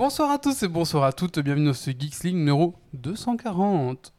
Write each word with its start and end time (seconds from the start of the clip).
Bonsoir 0.00 0.30
à 0.30 0.38
tous 0.38 0.62
et 0.62 0.68
bonsoir 0.68 1.04
à 1.04 1.12
toutes, 1.12 1.40
bienvenue 1.40 1.66
dans 1.66 1.74
ce 1.74 1.90
Geeks 1.90 2.24
League 2.24 2.34
numéro 2.34 2.72
240. 2.94 4.14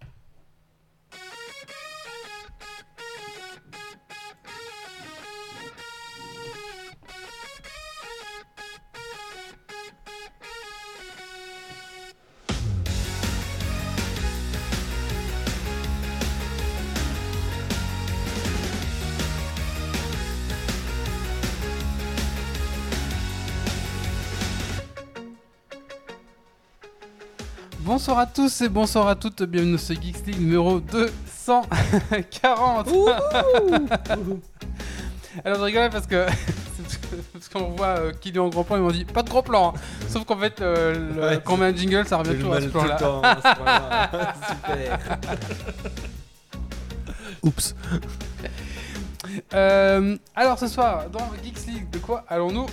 Bonsoir 28.02 28.18
à 28.18 28.26
tous 28.26 28.62
et 28.62 28.70
bonsoir 28.70 29.08
à 29.08 29.14
toutes, 29.16 29.44
bienvenue 29.44 29.74
dans 29.74 29.78
ce 29.78 29.94
Geeks 29.94 30.26
League 30.26 30.40
numéro 30.42 30.80
240. 30.80 32.88
Alors 35.46 35.60
je 35.60 35.64
rigolais 35.64 35.92
parce 35.92 36.08
que 36.08 36.26
parce 37.34 37.48
qu'on 37.54 37.70
voit 37.76 38.00
euh, 38.00 38.12
qui 38.20 38.30
est 38.30 38.38
en 38.40 38.50
gros 38.50 38.64
plan, 38.64 38.78
ils 38.78 38.82
m'ont 38.82 38.90
dit 38.90 39.06
pas 39.06 39.22
de 39.22 39.30
gros 39.30 39.44
plan. 39.44 39.76
hein. 39.76 39.80
Sauf 40.10 40.26
qu'en 40.26 40.38
fait, 40.40 40.60
euh, 40.62 41.14
le- 41.16 41.22
Ouais. 41.22 41.40
quand 41.46 41.54
on 41.54 41.58
met 41.58 41.68
un 41.68 41.76
jingle, 41.76 42.08
ça 42.08 42.18
revient 42.18 42.34
toujours 42.40 42.56
à 42.56 42.62
ce 42.62 42.68
plan-là. 42.70 44.10
Super. 44.50 45.00
Oups. 47.44 47.76
Euh, 49.54 50.18
alors 50.36 50.58
ce 50.58 50.66
soir, 50.68 51.08
dans 51.12 51.30
Geeks 51.44 51.68
League, 51.68 51.88
de 51.92 52.00
quoi 52.00 52.24
allons-nous 52.28 52.66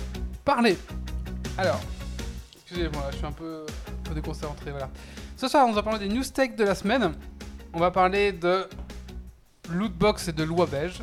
parler? 0.43 0.75
Alors, 1.55 1.79
excusez-moi, 2.63 3.03
je 3.11 3.17
suis 3.17 3.25
un 3.27 3.31
peu, 3.31 3.63
un 3.87 4.09
peu 4.09 4.15
déconcentré, 4.15 4.71
voilà. 4.71 4.89
Ce 5.39 5.47
soir, 5.47 5.65
on 5.65 5.71
va 5.71 5.81
parler 5.81 6.05
des 6.05 6.13
news 6.13 6.25
tech 6.25 6.57
de 6.57 6.65
la 6.65 6.75
semaine. 6.75 7.13
On 7.71 7.79
va 7.79 7.91
parler 7.91 8.33
de 8.33 8.67
lootbox 9.69 10.27
et 10.27 10.33
de 10.33 10.43
loi 10.43 10.65
belge. 10.65 11.01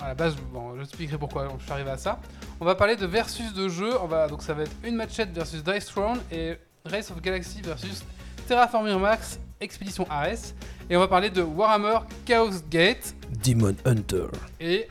À 0.00 0.08
la 0.08 0.14
base, 0.14 0.34
bon, 0.52 0.74
je 0.76 0.82
expliquerai 0.82 1.16
pourquoi 1.16 1.46
je 1.56 1.62
suis 1.62 1.72
arrivé 1.72 1.90
à 1.90 1.96
ça. 1.96 2.18
On 2.58 2.64
va 2.64 2.74
parler 2.74 2.96
de 2.96 3.06
versus 3.06 3.54
de 3.54 3.68
jeux. 3.68 3.92
On 4.02 4.08
va, 4.08 4.26
donc 4.26 4.42
ça 4.42 4.54
va 4.54 4.64
être 4.64 4.72
une 4.82 4.96
matchette 4.96 5.30
versus 5.32 5.62
Dice 5.62 5.86
Throne 5.86 6.18
et 6.32 6.56
Race 6.84 7.12
of 7.12 7.22
Galaxy 7.22 7.60
versus 7.62 8.02
Terraforming 8.48 8.98
Max 8.98 9.38
Expedition 9.60 10.04
Ares. 10.10 10.52
Et 10.90 10.96
on 10.96 10.98
va 10.98 11.06
parler 11.06 11.30
de 11.30 11.40
Warhammer 11.40 12.00
Chaos 12.26 12.50
Gate 12.68 13.14
Demon 13.44 13.76
Hunter. 13.84 14.26
et 14.58 14.88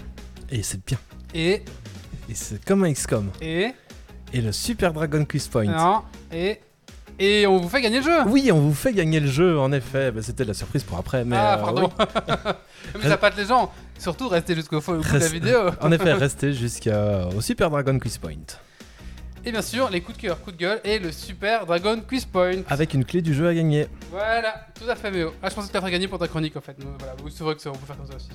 Et 0.50 0.64
c'est 0.64 0.86
bien. 0.86 1.00
et 1.34 1.66
Et 2.30 2.34
c'est 2.34 2.64
comme 2.64 2.86
un 2.86 2.94
XCOM. 2.94 3.30
et 3.42 3.74
Et 4.32 4.40
le 4.40 4.54
Super 4.54 4.94
Dragon 4.94 5.26
Quiz 5.26 5.50
Point. 5.50 5.66
non 5.66 6.04
et 6.32 6.62
et 7.20 7.46
on 7.46 7.58
vous 7.58 7.70
fait 7.70 7.82
gagner 7.82 7.98
le 7.98 8.04
jeu. 8.04 8.24
Oui, 8.28 8.50
on 8.52 8.60
vous 8.60 8.74
fait 8.74 8.94
gagner 8.94 9.20
le 9.20 9.28
jeu, 9.28 9.60
en 9.60 9.72
effet. 9.72 10.12
Bah, 10.12 10.22
C'était 10.24 10.46
la 10.46 10.54
surprise 10.54 10.84
pour 10.84 10.98
après. 10.98 11.26
Mais, 11.26 11.36
ah 11.38 11.56
euh, 11.56 11.62
pardon. 11.62 11.92
oui. 12.00 13.02
Mais 13.04 13.10
ça 13.10 13.18
pâte 13.18 13.38
les 13.38 13.46
gens. 13.46 13.72
Surtout 13.98 14.30
restez 14.30 14.56
jusqu'au 14.56 14.80
bout 14.80 14.98
de 15.04 15.18
la 15.18 15.28
vidéo. 15.28 15.60
En 15.82 15.92
effet, 15.92 16.14
restez 16.14 16.54
jusqu'au 16.54 17.42
Super 17.42 17.70
Dragon 17.70 18.00
Quiz 18.00 18.18
Point. 18.18 18.58
Et 19.46 19.52
bien 19.52 19.62
sûr 19.62 19.90
les 19.90 20.02
coups 20.02 20.18
de 20.18 20.22
cœur, 20.24 20.42
coups 20.42 20.58
de 20.58 20.62
gueule 20.62 20.82
et 20.84 21.00
le 21.00 21.14
super 21.14 21.66
Dragon 21.66 22.02
Quiz 22.06 22.26
Point. 22.26 22.64
Avec 22.68 22.94
une 22.94 23.06
clé 23.06 23.22
du 23.22 23.34
jeu 23.34 23.48
à 23.48 23.54
gagner. 23.54 23.88
Voilà, 24.12 24.68
tout 24.78 24.90
à 24.90 24.96
fait 24.96 25.12
Méo. 25.12 25.34
Ah 25.42 25.50
je 25.50 25.56
pensais 25.56 25.70
que 25.70 25.74
tu 25.74 25.80
ferais 25.80 25.92
gagner 25.92 26.10
pour 26.10 26.20
ta 26.20 26.28
chronique 26.28 26.58
en 26.58 26.62
fait. 26.62 26.76
Voilà, 26.78 27.16
c'est 27.30 27.44
vrai 27.44 27.56
que 27.56 27.62
ça, 27.62 27.70
on 27.70 27.74
peut 27.74 27.86
faire 27.86 27.96
comme 27.98 28.08
ça 28.08 28.16
aussi. 28.16 28.30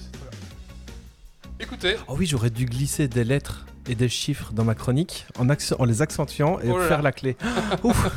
Écoutez, 1.60 1.96
Oh 2.08 2.16
oui, 2.18 2.26
j'aurais 2.26 2.50
dû 2.50 2.66
glisser 2.66 3.06
des 3.06 3.22
lettres 3.22 3.66
et 3.88 3.94
des 3.94 4.08
chiffres 4.08 4.52
dans 4.52 4.64
ma 4.64 4.74
chronique 4.74 5.26
en, 5.38 5.84
les 5.84 6.02
accentuant 6.02 6.58
et 6.60 6.70
Oh 6.70 6.80
faire 6.80 7.00
la 7.00 7.12
clé. 7.12 7.36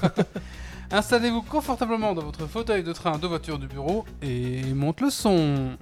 installez-vous 0.92 1.44
confortablement 1.44 2.14
dans 2.14 2.24
votre 2.24 2.48
fauteuil 2.48 2.84
de 2.84 2.94
train, 2.94 3.20
de 3.20 3.28
voiture, 3.28 3.60
du 3.60 3.68
bureau 3.68 4.06
et 4.22 4.64
monte 4.74 5.02
le 5.02 5.10
son. 5.10 5.78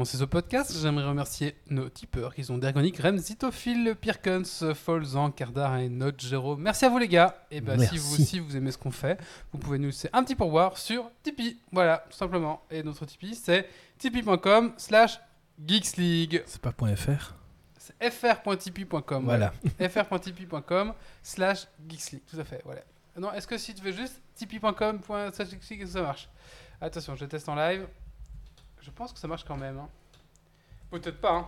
Commencer 0.00 0.16
ce 0.16 0.24
podcast, 0.24 0.74
j'aimerais 0.80 1.04
remercier 1.04 1.56
nos 1.68 1.90
tipeurs 1.90 2.34
qui 2.34 2.42
sont 2.42 2.56
Dergonic, 2.56 2.96
Rem, 2.96 3.18
Zitophile, 3.18 3.94
Pirkens, 4.00 4.72
Folzan, 4.72 5.30
Kardar 5.30 5.76
et 5.76 5.90
Note. 5.90 6.24
Merci 6.56 6.86
à 6.86 6.88
vous 6.88 6.96
les 6.96 7.06
gars. 7.06 7.44
Et 7.50 7.60
ben 7.60 7.78
si 7.78 7.98
vous 7.98 8.14
aussi 8.14 8.38
vous 8.38 8.56
aimez 8.56 8.72
ce 8.72 8.78
qu'on 8.78 8.92
fait, 8.92 9.20
vous 9.52 9.58
pouvez 9.58 9.76
nous 9.78 9.88
laisser 9.88 10.08
un 10.14 10.24
petit 10.24 10.34
pourboire 10.34 10.78
sur 10.78 11.10
Tipeee. 11.22 11.58
Voilà, 11.70 12.02
tout 12.08 12.16
simplement. 12.16 12.62
Et 12.70 12.82
notre 12.82 13.04
Tipeee 13.04 13.34
c'est 13.34 13.68
tipeee.com 13.98 14.72
slash 14.78 15.20
geeksleague. 15.66 16.44
C'est 16.46 16.62
pas 16.62 16.72
.fr 16.72 17.34
C'est 17.76 18.10
fr.tipeee.com. 18.10 19.24
Voilà. 19.24 19.52
fr.tipeee.com 19.78 20.94
slash 21.22 21.66
geeksleague. 21.86 22.22
Tout 22.24 22.40
à 22.40 22.44
fait, 22.44 22.62
voilà. 22.64 22.80
Non, 23.18 23.34
est-ce 23.34 23.46
que 23.46 23.58
si 23.58 23.74
tu 23.74 23.82
veux 23.82 23.92
juste 23.92 24.22
tipeee.com 24.34 25.00
slash 25.30 25.50
geeksleague, 25.50 25.82
est-ce 25.82 25.92
que 25.92 25.98
ça 25.98 26.02
marche? 26.02 26.30
Attention, 26.80 27.16
je 27.16 27.26
teste 27.26 27.50
en 27.50 27.54
live. 27.54 27.86
Je 28.90 28.96
pense 28.96 29.12
que 29.12 29.18
ça 29.18 29.28
marche 29.28 29.44
quand 29.44 29.56
même. 29.56 29.78
hein. 29.78 29.88
Peut-être 30.90 31.20
pas. 31.20 31.32
hein. 31.32 31.46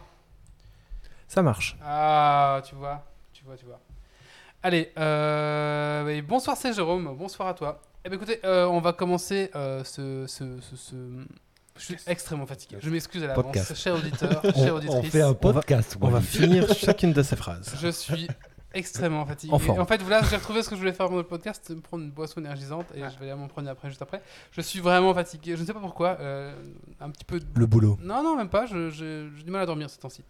Ça 1.28 1.42
marche. 1.42 1.76
Ah, 1.82 2.60
tu 2.64 2.74
vois, 2.74 3.04
tu 3.32 3.44
vois, 3.44 3.56
tu 3.56 3.64
vois. 3.66 3.80
Allez, 4.62 4.92
euh, 4.98 6.22
bonsoir, 6.22 6.56
c'est 6.56 6.72
Jérôme. 6.72 7.14
Bonsoir 7.16 7.48
à 7.48 7.54
toi. 7.54 7.82
Eh 8.04 8.08
bien, 8.08 8.16
écoutez, 8.16 8.38
euh, 8.44 8.66
on 8.66 8.80
va 8.80 8.92
commencer 8.92 9.50
euh, 9.54 9.82
ce, 9.84 10.26
ce, 10.26 10.60
ce, 10.60 10.76
ce- 10.76 11.24
Je 11.76 11.80
suis 11.82 11.96
extrêmement 12.06 12.46
fatigué. 12.46 12.76
Je 12.80 12.90
m'excuse 12.90 13.24
à 13.24 13.28
l'avance, 13.28 13.44
Podcast. 13.44 13.74
cher 13.74 13.94
auditeur, 13.94 14.40
On, 14.44 14.52
chère 14.52 14.74
on 14.74 14.76
auditrice. 14.76 15.10
fait 15.10 15.22
un 15.22 15.26
On 15.28 15.32
va- 15.32 15.34
podcast. 15.34 15.96
On 16.00 16.08
va 16.08 16.20
finir 16.20 16.72
chacune 16.74 17.12
de 17.12 17.22
ces 17.22 17.36
phrases. 17.36 17.74
Je 17.80 17.88
suis 17.88 18.28
extrêmement 18.74 19.24
fatigué. 19.26 19.52
En 19.52 19.58
fait, 19.58 20.02
voilà, 20.02 20.22
j'ai 20.22 20.36
retrouvé 20.36 20.62
ce 20.62 20.68
que 20.68 20.74
je 20.74 20.80
voulais 20.80 20.92
faire 20.92 21.06
pendant 21.06 21.18
le 21.18 21.26
podcast, 21.26 21.70
me 21.70 21.80
prendre 21.80 22.04
une 22.04 22.10
boisson 22.10 22.40
énergisante 22.40 22.86
et 22.94 23.00
je 23.00 23.18
vais 23.18 23.30
aller 23.30 23.34
m'en 23.40 23.48
prendre 23.48 23.68
après, 23.70 23.88
juste 23.88 24.02
après. 24.02 24.22
Je 24.52 24.60
suis 24.60 24.80
vraiment 24.80 25.14
fatigué. 25.14 25.56
Je 25.56 25.62
ne 25.62 25.66
sais 25.66 25.72
pas 25.72 25.80
pourquoi. 25.80 26.16
euh, 26.20 26.54
un 27.00 27.10
petit 27.10 27.24
peu. 27.24 27.40
Le 27.54 27.66
boulot. 27.66 27.98
Non, 28.02 28.22
non, 28.22 28.36
même 28.36 28.48
pas. 28.48 28.66
J'ai 28.66 29.28
du 29.44 29.50
mal 29.50 29.62
à 29.62 29.66
dormir 29.66 29.90
ces 29.90 29.98
temps-ci. 29.98 30.22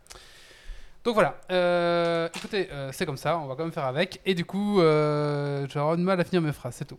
Donc 1.04 1.14
voilà. 1.14 1.36
euh, 1.50 2.28
écoutez, 2.34 2.68
euh, 2.70 2.90
c'est 2.92 3.06
comme 3.06 3.16
ça. 3.16 3.36
On 3.38 3.46
va 3.46 3.56
quand 3.56 3.64
même 3.64 3.72
faire 3.72 3.84
avec. 3.86 4.20
Et 4.24 4.34
du 4.34 4.44
coup, 4.44 4.80
euh, 4.80 5.66
avoir 5.74 5.96
du 5.96 6.02
mal 6.02 6.20
à 6.20 6.24
finir 6.24 6.40
mes 6.42 6.52
phrases. 6.52 6.76
C'est 6.76 6.84
tout. 6.84 6.98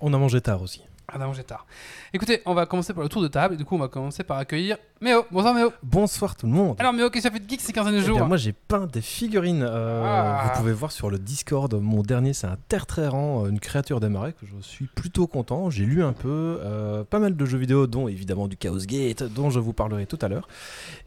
On 0.00 0.12
a 0.12 0.18
mangé 0.18 0.40
tard 0.40 0.60
aussi. 0.62 0.82
Ah 1.10 1.18
non, 1.18 1.32
j'ai 1.32 1.44
tard. 1.44 1.64
Écoutez, 2.12 2.42
on 2.44 2.52
va 2.52 2.66
commencer 2.66 2.92
par 2.92 3.02
le 3.02 3.08
tour 3.08 3.22
de 3.22 3.28
table. 3.28 3.54
Et 3.54 3.56
du 3.56 3.64
coup, 3.64 3.76
on 3.76 3.78
va 3.78 3.88
commencer 3.88 4.24
par 4.24 4.36
accueillir 4.38 4.76
Méo. 5.00 5.24
Bonsoir 5.30 5.54
Méo. 5.54 5.72
Bonsoir 5.84 6.34
tout 6.34 6.46
le 6.46 6.52
monde. 6.52 6.74
Alors 6.80 6.92
Méo, 6.92 7.08
qu'est-ce 7.08 7.22
que 7.28 7.28
ça 7.28 7.32
fait 7.32 7.44
de 7.44 7.48
geek 7.48 7.60
ces 7.60 7.72
15 7.72 7.84
derniers 7.84 8.00
Eh 8.00 8.04
jours 8.04 8.16
bien, 8.18 8.26
moi 8.26 8.36
j'ai 8.36 8.52
peint 8.52 8.86
des 8.86 9.00
figurines. 9.00 9.62
euh, 9.62 10.02
Ah. 10.04 10.50
Vous 10.52 10.58
pouvez 10.60 10.72
voir 10.72 10.90
sur 10.90 11.08
le 11.08 11.20
Discord. 11.20 11.72
Mon 11.80 12.02
dernier 12.02 12.32
c'est 12.32 12.48
un 12.48 12.56
terre-trérant, 12.68 13.46
une 13.46 13.60
créature 13.60 14.00
des 14.00 14.08
marais 14.08 14.32
que 14.32 14.44
je 14.44 14.60
suis 14.60 14.86
plutôt 14.86 15.28
content. 15.28 15.70
J'ai 15.70 15.84
lu 15.84 16.02
un 16.02 16.12
peu, 16.12 16.58
euh, 16.64 17.04
pas 17.04 17.20
mal 17.20 17.36
de 17.36 17.46
jeux 17.46 17.58
vidéo, 17.58 17.86
dont 17.86 18.08
évidemment 18.08 18.48
du 18.48 18.56
Chaos 18.56 18.78
Gate, 18.80 19.22
dont 19.22 19.50
je 19.50 19.60
vous 19.60 19.72
parlerai 19.72 20.06
tout 20.06 20.18
à 20.20 20.26
l'heure. 20.26 20.48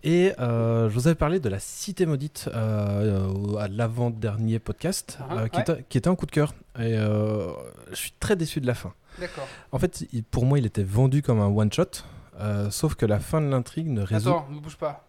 Et 0.05 0.31
euh, 0.39 0.89
je 0.89 0.93
vous 0.93 1.07
avais 1.07 1.15
parlé 1.15 1.41
de 1.41 1.49
la 1.49 1.59
Cité 1.59 2.05
maudite 2.05 2.49
euh, 2.53 3.27
au- 3.27 3.57
à 3.57 3.67
l'avant-dernier 3.67 4.59
podcast, 4.59 5.17
Ah, 5.29 5.33
euh, 5.33 5.47
qui, 5.49 5.57
ouais. 5.57 5.63
était, 5.63 5.85
qui 5.89 5.97
était 5.97 6.07
un 6.07 6.15
coup 6.15 6.25
de 6.27 6.31
cœur. 6.31 6.53
Et 6.79 6.95
euh, 6.97 7.49
je 7.89 7.95
suis 7.97 8.13
très 8.21 8.37
déçu 8.37 8.61
de 8.61 8.67
la 8.67 8.73
fin. 8.73 8.93
D'accord. 9.19 9.45
En 9.73 9.79
fait, 9.79 10.05
pour 10.31 10.45
moi, 10.45 10.59
il 10.59 10.65
était 10.65 10.83
vendu 10.83 11.21
comme 11.21 11.41
un 11.41 11.47
one-shot. 11.47 12.03
Euh, 12.39 12.69
sauf 12.71 12.95
que 12.95 13.05
la 13.05 13.19
fin 13.19 13.41
de 13.41 13.47
l'intrigue 13.47 13.87
ne 13.87 14.01
résout 14.01 14.29
Attends, 14.29 14.47
ne 14.51 14.59
bouge 14.59 14.77
pas. 14.77 15.05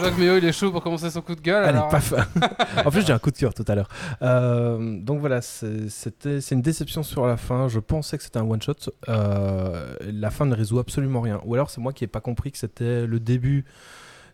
Que 0.00 0.20
Méo 0.20 0.36
il 0.36 0.44
est 0.44 0.52
chaud 0.52 0.70
pour 0.70 0.82
commencer 0.82 1.08
son 1.08 1.22
coup 1.22 1.34
de 1.34 1.40
gueule. 1.40 1.64
Allez, 1.64 1.78
alors- 1.78 1.88
paf 1.88 2.12
En 2.84 2.90
plus, 2.90 3.06
j'ai 3.06 3.12
un 3.14 3.18
coup 3.18 3.30
de 3.30 3.38
cœur 3.38 3.54
tout 3.54 3.64
à 3.66 3.74
l'heure. 3.74 3.88
Euh, 4.20 4.98
donc 5.00 5.20
voilà, 5.20 5.40
c'est 5.40 6.50
une 6.50 6.60
déception 6.60 7.02
sur 7.02 7.26
la 7.26 7.38
fin. 7.38 7.68
Je 7.68 7.78
pensais 7.80 8.18
que 8.18 8.22
c'était 8.24 8.38
un 8.38 8.42
one-shot. 8.44 8.74
Euh, 9.08 9.94
la 10.02 10.30
fin 10.30 10.44
ne 10.44 10.54
résout 10.54 10.78
absolument 10.78 11.22
rien. 11.22 11.40
Ou 11.46 11.54
alors, 11.54 11.70
c'est 11.70 11.80
moi 11.80 11.94
qui 11.94 12.04
n'ai 12.04 12.08
pas 12.08 12.20
compris 12.20 12.52
que 12.52 12.58
c'était 12.58 13.06
le 13.06 13.18
début 13.18 13.64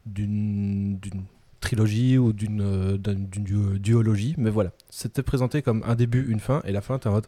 d'une 0.06 0.98
trilogie 1.60 2.18
ou 2.18 2.32
d'une 2.32 2.62
euh, 2.62 2.98
duologie. 3.78 4.34
Mais 4.38 4.50
voilà, 4.50 4.70
c'était 4.88 5.22
présenté 5.22 5.62
comme 5.62 5.82
un 5.86 5.94
début, 5.94 6.30
une 6.30 6.40
fin, 6.40 6.62
et 6.64 6.72
la 6.72 6.80
fin, 6.80 6.98
t'es 6.98 7.08
en 7.08 7.12
mode... 7.12 7.26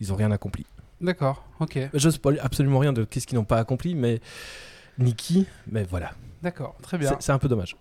Ils 0.00 0.12
ont 0.12 0.16
rien 0.16 0.30
accompli. 0.30 0.64
D'accord, 1.00 1.44
ok. 1.60 1.78
Je 1.92 2.10
spoil 2.10 2.38
absolument 2.40 2.78
rien 2.78 2.92
de 2.92 3.04
qu'est-ce 3.04 3.26
qu'ils 3.26 3.36
n'ont 3.36 3.44
pas 3.44 3.58
accompli, 3.58 3.94
mais... 3.94 4.20
Ni 4.98 5.14
qui, 5.14 5.46
mais 5.70 5.84
voilà. 5.84 6.12
D'accord, 6.42 6.76
très 6.82 6.98
bien. 6.98 7.16
C'est 7.20 7.32
un 7.32 7.38
peu 7.38 7.48
dommage. 7.48 7.76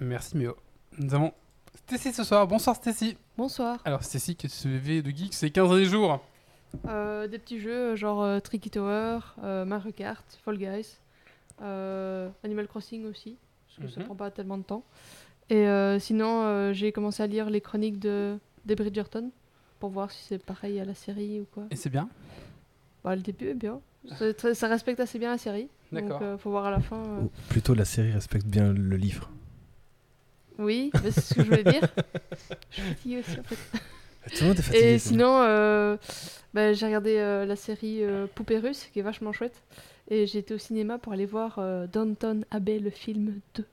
Merci 0.00 0.36
Méo. 0.36 0.56
Nous 0.98 1.14
avons 1.14 1.32
Stacy 1.74 2.12
ce 2.12 2.24
soir. 2.24 2.46
Bonsoir 2.46 2.76
Stacy. 2.76 3.16
Bonsoir. 3.36 3.80
Alors 3.84 4.02
Stacy, 4.02 4.36
qu'est-ce 4.36 4.64
que 4.64 4.68
tu 4.68 4.80
fais 4.80 5.02
de 5.02 5.10
geek 5.10 5.34
ces 5.34 5.50
15 5.50 5.68
derniers 5.68 5.84
jours? 5.84 6.22
Euh, 6.86 7.26
des 7.28 7.38
petits 7.38 7.60
jeux 7.60 7.96
genre 7.96 8.22
euh, 8.22 8.40
Tricky 8.40 8.70
Tower, 8.70 9.20
euh, 9.42 9.64
Mario 9.64 9.92
Kart, 9.92 10.24
Fall 10.44 10.58
Guys, 10.58 10.98
euh, 11.62 12.28
Animal 12.44 12.68
Crossing 12.68 13.06
aussi, 13.06 13.38
parce 13.80 13.90
que 13.90 13.94
ça 13.94 14.00
Mhm. 14.00 14.06
prend 14.06 14.14
pas 14.16 14.30
tellement 14.30 14.58
de 14.58 14.62
temps. 14.64 14.84
Et 15.50 15.66
euh, 15.66 15.98
sinon, 15.98 16.42
euh, 16.42 16.72
j'ai 16.72 16.92
commencé 16.92 17.22
à 17.22 17.26
lire 17.26 17.48
les 17.50 17.60
chroniques 17.60 17.98
de 17.98 18.38
des 18.66 18.74
Bridgerton 18.74 19.30
pour 19.80 19.88
voir 19.90 20.10
si 20.10 20.22
c'est 20.24 20.42
pareil 20.44 20.78
à 20.78 20.84
la 20.84 20.94
série 20.94 21.40
ou 21.40 21.46
quoi. 21.52 21.64
Et 21.70 21.76
c'est 21.76 21.88
bien. 21.90 22.08
Bah, 23.02 23.16
le 23.16 23.22
début 23.22 23.46
est 23.48 23.54
bien. 23.54 23.80
Très- 24.36 24.54
ça 24.54 24.68
respecte 24.68 25.00
assez 25.00 25.18
bien 25.18 25.30
la 25.30 25.38
série. 25.38 25.68
D'accord. 25.92 26.18
Donc, 26.18 26.22
euh, 26.22 26.36
faut 26.38 26.50
voir 26.50 26.66
à 26.66 26.70
la 26.70 26.80
fin. 26.80 26.96
euh. 27.02 27.20
Ou 27.22 27.30
plutôt, 27.48 27.72
la 27.74 27.84
série 27.86 28.12
respecte 28.12 28.46
bien 28.46 28.72
le 28.72 28.96
livre. 28.96 29.30
Oui, 30.58 30.90
c'est 31.02 31.12
ce 31.12 31.34
que 31.34 31.42
je 31.44 31.46
voulais 31.48 31.64
dire. 31.64 31.80
je 32.70 32.74
suis 32.74 32.82
fatiguée 32.82 33.18
aussi 33.20 33.38
en 33.38 33.42
fait. 33.44 33.56
Tout 34.34 34.42
le 34.42 34.48
monde 34.48 34.58
est 34.58 34.62
fatigué. 34.62 34.84
Et 34.94 34.98
sinon, 34.98 35.40
euh, 35.42 35.96
bah, 36.52 36.72
j'ai 36.72 36.86
regardé 36.86 37.16
euh, 37.16 37.46
la 37.46 37.56
série 37.56 38.02
euh, 38.02 38.26
Poupée 38.34 38.58
russe, 38.58 38.88
qui 38.92 38.98
est 38.98 39.02
vachement 39.02 39.32
chouette. 39.32 39.62
Et 40.10 40.22
été 40.22 40.54
au 40.54 40.58
cinéma 40.58 40.98
pour 40.98 41.12
aller 41.12 41.26
voir 41.26 41.56
euh, 41.58 41.86
Downton 41.86 42.44
Abbey, 42.50 42.78
le 42.78 42.90
film 42.90 43.40
2. 43.54 43.64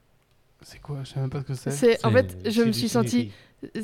C'est 0.61 0.81
quoi? 0.81 0.97
Je 1.03 1.11
sais 1.11 1.19
même 1.19 1.29
pas 1.29 1.39
ce 1.41 1.45
que 1.45 1.53
c'est. 1.53 1.71
C'est, 1.71 2.05
en 2.05 2.11
fait, 2.11 2.37
je 2.45 2.61
me 2.63 2.71
suis 2.71 2.89
sentie 2.89 3.31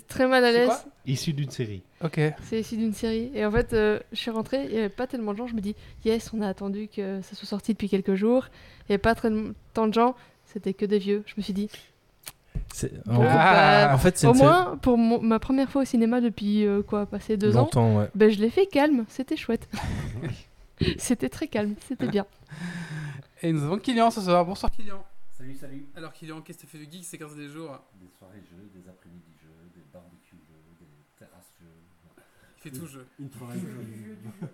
très 0.07 0.27
mal 0.27 0.43
à 0.43 0.51
l'aise. 0.51 0.69
Issu 1.05 1.31
d'une 1.33 1.49
série. 1.49 1.81
Ok. 2.03 2.19
C'est 2.43 2.59
issu 2.59 2.75
d'une 2.77 2.93
série. 2.93 3.31
Et 3.33 3.45
en 3.45 3.51
fait, 3.51 3.73
euh, 3.73 3.99
je 4.11 4.17
suis 4.17 4.31
rentrée, 4.31 4.65
il 4.65 4.71
n'y 4.71 4.77
avait 4.79 4.89
pas 4.89 5.07
tellement 5.07 5.31
de 5.33 5.37
gens. 5.37 5.47
Je 5.47 5.53
me 5.55 5.61
dis, 5.61 5.75
yes, 6.05 6.31
on 6.33 6.41
a 6.41 6.47
attendu 6.47 6.87
que 6.93 7.21
ça 7.21 7.35
soit 7.35 7.47
sorti 7.47 7.71
depuis 7.73 7.87
quelques 7.89 8.15
jours. 8.15 8.47
Il 8.81 8.91
n'y 8.91 8.93
avait 8.95 8.97
pas 9.01 9.15
très 9.15 9.29
tant 9.73 9.87
de 9.87 9.93
gens. 9.93 10.15
C'était 10.45 10.73
que 10.73 10.85
des 10.85 10.99
vieux. 10.99 11.23
Je 11.27 11.33
me 11.37 11.41
suis 11.41 11.53
dit, 11.53 11.69
en, 13.09 13.19
bah, 13.19 13.91
en 13.93 13.97
fait, 13.97 14.17
c'est 14.17 14.27
au 14.27 14.33
moins, 14.33 14.77
pour 14.81 14.97
mon- 14.97 15.21
ma 15.21 15.39
première 15.39 15.69
fois 15.69 15.83
au 15.83 15.85
cinéma 15.85 16.19
depuis 16.19 16.65
euh, 16.65 16.81
quoi, 16.81 17.05
passer 17.05 17.37
deux 17.37 17.55
ans, 17.55 17.61
longtemps, 17.61 17.97
ouais. 17.97 18.09
ben, 18.15 18.29
je 18.29 18.39
l'ai 18.39 18.49
fait 18.49 18.65
calme. 18.65 19.05
C'était 19.07 19.37
chouette. 19.37 19.69
c'était 20.97 21.29
très 21.29 21.47
calme. 21.47 21.75
C'était 21.87 22.07
bien. 22.07 22.25
Et 23.41 23.51
nous 23.53 23.63
avons 23.63 23.77
Kylian 23.79 24.11
ce 24.11 24.21
soir. 24.21 24.45
Bonsoir 24.45 24.71
Kylian. 24.71 25.03
Salut, 25.31 25.55
salut. 25.55 25.85
Alors 25.95 26.13
Kylian, 26.13 26.41
qu'est-ce 26.41 26.59
que 26.59 26.61
tu 26.63 26.67
fais 26.77 26.85
de 26.85 26.91
geek 26.91 27.03
ces 27.05 27.17
15 27.17 27.35
derniers 27.35 27.49
jours? 27.51 27.79
Des 27.99 28.07
soirées 28.17 28.41
jeux, 28.49 28.69
des 28.73 28.87
après-midi 28.87 29.31
jeux, 29.41 29.69
des 29.73 29.81
barbecues 29.91 30.37
jeux, 30.47 30.75
des 30.79 30.85
terrasses 31.17 31.53
jeux. 31.59 31.67
Il 32.57 32.61
fait 32.61 32.77
tout 32.77 32.85
jeu. 32.85 33.07
Une 33.19 33.31
jeu. 33.31 33.39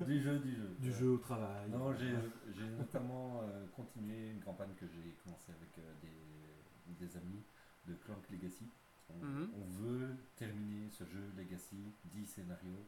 du 0.08 0.22
jeu, 0.22 0.40
du 0.40 0.56
jeu. 0.56 0.76
Du 0.80 0.94
jeu 0.94 1.10
au 1.10 1.18
travail. 1.18 1.70
Non, 1.70 1.94
j'ai 1.94 2.70
notamment 2.78 3.42
euh, 3.44 3.66
continué 3.76 4.30
une 4.32 4.40
campagne 4.40 4.72
que 4.80 4.86
j'ai 4.88 5.12
commencée 5.24 5.52
avec 5.52 5.78
euh, 5.80 5.92
des, 6.02 7.06
des 7.06 7.18
amis 7.18 7.44
de 7.86 7.94
Clank 8.06 8.24
Legacy. 8.32 8.70
On, 9.10 9.26
Mhm. 9.26 9.50
on 9.56 9.66
veut 9.82 10.16
terminer 10.38 10.90
ce 10.90 11.04
jeu 11.06 11.32
Legacy, 11.38 11.78
10 12.14 12.26
scénarios, 12.26 12.86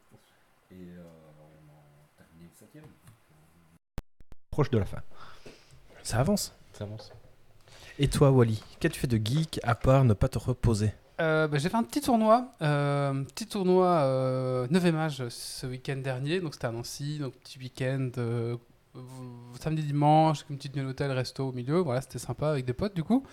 et 0.72 0.76
euh, 0.98 1.04
on 1.40 1.70
en 1.72 2.08
terminé 2.18 2.50
le 2.50 2.56
septième. 2.58 2.86
Proche 4.60 4.72
de 4.72 4.78
la 4.78 4.84
fin. 4.84 5.02
Ça 6.04 6.20
avance. 6.20 6.54
Ça 6.74 6.84
avance. 6.84 7.14
Et 7.98 8.10
toi, 8.10 8.30
Wally, 8.30 8.62
qu'as-tu 8.82 9.00
fait 9.00 9.08
de 9.08 9.16
geek 9.16 9.58
à 9.64 9.74
part 9.74 10.04
ne 10.04 10.14
pas 10.14 10.28
te 10.28 10.38
reposer? 10.38 10.92
Euh, 11.22 11.48
bah, 11.48 11.60
j'ai 11.60 11.70
fait 11.70 11.78
un 11.78 11.84
petit 11.84 12.02
tournoi, 12.02 12.52
euh, 12.62 13.24
petit 13.24 13.48
tournoi 13.48 13.88
euh, 13.88 14.68
9 14.70 14.96
âge 14.96 15.30
ce 15.30 15.66
week-end 15.66 15.96
dernier, 15.96 16.42
donc 16.42 16.56
c'était 16.56 16.68
à 16.68 16.74
Nancy, 16.74 17.20
donc 17.20 17.36
petit 17.36 17.58
week-end 17.58 18.10
euh, 18.18 18.58
samedi 19.62 19.82
dimanche, 19.82 20.44
une 20.50 20.58
petite 20.58 20.76
nuit 20.76 20.84
d'hôtel, 20.84 21.10
resto 21.12 21.48
au 21.48 21.52
milieu, 21.54 21.78
voilà 21.78 22.02
c'était 22.02 22.20
sympa 22.20 22.50
avec 22.50 22.66
des 22.66 22.74
potes 22.74 22.94
du 22.94 23.04
coup, 23.06 23.26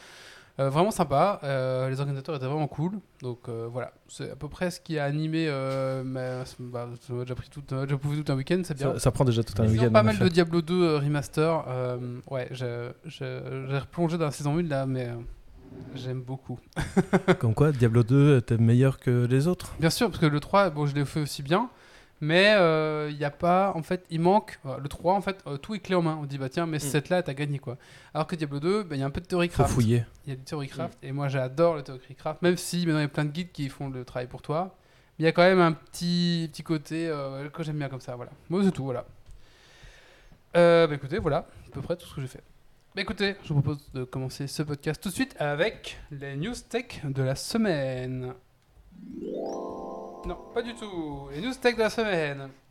Euh, 0.58 0.70
vraiment 0.70 0.90
sympa, 0.90 1.38
euh, 1.44 1.90
les 1.90 2.00
organisateurs 2.00 2.34
étaient 2.36 2.46
vraiment 2.46 2.66
cool, 2.66 2.92
donc 3.20 3.40
euh, 3.48 3.68
voilà, 3.70 3.92
c'est 4.08 4.30
à 4.30 4.36
peu 4.36 4.48
près 4.48 4.70
ce 4.70 4.80
qui 4.80 4.98
a 4.98 5.04
animé, 5.04 5.46
euh, 5.48 6.02
ma- 6.02 6.44
bah, 6.58 6.88
ça 6.98 7.12
m'a 7.12 7.20
déjà 7.24 7.34
pris 7.34 7.50
tout, 7.50 7.60
déjà 7.60 7.86
tout 7.98 8.32
un 8.32 8.36
week-end, 8.36 8.62
c'est 8.64 8.72
bien. 8.74 8.94
ça, 8.94 8.98
ça 8.98 9.10
prend 9.10 9.24
déjà 9.26 9.42
tout 9.44 9.52
un 9.60 9.66
week-end. 9.68 9.90
pas 9.92 10.02
mal 10.02 10.18
de 10.18 10.28
Diablo 10.28 10.62
2 10.62 10.82
euh, 10.82 10.98
remaster, 10.98 11.62
ouais, 12.30 12.48
j'ai 12.52 13.26
replongé 13.78 14.16
dans 14.16 14.24
la 14.24 14.30
saison 14.30 14.56
1 14.58 14.62
là, 14.62 14.86
mais 14.86 15.10
j'aime 15.94 16.22
beaucoup. 16.22 16.58
Comme 17.38 17.52
quoi, 17.54 17.70
Diablo 17.72 18.02
2 18.02 18.38
était 18.38 18.56
meilleur 18.56 18.98
que 18.98 19.26
les 19.26 19.46
autres. 19.48 19.74
Bien 19.78 19.90
sûr, 19.90 20.08
parce 20.08 20.20
que 20.20 20.26
le 20.26 20.40
3, 20.40 20.70
bon, 20.70 20.86
je 20.86 20.94
l'ai 20.94 21.04
fait 21.04 21.20
aussi 21.20 21.42
bien. 21.42 21.68
Mais 22.22 22.54
euh, 22.56 23.10
il 23.10 23.18
y 23.18 23.24
a 23.24 23.30
pas, 23.30 23.72
en 23.74 23.82
fait, 23.82 24.04
il 24.08 24.20
manque. 24.20 24.58
euh, 24.64 24.78
Le 24.78 24.88
3, 24.88 25.12
en 25.14 25.20
fait, 25.20 25.38
euh, 25.46 25.58
tout 25.58 25.74
est 25.74 25.80
clé 25.80 25.94
en 25.94 26.00
main. 26.02 26.18
On 26.20 26.24
dit, 26.24 26.38
bah 26.38 26.48
tiens, 26.48 26.64
mais 26.66 26.78
cette 26.78 27.10
là, 27.10 27.22
t'as 27.22 27.34
gagné 27.34 27.58
quoi. 27.58 27.76
Alors 28.14 28.26
que 28.26 28.34
Diablo 28.36 28.58
2, 28.58 28.84
bah, 28.84 28.96
il 28.96 29.00
y 29.00 29.02
a 29.02 29.06
un 29.06 29.10
peu 29.10 29.20
de 29.20 29.26
théorie 29.26 29.48
Faut 29.48 29.54
craft. 29.62 29.74
fouiller. 29.74 30.04
Il 30.26 30.30
y 30.30 30.32
a 30.32 30.36
du 30.36 30.42
théorie 30.42 30.68
craft. 30.68 30.96
Et 31.02 31.12
moi, 31.12 31.28
j'adore 31.28 31.74
le 31.76 31.82
théorie 31.82 32.14
craft. 32.14 32.40
Même 32.40 32.56
si 32.56 32.78
maintenant, 32.86 33.00
il 33.00 33.02
y 33.02 33.04
a 33.04 33.08
plein 33.08 33.26
de 33.26 33.30
guides 33.32 33.52
qui 33.52 33.68
font 33.68 33.90
le 33.90 34.04
travail 34.04 34.28
pour 34.28 34.40
toi. 34.40 34.74
Mais 35.18 35.24
il 35.24 35.26
y 35.26 35.28
a 35.28 35.32
quand 35.32 35.42
même 35.42 35.60
un 35.60 35.72
petit, 35.72 36.48
petit 36.52 36.62
côté 36.62 37.06
euh, 37.08 37.48
que 37.50 37.62
j'aime 37.62 37.76
bien 37.78 37.88
comme 37.90 38.00
ça. 38.00 38.16
Voilà. 38.16 38.30
Moi, 38.48 38.62
c'est 38.64 38.72
tout. 38.72 38.84
Voilà. 38.84 39.04
Euh, 40.56 40.86
bah 40.86 40.94
écoutez, 40.94 41.18
voilà, 41.18 41.38
à 41.38 41.70
peu 41.72 41.82
près 41.82 41.96
tout 41.96 42.06
ce 42.06 42.14
que 42.14 42.22
j'ai 42.22 42.28
fait. 42.28 42.42
Bah 42.94 43.02
écoutez, 43.02 43.36
je 43.42 43.52
vous 43.52 43.60
propose 43.60 43.90
de 43.92 44.04
commencer 44.04 44.46
ce 44.46 44.62
podcast 44.62 45.02
tout 45.02 45.10
de 45.10 45.14
suite 45.14 45.36
avec 45.38 45.98
les 46.10 46.34
news 46.34 46.54
tech 46.70 47.02
de 47.04 47.22
la 47.22 47.34
semaine. 47.34 48.32
Non, 50.26 50.38
pas 50.52 50.60
du 50.60 50.74
tout. 50.74 51.28
Les 51.30 51.40
news 51.40 51.54
tech 51.54 51.76
de 51.76 51.80
la 51.80 51.90
semaine.« 51.90 52.50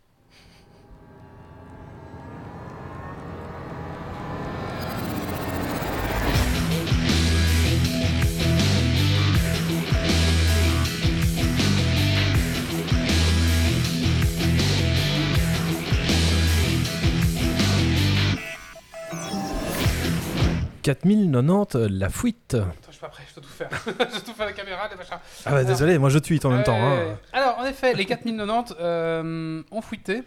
4090, 20.94 21.76
la 21.90 22.10
fuite. 22.10 22.54
Attends, 22.54 22.68
je 22.88 22.92
suis 22.92 23.02
pas 23.02 23.08
prêt, 23.10 23.24
je 23.28 23.34
dois 23.34 23.44
tout 23.44 23.50
faire. 23.50 23.70
je 23.88 23.92
dois 23.92 24.22
tout 24.22 24.34
faire 24.34 24.46
la 24.46 24.54
caméra, 24.54 24.88
les 24.90 24.96
machins. 24.96 25.18
Ah 25.46 25.52
bah 25.52 25.64
désolé, 25.64 25.98
moi 25.98 26.10
je 26.10 26.20
tweet 26.20 26.46
en 26.46 26.52
même 26.52 26.64
temps. 26.64 26.78
Hein. 26.80 27.18
Alors, 27.34 27.58
en 27.58 27.66
effet, 27.66 27.94
les 27.96 28.06
4090 28.06 28.76
euh, 28.80 29.64
ont 29.72 29.82
fuité. 29.82 30.22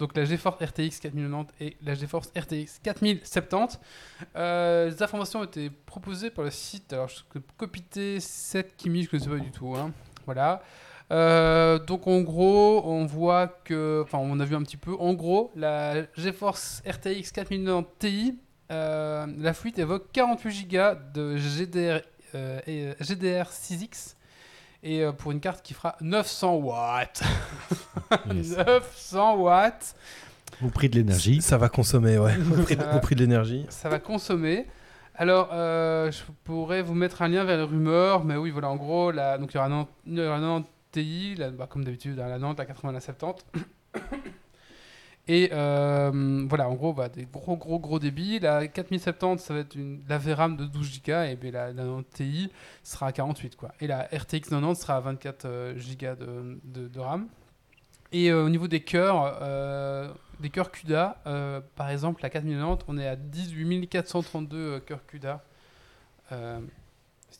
Donc 0.00 0.16
la 0.16 0.24
GeForce 0.24 0.60
RTX 0.60 0.98
4090 1.00 1.52
et 1.60 1.76
la 1.84 1.94
GeForce 1.94 2.32
RTX 2.36 2.80
4070. 2.82 3.78
Euh, 4.34 4.90
les 4.90 5.00
informations 5.02 5.40
ont 5.40 5.44
été 5.44 5.70
proposées 5.70 6.30
par 6.30 6.44
le 6.44 6.50
site. 6.50 6.92
Alors, 6.92 7.08
je 7.08 7.38
copité 7.56 8.18
7 8.18 8.76
Kimi, 8.76 9.04
je 9.04 9.16
ne 9.16 9.20
sais 9.20 9.30
pas 9.30 9.38
du 9.38 9.52
tout. 9.52 9.74
hein. 9.76 9.92
Voilà. 10.24 10.62
Euh, 11.12 11.78
donc 11.78 12.08
en 12.08 12.22
gros, 12.22 12.82
on 12.84 13.06
voit 13.06 13.46
que, 13.64 14.02
enfin, 14.04 14.18
on 14.18 14.40
a 14.40 14.44
vu 14.44 14.56
un 14.56 14.62
petit 14.62 14.76
peu. 14.76 14.94
En 14.98 15.14
gros, 15.14 15.52
la 15.54 16.02
GeForce 16.16 16.82
RTX 16.84 17.30
4090 17.32 17.86
Ti, 18.00 18.38
euh, 18.70 19.26
la 19.38 19.52
fuite 19.54 19.78
évoque 19.78 20.10
48 20.12 20.68
Go 20.70 20.78
de 21.14 21.36
GDR, 21.36 22.00
euh, 22.34 22.60
et, 22.66 22.86
euh, 22.88 22.94
GDR6X 23.00 24.14
et 24.82 25.02
euh, 25.02 25.12
pour 25.12 25.32
une 25.32 25.40
carte 25.40 25.62
qui 25.64 25.74
fera 25.74 25.96
900 26.00 26.54
watts. 26.56 27.22
Yes. 28.32 28.56
900 28.56 29.36
watts. 29.36 29.94
Au 30.64 30.68
prix 30.68 30.88
de 30.88 30.96
l'énergie. 30.96 31.42
Ça 31.42 31.58
va 31.58 31.68
consommer, 31.68 32.18
ouais. 32.18 32.34
au, 32.58 32.62
prix 32.62 32.76
de, 32.76 32.82
Ça 32.82 32.86
va. 32.88 32.96
au 32.96 33.00
prix 33.00 33.14
de 33.16 33.20
l'énergie. 33.20 33.66
Ça 33.70 33.88
va 33.88 33.98
consommer. 33.98 34.66
Alors, 35.16 35.50
euh, 35.52 36.10
je 36.12 36.22
pourrais 36.44 36.82
vous 36.82 36.94
mettre 36.94 37.22
un 37.22 37.28
lien 37.28 37.44
vers 37.44 37.56
les 37.56 37.62
rumeurs, 37.64 38.24
mais 38.24 38.36
oui, 38.36 38.50
voilà, 38.50 38.68
en 38.68 38.76
gros, 38.76 39.10
la, 39.10 39.38
donc 39.38 39.52
il 39.52 39.56
y 39.56 39.58
aura 39.58 39.68
un, 39.68 39.80
un 39.80 39.86
90 40.16 40.68
Ti, 40.92 41.34
la- 41.36 41.50
bah, 41.50 41.66
comme 41.68 41.82
d'habitude, 41.84 42.18
hein, 42.20 42.28
la 42.28 42.38
90, 42.38 42.58
la 42.58 42.66
80, 42.66 42.92
la 42.92 43.00
70. 43.00 43.44
Et 45.26 45.48
euh, 45.52 46.44
voilà, 46.48 46.68
en 46.68 46.74
gros, 46.74 46.92
bah, 46.92 47.08
des 47.08 47.24
gros, 47.24 47.56
gros, 47.56 47.78
gros 47.78 47.98
débits. 47.98 48.38
La 48.40 48.66
4070, 48.68 49.42
ça 49.42 49.54
va 49.54 49.60
être 49.60 49.74
une, 49.74 50.02
la 50.08 50.18
VRAM 50.18 50.56
de 50.56 50.66
12 50.66 51.00
Go, 51.02 51.12
et 51.22 51.36
puis 51.36 51.50
la, 51.50 51.68
la 51.72 51.82
90 51.82 52.04
Ti 52.12 52.52
sera 52.82 53.06
à 53.06 53.12
48, 53.12 53.56
quoi. 53.56 53.72
Et 53.80 53.86
la 53.86 54.02
RTX 54.12 54.40
90 54.50 54.74
sera 54.80 54.96
à 54.96 55.00
24 55.00 55.44
euh, 55.46 55.74
Go 55.74 56.06
de, 56.24 56.58
de- 56.64 56.88
de 56.88 57.00
RAM. 57.00 57.26
Et 58.12 58.30
euh, 58.30 58.44
au 58.44 58.48
niveau 58.50 58.68
des 58.68 58.80
cœurs, 58.80 59.38
euh, 59.42 60.12
des 60.40 60.50
cœurs 60.50 60.70
CUDA, 60.70 61.16
euh, 61.26 61.60
par 61.74 61.88
exemple, 61.88 62.22
la 62.22 62.28
4090, 62.30 62.84
on 62.88 62.98
est 62.98 63.08
à 63.08 63.16
18 63.16 63.88
432 63.88 64.56
euh, 64.58 64.80
cœurs 64.80 65.04
CUDA. 65.06 65.42
Euh, 66.32 66.60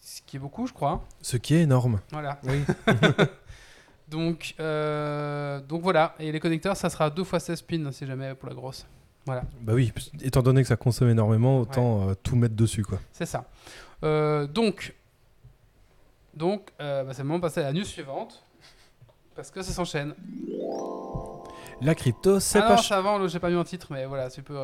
ce 0.01 0.21
qui 0.27 0.37
est 0.37 0.41
beaucoup, 0.41 0.67
je 0.67 0.73
crois. 0.73 1.05
Ce 1.21 1.37
qui 1.37 1.55
est 1.55 1.61
énorme. 1.63 2.01
Voilà. 2.11 2.41
donc, 4.09 4.55
euh, 4.61 5.61
donc 5.61 5.83
voilà. 5.83 6.15
Et 6.19 6.31
les 6.33 6.41
connecteurs, 6.41 6.77
ça 6.77 6.91
sera 6.91 7.11
2 7.11 7.23
x 7.23 7.39
16 7.39 7.63
pins, 7.63 7.93
si 7.93 8.07
jamais, 8.07 8.35
pour 8.35 8.49
la 8.49 8.55
grosse. 8.55 8.87
Voilà, 9.27 9.43
Bah 9.63 9.73
oui, 9.75 9.91
étant 10.21 10.43
donné 10.43 10.61
que 10.61 10.69
ça 10.69 10.77
consomme 10.77 11.09
énormément, 11.09 11.59
autant 11.61 12.11
euh, 12.11 12.15
tout 12.23 12.37
mettre 12.37 12.55
dessus, 12.55 12.83
quoi. 12.85 12.99
c'est 13.11 13.25
ça. 13.25 13.47
Euh, 14.03 14.47
donc, 14.47 14.95
donc 16.35 16.71
bah, 16.79 17.05
c'est 17.13 17.19
le 17.23 17.25
moment 17.25 17.39
de 17.39 17.43
passer 17.43 17.61
à 17.61 17.65
la 17.65 17.73
news 17.73 17.85
suivante. 17.85 18.43
Parce 19.35 19.51
que 19.51 19.63
ça 19.63 19.73
s'enchaîne. 19.73 20.15
La 21.81 21.95
crypto, 21.95 22.39
c'est 22.39 22.59
Ah 22.61 22.63
pas 22.63 22.69
non, 22.71 22.77
ch- 22.77 22.93
avant, 22.93 23.27
j'ai 23.27 23.39
pas 23.41 23.51
mis 23.51 23.57
un 23.57 23.65
titre, 23.65 23.89
mais 23.91 24.07
voilà, 24.07 24.31
tu 24.31 24.43
peux. 24.43 24.57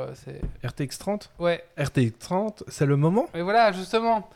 RTX 0.65 0.99
30 0.99 1.31
Ouais, 1.39 1.65
RTX 1.77 2.13
30, 2.19 2.65
c'est 2.69 2.87
le 2.87 2.97
moment 2.97 3.27
Et 3.35 3.43
voilà, 3.43 3.73
justement, 3.73 4.29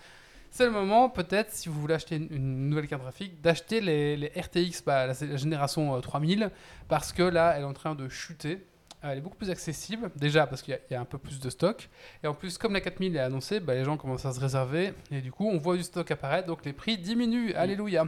c'est 0.56 0.64
le 0.66 0.70
moment, 0.70 1.08
peut-être, 1.11 1.50
si 1.52 1.68
vous 1.68 1.80
voulez 1.80 1.94
acheter 1.94 2.14
une, 2.16 2.28
une 2.30 2.68
nouvelle 2.70 2.87
carte 2.87 3.02
graphique, 3.02 3.40
d'acheter 3.40 3.80
les, 3.80 4.16
les 4.16 4.28
RTX, 4.28 4.82
bah, 4.87 5.06
la, 5.08 5.12
la 5.20 5.37
génération 5.37 5.96
euh, 5.96 6.00
3000, 6.00 6.50
parce 6.88 7.12
que 7.12 7.25
là, 7.25 7.54
elle 7.56 7.62
est 7.62 7.66
en 7.66 7.73
train 7.73 7.94
de 7.96 8.08
chuter. 8.08 8.64
Euh, 9.04 9.11
Elle 9.11 9.18
est 9.18 9.20
beaucoup 9.20 9.37
plus 9.37 9.50
accessible, 9.50 10.11
déjà 10.14 10.46
parce 10.46 10.62
qu'il 10.62 10.73
y, 10.73 10.76
a- 10.76 10.80
il 10.88 10.92
y 10.92 10.96
a 10.96 11.00
un 11.00 11.04
peu 11.04 11.18
plus 11.18 11.40
de 11.40 11.50
stock. 11.50 11.88
Et 12.23 12.28
en 12.28 12.34
plus, 12.34 12.56
comme 12.56 12.73
la 12.75 12.80
4000 12.80 13.16
est 13.16 13.18
annoncée, 13.18 13.58
bah, 13.58 13.75
les 13.75 13.84
gens 13.84 13.96
commencent 13.96 14.26
à 14.26 14.32
se 14.32 14.38
réserver. 14.40 14.94
Et 15.11 15.20
du 15.20 15.32
coup, 15.32 15.49
on 15.49 15.58
voit 15.58 15.76
du 15.76 15.82
stock 15.82 16.08
apparaître, 16.12 16.46
donc 16.46 16.64
les 16.64 16.73
prix 16.73 16.96
diminuent. 16.99 17.52
Alléluia. 17.56 18.04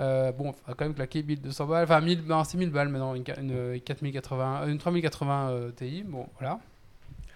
Euh, 0.00 0.30
bon, 0.32 0.48
on 0.48 0.68
va 0.70 0.74
quand 0.74 0.84
même 0.84 0.94
claquer 0.94 1.22
1200 1.22 1.66
balles, 1.66 1.84
enfin 1.84 2.00
1000, 2.00 2.22
non, 2.26 2.44
c'est 2.44 2.56
1000 2.58 2.70
balles 2.70 2.88
maintenant, 2.88 3.14
une, 3.14 3.24
ca- 3.26 3.38
une, 3.40 3.80
4080, 3.80 4.66
une 4.68 4.78
3080 4.78 5.50
euh, 5.50 5.70
Ti. 5.70 6.02
Bon, 6.02 6.26
voilà. 6.38 6.58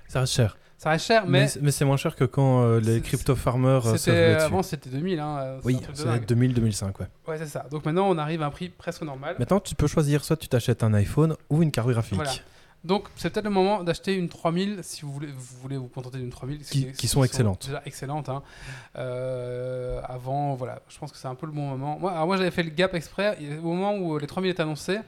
Ça 0.09 0.21
reste 0.21 0.33
cher. 0.35 0.57
Ça 0.79 0.91
reste 0.91 1.07
cher, 1.07 1.25
Mais, 1.27 1.45
mais, 1.47 1.51
mais 1.63 1.71
c'est 1.71 1.85
moins 1.87 1.97
cher 1.97 2.15
que 2.17 2.25
quand 2.25 2.63
euh, 2.63 2.81
les 2.81 2.97
C'est- 2.97 3.01
crypto 3.01 3.35
farmers 3.35 3.87
euh, 3.87 3.97
c'était 3.97 4.35
avant 4.35 4.63
c'était 4.63 4.91
2000. 4.91 5.19
Hein, 5.21 5.39
euh, 5.39 5.61
Oui, 5.65 5.81
dingue. 6.05 6.25
2000-2005, 6.27 6.85
ouais. 7.01 7.07
Ouais, 7.27 7.39
c'est 7.39 7.47
ça. 7.47 7.65
Donc 7.71 7.85
maintenant, 7.87 8.09
on 8.11 8.19
arrive 8.19 8.43
à 8.43 8.47
un 8.47 8.51
prix 8.51 8.69
presque 8.69 9.01
normal. 9.03 9.37
Maintenant, 9.39 9.59
tu 9.61 9.75
peux 9.75 9.87
choisir 9.87 10.23
soit 10.25 10.37
tu 10.37 10.49
t'achètes 10.49 10.83
un 10.85 10.93
iPhone 10.93 11.35
ou 11.49 11.63
une 11.63 11.71
carte 11.71 11.89
graphique. 11.89 12.17
Voilà. 12.17 12.31
Donc, 12.85 13.09
c'est 13.17 13.31
peut-être 13.33 13.47
le 13.47 13.51
moment 13.51 13.83
d'acheter 13.83 14.15
une 14.15 14.29
3000 14.29 14.79
si 14.83 15.03
vous 15.03 15.13
voulez 15.13 15.29
vous, 15.37 15.57
voulez 15.63 15.77
vous 15.79 15.89
contenter 15.89 16.19
d'une 16.19 16.31
3000. 16.31 16.63
ce 16.65 16.71
Qui- 16.71 16.93
qui 16.93 17.09
sont 17.09 17.25
excellentes. 17.25 17.67
Déjà 17.67 17.83
excellentes. 17.87 18.29
hein. 18.29 18.43
Euh, 18.97 20.01
avant, 20.05 20.55
voilà, 20.55 20.81
je 20.89 20.99
pense 20.99 21.11
que 21.11 21.19
c'est 21.19 21.27
un 21.29 21.35
peu 21.35 21.47
le 21.47 21.53
bon 21.53 21.63
moment. 21.71 21.99
Moi, 21.99 22.13
alors 22.13 22.27
moi 22.27 22.37
j'avais 22.37 22.51
fait 22.51 22.63
le 22.63 22.71
gap 22.71 22.95
exprès. 22.95 23.39
Au 23.63 23.73
moment 23.73 23.95
où 23.97 24.19
les 24.19 24.27
3000 24.27 24.51
étaient 24.51 24.63
annoncés, 24.63 24.99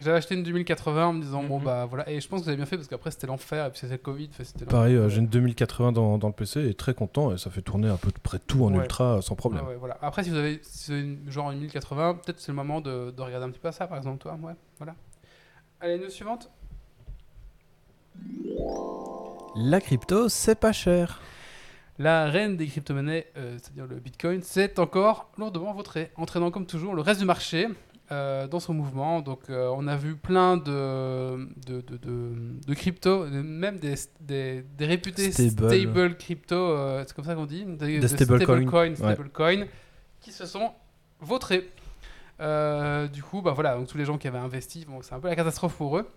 j'avais 0.00 0.16
acheté 0.18 0.34
une 0.34 0.42
2080 0.42 1.06
en 1.06 1.12
me 1.12 1.22
disant, 1.22 1.42
bon, 1.44 1.58
Mhm. 1.58 1.64
bah 1.64 1.86
voilà. 1.86 2.08
Et 2.10 2.20
je 2.20 2.28
pense 2.28 2.40
que 2.40 2.44
vous 2.44 2.48
avez 2.50 2.56
bien 2.56 2.66
fait 2.66 2.76
parce 2.76 2.88
qu'après 2.88 3.10
c'était 3.10 3.26
l'enfer 3.26 3.66
et 3.66 3.70
puis 3.70 3.80
c'était 3.80 3.92
le 3.94 3.98
Covid. 3.98 4.30
Pareil, 4.68 4.94
euh, 4.96 5.08
j'ai 5.08 5.18
une 5.20 5.26
2080 5.26 5.92
dans, 5.92 6.18
dans 6.18 6.28
le 6.28 6.32
PC 6.34 6.66
et 6.68 6.74
très 6.74 6.94
content 6.94 7.32
et 7.32 7.38
ça 7.38 7.50
fait 7.50 7.62
tourner 7.62 7.88
à 7.88 7.96
peu 7.96 8.10
près 8.22 8.38
tout 8.38 8.64
en 8.64 8.72
Ouais. 8.72 8.78
ultra 8.82 9.16
euh, 9.16 9.20
sans 9.20 9.34
problème. 9.36 9.64
Ouais, 9.64 9.70
ouais, 9.72 9.76
voilà. 9.76 9.98
Après, 10.02 10.24
si 10.24 10.30
vous 10.30 10.36
avez, 10.36 10.60
si 10.62 10.90
vous 10.90 10.96
avez 10.98 11.02
une- 11.06 11.30
genre 11.30 11.50
une 11.50 11.60
1080, 11.60 12.14
peut-être 12.14 12.40
c'est 12.40 12.52
le 12.52 12.56
moment 12.56 12.80
de, 12.80 13.10
de 13.10 13.22
regarder 13.22 13.46
un 13.46 13.50
petit 13.50 13.60
peu 13.60 13.70
ça, 13.72 13.86
par 13.86 13.98
exemple, 13.98 14.18
toi. 14.22 14.38
Ouais, 14.42 14.54
voilà. 14.78 14.94
Allez, 15.80 15.98
news 15.98 16.10
suivante. 16.10 16.50
La 19.56 19.80
crypto, 19.80 20.28
c'est 20.28 20.54
pas 20.58 20.72
cher. 20.72 21.20
La 21.98 22.26
reine 22.30 22.56
des 22.56 22.66
crypto-monnaies, 22.66 23.26
euh, 23.36 23.58
c'est-à-dire 23.58 23.86
le 23.86 23.96
Bitcoin, 23.96 24.40
c'est 24.42 24.78
encore 24.78 25.30
lourdement 25.36 25.74
vautré, 25.74 26.10
entraînant 26.16 26.50
comme 26.50 26.64
toujours 26.66 26.94
le 26.94 27.02
reste 27.02 27.20
du 27.20 27.26
marché 27.26 27.66
euh, 28.12 28.46
dans 28.48 28.60
son 28.60 28.74
mouvement. 28.74 29.20
Donc 29.20 29.48
euh, 29.50 29.72
on 29.76 29.86
a 29.86 29.96
vu 29.96 30.16
plein 30.16 30.56
de, 30.56 31.48
de, 31.66 31.80
de, 31.80 31.96
de, 31.96 32.32
de 32.66 32.74
crypto, 32.74 33.26
même 33.26 33.78
des, 33.78 33.94
des, 34.20 34.62
des 34.76 34.86
réputés 34.86 35.30
Stable. 35.32 35.50
stable, 35.74 36.16
crypto, 36.16 36.54
euh, 36.56 37.04
c'est 37.06 37.14
comme 37.14 37.24
ça 37.24 37.34
qu'on 37.34 37.46
dit 37.46 37.64
Des, 37.64 38.00
Des 38.00 38.08
stablecoins. 38.08 38.38
stablecoins, 38.44 38.88
Ouais. 38.90 38.96
stablecoins, 38.96 39.66
qui 40.20 40.32
se 40.32 40.46
sont 40.46 40.72
vautrés. 41.20 41.70
Du 43.12 43.22
coup, 43.22 43.42
bah 43.42 43.52
voilà, 43.52 43.76
donc 43.76 43.86
tous 43.88 43.98
les 43.98 44.04
gens 44.04 44.18
qui 44.18 44.26
avaient 44.28 44.38
investi, 44.38 44.84
bon, 44.86 45.02
c'est 45.02 45.14
un 45.14 45.20
peu 45.20 45.28
la 45.28 45.36
catastrophe 45.36 45.76
pour 45.76 45.98
eux. 45.98 46.08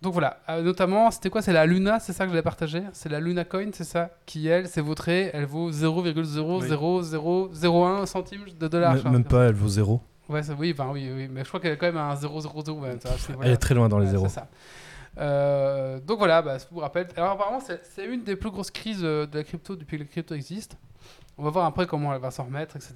Donc 0.00 0.12
voilà, 0.12 0.38
Euh, 0.48 0.62
notamment, 0.62 1.10
c'était 1.10 1.28
quoi? 1.28 1.42
C'est 1.42 1.52
la 1.52 1.66
Luna, 1.66 1.98
c'est 1.98 2.12
ça 2.12 2.24
que 2.24 2.30
j'avais 2.30 2.42
partagé 2.42 2.82
C'est 2.92 3.08
la 3.08 3.18
Luna 3.18 3.44
Coin, 3.44 3.70
c'est 3.72 3.82
ça 3.84 4.10
Qui, 4.26 4.46
elle, 4.46 4.68
s'est 4.68 4.80
vautrée, 4.80 5.30
elle 5.34 5.44
vaut 5.46 5.72
0,00001 5.72 8.06
centimes 8.06 8.44
de. 8.58 8.66
M- 8.76 8.92
je 8.94 8.98
crois. 9.00 9.10
même 9.10 9.24
pas, 9.24 9.46
elle 9.46 9.54
vaut 9.54 9.68
zéro. 9.68 10.00
Ouais, 10.28 10.42
ça- 10.42 10.54
oui, 10.58 10.74
enfin, 10.78 10.90
oui, 10.92 11.10
oui, 11.14 11.28
mais 11.30 11.42
je 11.42 11.48
crois 11.48 11.58
qu'elle 11.58 11.72
est 11.72 11.76
quand 11.76 11.86
même 11.86 11.96
à 11.96 12.10
un 12.10 12.14
0,00. 12.14 12.78
ouais, 12.80 12.96
ça, 13.00 13.10
c'est- 13.18 13.32
voilà. 13.32 13.48
Elle 13.48 13.54
est 13.54 13.58
très 13.58 13.74
loin 13.74 13.88
dans 13.88 13.98
les 13.98 14.04
Ouais, 14.06 14.10
zéros. 14.12 14.28
c'est 14.28 14.34
ça. 14.34 14.48
Euh, 15.18 15.98
donc 16.00 16.18
voilà, 16.18 16.42
bah, 16.42 16.58
je 16.58 16.64
vous 16.70 16.80
rappelle. 16.80 17.08
Alors 17.16 17.32
apparemment, 17.32 17.60
c'est 17.60 17.80
c'est 17.82 18.06
une 18.06 18.22
des 18.22 18.36
plus 18.36 18.50
grosses 18.50 18.70
crises 18.70 19.00
euh, 19.02 19.26
de 19.26 19.38
la 19.38 19.44
crypto 19.44 19.74
depuis 19.74 19.96
que 19.98 20.02
la 20.04 20.08
crypto 20.08 20.34
existe. 20.34 20.76
On 21.38 21.42
va 21.42 21.50
voir 21.50 21.66
après 21.66 21.86
comment 21.86 22.14
elle 22.14 22.20
va 22.20 22.30
s'en 22.30 22.44
remettre, 22.44 22.76
etc. 22.76 22.94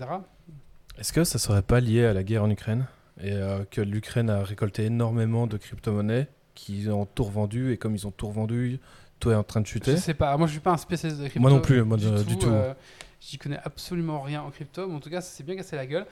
Est-ce 0.98 1.12
que 1.12 1.24
ça 1.24 1.38
serait 1.38 1.62
pas 1.62 1.80
lié 1.80 2.04
à 2.04 2.12
la 2.12 2.22
guerre 2.22 2.44
en 2.44 2.50
Ukraine? 2.50 2.86
Et 3.20 3.32
euh, 3.32 3.64
que 3.70 3.80
l'Ukraine 3.80 4.30
a 4.30 4.42
récolté 4.42 4.84
énormément 4.84 5.46
de 5.46 5.56
crypto-monnaies 5.56 6.28
qui 6.54 6.86
ont 6.88 7.06
tout 7.06 7.24
revendu 7.24 7.72
et 7.72 7.76
comme 7.76 7.94
ils 7.94 8.06
ont 8.06 8.10
tout 8.10 8.28
revendu, 8.28 8.78
tout 9.20 9.30
est 9.30 9.34
en 9.34 9.42
train 9.44 9.60
de 9.60 9.66
Je 9.66 9.72
chuter 9.72 9.96
sais 9.96 10.14
pas, 10.14 10.36
moi 10.36 10.46
je 10.46 10.52
suis 10.52 10.60
pas 10.60 10.72
un 10.72 10.76
spécialiste 10.76 11.20
de 11.20 11.26
crypto. 11.28 11.40
Moi 11.40 11.50
non 11.50 11.60
plus, 11.60 11.82
moi, 11.84 11.96
de- 11.96 12.22
du 12.22 12.36
tout. 12.38 12.48
euh, 12.48 12.74
J'y 13.20 13.38
connais 13.38 13.58
absolument 13.62 14.20
rien 14.20 14.42
en 14.42 14.50
crypto, 14.50 14.86
mais 14.88 14.94
en 14.96 15.00
tout 15.00 15.08
cas, 15.10 15.20
ça 15.20 15.30
s'est 15.30 15.44
bien 15.44 15.54
cassé 15.54 15.76
la 15.76 15.86
gueule. 15.86 16.06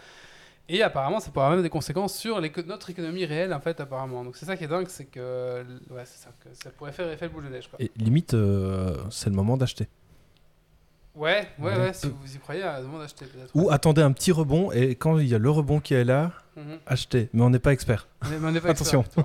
Et 0.69 0.81
apparemment, 0.83 1.19
ça 1.19 1.33
pourrait 1.33 1.47
avoir 1.47 1.57
même 1.57 1.65
des 1.65 1.69
conséquences 1.71 2.17
sur 2.17 2.41
notre 2.41 2.91
économie 2.91 3.25
réelle, 3.25 3.53
en 3.53 3.59
fait, 3.59 3.81
apparemment. 3.81 4.23
Donc 4.23 4.37
c'est 4.37 4.47
ça 4.47 4.57
qui 4.57 4.63
est 4.63 4.69
dingue, 4.69 4.87
c'est 4.89 5.07
que, 5.07 5.65
ouais, 5.91 6.05
ça, 6.05 6.31
que 6.39 6.49
ça 6.53 6.71
pourrait 6.71 6.93
faire 6.93 7.11
effet 7.11 7.29
boule 7.29 7.47
de 7.47 7.49
neige, 7.49 7.67
quoi. 7.69 7.83
Et 7.83 7.91
limite, 7.97 8.35
euh, 8.35 8.97
c'est 9.11 9.29
le 9.29 9.35
moment 9.35 9.57
d'acheter. 9.57 9.89
Ouais, 11.17 11.49
ouais, 11.59 11.73
Ouais. 11.73 11.77
ouais, 11.79 11.93
si 11.93 12.07
vous 12.09 12.35
y 12.35 12.39
croyez, 12.39 12.63
à 12.63 12.81
demande 12.81 13.01
d'acheter 13.01 13.27
peut-être. 13.27 13.51
Ou 13.55 13.71
attendez 13.71 14.01
un 14.03 14.13
petit 14.13 14.31
rebond 14.33 14.71
et 14.73 14.95
quand 14.95 15.19
il 15.19 15.27
y 15.27 15.35
a 15.35 15.39
le 15.39 15.51
rebond 15.51 15.81
qui 15.81 15.95
est 15.95 16.05
là, 16.05 16.31
Mhm. 16.57 16.79
achetez. 16.87 17.29
Mais 17.33 17.43
on 17.43 17.51
n'est 17.51 17.59
pas 17.59 17.73
expert. 17.73 18.07
Mais- 18.31 18.39
mais 18.39 18.49
on 18.49 18.53
n'est 18.53 18.61
pas 18.61 18.71
Attention. 18.71 19.01
expert. 19.03 19.25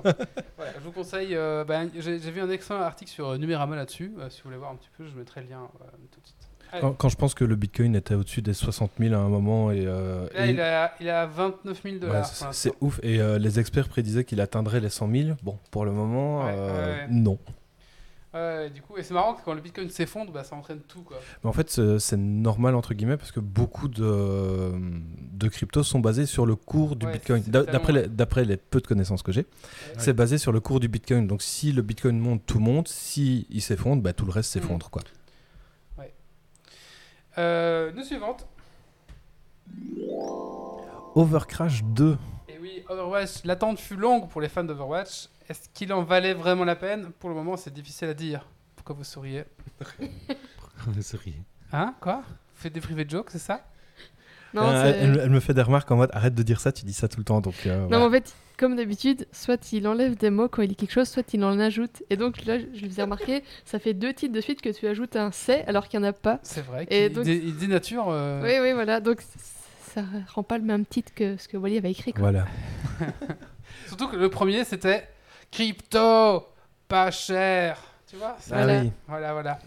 Voilà, 0.56 0.72
je 0.78 0.80
vous 0.84 0.92
conseille. 0.92 1.34
euh, 1.36 1.64
ben, 1.64 1.88
J'ai 1.96 2.18
vu 2.18 2.40
un 2.40 2.50
excellent 2.50 2.80
article 2.80 3.10
sur 3.10 3.28
euh, 3.28 3.38
Numérama 3.38 3.76
là-dessus. 3.76 4.12
euh, 4.18 4.28
si 4.30 4.38
vous 4.42 4.48
voulez 4.48 4.56
voir 4.58 4.72
un 4.72 4.76
petit 4.76 4.90
peu, 4.98 5.06
je 5.06 5.14
mettrai 5.16 5.42
le 5.42 5.48
lien 5.48 5.60
euh, 5.80 5.84
tout 6.10 6.20
de 6.20 6.26
suite. 6.26 6.36
Quand, 6.80 6.92
quand 6.94 7.08
je 7.08 7.16
pense 7.16 7.32
que 7.34 7.44
le 7.44 7.54
Bitcoin 7.54 7.94
était 7.94 8.14
au-dessus 8.14 8.42
des 8.42 8.52
60 8.52 8.90
000 8.98 9.14
à 9.14 9.18
un 9.18 9.28
moment 9.28 9.70
et, 9.70 9.84
euh, 9.86 10.26
Là, 10.34 10.46
et- 10.46 10.50
il, 10.50 10.60
a, 10.60 10.92
il 11.00 11.08
a 11.08 11.24
29 11.24 11.80
000 11.82 11.94
Ouais, 11.94 12.00
dollars. 12.00 12.26
c'est 12.26 12.44
c'est 12.52 12.72
ouf. 12.80 12.98
Et 13.04 13.20
euh, 13.20 13.38
les 13.38 13.60
experts 13.60 13.88
prédisaient 13.88 14.24
qu'il 14.24 14.40
atteindrait 14.40 14.80
les 14.80 14.90
100 14.90 15.08
000. 15.10 15.36
Bon, 15.44 15.58
pour 15.70 15.84
le 15.84 15.92
moment, 15.92 16.44
Ouais, 16.44 16.52
euh, 16.54 16.96
ouais. 16.96 17.06
non. 17.10 17.38
Ouais, 18.36 18.70
du 18.70 18.82
coup, 18.82 18.96
et 18.96 19.02
c'est 19.02 19.14
marrant 19.14 19.34
que 19.34 19.40
quand 19.44 19.54
le 19.54 19.60
Bitcoin 19.60 19.88
s'effondre, 19.88 20.32
bah, 20.32 20.44
ça 20.44 20.56
entraîne 20.56 20.80
tout. 20.80 21.02
Quoi. 21.02 21.18
Mais 21.42 21.48
en 21.48 21.52
fait, 21.52 21.70
c'est 21.98 22.16
normal, 22.16 22.74
entre 22.74 22.92
guillemets, 22.94 23.16
parce 23.16 23.32
que 23.32 23.40
beaucoup 23.40 23.88
de, 23.88 24.72
de 25.32 25.48
cryptos 25.48 25.82
sont 25.84 26.00
basés 26.00 26.26
sur 26.26 26.44
le 26.46 26.56
cours 26.56 26.96
du 26.96 27.06
Ouais, 27.06 27.12
Bitcoin. 27.12 27.42
D'après 27.46 27.92
les, 27.92 28.08
d'après 28.08 28.44
les 28.44 28.56
peu 28.56 28.80
de 28.80 28.86
connaissances 28.86 29.22
que 29.22 29.32
j'ai, 29.32 29.46
c'est 29.98 30.12
basé 30.12 30.38
sur 30.38 30.52
le 30.52 30.60
cours 30.60 30.80
du 30.80 30.88
Bitcoin. 30.88 31.26
Donc 31.26 31.42
si 31.42 31.72
le 31.72 31.82
Bitcoin 31.82 32.18
monte, 32.18 32.44
tout 32.46 32.60
monte. 32.60 32.88
Si 32.88 33.46
il 33.50 33.62
s'effondre, 33.62 34.02
bah, 34.02 34.12
tout 34.12 34.26
le 34.26 34.32
reste 34.32 34.50
s'effondre. 34.52 34.90
quoi. 34.90 35.02
Euh, 37.38 37.92
nous 37.94 38.02
suivante. 38.02 38.46
Overcrash 41.14 41.84
2. 41.84 42.16
Oui, 42.66 42.82
Overwatch, 42.88 43.44
l'attente 43.44 43.78
fut 43.78 43.94
longue 43.94 44.28
pour 44.28 44.40
les 44.40 44.48
fans 44.48 44.64
d'Overwatch. 44.64 45.28
Est-ce 45.48 45.68
qu'il 45.72 45.92
en 45.92 46.02
valait 46.02 46.34
vraiment 46.34 46.64
la 46.64 46.74
peine? 46.74 47.10
Pour 47.20 47.28
le 47.28 47.36
moment, 47.36 47.56
c'est 47.56 47.72
difficile 47.72 48.08
à 48.08 48.14
dire. 48.14 48.44
Pourquoi 48.74 48.96
vous 48.96 49.04
souriez? 49.04 49.44
On 50.88 51.00
se 51.00 51.16
rit. 51.16 51.36
Hein? 51.72 51.94
Quoi? 52.00 52.22
Vous 52.26 52.62
faites 52.62 52.72
des 52.72 52.80
privés 52.80 53.06
jokes, 53.08 53.30
c'est 53.30 53.38
ça? 53.38 53.64
Non, 54.52 54.62
Euh, 54.62 54.92
elle, 55.00 55.20
elle 55.22 55.30
me 55.30 55.38
fait 55.38 55.54
des 55.54 55.62
remarques 55.62 55.88
en 55.92 55.96
mode 55.96 56.10
arrête 56.12 56.34
de 56.34 56.42
dire 56.42 56.60
ça, 56.60 56.72
tu 56.72 56.84
dis 56.84 56.92
ça 56.92 57.06
tout 57.06 57.18
le 57.18 57.24
temps. 57.24 57.40
Donc, 57.40 57.54
euh, 57.66 57.82
Non, 57.82 57.86
voilà. 57.88 58.06
en 58.06 58.10
fait, 58.10 58.34
comme 58.56 58.74
d'habitude, 58.74 59.28
soit 59.30 59.70
il 59.72 59.86
enlève 59.86 60.16
des 60.16 60.30
mots 60.30 60.48
quand 60.48 60.62
il 60.62 60.68
dit 60.68 60.76
quelque 60.76 60.92
chose, 60.92 61.08
soit 61.08 61.32
il 61.34 61.44
en 61.44 61.60
ajoute. 61.60 62.02
Et 62.10 62.16
donc 62.16 62.44
là, 62.46 62.58
je 62.58 62.64
lui 62.64 62.88
faisais 62.88 63.02
remarquer, 63.02 63.44
ça 63.64 63.78
fait 63.78 63.94
deux 63.94 64.12
titres 64.12 64.34
de 64.34 64.40
suite 64.40 64.60
que 64.60 64.70
tu 64.70 64.88
ajoutes 64.88 65.14
un 65.14 65.30
c'est 65.30 65.64
alors 65.66 65.86
qu'il 65.88 66.00
n'y 66.00 66.06
en 66.06 66.08
a 66.08 66.12
pas. 66.12 66.40
C'est 66.42 66.62
vrai. 66.64 66.86
Et 66.90 67.10
donc- 67.10 67.24
dé- 67.24 67.40
il 67.44 67.56
dénature. 67.56 68.06
euh, 68.08 68.42
Oui, 68.42 68.58
oui, 68.60 68.72
voilà. 68.72 69.00
Donc 69.00 69.20
ça 70.00 70.04
rend 70.34 70.42
pas 70.42 70.58
le 70.58 70.64
même 70.64 70.84
titre 70.86 71.12
que 71.14 71.36
ce 71.36 71.48
que 71.48 71.56
Wally 71.56 71.78
avait 71.78 71.90
écrit. 71.90 72.12
Quoi. 72.12 72.20
Voilà. 72.30 72.46
Surtout 73.86 74.08
que 74.08 74.16
le 74.16 74.28
premier, 74.28 74.64
c'était 74.64 75.08
crypto, 75.50 76.46
pas 76.88 77.10
cher. 77.10 77.78
Tu 78.08 78.16
vois 78.16 78.36
Ah 78.38 78.42
Voilà. 78.48 78.80
oui. 78.82 78.92
Voilà, 79.08 79.32
voilà. 79.32 79.58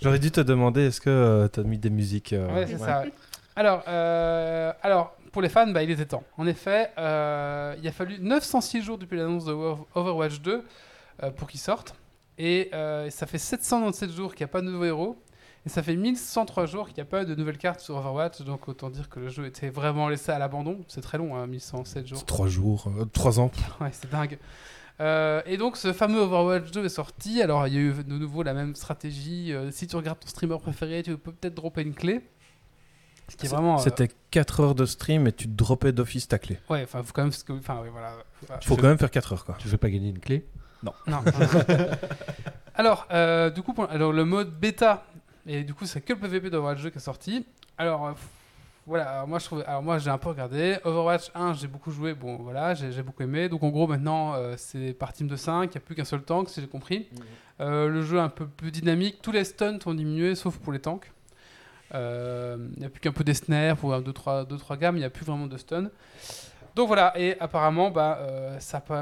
J'aurais 0.00 0.18
dû 0.18 0.30
te 0.30 0.40
demander 0.40 0.86
est-ce 0.86 1.00
que 1.00 1.48
tu 1.52 1.60
as 1.60 1.62
mis 1.62 1.78
des 1.78 1.90
musiques 1.90 2.32
euh, 2.32 2.52
Ouais, 2.54 2.66
c'est 2.66 2.74
ouais. 2.74 2.78
ça. 2.78 3.00
ouais. 3.02 3.12
Alors, 3.56 3.82
euh, 3.88 4.72
alors, 4.82 5.16
pour 5.32 5.42
les 5.42 5.48
fans, 5.48 5.66
bah, 5.66 5.82
il 5.82 5.90
était 5.90 6.06
temps. 6.06 6.22
En 6.38 6.46
effet, 6.46 6.90
euh, 6.98 7.74
il 7.80 7.86
a 7.88 7.92
fallu 7.92 8.18
906 8.20 8.82
jours 8.82 8.98
depuis 8.98 9.16
l'annonce 9.18 9.44
de 9.46 9.52
Over- 9.52 9.82
Overwatch 9.94 10.40
2 10.40 10.62
euh, 11.22 11.30
pour 11.30 11.48
qu'il 11.48 11.60
sorte. 11.60 11.94
Et 12.38 12.70
euh, 12.74 13.08
ça 13.10 13.26
fait 13.26 13.38
797 13.38 14.10
jours 14.12 14.34
qu'il 14.34 14.44
n'y 14.44 14.50
a 14.50 14.52
pas 14.52 14.60
de 14.60 14.66
nouveau 14.70 14.84
héros. 14.84 15.16
Et 15.66 15.68
ça 15.68 15.82
fait 15.82 15.96
1103 15.96 16.66
jours 16.66 16.86
qu'il 16.86 16.94
n'y 16.94 17.00
a 17.00 17.06
pas 17.06 17.24
de 17.24 17.34
nouvelles 17.34 17.58
cartes 17.58 17.80
sur 17.80 17.96
Overwatch. 17.96 18.42
Donc 18.42 18.68
autant 18.68 18.88
dire 18.88 19.08
que 19.08 19.18
le 19.18 19.28
jeu 19.28 19.46
était 19.46 19.68
vraiment 19.68 20.08
laissé 20.08 20.30
à 20.30 20.38
l'abandon. 20.38 20.78
C'est 20.86 21.00
très 21.00 21.18
long, 21.18 21.36
hein, 21.36 21.46
1107 21.48 22.06
jours. 22.06 22.18
C'est 22.18 22.24
Trois 22.26 22.46
jours, 22.48 22.86
euh, 22.98 23.04
trois 23.06 23.40
ans. 23.40 23.50
Ouais, 23.80 23.90
c'est 23.92 24.08
dingue. 24.10 24.38
Euh, 25.00 25.42
et 25.44 25.56
donc 25.58 25.76
ce 25.76 25.92
fameux 25.92 26.20
Overwatch 26.20 26.70
2 26.70 26.84
est 26.84 26.88
sorti. 26.88 27.42
Alors 27.42 27.66
il 27.66 27.74
y 27.74 27.76
a 27.76 27.80
eu 27.80 27.92
de 27.92 28.16
nouveau 28.16 28.42
la 28.44 28.54
même 28.54 28.74
stratégie. 28.76 29.52
Euh, 29.52 29.70
si 29.72 29.86
tu 29.88 29.96
regardes 29.96 30.20
ton 30.20 30.28
streamer 30.28 30.56
préféré, 30.58 31.02
tu 31.02 31.16
peux 31.18 31.32
peut-être 31.32 31.54
dropper 31.54 31.82
une 31.82 31.94
clé. 31.94 32.20
Ce 33.28 33.34
qui 33.36 33.46
est 33.46 33.48
vraiment. 33.48 33.74
euh, 33.80 33.82
C'était 33.82 34.08
4 34.30 34.60
heures 34.60 34.74
de 34.76 34.86
stream 34.86 35.26
et 35.26 35.32
tu 35.32 35.48
droppais 35.48 35.90
d'office 35.90 36.28
ta 36.28 36.38
clé. 36.38 36.60
Ouais, 36.70 36.84
enfin, 36.84 37.02
faut 37.02 37.12
quand 37.12 37.24
même. 37.24 37.32
Enfin, 37.58 37.80
ouais, 37.80 37.90
voilà. 37.90 38.12
Enfin, 38.44 38.54
Faut 38.62 38.76
fais- 38.76 38.82
quand 38.82 38.88
même 38.88 38.98
faire 38.98 39.10
4 39.10 39.32
heures 39.32 39.44
quoi. 39.44 39.56
Tu 39.58 39.66
veux 39.66 39.76
pas 39.78 39.90
gagner 39.90 40.10
une 40.10 40.20
clé? 40.20 40.46
Non. 40.84 40.92
alors, 42.74 43.06
euh, 43.10 43.50
du 43.50 43.62
coup, 43.62 43.72
pour- 43.72 43.90
alors, 43.90 44.12
le 44.12 44.24
mode 44.24 44.52
bêta, 44.58 45.04
et 45.46 45.64
du 45.64 45.74
coup, 45.74 45.86
c'est 45.86 46.00
que 46.00 46.12
le 46.12 46.18
PVP 46.18 46.50
d'Overwatch 46.50 46.82
2 46.82 46.90
qui 46.90 46.98
est 46.98 47.00
sorti. 47.00 47.46
Alors, 47.78 48.06
euh, 48.06 48.12
voilà, 48.86 49.10
alors 49.10 49.26
moi 49.28 49.38
je 49.40 49.44
trouve, 49.46 49.64
alors 49.66 49.82
moi 49.82 49.98
j'ai 49.98 50.10
un 50.10 50.18
peu 50.18 50.28
regardé. 50.28 50.76
Overwatch 50.84 51.30
1, 51.34 51.54
j'ai 51.54 51.66
beaucoup 51.66 51.90
joué, 51.90 52.14
bon 52.14 52.36
voilà, 52.36 52.74
j'ai 52.74 52.92
j'ai 52.92 53.02
beaucoup 53.02 53.22
aimé. 53.24 53.48
Donc 53.48 53.62
en 53.64 53.68
gros 53.70 53.86
maintenant 53.88 54.34
euh, 54.34 54.54
c'est 54.56 54.92
par 54.92 55.12
team 55.12 55.26
de 55.26 55.34
5, 55.36 55.64
il 55.64 55.68
n'y 55.70 55.76
a 55.76 55.80
plus 55.80 55.94
qu'un 55.96 56.04
seul 56.04 56.22
tank 56.22 56.48
si 56.48 56.60
j'ai 56.60 56.68
compris. 56.68 57.08
Euh, 57.60 57.88
le 57.88 58.02
jeu 58.02 58.18
est 58.18 58.20
un 58.20 58.28
peu 58.28 58.46
plus 58.46 58.70
dynamique, 58.70 59.18
tous 59.22 59.32
les 59.32 59.42
stunts 59.44 59.78
ont 59.86 59.94
diminué 59.94 60.34
sauf 60.36 60.58
pour 60.58 60.72
les 60.72 60.78
tanks. 60.78 61.10
Euh, 61.94 62.56
Il 62.74 62.80
n'y 62.80 62.86
a 62.86 62.88
plus 62.88 63.00
qu'un 63.00 63.12
peu 63.12 63.24
des 63.24 63.34
snares 63.34 63.76
pour 63.76 63.90
2-3 63.92 64.46
deux, 64.46 64.56
trois 64.56 64.76
gammes, 64.76 64.96
il 64.96 65.00
n'y 65.00 65.04
a 65.04 65.10
plus 65.10 65.24
vraiment 65.24 65.46
de 65.46 65.56
stun. 65.56 65.90
Donc 66.76 66.86
voilà, 66.88 67.12
et 67.18 67.36
apparemment 67.40 67.90
bah, 67.90 68.18
euh, 68.20 68.58
ça 68.60 68.80
peut- 68.80 68.94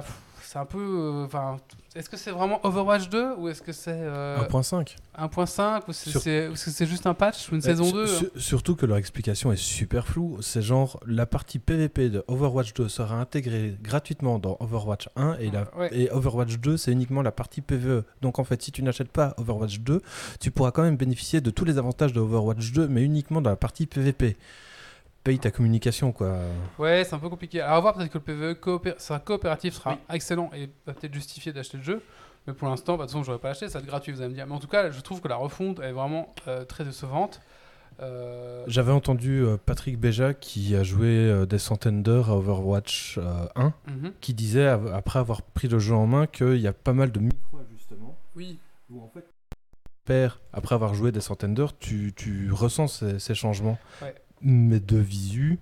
c'est 0.47 0.59
un 0.59 0.65
peu... 0.65 0.79
euh, 0.79 1.25
Enfin, 1.25 1.59
est-ce 1.95 2.09
que 2.09 2.17
c'est 2.17 2.31
vraiment 2.31 2.61
Overwatch 2.67 3.09
2 3.09 3.35
ou 3.39 3.49
est-ce 3.49 3.63
que 3.63 3.73
c'est 3.73 3.93
euh, 3.95 4.37
1.5. 4.49 4.97
1.5 5.19 5.83
ou 5.89 5.93
c'est 5.93 6.11
Sur- 6.11 6.21
c'est- 6.21 6.49
ou 6.49 6.53
est-ce 6.53 6.65
que 6.65 6.71
c'est 6.71 6.87
juste 6.87 7.07
un 7.07 7.15
patch 7.15 7.51
ou 7.51 7.55
une 7.55 7.61
saison 7.61 7.85
Su- 7.85 7.93
2 7.93 8.07
su- 8.07 8.31
surtout 8.37 8.75
que 8.77 8.85
leur 8.87 8.97
explication 8.97 9.53
est 9.53 9.57
super 9.57 10.07
floue. 10.07 10.39
C'est 10.43 10.63
genre 10.63 10.99
la 11.07 11.27
partie 11.27 11.59
PVP 11.59 12.11
de 12.11 12.25
Overwatch 12.29 12.75
2 12.75 12.89
sera 12.89 13.17
intégrée 13.17 13.77
gratuitement 13.83 14.39
dans 14.39 14.57
Overwatch 14.61 15.09
1 15.17 15.37
et, 15.39 15.51
la, 15.51 15.65
Ouais. 15.77 15.89
et 15.93 16.11
Overwatch 16.11 16.59
2 16.59 16.77
c'est 16.77 16.93
uniquement 16.93 17.23
la 17.23 17.33
partie 17.33 17.61
PVE. 17.61 18.05
Donc 18.23 18.39
en 18.39 18.45
fait 18.45 18.61
si 18.63 18.73
tu 18.73 18.83
n'achètes 18.83 19.13
pas 19.13 19.35
Overwatch 19.39 19.81
2, 19.81 20.01
tu 20.41 20.51
pourras 20.51 20.73
quand 20.73 20.83
même 20.83 20.97
bénéficier 20.97 21.41
de 21.41 21.51
tous 21.51 21.65
les 21.65 21.79
avantages 21.79 22.13
de 22.13 22.21
Overwatch 22.21 22.73
2 22.73 22.89
mais 22.89 23.03
uniquement 23.03 23.41
dans 23.41 23.51
la 23.51 23.57
partie 23.57 23.87
PVP. 23.87 24.37
Paye 25.25 25.39
ta 25.39 25.51
communication 25.51 26.13
quoi. 26.13 26.37
Ouais, 26.79 27.03
c'est 27.05 27.15
un 27.15 27.19
peu 27.19 27.31
compliqué. 27.31 27.61
Alors, 27.63 27.77
va 27.77 27.81
voir 27.81 27.95
peut-être 27.95 28.13
que 28.13 28.19
le 28.19 28.25
PvE 28.25 28.53
coopé- 28.61 28.99
sera 28.99 29.19
coopératif 29.19 29.75
sera 29.75 29.97
excellent 30.13 30.51
et 30.55 30.69
va 30.87 30.93
peut-être 30.93 31.15
justifier 31.15 31.53
d'acheter 31.53 31.79
le 31.79 31.83
jeu. 31.83 32.03
Mais 32.47 32.53
pour 32.53 32.69
l'instant, 32.69 32.99
bah, 32.99 33.05
de 33.05 33.09
toute 33.09 33.13
façon, 33.13 33.25
j'aurais 33.25 33.39
pas 33.39 33.49
acheté, 33.51 33.69
ça 33.69 33.79
va 33.79 33.83
être 33.85 33.89
gratuit, 33.89 34.13
vous 34.13 34.21
allez 34.21 34.29
me 34.29 34.35
dire. 34.35 34.47
Mais 34.47 34.53
en 34.55 34.59
tout 34.61 34.69
cas, 34.69 34.91
je 34.91 35.01
trouve 35.01 35.23
que 35.23 35.29
la 35.29 35.37
refonte 35.37 35.81
est 35.81 35.93
vraiment 35.93 36.35
euh, 36.47 36.65
très 36.67 36.85
décevante. 36.85 37.41
Euh, 38.01 38.65
J'avais 38.67 38.93
entendu 38.93 39.41
euh, 39.41 39.57
Patrick 39.57 39.99
Béja 39.99 40.35
qui 40.35 40.75
a 40.77 40.83
joué 40.83 41.07
euh, 41.09 41.47
des 41.47 41.59
centaines 41.59 42.03
d'heures 42.03 42.29
à 42.29 42.37
Overwatch 42.37 43.17
euh, 43.19 43.47
1 43.55 43.73
mhm. 43.89 44.13
qui 44.21 44.35
disait 44.35 44.67
après 44.67 45.21
avoir 45.21 45.41
pris 45.43 45.69
le 45.69 45.79
jeu 45.79 45.95
en 45.95 46.07
main 46.07 46.27
qu'il 46.27 46.57
y 46.59 46.67
a 46.67 46.73
pas 46.73 46.93
mal 46.93 47.13
de 47.13 47.21
micro-ajustements 47.21 48.19
Oui, 48.37 48.59
où 48.91 49.01
en 49.01 49.09
fait 49.09 49.25
père, 50.05 50.41
après 50.53 50.75
avoir 50.75 50.93
joué 50.95 51.13
des 51.13 51.21
centaines 51.23 51.55
d'heures, 51.55 51.79
tu, 51.79 52.13
tu 52.15 52.51
ressens 52.53 52.89
ces, 52.89 53.19
ces 53.19 53.35
changements. 53.35 53.79
Ouais. 54.03 54.15
Mais 54.45 54.79
de 54.81 54.99
visu, 54.99 55.59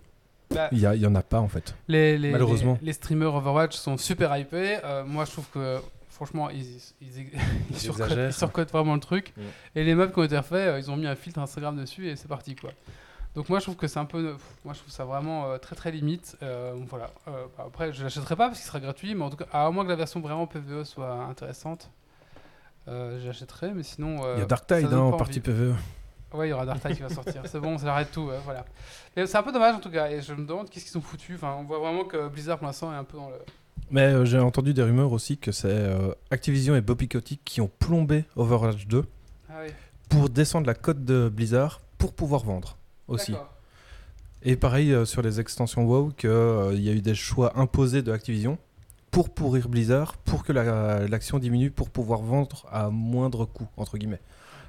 Bah, 0.51 0.69
il 0.73 0.81
y, 0.81 1.07
en 1.07 1.15
a 1.15 1.23
pas 1.23 1.41
en 1.41 1.49
fait. 1.49 1.75
les, 1.89 2.19
les, 2.19 2.31
Malheureusement. 2.33 2.77
Les, 2.81 2.87
les 2.89 2.93
streamers 2.93 3.35
Overwatch 3.35 3.77
sont 3.77 3.97
super 3.97 4.37
hypés. 4.37 4.79
Euh, 4.85 5.05
moi, 5.05 5.25
je 5.25 5.31
trouve 5.31 5.47
que 5.55 5.79
franchement, 6.11 6.51
ils, 6.51 6.63
ils, 7.01 7.31
ils, 7.71 7.77
surcotent, 7.79 8.13
ils 8.17 8.33
surcotent 8.33 8.71
vraiment 8.73 8.95
le 8.95 9.01
truc. 9.01 9.33
Ouais. 9.37 9.45
Et 9.77 9.85
les 9.85 9.95
meubles 9.95 10.13
qui 10.13 10.19
ont 10.19 10.25
été 10.25 10.37
refaits, 10.37 10.53
euh, 10.55 10.79
ils 10.79 10.91
ont 10.91 10.97
mis 10.97 11.07
un 11.07 11.17
filtre 11.17 11.39
Instagram 11.39 11.77
dessus 11.77 12.09
et 12.09 12.17
c'est 12.17 12.29
parti 12.29 12.55
quoi. 12.55 12.71
Donc 13.35 13.49
moi 13.49 13.61
je 13.61 13.65
trouve 13.65 13.77
que 13.77 13.87
c'est 13.87 13.99
un 13.99 14.05
peu, 14.05 14.33
pff, 14.35 14.45
moi 14.63 14.75
je 14.75 14.81
trouve 14.81 14.93
ça 14.93 15.07
vraiment 15.07 15.47
euh, 15.47 15.57
très 15.57 15.75
très 15.75 15.91
limite. 15.91 16.37
Euh, 16.43 16.75
voilà. 16.89 17.11
Euh, 17.29 17.47
bah, 17.57 17.65
après 17.67 17.91
je 17.93 18.03
l'achèterai 18.03 18.37
pas 18.37 18.49
parce 18.49 18.59
qu'il 18.59 18.67
sera 18.67 18.79
gratuit, 18.79 19.15
mais 19.15 19.25
en 19.25 19.31
tout 19.31 19.39
cas 19.39 19.47
à 19.53 19.71
moins 19.71 19.85
que 19.85 19.89
la 19.89 19.97
version 19.97 20.21
vraiment 20.21 20.47
PVE 20.47 20.85
soit 20.85 21.15
intéressante, 21.31 21.89
euh, 22.89 23.19
j'achèterai. 23.25 23.73
Mais 23.73 23.83
sinon 23.85 24.21
Il 24.37 24.41
y 24.41 24.43
a 24.43 24.45
Dark 24.45 24.65
ça 24.69 24.79
Tide 24.81 24.91
donne 24.91 24.99
hein, 24.99 25.03
en 25.05 25.13
partie. 25.17 25.41
PVE. 25.41 25.75
Ouais, 26.35 26.49
il 26.49 26.51
y 26.51 26.53
aura 26.53 26.65
Dark 26.67 26.81
Tide 26.81 26.97
qui 26.97 27.03
va 27.03 27.09
sortir. 27.09 27.43
C'est 27.47 27.61
bon, 27.61 27.77
ça 27.79 27.93
arrête 27.93 28.11
tout. 28.13 28.23
ouais, 28.23 28.39
voilà. 28.45 28.65
C'est 29.15 29.37
un 29.37 29.43
peu 29.43 29.53
dommage 29.53 29.75
en 29.75 29.81
tout 29.81 29.91
cas. 29.91 30.09
Et 30.11 30.21
je 30.23 30.33
me 30.35 30.47
demande 30.47 30.69
qu'est-ce 30.71 30.87
qu'ils 30.87 30.99
ont 30.99 31.03
foutu. 31.03 31.35
Enfin, 31.35 31.57
on 31.59 31.65
voit 31.65 31.79
vraiment 31.79 32.05
que 32.05 32.29
Blizzard 32.29 32.59
pour 32.59 32.67
l'instant 32.67 32.93
est 32.93 32.97
un 32.97 33.05
peu 33.05 33.17
dans 33.19 33.29
le. 33.29 33.37
Mais 33.91 34.03
euh, 34.03 34.25
j'ai 34.25 34.39
entendu 34.39 34.73
des 34.73 34.83
rumeurs 34.83 35.13
aussi 35.13 35.37
que 35.37 35.53
c'est 35.53 35.69
euh, 35.69 36.13
Activision 36.31 36.75
et 36.77 36.81
Bobby 36.81 37.09
Kotick 37.09 37.43
qui 37.45 37.61
ont 37.61 37.71
plombé 37.79 38.25
Overwatch 38.37 38.87
2 38.87 39.05
Ah 39.51 39.53
oui. 39.65 39.73
pour 40.09 40.31
descendre 40.31 40.67
la 40.67 40.75
cote 40.75 41.05
de 41.05 41.29
Blizzard 41.29 41.81
pour 41.99 42.15
pouvoir 42.15 42.43
vendre 42.45 42.77
aussi. 43.09 43.35
Et 44.45 44.57
pareil 44.57 44.93
euh, 44.93 45.05
sur 45.05 45.23
les 45.23 45.39
extensions 45.41 45.85
WoW, 45.85 46.13
qu'il 46.17 46.31
y 46.81 46.89
a 46.89 46.93
eu 46.93 47.01
des 47.03 47.15
choix 47.15 47.53
imposés 47.59 48.03
de 48.03 48.11
Activision 48.13 48.59
pour 49.11 49.29
pourrir 49.31 49.69
Blizzard, 49.69 50.17
pour 50.17 50.43
que 50.43 50.53
la- 50.53 51.07
l'action 51.07 51.39
diminue, 51.39 51.71
pour 51.71 51.91
pouvoir 51.91 52.21
vendre 52.23 52.67
à 52.73 52.89
moindre 52.89 53.45
coût, 53.45 53.69
entre 53.77 53.99
guillemets. 53.99 54.21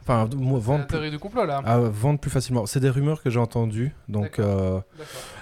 Enfin, 0.05 0.29
vendre, 0.29 0.85
plus, 0.85 1.09
du 1.09 1.17
complot 1.17 1.45
là. 1.45 1.61
à 1.63 1.77
vendre 1.79 2.19
plus 2.19 2.29
facilement. 2.29 2.65
C'est 2.65 2.81
des 2.81 2.89
rumeurs 2.89 3.23
que 3.23 3.29
j'ai 3.29 3.39
entendues, 3.39 3.95
donc 4.09 4.37
euh, 4.37 4.81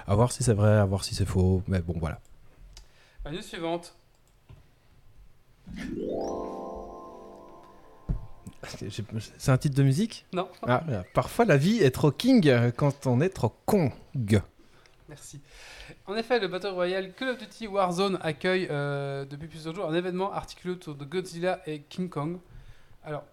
à 0.06 0.14
voir 0.14 0.30
si 0.30 0.44
c'est 0.44 0.54
vrai, 0.54 0.76
à 0.78 0.84
voir 0.84 1.02
si 1.02 1.16
c'est 1.16 1.24
faux, 1.24 1.64
mais 1.66 1.80
bon, 1.80 1.94
voilà. 1.98 2.20
La 3.24 3.32
news 3.32 3.42
suivante. 3.42 3.96
C'est 9.38 9.50
un 9.50 9.58
titre 9.58 9.74
de 9.74 9.82
musique? 9.82 10.24
Non. 10.32 10.48
ah, 10.62 10.84
Parfois 11.14 11.44
la 11.44 11.56
vie 11.56 11.78
est 11.78 11.90
trop 11.90 12.12
king 12.12 12.70
quand 12.76 13.08
on 13.08 13.20
est 13.20 13.28
trop 13.28 13.52
con. 13.66 13.90
Merci. 15.08 15.40
En 16.06 16.14
effet, 16.16 16.38
le 16.38 16.48
Battle 16.48 16.68
Royale 16.68 17.12
Call 17.12 17.30
of 17.30 17.38
Duty 17.38 17.66
Warzone 17.66 18.18
accueille 18.22 18.68
euh, 18.70 19.24
depuis 19.24 19.48
plusieurs 19.48 19.74
jours 19.74 19.88
un 19.88 19.94
événement 19.94 20.32
articulé 20.32 20.74
autour 20.74 20.94
de 20.94 21.04
Godzilla 21.04 21.60
et 21.66 21.80
King 21.82 22.08
Kong. 22.08 22.38
Alors, 23.04 23.24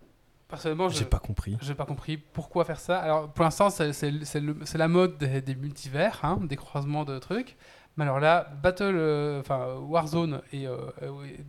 personnellement, 0.50 0.90
je 0.90 0.98
J'ai 0.98 1.06
pas 1.06 1.20
compris. 1.20 1.58
j'ai 1.62 1.76
pas 1.76 1.86
compris 1.86 2.18
pourquoi 2.18 2.66
faire 2.66 2.80
ça. 2.80 3.00
Alors, 3.00 3.30
pour 3.32 3.44
l'instant, 3.46 3.70
c'est 3.70 4.78
la 4.78 4.88
mode 4.90 5.18
des, 5.18 5.42
des 5.42 5.56
multivers, 5.56 6.20
hein, 6.24 6.40
des 6.44 6.58
croisements 6.58 7.06
de 7.06 7.18
trucs. 7.20 7.56
Mais 7.98 8.04
alors 8.04 8.20
là, 8.20 8.48
Battle, 8.64 8.96
euh, 8.96 9.40
enfin 9.42 9.76
Warzone 9.88 10.42
et, 10.54 10.68
euh, 10.68 10.78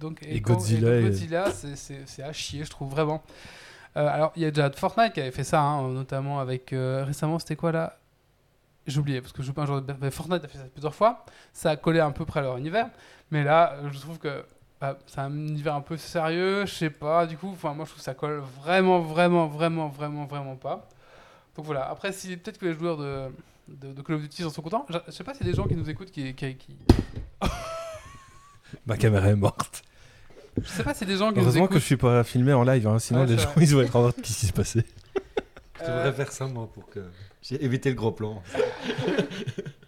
donc, 0.01 0.21
Et 0.23 0.41
Kong- 0.43 0.57
Godzilla 0.57 0.97
et- 0.99 1.03
Godzilla, 1.03 1.51
c'est- 1.51 2.23
à 2.23 2.33
chier, 2.33 2.65
je 2.65 2.71
trouve 2.71 2.91
vraiment. 2.91 3.23
Euh, 3.97 4.07
alors, 4.09 4.33
il 4.37 4.43
y 4.43 4.45
a 4.47 4.51
déjà 4.51 4.71
Fortnite 4.71 5.13
qui 5.13 5.21
avait 5.21 5.31
fait 5.33 5.45
ça, 5.45 5.61
hein, 5.61 5.89
notamment 5.93 6.41
avec 6.41 6.71
récemment, 6.73 7.39
c'était 7.39 7.57
quoi 7.57 7.73
là? 7.73 7.97
J'ai 8.87 8.99
oublié 8.99 9.21
parce 9.21 9.33
que 9.33 9.43
je 9.43 9.49
joue 9.49 9.53
pas 9.53 9.63
un 9.63 9.67
joueur 9.67 9.83
de 9.83 9.95
mais 10.01 10.11
Fortnite 10.11 10.45
a 10.45 10.49
fait 10.49 10.59
ça 10.59 10.65
plusieurs 10.73 10.95
fois. 10.95 11.25
Ça 11.53 11.71
a 11.71 11.77
collé 11.77 12.01
un 12.01 12.11
peu 12.11 12.25
près 12.25 12.41
à 12.41 12.43
leur 12.45 12.57
univers, 12.57 12.89
mais 13.31 13.45
là, 13.45 13.77
je 13.93 13.99
trouve 14.01 14.19
que 14.19 14.45
bah, 14.81 14.99
c'est 15.07 15.19
un 15.21 15.31
univers 15.33 15.75
un 15.75 15.81
peu 15.81 15.97
sérieux, 15.97 16.65
je 16.67 16.73
sais 16.75 16.91
pas. 16.91 17.27
Du 17.27 17.37
coup, 17.37 17.51
enfin 17.53 17.75
moi, 17.75 17.85
je 17.85 17.91
trouve 17.91 17.99
que 18.01 18.05
ça 18.05 18.15
colle 18.15 18.43
vraiment, 18.63 19.01
vraiment, 19.01 19.47
vraiment, 19.47 19.89
vraiment, 19.89 20.25
vraiment 20.27 20.57
pas. 20.57 20.89
Donc 21.57 21.67
voilà. 21.67 21.89
Après, 21.89 22.13
si 22.13 22.37
peut-être 22.37 22.59
que 22.59 22.67
les 22.67 22.75
joueurs 22.75 22.97
de, 22.97 23.27
de, 23.69 23.93
de 23.93 24.03
Call 24.03 24.17
of 24.17 24.23
Duty 24.23 24.45
en 24.45 24.51
sont 24.51 24.63
contents. 24.63 24.87
Je, 24.89 24.97
je 25.07 25.11
sais 25.13 25.25
pas 25.25 25.35
s'il 25.35 25.47
y 25.47 25.49
a 25.49 25.53
des 25.53 25.57
gens 25.57 25.67
qui 25.67 25.75
nous 25.77 25.89
écoutent 25.91 26.11
qui, 26.11 26.35
qui, 26.35 26.57
qui- 26.57 26.77
Ma 28.87 28.97
caméra 28.97 29.29
est 29.29 29.37
morte. 29.37 29.83
je 30.63 30.67
sais 30.69 30.83
pas 30.85 30.93
a 30.93 31.05
des 31.05 31.17
gens 31.17 31.31
qui 31.31 31.37
nous 31.39 31.43
Heureusement 31.43 31.65
écoutent. 31.65 31.75
que 31.75 31.81
je 31.81 31.85
suis 31.85 31.97
pas 31.97 32.25
filmé 32.25 32.53
en 32.53 32.63
live, 32.63 32.87
hein, 32.87 32.99
sinon 32.99 33.21
Ouais, 33.21 33.27
les 33.27 33.39
gens 33.39 33.51
vrai. 33.51 33.65
ils 33.65 33.75
vont 33.75 33.81
être 33.83 33.97
en 33.97 34.03
mode 34.03 34.15
qu'est-ce 34.17 34.39
qui 34.41 34.47
s'est 34.47 34.53
passé? 34.53 34.85
Je 35.81 35.85
Euh, 35.85 35.97
devrais 36.05 36.13
faire 36.13 36.33
ça, 36.33 36.47
moi, 36.47 36.69
pour 36.73 36.89
que. 36.89 37.01
J'ai 37.43 37.63
évité 37.65 37.89
le 37.91 37.97
gros 37.97 38.13
plan. 38.13 38.43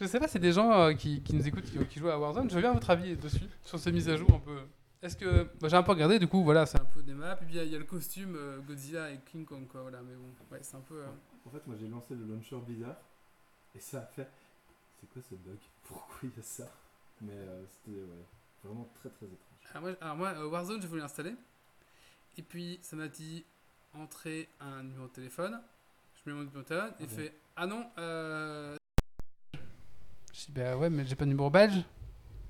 Je 0.00 0.06
sais 0.06 0.18
pas 0.18 0.26
a 0.32 0.38
des 0.38 0.52
gens 0.52 0.72
euh, 0.72 0.92
qui, 0.94 1.22
qui 1.22 1.34
nous 1.34 1.46
écoutent, 1.46 1.64
qui, 1.64 1.78
qui 1.86 1.98
jouent 1.98 2.08
à 2.08 2.18
Warzone. 2.18 2.48
Je 2.48 2.54
veux 2.54 2.60
bien 2.62 2.72
votre 2.72 2.88
avis 2.90 3.16
dessus, 3.16 3.40
sur 3.64 3.78
ces 3.78 3.92
mises 3.92 4.08
à 4.08 4.16
jour 4.16 4.32
un 4.34 4.38
peu. 4.38 4.58
Est-ce 5.02 5.16
que. 5.16 5.44
bah, 5.60 5.68
j'ai 5.68 5.76
un 5.76 5.82
peu 5.82 5.92
regardé, 5.92 6.18
du 6.18 6.26
coup, 6.26 6.42
voilà, 6.42 6.66
c'est 6.66 6.80
un 6.80 6.84
peu 6.84 7.02
des 7.02 7.12
maps. 7.14 7.32
Et 7.40 7.44
puis 7.44 7.54
il 7.54 7.56
y, 7.56 7.60
a- 7.60 7.64
il 7.64 7.72
y 7.72 7.76
a 7.76 7.78
le 7.78 7.84
costume 7.84 8.34
euh, 8.36 8.58
Godzilla 8.60 9.10
et 9.10 9.18
King 9.30 9.44
Kong, 9.44 9.66
quoi, 9.68 9.82
voilà. 9.82 10.00
Mais 10.02 10.14
bon, 10.14 10.28
ouais, 10.52 10.58
c'est 10.62 10.76
un 10.76 10.80
peu. 10.80 10.94
euh, 11.02 11.06
En 11.46 11.50
fait, 11.50 11.66
moi 11.66 11.76
j'ai 11.78 11.88
lancé 11.88 12.14
le 12.14 12.24
launcher 12.26 12.56
bizarre 12.66 12.96
et 13.74 13.78
ça 13.80 13.98
a 14.00 14.06
fait. 14.06 14.28
C'est 15.00 15.08
quoi 15.10 15.22
ce 15.22 15.34
bug? 15.34 15.56
Pourquoi 15.84 16.16
il 16.22 16.30
y 16.36 16.40
a 16.40 16.42
ça? 16.42 16.64
Mais 17.22 17.32
c'était 17.70 17.98
ouais, 17.98 18.24
vraiment 18.64 18.88
très 18.94 19.08
très 19.10 19.26
étrange. 19.26 19.70
Alors 19.74 19.82
moi, 19.82 19.96
alors 20.00 20.16
moi, 20.16 20.48
Warzone, 20.48 20.80
je 20.82 20.86
voulais 20.86 21.02
l'installer. 21.02 21.34
Et 22.38 22.42
puis, 22.42 22.78
ça 22.82 22.96
m'a 22.96 23.08
dit 23.08 23.44
entrer 23.94 24.48
un 24.60 24.82
numéro 24.82 25.06
de 25.06 25.12
téléphone. 25.12 25.60
Je 26.14 26.30
mets 26.30 26.36
mon 26.36 26.42
numéro 26.44 26.60
de 26.60 26.64
téléphone. 26.64 26.92
Il 27.00 27.06
Ah 27.06 27.08
fait 27.08 27.34
Ah 27.56 27.66
non, 27.66 27.86
euh. 27.98 28.76
Je 30.32 30.38
dis 30.46 30.52
Bah 30.54 30.76
ouais, 30.76 30.90
mais 30.90 31.04
j'ai 31.04 31.14
pas 31.14 31.24
de 31.24 31.30
numéro 31.30 31.50
belge. 31.50 31.82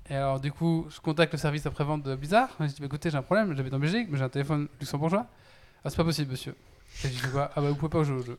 Et 0.09 0.15
alors, 0.15 0.39
du 0.39 0.51
coup, 0.51 0.87
je 0.89 0.99
contacte 0.99 1.31
le 1.33 1.37
service 1.39 1.65
après-vente 1.65 2.03
de 2.03 2.15
Bizarre. 2.15 2.49
Je 2.59 2.65
dis 2.65 2.75
Bah 2.79 2.85
écoutez, 2.87 3.09
j'ai 3.09 3.17
un 3.17 3.21
problème. 3.21 3.55
J'habite 3.55 3.73
en 3.73 3.79
Belgique, 3.79 4.07
mais 4.09 4.17
j'ai 4.17 4.23
un 4.23 4.29
téléphone 4.29 4.67
luxembourgeois. 4.79 5.25
Ah, 5.83 5.89
c'est 5.89 5.97
pas 5.97 6.03
possible, 6.03 6.31
monsieur. 6.31 6.55
Et 7.03 7.07
je 7.09 7.13
dis 7.25 7.31
quoi? 7.31 7.49
Ah 7.55 7.61
bah 7.61 7.69
vous 7.69 7.75
pouvez 7.75 7.89
pas 7.89 8.03
jouer 8.03 8.17
au 8.17 8.23
jeu. 8.23 8.37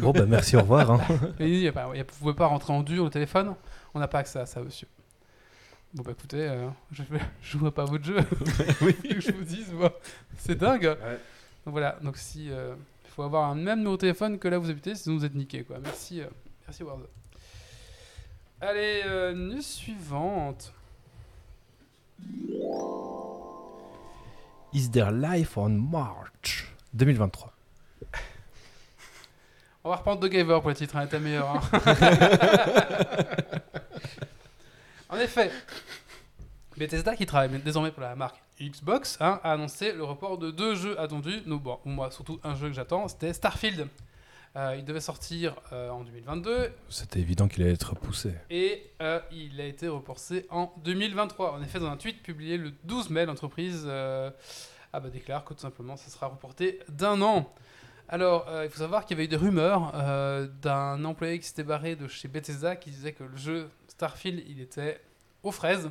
Bon 0.00 0.12
bah 0.12 0.26
merci, 0.26 0.56
au 0.56 0.60
revoir. 0.60 0.90
hein. 0.90 1.00
Et 1.40 1.48
il 1.48 1.60
dit, 1.60 1.68
a- 1.68 1.86
vous 1.86 2.04
pouvez 2.20 2.34
pas 2.34 2.46
rentrer 2.46 2.72
en 2.72 2.82
dur 2.82 3.04
le 3.04 3.10
téléphone, 3.10 3.54
on 3.94 3.98
n'a 3.98 4.06
pas 4.08 4.18
accès 4.20 4.38
à 4.38 4.46
ça, 4.46 4.60
monsieur. 4.62 4.86
Bon 5.94 6.02
bah 6.04 6.12
écoutez, 6.12 6.46
euh, 6.48 6.68
je, 6.92 7.02
vais- 7.02 7.18
je 7.42 7.58
joue 7.58 7.70
pas 7.70 7.82
à 7.82 7.86
votre 7.86 8.04
jeu. 8.04 8.18
oui. 8.82 8.94
que 8.94 9.20
je 9.20 9.32
vous 9.32 9.44
dise, 9.44 9.72
c'est 10.38 10.56
dingue. 10.56 10.84
Donc 10.84 11.72
voilà, 11.72 11.98
donc 12.02 12.16
si 12.16 12.46
il 12.46 12.54
faut 13.08 13.22
avoir 13.22 13.50
un 13.50 13.54
même 13.54 13.78
numéro 13.78 13.96
de 13.96 14.00
téléphone 14.00 14.38
que 14.38 14.46
là 14.48 14.58
où 14.58 14.62
vous 14.62 14.70
habitez, 14.70 14.94
sinon 14.94 15.16
vous 15.16 15.24
êtes 15.24 15.34
niqué 15.34 15.64
quoi. 15.64 15.78
Merci, 15.82 16.20
euh, 16.20 16.26
merci 16.66 16.82
Warzone. 16.84 17.06
Allez, 18.60 19.02
euh, 19.06 19.32
news 19.32 19.62
suivante. 19.62 20.72
Is 24.72 24.90
there 24.90 25.10
life 25.10 25.56
on 25.56 25.70
March? 25.70 26.66
2023 26.92 27.52
On 29.84 29.90
va 29.90 29.96
reprendre 29.96 30.20
The 30.20 30.30
Gaver 30.30 30.58
pour 30.60 30.68
le 30.68 30.74
titre, 30.74 30.96
hein, 30.96 31.06
t'es 31.06 31.18
meilleur. 31.18 31.48
hein. 31.48 31.60
en 35.08 35.16
effet, 35.18 35.50
Bethesda, 36.76 37.16
qui 37.16 37.24
travaille 37.24 37.48
désormais 37.62 37.90
pour 37.90 38.02
la 38.02 38.14
marque 38.14 38.36
Xbox, 38.60 39.16
hein, 39.20 39.40
a 39.42 39.52
annoncé 39.52 39.92
le 39.92 40.04
report 40.04 40.36
de 40.36 40.50
deux 40.50 40.74
jeux 40.74 41.00
attendus. 41.00 41.40
Nous, 41.46 41.58
bon, 41.58 41.78
moi, 41.86 42.10
surtout 42.10 42.38
un 42.44 42.54
jeu 42.54 42.68
que 42.68 42.74
j'attends, 42.74 43.08
c'était 43.08 43.32
Starfield. 43.32 43.88
Euh, 44.56 44.74
il 44.76 44.84
devait 44.84 45.00
sortir 45.00 45.54
euh, 45.72 45.90
en 45.90 46.02
2022 46.02 46.72
C'était 46.88 47.20
évident 47.20 47.46
qu'il 47.46 47.62
allait 47.62 47.74
être 47.74 47.90
repoussé. 47.90 48.34
et 48.50 48.82
euh, 49.00 49.20
il 49.30 49.60
a 49.60 49.64
été 49.64 49.86
reporté 49.86 50.44
en 50.50 50.72
2023. 50.84 51.52
En 51.52 51.62
effet, 51.62 51.78
dans 51.78 51.86
un 51.88 51.96
tweet 51.96 52.20
publié 52.22 52.56
le 52.56 52.72
12 52.82 53.10
mai, 53.10 53.26
l'entreprise 53.26 53.86
ah 53.88 54.98
bah, 54.98 55.08
déclare 55.08 55.44
que 55.44 55.54
tout 55.54 55.60
simplement 55.60 55.96
ça 55.96 56.10
sera 56.10 56.26
reporté 56.26 56.80
d'un 56.88 57.22
an. 57.22 57.52
Alors, 58.08 58.48
il 58.64 58.68
faut 58.70 58.80
savoir 58.80 59.04
qu'il 59.06 59.16
y 59.16 59.20
avait 59.20 59.26
eu 59.26 59.28
des 59.28 59.36
rumeurs 59.36 59.92
d'un 60.62 61.04
employé 61.04 61.38
qui 61.38 61.46
s'était 61.46 61.62
barré 61.62 61.94
de 61.94 62.08
chez 62.08 62.26
Bethesda 62.26 62.74
qui 62.74 62.90
disait 62.90 63.12
que 63.12 63.22
le 63.22 63.36
jeu 63.36 63.70
Starfield 63.86 64.42
il 64.48 64.60
était 64.60 65.00
aux 65.44 65.52
fraises 65.52 65.88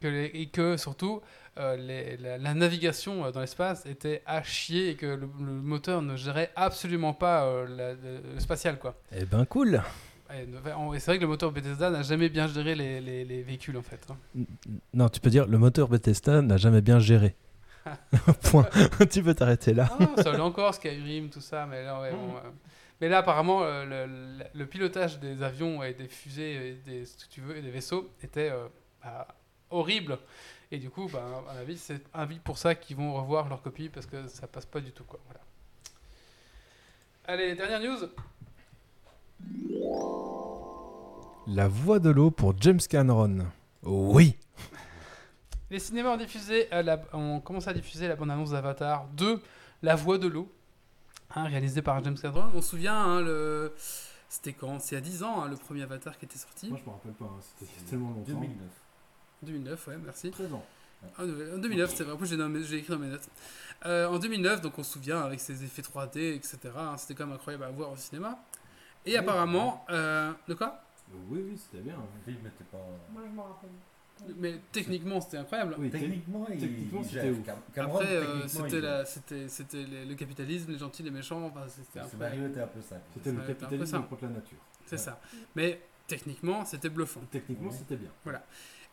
que 0.00 0.08
les- 0.08 0.30
et 0.32 0.46
que 0.46 0.78
surtout 0.78 1.20
euh, 1.60 1.76
les- 1.76 2.16
la, 2.16 2.38
la 2.38 2.54
navigation 2.54 3.24
euh, 3.24 3.30
dans 3.30 3.40
l'espace 3.40 3.86
était 3.86 4.22
à 4.26 4.42
chier 4.42 4.90
et 4.90 4.94
que 4.96 5.06
le, 5.06 5.28
le 5.38 5.52
moteur 5.52 6.02
ne 6.02 6.16
gérait 6.16 6.50
absolument 6.56 7.12
pas 7.14 7.44
euh, 7.44 7.66
la- 7.68 7.92
le- 7.92 8.20
le 8.34 8.40
spatial 8.40 8.78
quoi. 8.78 8.94
Eh 9.16 9.24
ben 9.24 9.44
cool 9.44 9.82
Et 10.32 10.46
c'est 10.98 11.06
vrai 11.06 11.16
que 11.18 11.22
le 11.22 11.28
moteur 11.28 11.52
Bethesda 11.52 11.90
n'a 11.90 12.02
jamais 12.02 12.28
bien 12.28 12.46
géré 12.48 12.74
les, 12.74 13.00
les- 13.00 13.24
les 13.24 13.42
véhicules 13.42 13.76
en 13.76 13.82
fait. 13.82 14.00
hein. 14.10 14.42
Non, 14.94 15.08
tu 15.08 15.20
peux 15.20 15.30
dire 15.30 15.46
le 15.46 15.58
moteur 15.58 15.88
Bethesda 15.88 16.42
n'a 16.42 16.56
jamais 16.56 16.80
bien 16.80 16.98
géré. 16.98 17.34
Point. 18.50 18.68
tu 19.10 19.22
peux 19.22 19.34
t'arrêter 19.34 19.74
là. 19.74 19.88
Ah 19.90 19.96
non, 20.04 20.16
ça 20.16 20.30
allait 20.30 20.40
encore 20.40 20.74
Skyrim, 20.74 21.30
tout 21.30 21.40
ça, 21.40 21.66
mais 21.66 21.82
là, 21.84 22.00
ouais, 22.00 22.10
bon, 22.12 22.36
euh, 22.36 22.50
mais 23.00 23.08
là 23.08 23.18
apparemment 23.18 23.62
euh, 23.64 24.06
le, 24.54 24.66
pilotage 24.66 25.18
des 25.18 25.42
avions 25.42 25.82
et 25.82 25.94
des 25.94 26.06
fusées, 26.08 26.68
et 26.68 26.72
des, 26.86 27.04
ce 27.06 27.24
que 27.24 27.30
tu 27.30 27.40
veux, 27.40 27.56
et 27.56 27.62
des 27.62 27.70
vaisseaux 27.70 28.10
était 28.22 28.50
euh, 28.50 28.66
bah, 29.02 29.26
horrible. 29.70 30.18
Et 30.72 30.78
du 30.78 30.88
coup, 30.90 31.08
bah, 31.12 31.24
à 31.48 31.54
mon 31.54 31.60
avis, 31.60 31.76
c'est 31.78 32.02
un 32.14 32.20
avis 32.20 32.38
pour 32.38 32.56
ça 32.58 32.74
qu'ils 32.74 32.96
vont 32.96 33.14
revoir 33.14 33.48
leur 33.48 33.60
copie 33.62 33.88
parce 33.88 34.06
que 34.06 34.28
ça 34.28 34.46
passe 34.46 34.66
pas 34.66 34.80
du 34.80 34.92
tout 34.92 35.04
quoi. 35.04 35.18
Voilà. 35.26 35.40
Allez, 37.26 37.54
dernière 37.56 37.80
news. 37.80 38.08
La 41.46 41.66
voix 41.68 41.98
de 41.98 42.10
l'eau 42.10 42.30
pour 42.30 42.54
James 42.60 42.78
Cameron. 42.88 43.46
Oui 43.82 44.36
Les 45.70 45.78
cinémas 45.78 46.10
ont 46.14 46.16
diffusé, 46.16 46.68
euh, 46.72 46.82
la- 46.82 47.00
ont 47.12 47.40
commencé 47.40 47.68
à 47.68 47.72
diffuser 47.72 48.08
la 48.08 48.16
bande-annonce 48.16 48.50
d'Avatar 48.50 49.06
2, 49.14 49.40
La 49.82 49.94
Voix 49.96 50.18
de 50.18 50.26
l'eau, 50.28 50.52
hein, 51.34 51.44
réalisé 51.44 51.80
par 51.82 52.02
James 52.04 52.18
Cameron. 52.20 52.50
On 52.54 52.60
se 52.60 52.70
souvient, 52.70 52.96
hein, 52.96 53.20
le... 53.20 53.72
c'était 54.28 54.52
quand? 54.52 54.80
C'est 54.80 54.94
il 54.96 54.98
y 54.98 54.98
a 54.98 55.00
10 55.00 55.22
ans, 55.22 55.42
hein, 55.42 55.48
le 55.48 55.56
premier 55.56 55.82
Avatar 55.82 56.18
qui 56.18 56.24
était 56.26 56.38
sorti. 56.38 56.68
Moi 56.68 56.78
je 56.84 56.88
me 56.90 56.94
rappelle 56.94 57.12
pas, 57.12 57.24
hein, 57.26 57.38
c'était 57.40 57.70
tellement 57.88 58.10
longtemps. 58.10 58.22
2009. 58.32 58.58
2009, 59.42 59.86
ouais, 59.88 59.98
merci. 60.04 60.30
13 60.30 60.52
ans. 60.52 60.64
Ah, 61.16 61.22
en 61.22 61.58
2009, 61.58 61.94
c'est 61.94 62.04
vrai. 62.04 62.12
En 62.12 62.16
plus, 62.16 62.28
j'ai 62.66 62.76
écrit 62.76 62.92
dans 62.92 62.98
mes 62.98 63.08
notes. 63.08 63.28
Euh, 63.86 64.06
en 64.06 64.18
2009, 64.18 64.60
donc 64.60 64.78
on 64.78 64.82
se 64.82 64.92
souvient, 64.92 65.20
avec 65.20 65.40
ses 65.40 65.64
effets 65.64 65.82
3D, 65.82 66.34
etc. 66.34 66.58
hein, 66.76 66.96
c'était 66.98 67.14
quand 67.14 67.26
même 67.26 67.36
incroyable 67.36 67.64
à 67.64 67.70
voir 67.70 67.92
au 67.92 67.96
cinéma. 67.96 68.38
Et 69.06 69.12
Oui, 69.12 69.16
apparemment, 69.16 69.86
euh, 69.88 70.32
de 70.46 70.54
quoi? 70.54 70.82
Oui, 71.28 71.42
oui, 71.48 71.58
c'était 71.58 71.82
bien. 71.82 71.94
Le 71.94 72.32
film 72.32 72.44
n'était 72.44 72.64
pas. 72.64 72.86
Moi, 73.12 73.22
je 73.28 73.34
m'en 73.34 73.44
rappelle. 73.44 73.70
Mais 74.36 74.60
techniquement, 74.70 75.18
c'était 75.22 75.38
incroyable. 75.38 75.76
Oui, 75.78 75.88
Techniquement, 75.88 76.46
il, 76.52 76.60
techniquement, 76.60 77.02
c'était 77.02 77.30
ouf. 77.30 77.38
Cameron, 77.74 77.98
Après, 77.98 78.16
euh, 78.16 79.04
c'était 79.06 79.48
c'était 79.48 79.86
le 80.06 80.14
capitalisme, 80.14 80.72
les 80.72 80.78
gentils, 80.78 81.02
les 81.02 81.10
méchants. 81.10 81.42
Enfin, 81.46 81.66
c'était 81.68 82.00
un 82.00 82.66
peu 82.66 82.80
simple. 82.82 83.00
C'était 83.14 83.32
le 83.32 83.40
Ça 83.40 83.46
capitalisme 83.46 84.02
contre 84.02 84.24
la 84.24 84.30
nature. 84.30 84.58
C'est 84.84 84.98
ça. 84.98 85.18
Mais 85.56 85.80
techniquement, 86.06 86.66
c'était 86.66 86.90
bluffant. 86.90 87.22
Techniquement, 87.30 87.70
c'était 87.70 87.96
bien. 87.96 88.10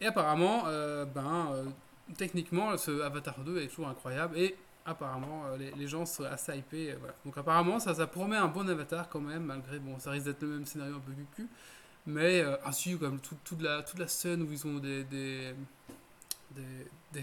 Et 0.02 0.06
apparemment, 0.06 0.64
euh, 0.68 1.06
ben, 1.06 1.50
euh, 1.54 1.64
techniquement, 2.18 2.78
ce 2.78 3.02
Avatar 3.02 3.40
2 3.40 3.60
est 3.62 3.68
toujours 3.68 3.88
incroyable. 3.88 4.38
Et 4.38 4.56
apparemment, 4.86 5.44
euh, 5.48 5.58
les, 5.58 5.72
les 5.72 5.88
gens 5.88 6.06
sont 6.06 6.24
assez 6.24 6.56
hypés. 6.58 6.94
voilà. 7.00 7.16
Donc 7.26 7.38
apparemment, 7.38 7.80
ça, 7.80 7.94
ça 7.96 8.08
promet 8.08 8.38
un 8.38 8.48
bon 8.48 8.68
Avatar 8.70 9.10
quand 9.10 9.20
même, 9.22 9.44
malgré, 9.44 9.80
bon, 9.80 9.98
ça 10.00 10.12
risque 10.12 10.26
d'être 10.28 10.42
le 10.44 10.50
même 10.50 10.66
scénario 10.66 10.96
un 10.96 11.00
peu 11.00 11.12
cucu. 11.14 11.48
Mais, 12.06 12.42
euh, 12.42 12.56
ah 12.64 12.72
comme 13.00 13.20
tout- 13.20 13.36
toute, 13.44 13.62
la, 13.62 13.82
toute 13.84 14.00
la 14.00 14.08
scène 14.08 14.44
où 14.44 14.52
ils 14.52 14.66
ont 14.68 14.78
des... 14.78 15.04
des 15.04 15.54
des, 16.52 17.22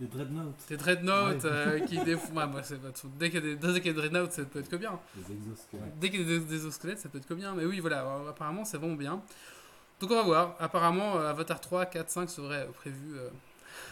des, 0.00 0.06
dreadnoughts, 0.06 0.54
des 0.68 0.76
dreadnoughts 0.76 1.44
Ouais. 1.44 1.50
euh, 1.50 1.80
qui 1.86 1.98
défont. 2.02 2.34
Ouais. 2.34 2.44
Dès 3.18 3.30
qu'il 3.30 3.34
y 3.34 3.38
a 3.38 3.40
des, 3.40 3.56
dès 3.56 3.80
qu'il 3.80 3.86
y 3.86 3.90
a 3.90 3.92
des 3.92 3.92
dreadnoughts, 4.08 4.32
ça 4.32 4.44
peut 4.44 4.58
être 4.58 4.68
que 4.68 4.76
bien. 4.76 4.98
les 5.16 5.34
exosquelettes. 5.34 5.98
Dès 6.00 6.10
qu'il 6.10 6.20
y 6.20 6.24
a 6.24 6.26
des, 6.26 6.38
des 6.40 6.54
exosquelettes, 6.56 6.98
ça 6.98 7.08
peut 7.08 7.18
être 7.18 7.26
que 7.26 7.34
bien. 7.34 7.54
Mais 7.54 7.64
oui, 7.64 7.78
voilà, 7.80 8.00
apparemment, 8.28 8.64
c'est 8.64 8.78
vraiment 8.78 8.96
bien. 8.96 9.22
Donc 10.02 10.10
on 10.10 10.16
va 10.16 10.22
voir. 10.22 10.56
Apparemment, 10.58 11.16
euh, 11.16 11.30
Avatar 11.30 11.60
3, 11.60 11.86
4, 11.86 12.10
5 12.10 12.28
serait 12.28 12.66
prévu. 12.66 13.16
euh, 13.16 13.30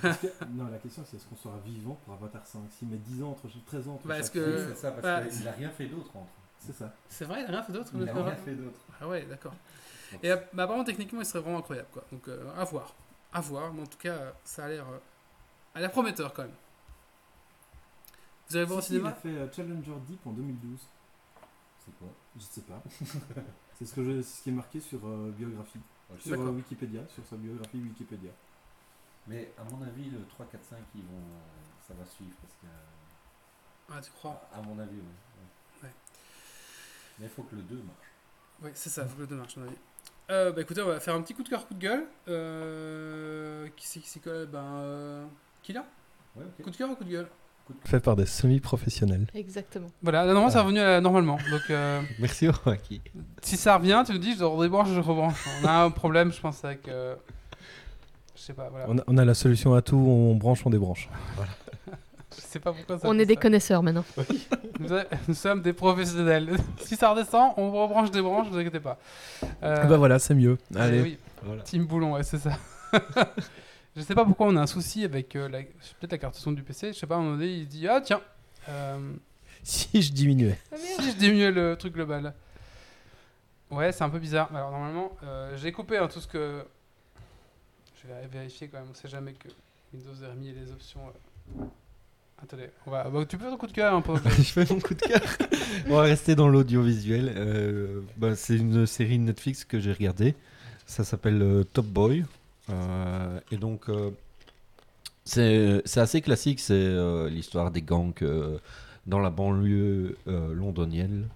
que- 0.03 0.44
non, 0.51 0.66
la 0.70 0.79
question 0.79 1.05
c'est 1.09 1.16
est-ce 1.16 1.27
qu'on 1.27 1.37
sera 1.37 1.57
vivant 1.64 1.96
pour 2.05 2.14
Avatar 2.14 2.44
5 2.46 2.61
S'il 2.77 2.88
met 2.88 2.96
10 2.96 3.23
ans 3.23 3.31
entre 3.31 3.46
13 3.66 3.87
ans 3.88 3.94
entre 3.94 4.07
Bah, 4.09 4.20
chaque 4.20 4.33
que- 4.33 4.68
c'est 4.68 4.77
ça, 4.77 4.90
parce 4.90 5.03
bah, 5.03 5.20
qu'il 5.31 5.44
n'a 5.44 5.53
rien 5.53 5.70
fait 5.70 5.87
d'autre 5.87 6.11
entre. 6.16 6.31
C'est 6.59 6.75
ça. 6.75 6.92
C'est 7.09 7.25
vrai, 7.25 7.38
il 7.40 7.42
n'y 7.42 7.49
a 7.49 7.53
rien 7.53 7.62
fait 7.62 7.73
d'autre 7.73 7.90
Il 7.94 8.01
n'a 8.05 8.12
rien 8.12 8.37
fait 8.37 8.55
d'autre. 8.55 8.81
Ah 9.01 9.09
ouais, 9.09 9.23
d'accord. 9.23 9.55
Et 10.23 10.31
euh, 10.33 10.37
bah, 10.53 10.64
apparemment, 10.64 10.85
techniquement, 10.85 11.20
il 11.20 11.25
serait 11.27 11.40
vraiment 11.40 11.59
incroyable. 11.59 11.88
Quoi. 11.92 12.05
Donc 12.11 12.27
euh, 12.29 12.51
à 12.59 12.64
voir. 12.64 12.92
À 13.33 13.40
voir. 13.40 13.73
Mais 13.73 13.83
en 13.83 13.87
tout 13.87 13.99
cas, 13.99 14.18
ça 14.44 14.64
a 14.64 14.68
l'air, 14.68 14.85
euh, 15.77 15.88
prometteur 15.88 16.35
quand 16.35 16.42
même. 16.42 16.51
Vous 18.49 18.57
allez 18.57 18.64
voir 18.66 18.79
au 18.79 18.83
Si, 18.83 18.88
si, 18.88 18.94
il 18.94 18.96
cinéma? 18.99 19.11
a 19.11 19.14
fait 19.14 19.55
Challenger 19.55 19.92
Deep 20.09 20.27
en 20.27 20.31
2012. 20.33 20.79
C'est 21.87 21.96
quoi? 21.99 22.09
Je 22.37 22.42
sais 22.42 22.62
pas. 22.62 22.83
c'est 23.81 23.87
ce, 23.87 23.95
que 23.95 24.05
je- 24.05 24.23
c'est 24.23 24.38
ce 24.38 24.43
qui 24.45 24.51
est 24.51 24.53
marqué 24.53 24.81
sur 24.81 25.01
euh, 25.05 25.33
biographie. 25.37 25.81
Sur 26.19 26.40
euh. 26.40 26.51
Wikipédia, 26.51 27.01
sur 27.09 27.25
sa 27.27 27.37
biographie 27.37 27.79
Wikipédia. 27.79 28.31
Mais 29.27 29.53
à 29.59 29.64
mon 29.64 29.83
avis, 29.83 30.11
le 30.11 30.25
3, 30.29 30.47
4, 30.47 30.64
5, 30.64 30.79
ils 30.95 31.03
vont, 31.03 31.09
euh, 31.19 31.87
ça 31.87 31.95
va 31.95 32.05
suivre. 32.07 32.35
Parce 32.43 32.55
que, 32.55 32.66
Ah, 33.93 34.01
tu 34.03 34.11
crois? 34.12 34.49
à 34.53 34.61
mon 34.62 34.79
avis, 34.79 34.97
oui. 34.97 35.03
ouais. 35.83 35.88
Ouais. 35.88 35.95
Mais 37.19 37.27
il 37.27 37.31
faut 37.31 37.43
que 37.45 37.55
le 37.57 37.62
2 37.62 37.77
marche. 37.77 38.09
Oui, 38.62 38.71
c'est 38.75 38.90
ça, 38.90 39.07
faut 39.07 39.16
que 39.16 39.21
le 39.23 39.27
2 39.27 39.37
marche, 39.37 39.57
à 39.57 39.61
mon 39.61 39.66
avis. 39.69 39.77
Euh, 40.31 40.53
bah 40.53 40.61
écoutez, 40.62 40.81
on 40.83 40.87
va 40.87 41.01
faire 41.01 41.14
un 41.16 41.23
petit 41.23 41.35
coup 41.35 41.43
de 41.43 41.49
cœur, 41.49 41.66
coup 41.66 41.75
de 41.75 41.81
gueule. 41.81 42.07
Euh, 42.29 43.69
qui 43.77 43.87
c'est 43.87 43.99
qui 44.01 44.09
s'y 44.09 44.21
colle 44.21 44.47
Ben. 44.47 44.62
Euh, 44.64 45.27
qui 45.62 45.73
là 45.73 45.85
Ouais. 46.37 46.45
Coup 46.62 46.71
de 46.71 46.77
cœur 46.77 46.88
ou 46.90 46.95
coup 46.95 47.03
de 47.05 47.11
gueule? 47.11 47.29
Fait 47.85 48.00
par 48.00 48.16
des 48.16 48.26
semi-professionnels. 48.26 49.26
Exactement. 49.35 49.88
Voilà, 50.02 50.20
là, 50.20 50.33
normalement, 50.33 50.50
c'est 50.50 50.61
revenu 50.61 50.80
à- 50.80 51.00
normalement. 51.00 51.38
Donc, 51.50 51.62
euh, 51.70 52.00
Merci 52.18 52.48
Rocky. 52.48 53.00
si 53.42 53.56
ça 53.56 53.76
revient, 53.76 54.02
tu 54.06 54.12
nous 54.12 54.18
dis, 54.18 54.35
je 54.37 54.44
redébranche, 54.44 54.88
je 54.94 55.00
rebranche. 55.00 55.44
On 55.62 55.66
a 55.66 55.85
un 55.85 55.90
problème, 55.90 56.33
je 56.33 56.40
pense, 56.40 56.64
avec. 56.64 56.88
euh, 56.88 57.14
je 58.37 58.40
sais 58.42 58.52
pas, 58.54 58.68
voilà. 58.70 58.87
On 58.88 58.98
a, 58.98 59.02
on 59.06 59.18
a 59.18 59.24
la 59.24 59.35
solution 59.35 59.74
à 59.74 59.83
tout, 59.83 59.96
on 59.96 60.35
branche, 60.35 60.64
on 60.66 60.70
débranche. 60.70 61.09
Je 62.33 62.42
sais 62.42 62.61
pas 62.61 62.72
pourquoi 62.72 62.96
ça 62.98 63.09
On 63.09 63.18
est 63.18 63.26
des 63.26 63.35
ça. 63.35 63.40
connaisseurs 63.40 63.83
maintenant. 63.83 64.04
Nous, 64.80 64.92
a- 64.92 65.04
nous 65.26 65.35
sommes 65.35 65.62
des 65.62 65.72
professionnels. 65.72 66.56
si 66.78 66.94
ça 66.96 67.11
redescend, 67.11 67.52
on 67.56 67.70
rebranche 67.72 68.11
des 68.12 68.22
branches, 68.22 68.46
ne 68.46 68.52
vous 68.52 68.59
inquiétez 68.59 68.78
pas. 68.80 68.98
Euh, 69.64 69.85
Bah 69.85 69.96
voilà, 69.96 70.18
c'est 70.20 70.35
mieux. 70.37 70.56
eh 70.74 70.78
Allez. 70.78 71.02
oui, 71.02 71.18
Voilà. 71.42 71.62
Team 71.62 71.87
Boulon, 71.87 72.12
ouais, 72.14 72.22
c'est 72.22 72.38
ça. 72.38 72.52
Je 73.96 74.03
sais 74.03 74.14
pas 74.14 74.24
pourquoi 74.24 74.46
on 74.46 74.57
a 74.57 74.61
un 74.62 74.66
souci 74.66 75.05
avec 75.05 75.35
euh, 75.37 75.48
la... 75.48 75.62
peut-être 75.62 76.12
la 76.12 76.18
carte 76.18 76.35
son 76.37 76.53
du 76.53 76.62
PC. 76.62 76.92
Je 76.92 76.98
sais 76.98 77.07
pas, 77.07 77.16
à 77.16 77.18
un 77.18 77.22
moment 77.22 77.37
donné, 77.37 77.53
il 77.53 77.66
dit 77.68 77.87
Ah, 77.88 78.00
tiens, 78.00 78.20
euh, 78.68 79.12
Si 79.62 80.00
je 80.00 80.12
diminuais. 80.12 80.59
si 80.76 81.11
je 81.11 81.16
diminuais 81.16 81.50
le 81.50 81.76
truc 81.76 81.92
global. 81.94 82.33
Ouais, 83.70 83.92
c'est 83.92 84.03
un 84.05 84.11
peu 84.11 84.18
bizarre. 84.18 84.55
Alors, 84.55 84.70
normalement, 84.70 85.12
euh, 85.22 85.57
j'ai 85.57 85.70
coupé 85.72 85.98
hein, 85.98 86.09
tout 86.09 86.20
ce 86.20 86.26
que. 86.26 86.64
Je 88.03 88.09
vais 88.09 88.26
vérifier 88.29 88.68
quand 88.68 88.79
même, 88.79 88.88
on 88.90 88.94
sait 88.94 89.09
jamais 89.09 89.33
que 89.35 89.48
Windows 89.92 90.24
ait 90.24 90.31
remis 90.31 90.53
les 90.53 90.72
options. 90.72 91.00
euh. 91.61 91.64
Attendez, 92.42 92.70
on 92.87 92.90
va... 92.90 93.05
bah, 93.11 93.24
tu 93.29 93.37
peux 93.37 93.42
faire 93.42 93.53
ton 93.53 93.59
coup 93.59 93.66
de 93.66 93.72
cœur 93.72 93.92
un 93.94 94.00
peu. 94.00 94.14
je 94.38 94.42
fais 94.42 94.64
mon 94.70 94.81
coup 94.81 94.94
de 94.94 95.03
cœur. 95.03 95.20
On 95.88 95.96
va 95.96 96.03
rester 96.03 96.35
dans 96.35 96.48
l'audiovisuel. 96.48 97.33
Euh, 97.37 98.00
bah, 98.16 98.35
c'est 98.35 98.57
une 98.57 98.87
série 98.87 99.18
Netflix 99.18 99.64
que 99.64 99.79
j'ai 99.79 99.92
regardée. 99.92 100.35
Ça 100.87 101.05
s'appelle 101.05 101.42
euh, 101.42 101.64
Top 101.64 101.85
Boy. 101.87 102.24
Euh, 102.70 103.40
et 103.50 103.56
donc, 103.56 103.88
euh, 103.88 104.11
c'est 105.24 105.98
assez 105.98 106.20
classique. 106.20 106.61
C'est 106.61 106.74
euh, 106.74 107.28
l'histoire 107.28 107.70
des 107.70 107.83
gangs 107.83 108.14
dans 109.06 109.18
la 109.18 109.30
banlieue 109.30 110.16
londonienne. 110.26 111.28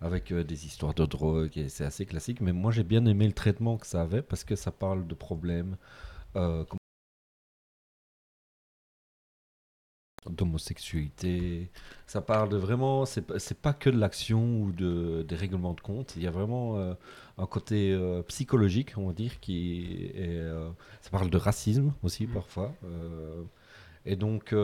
Avec 0.00 0.32
des 0.32 0.66
histoires 0.66 0.94
de 0.94 1.06
drogue. 1.06 1.56
Et 1.56 1.68
c'est 1.68 1.84
assez 1.84 2.06
classique. 2.06 2.40
Mais 2.40 2.52
moi, 2.52 2.72
j'ai 2.72 2.82
bien 2.82 3.06
aimé 3.06 3.26
le 3.26 3.32
traitement 3.32 3.76
que 3.76 3.86
ça 3.86 4.02
avait 4.02 4.22
parce 4.22 4.42
que 4.42 4.56
ça 4.56 4.72
parle 4.72 5.06
de 5.06 5.14
problèmes. 5.14 5.76
D'homosexualité, 10.30 11.70
ça 12.06 12.20
parle 12.20 12.48
de 12.48 12.56
vraiment, 12.56 13.04
c'est 13.06 13.22
pas- 13.22 13.38
c'est 13.38 13.58
pas 13.60 13.72
que 13.72 13.90
de 13.90 13.98
l'action 13.98 14.60
ou 14.62 14.72
de, 14.72 15.22
des 15.28 15.36
règlements 15.36 15.74
de 15.74 15.80
compte, 15.80 16.14
il 16.16 16.22
y 16.22 16.26
a 16.28 16.30
vraiment 16.30 16.78
euh, 16.78 16.94
un 17.38 17.46
côté 17.46 17.92
euh, 17.92 18.22
psychologique, 18.22 18.94
on 18.96 19.08
va 19.08 19.12
dire, 19.14 19.40
qui 19.40 20.10
est, 20.14 20.38
euh, 20.38 20.70
ça 21.00 21.10
parle 21.10 21.28
de 21.30 21.36
racisme 21.38 21.92
aussi 22.04 22.26
parfois, 22.26 22.72
euh, 22.84 23.42
et 24.06 24.16
donc 24.16 24.54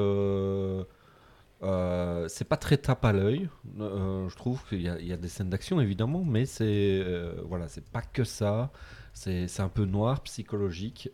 c'est 2.29 2.45
pas 2.49 2.57
très 2.57 2.77
tape 2.77 3.05
à 3.05 3.13
l'œil, 3.13 3.49
je 3.79 4.35
trouve 4.37 4.63
qu'il 4.69 4.83
y, 4.83 4.89
a- 4.89 4.99
il 5.01 5.07
y 5.07 5.13
a 5.13 5.17
des 5.17 5.29
scènes 5.29 5.51
d'action 5.51 5.81
évidemment, 5.81 6.25
mais 6.25 6.47
c'est 6.47 7.05
voilà, 7.45 7.69
c'est 7.69 7.85
pas 7.91 8.03
que 8.03 8.25
ça, 8.25 8.71
c'est 9.13 9.49
c'est 9.49 9.63
un 9.63 9.69
peu 9.69 9.85
noir, 9.85 10.23
psychologique, 10.23 11.11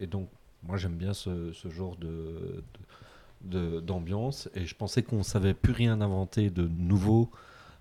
et 0.00 0.06
donc 0.06 0.28
moi 0.62 0.76
j'aime 0.76 0.96
bien 0.96 1.12
ce, 1.14 1.52
ce 1.52 1.68
genre 1.68 1.96
de- 1.96 2.62
d'ambiance 3.42 4.48
et 4.54 4.66
je 4.66 4.74
pensais 4.74 5.02
qu'on 5.02 5.22
savait 5.22 5.54
plus 5.54 5.72
rien 5.72 6.00
inventer 6.00 6.50
de 6.50 6.66
nouveau 6.68 7.30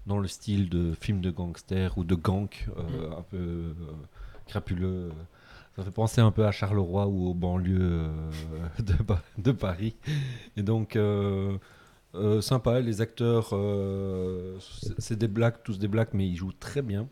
dans 0.06 0.20
le 0.20 0.28
style 0.28 0.70
de 0.70 0.94
film 0.94 1.20
de 1.20 1.32
gangster 1.32 1.98
ou 1.98 2.04
de 2.04 2.16
gang, 2.16 2.48
euh, 2.78 3.12
un 3.18 3.22
peu 3.24 3.38
euh, 3.38 3.74
crapuleux. 4.46 5.12
Ça 5.76 5.84
fait 5.84 5.92
penser 5.92 6.22
un 6.22 6.32
peu 6.32 6.46
à 6.46 6.52
Charleroi 6.52 7.08
ou 7.08 7.28
aux 7.28 7.34
banlieues 7.34 7.78
euh, 7.82 8.10
de, 8.80 8.94
Pa- 9.04 9.22
de 9.38 9.52
Paris. 9.52 9.96
Et 10.56 10.64
donc, 10.64 10.98
sympa, 12.42 12.80
les 12.80 13.02
acteurs, 13.02 13.54
c'est 14.98 15.18
des 15.18 15.28
blacks, 15.28 15.64
tous 15.64 15.78
des 15.78 15.88
blacks, 15.88 16.14
mais 16.14 16.28
ils 16.28 16.36
jouent 16.38 16.54
très 16.60 16.82
bien. 16.82 17.08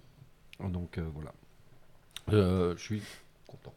Donc 0.59 0.99
voilà. 1.13 1.33
Je 2.27 2.75
suis 2.77 3.01
content. 3.45 3.73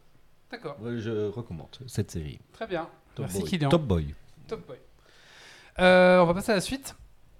D'accord, 0.51 0.77
Je 0.81 1.27
recommande 1.29 1.67
cette 1.87 2.09
série. 2.11 2.39
très 2.53 2.65
bien. 2.67 2.87
Top 3.15 3.25
Merci 3.25 3.41
Boy. 3.41 3.49
Kylian. 3.49 3.69
Top 3.69 3.83
Boy. 3.85 4.15
Top 4.49 4.65
Boy. 4.65 4.77
Euh, 5.79 6.19
on 6.19 6.25
va 6.25 6.33
passer 6.33 6.51
à 6.51 6.55
la 6.55 6.61
suite. 6.61 6.95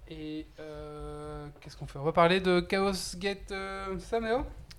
Et 0.08 0.46
euh, 0.60 1.46
qu'est-ce 1.60 1.76
qu'on 1.76 1.86
fait? 1.86 1.98
On 1.98 2.04
va 2.04 2.12
parler 2.12 2.40
de 2.40 2.60
Chaos 2.60 2.92
Gate 3.16 3.50
euh, 3.50 3.96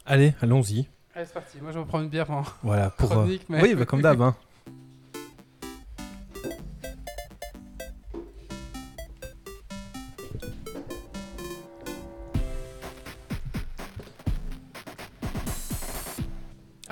Allez, 0.06 0.34
allons-y. 0.41 0.88
Allez, 1.13 1.26
c'est 1.26 1.34
parti. 1.34 1.60
Moi, 1.62 1.72
je 1.74 1.80
vais 1.80 1.86
prendre 1.86 2.06
une 2.06 2.10
bière 2.10 2.26
pendant 2.26 2.46
Voilà, 2.63 2.89
pour. 2.89 3.12
euh, 3.12 3.15
chronique. 3.15 3.46
Mais... 3.50 3.62
Oui, 3.62 3.76
bah, 3.76 3.86
comme 3.86 4.02
d'hab. 4.02 4.22
hein. 4.22 4.36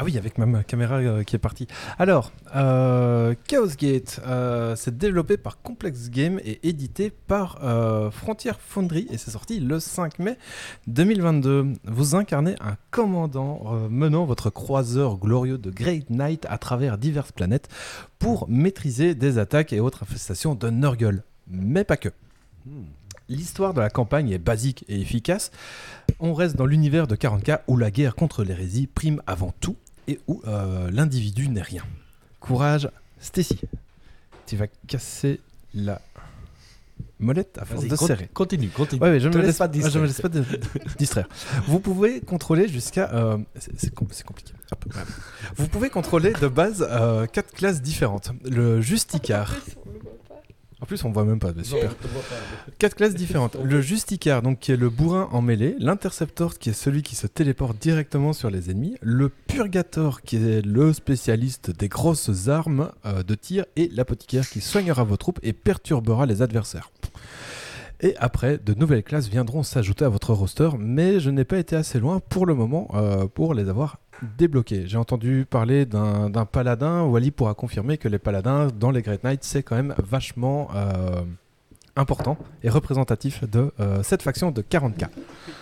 Ah 0.01 0.05
oui, 0.05 0.17
avec 0.17 0.37
ma 0.37 0.63
caméra 0.63 0.95
euh, 0.95 1.23
qui 1.23 1.35
est 1.35 1.39
partie. 1.39 1.67
Alors, 1.97 2.31
euh, 2.55 3.35
Chaos 3.49 3.75
Gate, 3.77 4.21
euh, 4.25 4.77
c'est 4.77 4.97
développé 4.97 5.35
par 5.35 5.61
Complex 5.61 6.09
Game 6.09 6.39
et 6.45 6.65
édité 6.65 7.09
par 7.09 7.59
Frontier 8.13 8.53
Foundry 8.57 9.07
et 9.11 9.17
c'est 9.17 9.31
sorti 9.31 9.59
le 9.59 9.77
5 9.81 10.19
mai 10.19 10.37
2022. 10.87 11.73
Vous 11.83 12.15
incarnez 12.15 12.55
un 12.61 12.77
commandant 12.91 13.89
menant 13.89 14.23
votre 14.23 14.49
croiseur 14.49 15.17
glorieux 15.17 15.57
de 15.57 15.69
Great 15.69 16.09
Knight 16.09 16.45
à 16.47 16.57
travers 16.57 16.97
diverses 16.97 17.33
planètes 17.33 17.67
pour 18.19 18.47
maîtriser 18.47 19.15
des 19.15 19.37
attaques 19.37 19.73
et 19.73 19.81
autres 19.81 20.03
infestations 20.03 20.55
de 20.55 20.69
Nurgle. 20.69 21.23
Mais 21.49 21.83
pas 21.83 21.97
que. 21.97 22.09
Hmm. 22.65 22.85
L'histoire 23.27 23.73
de 23.73 23.81
la 23.81 23.89
campagne 23.89 24.31
est 24.31 24.39
basique 24.39 24.85
et 24.87 25.01
efficace. 25.01 25.51
On 26.21 26.33
reste 26.33 26.55
dans 26.55 26.65
l'univers 26.65 27.05
de 27.05 27.17
40K 27.17 27.59
où 27.67 27.75
la 27.75 27.91
guerre 27.91 28.15
contre 28.15 28.45
l'hérésie 28.45 28.87
prime 28.87 29.21
avant 29.27 29.53
tout 29.59 29.75
et 30.09 30.19
où 30.27 30.41
euh, 30.47 30.89
l'individu 30.91 31.47
n'est 31.49 31.61
rien. 31.61 31.83
Courage, 32.39 32.89
Stacy. 33.19 33.59
Tu 34.47 34.57
vas 34.57 34.65
casser 34.87 35.39
la 35.73 36.01
molette 37.19 37.57
à 37.59 37.65
force 37.65 37.85
de 37.85 37.95
con- 37.95 38.07
serrer. 38.07 38.29
Continue, 38.33 38.69
continue. 38.69 39.01
Ouais, 39.01 39.09
ouais, 39.09 39.19
je 39.19 39.29
Te 39.29 39.37
me 39.37 39.41
laisse 39.43 39.47
laisse 39.49 39.57
pas 39.59 39.67
pas, 39.67 39.89
je 39.89 39.99
me 39.99 40.05
laisse 40.07 40.21
distraire. 40.97 41.27
pas. 41.27 41.35
Vous 41.67 41.79
pouvez 41.79 42.21
contrôler 42.21 42.67
jusqu'à. 42.67 43.11
euh, 43.13 43.37
c'est 43.55 43.79
c'est 43.79 43.93
com- 43.93 44.07
c'est 44.11 44.25
compliqué. 44.25 44.53
Hop. 44.71 44.85
Vous 45.55 45.67
pouvez 45.67 45.89
contrôler 45.89 46.33
de 46.33 46.47
base 46.47 46.85
euh, 46.89 47.25
quatre 47.27 47.53
classes 47.53 47.81
différentes. 47.81 48.31
Le 48.49 48.81
Justicard. 48.81 49.53
En 50.81 50.85
plus, 50.85 51.03
on 51.03 51.11
voit 51.11 51.25
même 51.25 51.39
pas. 51.39 51.51
bah, 51.51 51.63
super. 51.63 51.93
Quatre 52.77 52.95
classes 52.95 53.15
différentes. 53.15 53.57
Le 53.61 53.81
Justicard, 53.81 54.41
donc 54.41 54.59
qui 54.59 54.71
est 54.71 54.77
le 54.77 54.89
bourrin 54.89 55.27
en 55.31 55.41
mêlée. 55.41 55.75
L'Interceptor, 55.79 56.57
qui 56.57 56.69
est 56.69 56.73
celui 56.73 57.03
qui 57.03 57.15
se 57.15 57.27
téléporte 57.27 57.77
directement 57.79 58.31
sur 58.31 58.49
les 58.49 58.71
ennemis. 58.71 58.95
Le 59.01 59.29
Purgator, 59.29 60.21
qui 60.21 60.37
est 60.37 60.65
le 60.65 60.93
spécialiste 60.93 61.71
des 61.71 61.89
grosses 61.89 62.47
armes 62.47 62.91
euh, 63.05 63.23
de 63.23 63.35
tir. 63.35 63.65
Et 63.75 63.89
l'Apothicaire, 63.91 64.47
qui 64.47 64.61
soignera 64.61 65.03
vos 65.03 65.17
troupes 65.17 65.39
et 65.43 65.53
perturbera 65.53 66.25
les 66.25 66.41
adversaires. 66.41 66.91
Et 68.01 68.15
après, 68.17 68.57
de 68.57 68.73
nouvelles 68.73 69.03
classes 69.03 69.27
viendront 69.27 69.61
s'ajouter 69.63 70.05
à 70.05 70.09
votre 70.09 70.33
roster, 70.33 70.69
mais 70.79 71.19
je 71.19 71.29
n'ai 71.29 71.43
pas 71.43 71.57
été 71.57 71.75
assez 71.75 71.99
loin 71.99 72.21
pour 72.21 72.45
le 72.45 72.55
moment 72.55 72.87
euh, 72.93 73.27
pour 73.27 73.53
les 73.53 73.67
avoir 73.67 73.97
débloqués. 74.37 74.83
J'ai 74.87 74.97
entendu 74.97 75.45
parler 75.49 75.85
d'un 75.85 76.45
paladin, 76.45 77.03
Wally 77.03 77.31
pourra 77.31 77.53
confirmer 77.53 77.97
que 77.97 78.07
les 78.07 78.19
paladins 78.19 78.67
dans 78.67 78.91
les 78.91 79.01
Great 79.01 79.23
Knights, 79.23 79.43
c'est 79.43 79.63
quand 79.63 79.75
même 79.75 79.95
vachement 79.97 80.69
euh, 80.75 81.21
important 81.95 82.37
et 82.63 82.69
représentatif 82.69 83.43
de 83.49 83.71
euh, 83.79 84.03
cette 84.03 84.21
faction 84.21 84.51
de 84.51 84.61
40k. 84.61 84.93
Il 84.95 85.01
y 85.01 85.03
a 85.03 85.09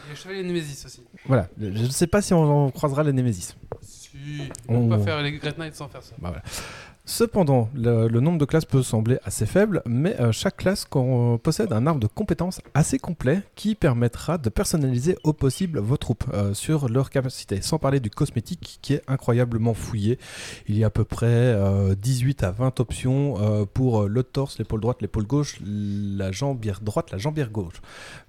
le 0.10 0.16
chevalier 0.16 0.44
Nemesis 0.44 0.86
aussi. 0.86 1.02
Voilà, 1.26 1.48
je 1.60 1.68
ne 1.68 1.88
sais 1.90 2.08
pas 2.08 2.22
si 2.22 2.34
on, 2.34 2.68
on 2.68 2.72
croisera 2.72 3.04
les 3.04 3.14
Némésis. 3.14 3.56
Si, 3.82 4.50
on 4.68 4.76
On- 4.78 4.90
peut 4.90 4.98
pas 4.98 5.04
faire 5.04 5.22
les 5.22 5.32
Great 5.34 5.58
Knights 5.58 5.76
sans 5.76 5.88
faire 5.88 6.04
ça. 6.04 6.16
Bah 6.20 6.30
voilà. 6.30 6.44
Cependant, 7.10 7.70
le, 7.74 8.10
nombre 8.20 8.38
de 8.38 8.44
classes 8.44 8.66
peut 8.66 8.84
sembler 8.84 9.18
assez 9.24 9.46
faible, 9.46 9.82
mais 9.86 10.20
euh, 10.20 10.34
chaque 10.34 10.58
classe 10.58 10.86
euh, 10.94 11.38
possède 11.38 11.72
un 11.72 11.88
arbre 11.88 12.02
de 12.02 12.08
compétences 12.08 12.60
assez 12.74 13.00
complet 13.00 13.44
qui 13.56 13.76
permettra 13.76 14.38
de 14.38 14.50
personnaliser 14.50 15.18
au 15.24 15.32
possible 15.32 15.80
vos 15.80 15.96
troupes 15.96 16.26
euh, 16.34 16.54
sur 16.54 16.90
leurs 16.90 17.10
capacités. 17.10 17.62
Sans 17.62 17.80
parler 17.80 18.02
du 18.02 18.10
cosmétique 18.10 18.80
qui 18.82 18.94
est 18.94 19.04
incroyablement 19.08 19.74
fouillé. 19.74 20.20
Il 20.68 20.78
y 20.78 20.84
a 20.84 20.88
à 20.88 20.90
peu 20.90 21.06
près 21.06 21.28
euh, 21.28 21.96
18 21.96 22.44
à 22.44 22.52
20 22.52 22.82
options 22.82 23.68
pour 23.74 24.04
le 24.04 24.24
torse, 24.24 24.60
l'épaule 24.60 24.82
droite, 24.82 25.02
l'épaule 25.02 25.26
gauche, 25.26 25.60
la 25.66 26.34
jambière 26.34 26.82
droite, 26.82 27.12
la 27.12 27.18
jambière 27.18 27.52
gauche. 27.52 27.82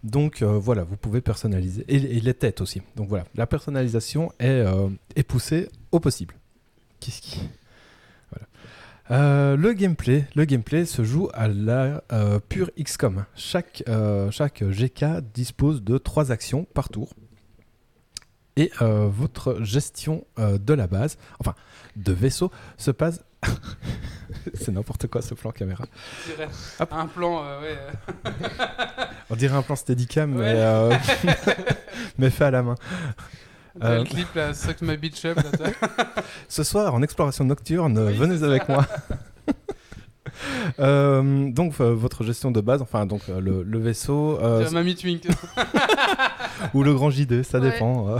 Donc 0.04 0.44
voilà, 0.44 0.84
vous 0.84 0.96
pouvez 0.96 1.20
personnaliser. 1.20 1.84
Et, 1.88 1.98
les 1.98 2.34
têtes 2.34 2.60
aussi. 2.60 2.80
Donc 2.94 3.08
voilà, 3.08 3.24
la 3.34 3.48
personnalisation 3.48 4.30
est 4.38 5.22
poussée 5.26 5.68
au 5.90 5.98
possible. 5.98 6.36
Qu'est-ce 7.00 7.22
qui... 7.22 7.40
Euh, 9.10 9.56
le 9.56 9.72
gameplay, 9.72 10.26
le 10.34 10.44
gameplay 10.44 10.84
se 10.84 11.02
joue 11.02 11.28
à 11.32 11.48
la 11.48 12.02
euh, 12.12 12.38
pure 12.46 12.70
XCOM. 12.78 13.24
Chaque, 13.34 13.82
euh, 13.88 14.30
chaque 14.30 14.62
GK 14.62 15.20
dispose 15.32 15.82
de 15.82 15.96
trois 15.98 16.30
actions 16.30 16.64
par 16.74 16.88
tour. 16.88 17.10
Et 18.56 18.72
votre 18.80 19.62
gestion 19.62 20.24
de 20.36 20.74
la 20.74 20.88
base, 20.88 21.16
enfin 21.38 21.54
de 21.94 22.12
vaisseau, 22.12 22.50
se 22.76 22.90
passe. 22.90 23.22
C'est 24.54 24.72
n'importe 24.72 25.06
quoi 25.06 25.22
ce 25.22 25.34
plan 25.34 25.52
caméra. 25.52 25.84
Hop. 26.80 26.88
Un 26.92 27.06
plan, 27.06 27.44
ouais. 27.60 27.78
On 29.30 29.36
dirait 29.36 29.56
un 29.56 29.62
plan 29.62 29.76
Steadicam, 29.76 30.34
Ouais. 30.36 30.98
mais 32.18 32.30
fait 32.30 32.46
à 32.46 32.50
la 32.50 32.64
main. 32.64 32.74
Euh. 33.82 33.98
le 33.98 34.04
clip 34.04 34.34
là, 34.34 34.54
Suck 34.54 34.80
My 34.82 34.96
Bitch 34.96 35.24
Up. 35.24 35.38
Là, 35.60 35.70
Ce 36.48 36.64
soir, 36.64 36.94
en 36.94 37.02
exploration 37.02 37.44
nocturne, 37.44 37.98
Oui, 37.98 38.14
venez 38.14 38.42
avec 38.42 38.68
moi. 38.68 38.86
Euh, 40.78 41.50
donc 41.50 41.74
euh, 41.80 41.94
votre 41.94 42.22
gestion 42.22 42.50
de 42.50 42.60
base, 42.60 42.82
enfin 42.82 43.06
donc 43.06 43.22
euh, 43.28 43.40
le, 43.40 43.62
le 43.62 43.78
vaisseau 43.78 44.38
Mamie 44.72 44.94
Twink. 44.94 45.26
ou 46.74 46.82
le 46.82 46.94
grand 46.94 47.10
JD, 47.10 47.42
ça 47.42 47.58
Ouais. 47.58 47.70
dépend. 47.72 48.18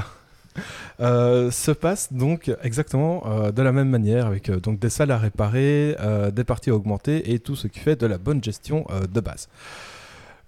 se 0.98 1.70
passe 1.70 2.12
donc 2.12 2.50
exactement 2.62 3.50
de 3.54 3.62
la 3.62 3.72
même 3.72 3.88
manière 3.88 4.26
avec 4.26 4.50
donc 4.50 4.80
des 4.80 4.90
salles 4.90 5.10
à 5.12 5.18
réparer, 5.18 5.96
des 6.32 6.44
parties 6.44 6.70
à 6.70 6.74
augmenter 6.74 7.32
et 7.32 7.38
tout 7.38 7.54
ce 7.56 7.68
qui 7.68 7.78
fait 7.78 7.94
de 7.96 8.06
la 8.06 8.18
bonne 8.18 8.42
gestion 8.42 8.86
de 9.08 9.20
base. 9.20 9.48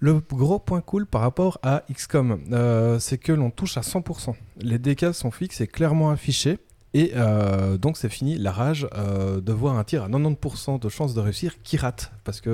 Le 0.03 0.19
gros 0.19 0.57
point 0.57 0.81
cool 0.81 1.05
par 1.05 1.21
rapport 1.21 1.59
à 1.61 1.83
XCOM, 1.93 2.41
euh, 2.51 2.97
c'est 2.97 3.19
que 3.19 3.31
l'on 3.31 3.51
touche 3.51 3.77
à 3.77 3.81
100%. 3.81 4.33
Les 4.59 4.79
dégâts 4.79 5.11
sont 5.11 5.29
fixes 5.29 5.61
et 5.61 5.67
clairement 5.67 6.09
affichés. 6.09 6.57
Et 6.95 7.11
euh, 7.15 7.77
donc 7.77 7.97
c'est 7.97 8.09
fini 8.09 8.35
la 8.35 8.51
rage 8.51 8.87
euh, 8.95 9.39
de 9.39 9.53
voir 9.53 9.77
un 9.77 9.83
tir 9.83 10.03
à 10.03 10.09
90% 10.09 10.79
de 10.79 10.89
chance 10.89 11.13
de 11.13 11.21
réussir 11.21 11.61
qui 11.61 11.77
rate. 11.77 12.11
Parce 12.23 12.41
que 12.41 12.49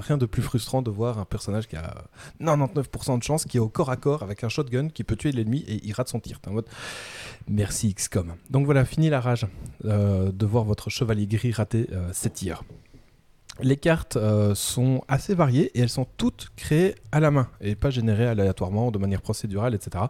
rien 0.00 0.18
de 0.18 0.26
plus 0.26 0.42
frustrant 0.42 0.82
de 0.82 0.90
voir 0.90 1.20
un 1.20 1.24
personnage 1.24 1.68
qui 1.68 1.76
a 1.76 2.02
99% 2.42 3.18
de 3.18 3.22
chance, 3.22 3.44
qui 3.44 3.58
est 3.58 3.60
au 3.60 3.68
corps 3.68 3.90
à 3.90 3.96
corps 3.96 4.24
avec 4.24 4.42
un 4.42 4.48
shotgun, 4.48 4.88
qui 4.88 5.04
peut 5.04 5.14
tuer 5.14 5.30
l'ennemi 5.30 5.64
et 5.68 5.80
il 5.86 5.92
rate 5.92 6.08
son 6.08 6.18
tir. 6.18 6.40
Merci 7.46 7.94
XCOM. 7.94 8.34
Donc 8.50 8.64
voilà, 8.64 8.84
fini 8.84 9.08
la 9.08 9.20
rage 9.20 9.46
de 9.84 10.46
voir 10.46 10.64
votre 10.64 10.90
chevalier 10.90 11.28
gris 11.28 11.52
rater 11.52 11.88
ses 12.12 12.30
tirs. 12.30 12.64
Les 13.60 13.76
cartes 13.76 14.16
euh, 14.16 14.54
sont 14.54 15.02
assez 15.08 15.34
variées 15.34 15.70
et 15.74 15.80
elles 15.80 15.88
sont 15.88 16.06
toutes 16.16 16.48
créées 16.56 16.94
à 17.10 17.18
la 17.18 17.30
main 17.30 17.48
et 17.60 17.74
pas 17.74 17.90
générées 17.90 18.26
aléatoirement 18.26 18.90
de 18.90 18.98
manière 18.98 19.20
procédurale, 19.20 19.74
etc. 19.74 20.04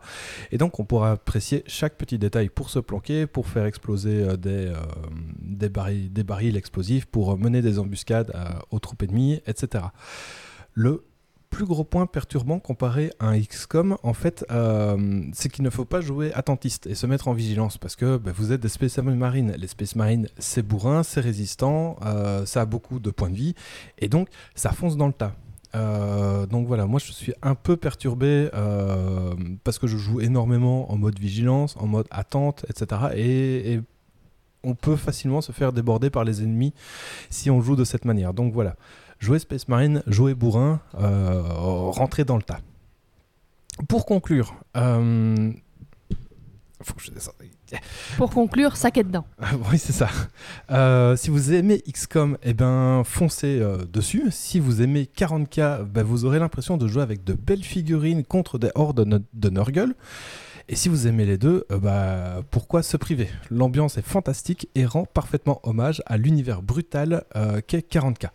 Et 0.53 0.59
donc 0.59 0.79
on 0.81 0.85
pourra 0.85 1.13
apprécier 1.13 1.65
chaque 1.67 1.97
petit 1.97 2.19
détail 2.19 2.51
pour 2.51 2.69
se 2.69 2.79
planquer, 2.79 3.27
pour 3.27 3.47
faire 3.47 3.65
exploser 3.65 4.23
euh, 4.23 4.37
des, 4.37 4.67
euh, 4.67 4.77
des, 5.41 5.69
barils, 5.69 6.13
des 6.13 6.25
barils 6.25 6.57
explosifs, 6.57 7.07
pour 7.07 7.39
mener 7.39 7.63
des 7.63 7.79
embuscades 7.79 8.33
aux 8.71 8.79
troupes 8.79 9.03
ennemies, 9.03 9.41
etc. 9.47 9.85
Le 10.75 11.08
plus 11.51 11.65
gros 11.65 11.85
point 11.85 12.07
perturbant 12.07 12.59
comparé 12.59 13.11
à 13.19 13.29
un 13.29 13.41
XCOM, 13.41 13.97
en 14.03 14.13
fait, 14.13 14.45
euh, 14.51 15.23
c'est 15.33 15.49
qu'il 15.49 15.65
ne 15.65 15.71
faut 15.71 15.85
pas 15.85 16.01
jouer 16.01 16.33
attentiste 16.35 16.87
et 16.87 16.95
se 16.95 17.07
mettre 17.07 17.29
en 17.29 17.33
vigilance 17.33 17.79
parce 17.79 17.97
que 17.97 18.17
bah, 18.17 18.33
vous 18.35 18.53
êtes 18.53 18.61
des 18.61 18.69
Space 18.69 18.99
Marines. 18.99 19.55
Les 19.57 19.67
Space 19.67 19.97
Marines, 19.97 20.29
c'est 20.39 20.63
bourrin, 20.63 21.03
c'est 21.03 21.21
résistant, 21.21 21.97
euh, 22.05 22.45
ça 22.47 22.63
a 22.63 22.67
beaucoup 22.67 23.01
de 23.01 23.11
points 23.11 23.31
de 23.31 23.37
vie 23.37 23.55
et 23.99 24.09
donc 24.09 24.29
ça 24.55 24.73
fonce 24.73 24.97
dans 24.97 25.07
le 25.07 25.13
tas. 25.13 25.35
Euh, 25.75 26.47
donc 26.47 26.67
voilà, 26.67 26.87
moi 26.87 26.99
je 26.99 27.13
suis 27.13 27.35
un 27.43 27.55
peu 27.55 27.77
perturbé 27.77 28.49
parce 29.65 29.79
que 29.79 29.87
je 29.87 29.97
joue 29.97 30.21
énormément 30.21 30.91
en 30.93 30.97
mode 30.97 31.19
vigilance, 31.19 31.77
en 31.79 31.87
mode 31.87 32.07
attente, 32.11 32.65
etc. 32.69 33.03
Et, 33.15 33.73
et 33.73 33.81
on 34.65 34.75
peut 34.75 34.97
facilement 34.97 35.41
se 35.41 35.53
faire 35.53 35.73
déborder 35.73 36.11
par 36.11 36.25
les 36.25 36.43
ennemis 36.43 36.75
si 37.31 37.51
on 37.51 37.61
joue 37.61 37.77
de 37.77 37.85
cette 37.85 38.05
manière. 38.05 38.35
Donc 38.35 38.53
voilà, 38.53 38.77
jouer 39.19 39.39
Space 39.39 39.69
Marine, 39.69 40.03
jouer 40.07 40.35
bourrin, 40.35 40.81
euh, 41.01 41.43
rentrer 41.43 42.25
dans 42.25 42.37
le 42.37 42.43
tas. 42.43 42.61
Pour 43.89 44.07
conclure, 44.07 44.55
euh, 44.77 45.53
faut 46.83 46.95
que 46.95 47.03
je 47.03 47.11
descende. 47.11 47.35
Pour 48.17 48.31
conclure, 48.31 48.77
sac 48.77 48.99
est 48.99 49.05
dedans. 49.05 49.27
oui, 49.71 49.79
c'est 49.79 49.93
ça. 49.93 50.09
Euh, 50.71 51.17
si 51.17 51.31
vous 51.31 51.53
aimez 51.53 51.81
XCOM, 51.81 52.39
eh 52.43 52.55
ben, 52.55 53.03
foncez 53.05 53.59
euh, 53.61 53.85
dessus. 53.85 54.29
Si 54.31 54.61
vous 54.61 54.81
aimez 54.81 55.05
40K, 55.05 55.85
ben, 55.85 56.03
vous 56.03 56.25
aurez 56.25 56.39
l'impression 56.39 56.77
de 56.77 56.87
jouer 56.87 57.03
avec 57.03 57.25
de 57.25 57.35
belles 57.35 57.65
figurines 57.65 58.25
contre 58.25 58.59
des 58.59 58.71
hordes 58.75 59.05
de, 59.05 59.23
de 59.33 59.51
Nurgle. 59.51 59.95
Et 60.71 60.77
si 60.77 60.89
vous 60.89 61.07
aimez 61.07 61.25
les 61.25 61.39
deux, 61.39 61.65
euh, 61.71 61.79
bah, 61.79 62.43
pourquoi 62.51 62.83
se 62.83 62.97
priver? 62.97 63.29
L'ambiance 63.51 63.99
est 63.99 64.07
fantastique 64.07 64.69
et 64.75 64.87
rend 64.87 65.05
parfaitement 65.05 65.61
hommage 65.65 66.03
à 66.07 66.17
l'univers 66.17 66.63
brutal 66.63 67.25
qu'est 67.67 67.91
40K. 67.91 68.29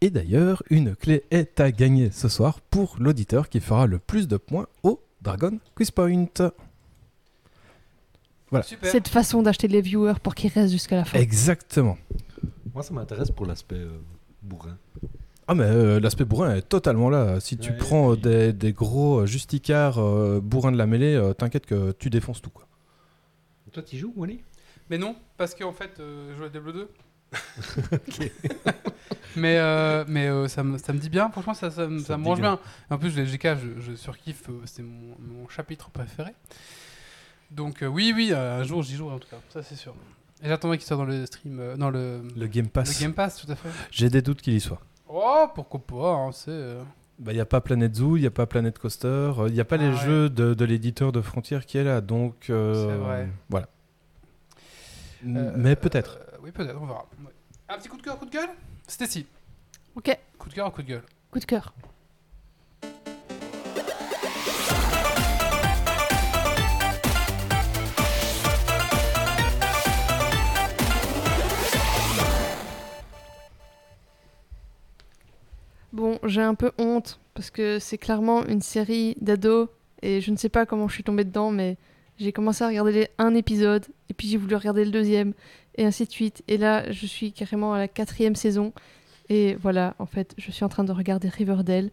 Et 0.00 0.10
d'ailleurs, 0.10 0.62
une 0.70 0.96
clé 0.96 1.24
est 1.30 1.60
à 1.60 1.70
gagner 1.72 2.10
ce 2.10 2.28
soir 2.28 2.60
pour 2.60 2.96
l'auditeur 2.98 3.48
qui 3.48 3.60
fera 3.60 3.86
le 3.86 3.98
plus 3.98 4.28
de 4.28 4.36
points 4.38 4.66
au 4.82 5.00
Dragon 5.20 5.58
Quiz 5.74 5.90
Point. 5.90 6.24
Voilà. 8.50 8.62
Super. 8.64 8.90
Cette 8.90 9.08
façon 9.08 9.42
d'acheter 9.42 9.68
les 9.68 9.80
viewers 9.80 10.18
pour 10.22 10.34
qu'ils 10.34 10.50
restent 10.50 10.72
jusqu'à 10.72 10.96
la 10.96 11.04
fin. 11.04 11.18
Exactement. 11.18 11.98
Moi, 12.74 12.82
ça 12.82 12.92
m'intéresse 12.94 13.30
pour 13.30 13.46
l'aspect 13.46 13.76
euh, 13.76 13.90
bourrin. 14.42 14.76
Ah 15.46 15.54
mais 15.54 15.64
euh, 15.64 15.98
l'aspect 16.00 16.24
bourrin 16.24 16.54
est 16.56 16.62
totalement 16.62 17.10
là. 17.10 17.40
Si 17.40 17.56
tu 17.58 17.70
Ouais, 17.70 17.76
prends 17.76 18.12
euh, 18.12 18.14
puis- 18.14 18.22
des, 18.22 18.52
des 18.52 18.72
gros 18.72 19.26
justicards 19.26 19.98
euh, 19.98 20.40
bourrins 20.40 20.72
de 20.72 20.78
la 20.78 20.86
mêlée, 20.86 21.14
euh, 21.14 21.32
t'inquiète 21.34 21.66
que 21.66 21.92
tu 21.92 22.08
défonces 22.10 22.40
tout 22.40 22.50
quoi. 22.50 22.66
Toi, 23.72 23.82
tu 23.84 23.96
joues, 23.96 24.12
Wally? 24.16 24.40
Mais 24.88 24.98
non, 24.98 25.14
parce 25.36 25.54
qu'en 25.54 25.72
fait, 25.72 26.00
euh, 26.00 26.32
je 26.32 26.38
joue 26.38 26.44
à 26.44 26.48
Diablo 26.48 26.72
2. 26.72 26.88
mais 29.36 29.58
euh, 29.58 30.04
mais 30.08 30.26
euh, 30.28 30.48
ça, 30.48 30.62
me, 30.62 30.78
ça 30.78 30.92
me 30.92 30.98
dit 30.98 31.08
bien, 31.10 31.30
franchement, 31.30 31.54
ça, 31.54 31.70
ça, 31.70 31.86
me- 31.86 31.98
Ça 32.00 32.06
ça 32.08 32.14
te 32.14 32.18
me 32.18 32.24
dit 32.24 32.28
mange 32.30 32.40
bien. 32.40 32.58
bien. 32.88 32.96
En 32.96 32.98
plus, 32.98 33.16
les 33.16 33.24
GK, 33.24 33.48
je, 33.56 33.80
je 33.80 33.94
surkiffe, 33.96 34.48
euh, 34.48 34.60
c'est 34.66 34.82
mon, 34.82 35.16
mon 35.20 35.48
chapitre 35.48 35.90
préféré. 35.90 36.32
Donc, 37.50 37.82
euh, 37.82 37.86
oui, 37.86 38.12
oui, 38.14 38.30
euh, 38.32 38.60
un 38.60 38.64
jour 38.64 38.82
j'y 38.82 38.96
jouerai 38.96 39.14
en 39.14 39.18
tout 39.18 39.28
cas, 39.28 39.38
ça 39.50 39.62
c'est 39.62 39.74
sûr. 39.76 39.94
Et 40.42 40.48
j'attendrai 40.48 40.78
qu'il 40.78 40.86
soit 40.86 40.96
dans 40.96 41.04
le 41.04 41.26
stream, 41.26 41.58
euh, 41.60 41.76
dans 41.76 41.90
le, 41.90 42.22
Le 42.36 42.46
Game 42.46 42.68
Pass. 42.68 42.96
le 42.98 43.04
Game 43.04 43.12
Pass, 43.14 43.44
tout 43.44 43.50
à 43.52 43.54
fait. 43.56 43.68
J'ai 43.90 44.08
des 44.08 44.22
doutes 44.22 44.40
qu'il 44.40 44.54
y 44.54 44.60
soit. 44.60 44.80
Oh, 45.08 45.46
pourquoi 45.54 45.80
pas, 45.80 46.12
hein, 46.14 46.30
c'est. 46.32 46.50
euh, 46.50 46.82
Bah, 47.18 47.32
il 47.32 47.34
n'y 47.34 47.40
a 47.40 47.44
pas 47.46 47.60
Planet 47.60 47.94
Zoo, 47.94 48.16
il 48.16 48.20
n'y 48.20 48.26
a 48.26 48.30
pas 48.30 48.46
Planet 48.46 48.78
Coaster, 48.78 49.32
il 49.48 49.52
n'y 49.52 49.60
a 49.60 49.64
pas 49.64 49.76
Ah 49.76 49.82
les 49.82 49.88
ouais. 49.90 49.96
jeux 50.04 50.30
de, 50.30 50.54
de 50.54 50.64
l'éditeur 50.64 51.12
de 51.12 51.20
Frontier 51.20 51.58
qui 51.66 51.76
est 51.78 51.84
là, 51.84 52.00
donc... 52.00 52.48
euh, 52.50 52.88
C'est 52.88 52.96
vrai. 52.96 53.28
Voilà. 53.48 53.68
M- 55.24 55.36
euh, 55.36 55.52
Mais 55.56 55.76
peut-être. 55.76 56.18
Euh, 56.40 56.44
oui, 56.44 56.52
peut-être, 56.52 56.80
on 56.80 56.86
verra. 56.86 57.06
Ouais. 57.24 57.32
Un 57.68 57.78
petit 57.78 57.88
coup 57.88 57.96
de 57.96 58.02
cœur, 58.02 58.18
coup 58.18 58.26
de 58.26 58.30
gueule? 58.30 58.50
C'était 58.86 59.06
si. 59.06 59.26
Ok, 59.94 60.16
Coup 60.38 60.48
de 60.48 60.54
cœur 60.54 60.68
ou 60.68 60.70
coup 60.70 60.82
de 60.82 60.88
gueule? 60.88 61.02
Coup 61.30 61.38
de 61.38 61.44
cœur. 61.44 61.74
Bon, 75.92 76.18
j'ai 76.22 76.40
un 76.40 76.54
peu 76.54 76.72
honte 76.78 77.20
parce 77.34 77.50
que 77.50 77.78
c'est 77.78 77.98
clairement 77.98 78.46
une 78.46 78.62
série 78.62 79.16
d'ados 79.20 79.68
et 80.02 80.20
je 80.20 80.30
ne 80.30 80.36
sais 80.36 80.48
pas 80.48 80.64
comment 80.64 80.88
je 80.88 80.94
suis 80.94 81.04
tombée 81.04 81.24
dedans, 81.24 81.50
mais 81.50 81.76
j'ai 82.20 82.32
commencé 82.32 82.62
à 82.64 82.68
regarder 82.68 83.08
un 83.18 83.34
épisode 83.34 83.86
et 84.08 84.14
puis 84.14 84.28
j'ai 84.28 84.36
voulu 84.36 84.54
regarder 84.54 84.84
le 84.84 84.90
deuxième 84.90 85.32
et 85.76 85.84
ainsi 85.84 86.04
de 86.04 86.10
suite. 86.12 86.42
Et 86.48 86.58
là, 86.58 86.90
je 86.92 87.06
suis 87.06 87.32
carrément 87.32 87.72
à 87.74 87.78
la 87.78 87.88
quatrième 87.88 88.36
saison 88.36 88.72
et 89.28 89.54
voilà, 89.54 89.94
en 89.98 90.06
fait, 90.06 90.34
je 90.38 90.50
suis 90.50 90.64
en 90.64 90.68
train 90.68 90.84
de 90.84 90.92
regarder 90.92 91.28
Riverdale 91.28 91.90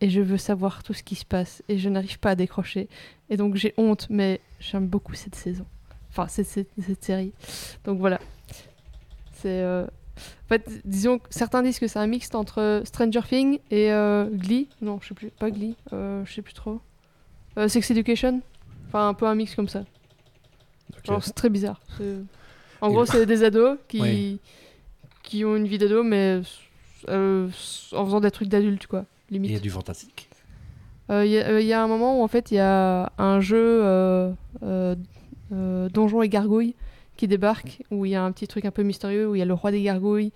et 0.00 0.10
je 0.10 0.20
veux 0.20 0.36
savoir 0.36 0.82
tout 0.82 0.92
ce 0.94 1.02
qui 1.02 1.14
se 1.14 1.24
passe 1.24 1.62
et 1.68 1.78
je 1.78 1.88
n'arrive 1.88 2.18
pas 2.18 2.30
à 2.30 2.34
décrocher. 2.34 2.88
Et 3.30 3.36
donc 3.36 3.54
j'ai 3.56 3.72
honte, 3.76 4.06
mais 4.10 4.40
j'aime 4.60 4.86
beaucoup 4.86 5.14
cette 5.14 5.34
saison. 5.36 5.64
Enfin, 6.10 6.26
cette, 6.28 6.46
cette, 6.48 7.04
série. 7.04 7.32
Donc 7.84 7.98
voilà. 7.98 8.20
C'est. 9.32 9.62
euh, 9.62 9.86
En 10.44 10.48
fait, 10.48 10.68
disons 10.84 11.18
que 11.18 11.26
certains 11.30 11.62
disent 11.62 11.78
que 11.78 11.86
c'est 11.86 11.98
un 11.98 12.06
mixte 12.06 12.34
entre 12.34 12.82
Stranger 12.84 13.22
Things 13.26 13.58
et 13.70 13.90
euh, 13.92 14.28
Glee. 14.30 14.68
Non, 14.82 14.98
je 15.00 15.08
sais 15.08 15.14
plus. 15.14 15.30
Pas 15.30 15.50
Glee. 15.50 15.76
euh, 15.94 16.22
je 16.26 16.32
sais 16.34 16.42
plus 16.42 16.52
trop. 16.52 16.80
Euh, 17.56 17.68
Sex 17.68 17.90
Education? 17.90 18.40
Enfin, 18.92 19.08
un 19.08 19.14
peu 19.14 19.26
un 19.26 19.34
mix 19.34 19.54
comme 19.54 19.68
ça. 19.68 19.84
C'est 21.22 21.34
très 21.34 21.48
bizarre. 21.48 21.80
En 22.80 22.88
Et 22.88 22.92
gros, 22.92 23.06
c'est 23.06 23.24
des 23.26 23.42
ados 23.44 23.78
qui, 23.88 24.00
Oui. 24.00 24.38
qui 25.22 25.44
ont 25.44 25.56
une 25.56 25.66
vie 25.66 25.78
d'ado, 25.78 26.02
mais 26.02 26.40
euh, 27.08 27.48
en 27.92 28.04
faisant 28.04 28.20
des 28.20 28.30
trucs 28.30 28.48
d'adultes, 28.48 28.86
quoi. 28.86 29.04
Il 29.30 29.50
y 29.50 29.56
a 29.56 29.60
du 29.60 29.70
fantastique. 29.70 30.28
Euh, 31.10 31.24
Il 31.24 31.30
y, 31.32 31.38
a- 31.38 31.48
euh, 31.48 31.60
il 31.60 31.66
y 31.66 31.72
a 31.72 31.82
un 31.82 31.86
moment 31.88 32.20
où, 32.20 32.22
en 32.22 32.28
fait, 32.28 32.50
il 32.50 32.56
y 32.56 32.60
a 32.60 33.10
un 33.18 33.40
jeu 33.40 33.80
euh, 33.82 34.32
Donjons 35.90 36.22
et 36.22 36.28
Gargouilles 36.28 36.74
qui 37.16 37.28
débarque, 37.28 37.82
où 37.90 38.04
il 38.06 38.10
y 38.12 38.14
a 38.14 38.22
un 38.24 38.32
petit 38.32 38.48
truc 38.48 38.64
un 38.64 38.70
peu 38.70 38.82
mystérieux, 38.82 39.28
où 39.28 39.34
il 39.34 39.38
y 39.38 39.42
a 39.42 39.44
le 39.44 39.54
roi 39.54 39.70
des 39.70 39.82
gargouilles. 39.82 40.32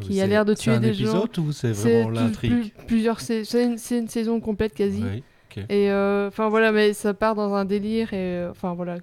Qui 0.00 0.20
a 0.20 0.26
l'air 0.26 0.44
de 0.44 0.52
tuer 0.54 0.78
des 0.78 0.92
gens. 0.92 1.24
épisode 1.24 1.38
ou 1.38 1.52
c'est 1.52 1.74
C'est 1.74 2.02
vraiment 2.02 2.08
tout- 2.18 2.24
l'intrigue? 2.24 2.52
plus- 2.74 2.84
plusieurs 2.86 3.20
C'est 3.20 3.42
une, 3.64 4.08
saison 4.08 4.40
complète 4.40 4.74
quasi. 4.74 5.02
Oui. 5.02 5.22
Et 5.56 5.90
euh, 5.90 6.28
enfin 6.28 6.48
voilà, 6.48 6.72
mais 6.72 6.92
ça 6.92 7.14
part 7.14 7.34
dans 7.34 7.54
un 7.54 7.64
délire 7.64 8.12
et 8.12 8.36
euh, 8.38 8.50
enfin 8.50 8.74
voilà. 8.74 8.96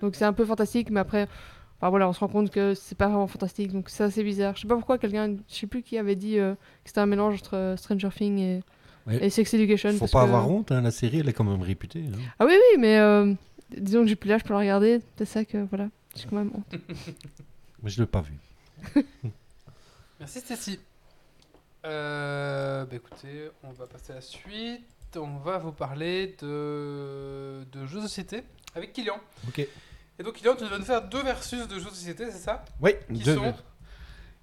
Donc 0.00 0.14
c'est 0.16 0.24
un 0.24 0.32
peu 0.32 0.44
fantastique, 0.44 0.90
mais 0.90 1.00
après, 1.00 1.26
enfin 1.78 1.88
voilà, 1.90 2.08
on 2.08 2.12
se 2.12 2.20
rend 2.20 2.28
compte 2.28 2.50
que 2.50 2.74
c'est 2.74 2.96
pas 2.96 3.08
vraiment 3.08 3.26
fantastique, 3.26 3.72
donc 3.72 3.88
c'est 3.90 4.04
assez 4.04 4.22
bizarre. 4.22 4.54
Je 4.56 4.62
sais 4.62 4.68
pas 4.68 4.76
pourquoi 4.76 4.98
quelqu'un, 4.98 5.36
je 5.48 5.54
sais 5.54 5.66
plus 5.66 5.82
qui 5.82 5.98
avait 5.98 6.16
dit 6.16 6.38
euh, 6.38 6.54
que 6.54 6.58
c'était 6.90 7.00
un 7.00 7.06
mélange 7.06 7.34
entre 7.34 7.56
euh, 7.56 7.76
Stranger 7.76 8.10
Things 8.14 8.38
et, 8.38 8.60
Ouais. 9.06 9.24
et 9.24 9.30
Sex 9.30 9.54
Education. 9.54 9.92
Faut 9.92 10.00
parce 10.00 10.12
pas 10.12 10.20
que- 10.20 10.24
avoir 10.28 10.50
honte, 10.50 10.70
hein, 10.72 10.82
la 10.82 10.90
série 10.90 11.20
elle 11.20 11.28
est 11.28 11.32
quand 11.32 11.42
même 11.44 11.62
réputée. 11.62 12.04
hein. 12.06 12.18
Ah 12.38 12.44
oui 12.46 12.52
oui, 12.54 12.78
mais 12.78 12.98
euh, 12.98 13.32
disons 13.74 14.02
que 14.02 14.08
j'ai 14.08 14.14
plus 14.16 14.28
l'âge 14.28 14.42
pour 14.44 14.52
la 14.52 14.58
regarder, 14.60 15.00
c'est 15.16 15.24
ça 15.24 15.44
que 15.46 15.56
voilà, 15.70 15.88
j'ai 16.14 16.24
quand 16.28 16.36
même 16.36 16.50
honte. 16.54 16.80
Mais 17.82 17.88
je 17.88 17.98
l'ai 18.02 18.06
pas 18.06 18.20
vu. 18.20 18.34
Merci 20.20 20.40
Stacy. 20.40 20.78
Euh, 21.86 22.84
bah 22.84 22.96
écoutez, 22.96 23.48
on 23.64 23.72
va 23.72 23.86
passer 23.86 24.12
à 24.12 24.16
la 24.16 24.20
suite. 24.20 24.82
On 25.16 25.38
va 25.38 25.58
vous 25.58 25.72
parler 25.72 26.36
de, 26.40 27.64
de 27.72 27.86
jeux 27.86 27.98
de 27.98 28.02
société 28.02 28.42
avec 28.74 28.92
Kylian. 28.92 29.16
Ok. 29.48 29.58
Et 29.58 30.22
donc 30.22 30.34
Kylian, 30.34 30.54
tu 30.56 30.64
vas 30.66 30.78
nous 30.78 30.84
faire 30.84 31.02
deux 31.08 31.22
versus 31.22 31.66
de 31.66 31.78
jeux 31.78 31.86
de 31.90 31.94
société, 31.94 32.26
c'est 32.30 32.38
ça? 32.38 32.64
Oui. 32.80 32.92
Qui 33.12 33.22
deux- 33.22 33.34
sont 33.36 33.54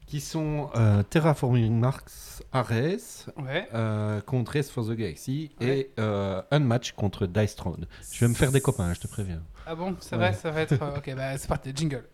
Qui 0.07 0.19
sont 0.21 0.69
euh, 0.75 1.03
Terraforming 1.03 1.79
Mars 1.79 2.41
Ares 2.51 3.27
Ouais. 3.37 3.67
euh, 3.73 4.19
contre 4.21 4.53
Race 4.53 4.69
for 4.69 4.85
the 4.85 4.91
Galaxy 4.91 5.51
Ouais. 5.61 5.67
et 5.79 5.91
euh, 5.99 6.41
Unmatch 6.51 6.93
contre 6.93 7.27
Dice 7.27 7.55
Throne. 7.55 7.85
Je 8.11 8.19
vais 8.21 8.27
me 8.29 8.33
faire 8.35 8.51
des 8.51 8.61
copains, 8.61 8.93
je 8.93 8.99
te 9.01 9.07
préviens. 9.07 9.43
Ah 9.65 9.75
bon, 9.75 9.95
c'est 9.99 10.15
Ouais. 10.15 10.29
vrai, 10.29 10.33
ça 10.33 10.49
va 10.51 10.61
être. 10.61 10.81
euh, 10.81 10.97
ok, 10.97 11.13
bah 11.15 11.37
c'est 11.37 11.47
parti, 11.47 11.71
jingle. 11.75 12.05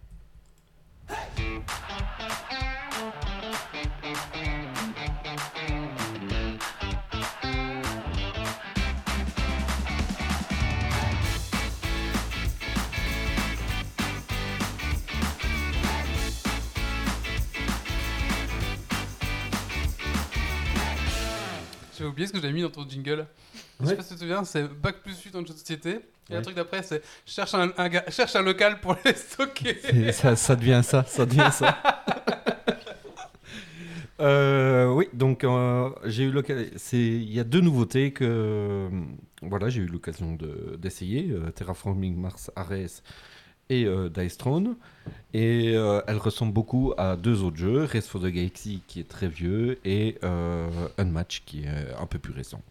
J'ai 22.04 22.10
oublié 22.10 22.28
ce 22.28 22.34
que 22.34 22.42
j'avais 22.42 22.52
mis 22.54 22.62
dans 22.62 22.70
ton 22.70 22.88
jingle. 22.88 23.26
Je 23.80 23.86
sais 23.88 23.96
pas 23.96 24.04
si 24.04 24.10
tu 24.10 24.16
te 24.16 24.20
souviens, 24.20 24.44
c'est 24.44 24.68
bac 24.68 24.98
plus 25.02 25.18
8 25.22 25.36
en 25.38 25.40
jeu 25.40 25.54
de 25.54 25.58
société. 25.58 26.00
Et 26.30 26.36
le 26.36 26.42
truc 26.42 26.56
d'après, 26.56 26.84
c'est 26.84 27.02
cherche 27.26 27.54
un, 27.54 27.72
un 27.78 27.88
gars- 27.90 28.04
cherche 28.10 28.36
un 28.36 28.42
local 28.42 28.82
pour 28.82 28.98
les 29.06 29.14
stocker. 29.14 29.78
Ça, 30.12 30.36
ça 30.36 30.56
devient 30.58 30.82
ça, 30.84 31.04
ça 31.06 31.26
devient 31.26 31.50
ça. 31.52 31.78
Euh, 34.20 34.88
oui, 34.94 35.10
donc 35.12 35.44
euh, 35.44 35.90
j'ai 36.06 36.24
eu 36.24 36.32
l'occasion. 36.32 36.70
c'est- 36.78 36.98
Il 36.98 37.34
y 37.34 37.40
a 37.40 37.44
deux 37.44 37.62
nouveautés 37.62 38.14
que 38.14 38.24
euh, 38.24 38.90
voilà, 39.42 39.70
j'ai 39.70 39.82
eu 39.82 39.88
l'occasion 39.88 40.34
de- 40.36 40.78
d'essayer 40.80 41.32
euh, 41.32 41.50
Terraforming 41.50 42.16
Mars 42.16 42.52
Ares 42.56 43.02
et 43.70 43.86
euh, 43.86 44.10
Dice 44.10 44.38
Throne. 44.38 44.76
Et 45.34 45.74
euh, 45.76 46.02
elles 46.08 46.18
ressemblent 46.18 46.54
beaucoup 46.54 46.94
à 46.98 47.16
deux 47.16 47.42
autres 47.44 47.58
jeux 47.58 47.86
Race 47.86 48.08
for 48.08 48.22
the 48.22 48.28
Galaxy 48.28 48.82
qui 48.88 49.00
est 49.00 49.08
très 49.08 49.28
vieux 49.28 49.80
et 49.84 50.18
euh, 50.24 50.70
Unmatch 50.98 51.44
qui 51.46 51.64
est 51.64 51.94
un 52.00 52.06
peu 52.06 52.20
plus 52.20 52.34
récent. 52.34 52.62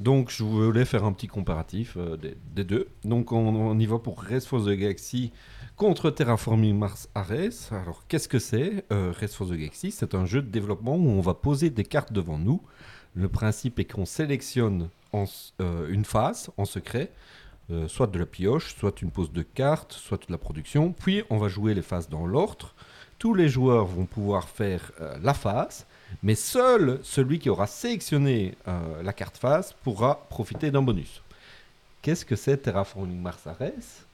Donc 0.00 0.30
je 0.30 0.42
voulais 0.42 0.84
faire 0.84 1.04
un 1.04 1.12
petit 1.12 1.28
comparatif 1.28 1.96
euh, 1.96 2.18
des, 2.54 2.64
deux. 2.64 2.88
Donc 3.04 3.32
on, 3.32 3.78
y 3.78 3.86
va 3.86 3.98
pour 3.98 4.22
Race 4.22 4.44
for 4.44 4.62
the 4.62 4.70
Galaxy 4.70 5.32
contre 5.76 6.10
Terraforming 6.10 6.76
Mars 6.76 7.08
Ares. 7.14 7.72
Alors, 7.72 8.04
qu'est-ce 8.06 8.28
que 8.28 8.38
c'est 8.38 8.84
Race 8.90 9.34
for 9.34 9.48
the 9.48 9.52
Galaxy, 9.52 9.90
c'est 9.90 10.14
un 10.14 10.26
jeu 10.26 10.42
de 10.42 10.48
développement 10.48 10.96
où 10.96 11.08
on 11.08 11.20
va 11.20 11.34
poser 11.34 11.70
des 11.70 11.84
cartes 11.84 12.12
devant 12.12 12.38
nous. 12.38 12.60
Le 13.14 13.28
principe 13.28 13.78
est 13.78 13.84
qu'on 13.84 14.04
sélectionne 14.04 14.88
une 15.68 16.04
phase 16.04 16.50
en 16.56 16.64
secret, 16.64 17.10
euh, 17.70 17.88
soit 17.88 18.06
de 18.06 18.18
la 18.18 18.26
pioche, 18.26 18.74
soit 18.76 19.00
une 19.00 19.10
pose 19.10 19.32
de 19.32 19.42
cartes, 19.42 19.92
soit 19.92 20.18
de 20.26 20.32
la 20.32 20.38
production. 20.38 20.92
Puis, 20.92 21.22
on 21.30 21.38
va 21.38 21.48
jouer 21.48 21.72
les 21.72 21.82
phases 21.82 22.08
dans 22.08 22.26
l'ordre. 22.26 22.74
Tous 23.18 23.32
les 23.32 23.48
joueurs 23.48 23.86
vont 23.86 24.04
pouvoir 24.04 24.48
faire 24.48 24.92
euh, 25.00 25.16
la 25.22 25.32
phase, 25.32 25.86
mais 26.22 26.34
seul 26.34 26.98
celui 27.02 27.38
qui 27.38 27.48
aura 27.48 27.66
sélectionné 27.66 28.54
euh, 28.68 29.02
la 29.02 29.12
carte 29.12 29.38
phase 29.38 29.74
pourra 29.82 30.26
profiter 30.28 30.70
d'un 30.70 30.82
bonus. 30.82 31.22
qu'est-ce 32.02 32.26
que 32.26 32.36
c'est 32.36 32.58
Terraforming 32.58 33.20
Mars 33.20 33.46
Ares? 33.46 34.04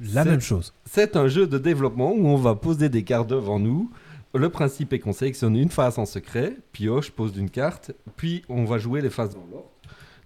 La 0.00 0.24
même 0.24 0.40
chose. 0.40 0.72
C'est 0.84 1.16
un 1.16 1.26
jeu 1.26 1.46
de 1.46 1.58
développement 1.58 2.12
où 2.12 2.28
on 2.28 2.36
va 2.36 2.54
poser 2.54 2.88
des 2.88 3.02
cartes 3.02 3.28
devant 3.28 3.58
nous. 3.58 3.90
Le 4.34 4.50
principe 4.50 4.92
est 4.92 4.98
qu'on 4.98 5.14
sélectionne 5.14 5.56
une 5.56 5.70
phase 5.70 5.98
en 5.98 6.04
secret, 6.04 6.56
pioche, 6.72 7.10
pose 7.10 7.32
d'une 7.32 7.48
carte, 7.48 7.92
puis 8.16 8.44
on 8.48 8.64
va 8.64 8.78
jouer 8.78 9.00
les 9.00 9.10
phases 9.10 9.34
dans 9.34 9.46
l'ordre. 9.50 9.70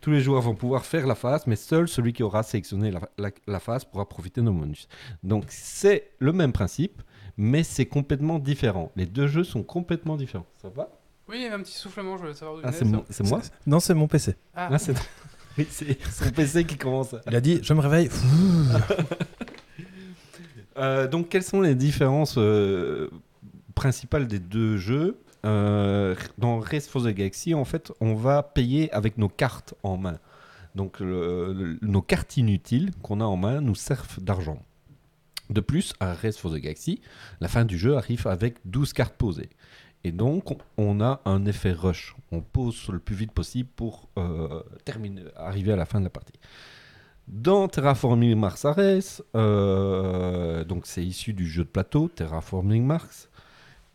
Tous 0.00 0.10
les 0.10 0.20
joueurs 0.20 0.40
vont 0.42 0.54
pouvoir 0.54 0.84
faire 0.86 1.06
la 1.06 1.14
phase, 1.14 1.46
mais 1.46 1.56
seul 1.56 1.86
celui 1.88 2.12
qui 2.12 2.22
aura 2.22 2.42
sélectionné 2.42 2.90
la, 2.90 3.00
la- 3.18 3.30
la 3.46 3.60
phase 3.60 3.84
pourra 3.84 4.08
profiter 4.08 4.40
de 4.40 4.46
nos 4.46 4.52
bonus. 4.52 4.88
Donc 5.22 5.44
c'est 5.48 6.12
le 6.18 6.32
même 6.32 6.52
principe, 6.52 7.02
mais 7.36 7.62
c'est 7.62 7.86
complètement 7.86 8.38
différent. 8.38 8.90
Les 8.96 9.06
deux 9.06 9.26
jeux 9.26 9.44
sont 9.44 9.62
complètement 9.62 10.16
différents. 10.16 10.46
Ça 10.62 10.68
va? 10.70 10.88
Oui, 11.28 11.36
il 11.38 11.42
y 11.42 11.46
avait 11.46 11.54
un 11.54 11.62
petit 11.62 11.76
soufflement, 11.76 12.16
je 12.16 12.22
voulais 12.22 12.34
savoir 12.34 12.56
d'où 12.56 12.62
il 12.62 12.66
Ah, 12.68 12.72
c'est 12.72 13.24
moi? 13.28 13.40
Non, 13.66 13.78
c'est 13.78 13.94
mon 13.94 14.08
PC. 14.08 14.34
Ah, 14.54 14.68
Ah, 14.72 14.78
c'est 14.78 14.94
oui, 15.58 15.66
c'est 15.70 15.98
son 16.10 16.30
PC 16.30 16.64
qui 16.64 16.76
commence. 16.76 17.14
à- 17.14 17.20
Il 17.28 17.36
a 17.36 17.40
dit 17.40 17.60
Je 17.62 17.72
me 17.74 17.80
réveille. 17.80 18.08
Euh, 20.76 21.08
donc, 21.08 21.28
quelles 21.28 21.42
sont 21.42 21.60
les 21.60 21.74
différences 21.74 22.36
euh, 22.38 23.10
principales 23.74 24.26
des 24.26 24.38
deux 24.38 24.76
jeux? 24.76 25.18
Euh, 25.44 26.14
Dans 26.38 26.58
Race 26.60 26.86
for 26.88 27.02
the 27.02 27.08
Galaxy, 27.08 27.54
en 27.54 27.64
fait, 27.64 27.92
on 28.00 28.14
va 28.14 28.42
payer 28.42 28.92
avec 28.92 29.18
nos 29.18 29.28
cartes 29.28 29.74
en 29.82 29.96
main. 29.96 30.18
Donc, 30.74 31.00
nos 31.00 32.02
cartes 32.02 32.36
inutiles 32.36 32.92
qu'on 33.02 33.20
a 33.20 33.24
en 33.24 33.36
main 33.36 33.60
nous 33.60 33.74
servent 33.74 34.20
d'argent. 34.20 34.62
De 35.48 35.60
plus, 35.60 35.94
à 35.98 36.14
Race 36.14 36.36
for 36.36 36.52
the 36.52 36.56
Galaxy, 36.58 37.00
la 37.40 37.48
fin 37.48 37.64
du 37.64 37.76
jeu 37.76 37.96
arrive 37.96 38.26
avec 38.28 38.58
12 38.66 38.92
cartes 38.92 39.16
posées. 39.16 39.50
Et 40.04 40.12
donc, 40.12 40.50
on- 40.52 40.58
on 40.78 41.00
a 41.00 41.20
un 41.24 41.44
effet 41.44 41.72
rush. 41.72 42.14
On 42.30 42.40
pose 42.40 42.88
le 42.88 42.98
plus 43.00 43.16
vite 43.16 43.32
possible 43.32 43.68
pour 43.74 44.08
euh, 44.16 44.62
terminer, 44.84 45.22
arriver 45.36 45.72
à 45.72 45.76
la 45.76 45.86
fin 45.86 45.98
de 45.98 46.04
la 46.04 46.10
partie. 46.10 46.34
Dans 47.26 47.66
Terraforming 47.68 48.34
Mars 48.36 48.64
Ares, 48.64 49.22
euh, 49.36 50.64
donc 50.64 50.86
c'est 50.86 51.04
issu 51.04 51.32
du 51.32 51.46
jeu 51.48 51.64
de 51.64 51.68
plateau 51.68 52.08
Terraforming 52.08 52.84
Mars, 52.84 53.28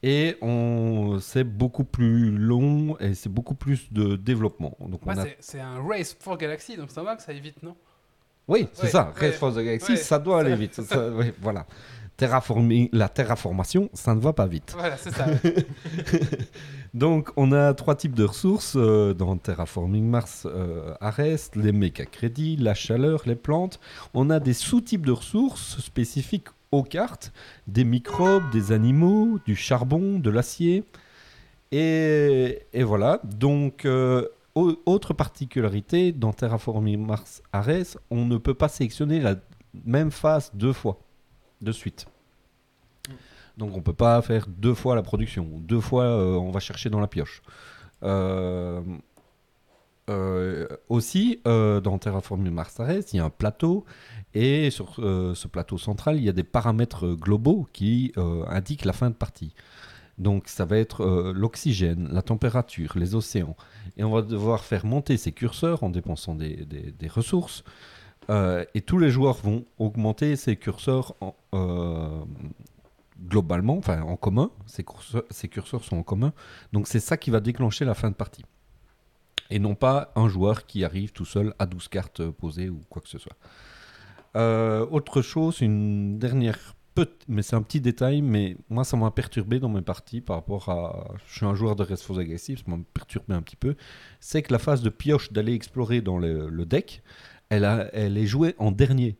et 0.07 0.37
on 0.41 1.17
c'est 1.19 1.43
beaucoup 1.43 1.83
plus 1.83 2.29
long 2.31 2.95
et 2.99 3.15
c'est 3.15 3.27
beaucoup 3.29 3.55
plus 3.55 3.91
de 3.91 4.15
développement. 4.15 4.77
Donc 4.79 5.01
on 5.05 5.09
Ouais, 5.13 5.19
a- 5.19 5.25
c'est- 5.39 5.59
un 5.59 5.81
race 5.81 6.15
for 6.19 6.37
Galaxy, 6.37 6.77
donc 6.77 6.87
c'est 6.89 6.97
normal 6.97 7.17
que 7.17 7.23
ça 7.23 7.31
aille 7.31 7.39
vite, 7.41 7.61
non? 7.63 7.75
Oui, 8.47 8.67
c'est 8.73 8.83
Ouais, 8.83 8.89
ça. 8.89 9.11
ouais, 9.19 9.27
Race 9.29 9.37
for 9.39 9.51
the 9.51 9.57
Galaxy, 9.57 9.97
ça 9.97 10.19
doit 10.19 10.39
aller 10.41 10.55
vite. 10.55 10.79
Ça- 10.83 11.09
voilà. 11.41 11.65
Terraforming, 12.17 12.87
la 12.93 13.09
terraformation, 13.09 13.89
ça 13.93 14.13
ne 14.15 14.21
va 14.21 14.31
pas 14.31 14.45
vite. 14.45 14.73
Voilà, 14.77 14.95
c'est 14.95 15.11
ça. 15.13 15.25
Donc, 16.93 17.29
on 17.35 17.51
a 17.51 17.73
trois 17.73 17.95
types 17.95 18.13
de 18.15 18.23
ressources 18.23 18.75
euh, 18.77 19.13
dans 19.13 19.35
Terraforming 19.35 20.05
Mars 20.07 20.47
euh, 20.49 20.93
Ares, 21.01 21.51
les 21.55 21.71
méca 21.73 22.05
crédits, 22.05 22.55
la 22.55 22.73
chaleur, 22.73 23.23
les 23.25 23.35
plantes. 23.35 23.79
On 24.13 24.29
a 24.29 24.39
des 24.39 24.53
sous-types 24.53 25.05
de 25.05 25.11
ressources 25.11 25.79
spécifiques 25.81 26.47
aux 26.71 26.83
cartes, 26.83 27.31
des 27.67 27.83
microbes, 27.83 28.49
des 28.51 28.71
animaux, 28.71 29.39
du 29.45 29.55
charbon, 29.55 30.19
de 30.19 30.29
l'acier. 30.29 30.83
Et, 31.71 32.59
voilà. 32.83 33.19
Donc, 33.23 33.85
euh, 33.85 34.27
au- 34.55 34.77
autre 34.85 35.13
particularité, 35.13 36.11
dans 36.11 36.33
Terraforming 36.33 37.05
Mars 37.05 37.41
Ares, 37.51 37.97
on 38.09 38.25
ne 38.25 38.37
peut 38.37 38.53
pas 38.53 38.67
sélectionner 38.69 39.19
la 39.19 39.35
même 39.85 40.11
phase 40.11 40.51
deux 40.53 40.73
fois, 40.73 40.97
de 41.61 41.71
suite. 41.71 42.05
Donc 43.57 43.75
on 43.75 43.81
peut 43.81 43.93
pas 43.93 44.21
faire 44.21 44.47
deux 44.47 44.73
fois 44.73 44.95
la 44.95 45.01
production. 45.01 45.47
Deux 45.59 45.79
fois 45.79 46.03
euh, 46.03 46.33
on 46.35 46.51
va 46.51 46.59
chercher 46.59 46.89
dans 46.89 46.99
la 46.99 47.07
pioche. 47.07 47.41
Euh, 48.03 48.81
euh, 50.09 50.67
aussi, 50.87 51.41
euh, 51.47 51.81
dans 51.81 51.97
Terraforming 51.97 52.53
Mars 52.53 52.79
Ares, 52.79 53.01
il 53.11 53.17
y 53.17 53.19
a 53.19 53.25
un 53.25 53.31
plateau 53.31 53.85
et 54.35 54.69
sur 54.69 54.97
euh, 54.99 55.33
ce 55.33 55.47
plateau 55.47 55.79
central, 55.79 56.17
il 56.17 56.23
y 56.23 56.29
a 56.29 56.33
des 56.33 56.43
paramètres 56.43 57.15
globaux 57.15 57.67
qui 57.73 58.13
indiquent 58.47 58.85
la 58.85 58.93
fin 58.93 59.09
de 59.09 59.15
partie. 59.15 59.53
Donc 60.17 60.47
ça 60.47 60.65
va 60.65 60.77
être 60.77 61.33
l'oxygène, 61.33 62.07
la 62.11 62.21
température, 62.21 62.93
les 62.95 63.15
océans. 63.15 63.57
Et 63.97 64.03
on 64.03 64.11
va 64.11 64.21
devoir 64.21 64.63
faire 64.63 64.85
monter 64.85 65.17
ces 65.17 65.31
curseurs 65.31 65.83
en 65.83 65.89
dépensant 65.89 66.35
des, 66.35 66.87
ressources. 67.09 67.63
Et 68.29 68.81
tous 68.81 68.97
les 68.97 69.09
joueurs 69.09 69.35
vont 69.35 69.65
augmenter 69.77 70.37
ces 70.37 70.55
curseurs 70.55 71.15
en, 71.19 72.25
globalement, 73.27 73.77
enfin 73.77 74.01
en 74.03 74.15
commun. 74.15 74.51
Ces 74.67 75.49
curseurs 75.49 75.83
sont 75.83 75.97
en 75.97 76.03
commun. 76.03 76.31
Donc 76.71 76.87
c'est 76.87 77.01
ça 77.01 77.17
qui 77.17 77.29
va 77.29 77.41
déclencher 77.41 77.83
la 77.83 77.93
fin 77.93 78.09
de 78.09 78.15
partie. 78.15 78.45
Et 79.49 79.59
non 79.59 79.75
pas 79.75 80.11
un 80.15 80.27
joueur 80.27 80.65
qui 80.65 80.83
arrive 80.83 81.11
tout 81.11 81.25
seul 81.25 81.53
à 81.59 81.65
12 81.65 81.87
cartes 81.87 82.19
euh, 82.21 82.31
posées 82.31 82.69
ou 82.69 82.83
quoi 82.89 83.01
que 83.01 83.09
ce 83.09 83.19
soit. 83.19 83.37
Euh, 84.35 84.85
autre 84.89 85.21
chose, 85.21 85.61
une 85.61 86.17
dernière 86.17 86.75
mais 87.27 87.41
c'est 87.41 87.55
un 87.55 87.61
petit 87.61 87.81
détail, 87.81 88.21
mais 88.21 88.57
moi 88.69 88.83
ça 88.83 88.97
m'a 88.97 89.11
perturbé 89.11 89.59
dans 89.59 89.69
mes 89.69 89.81
parties 89.81 90.21
par 90.21 90.37
rapport 90.37 90.69
à. 90.69 91.15
Je 91.27 91.37
suis 91.37 91.45
un 91.45 91.55
joueur 91.55 91.75
de 91.75 91.83
the 91.83 92.17
Aggressive, 92.17 92.59
ça 92.59 92.63
m'a 92.67 92.77
perturbé 92.93 93.33
un 93.33 93.41
petit 93.41 93.55
peu. 93.55 93.75
C'est 94.19 94.41
que 94.41 94.53
la 94.53 94.59
phase 94.59 94.81
de 94.81 94.89
pioche 94.89 95.31
d'aller 95.33 95.53
explorer 95.53 96.01
dans 96.01 96.17
le, 96.17 96.65
deck, 96.65 97.03
elle, 97.49 97.63
est 98.17 98.25
jouée 98.25 98.55
en 98.57 98.71
dernier. 98.71 99.17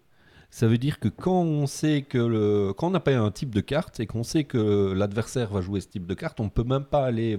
Ça 0.50 0.68
veut 0.68 0.78
dire 0.78 1.00
que 1.00 1.10
quand 1.10 1.42
on 1.42 1.68
sait 1.68 2.04
que 2.04 2.72
quand 2.74 2.88
on 2.88 2.92
n'a 2.92 3.02
pas 3.02 3.18
un 3.18 3.32
type 3.32 3.54
de 3.54 3.62
carte 3.62 4.00
et 4.00 4.08
qu'on 4.08 4.24
sait 4.24 4.46
que 4.46 4.94
l'adversaire 4.94 5.52
va 5.52 5.62
jouer 5.62 5.82
ce 5.82 5.88
type 5.88 6.06
de 6.08 6.14
carte, 6.14 6.40
on 6.40 6.50
peut 6.50 6.64
même 6.64 6.86
pas 6.86 7.06
aller 7.06 7.38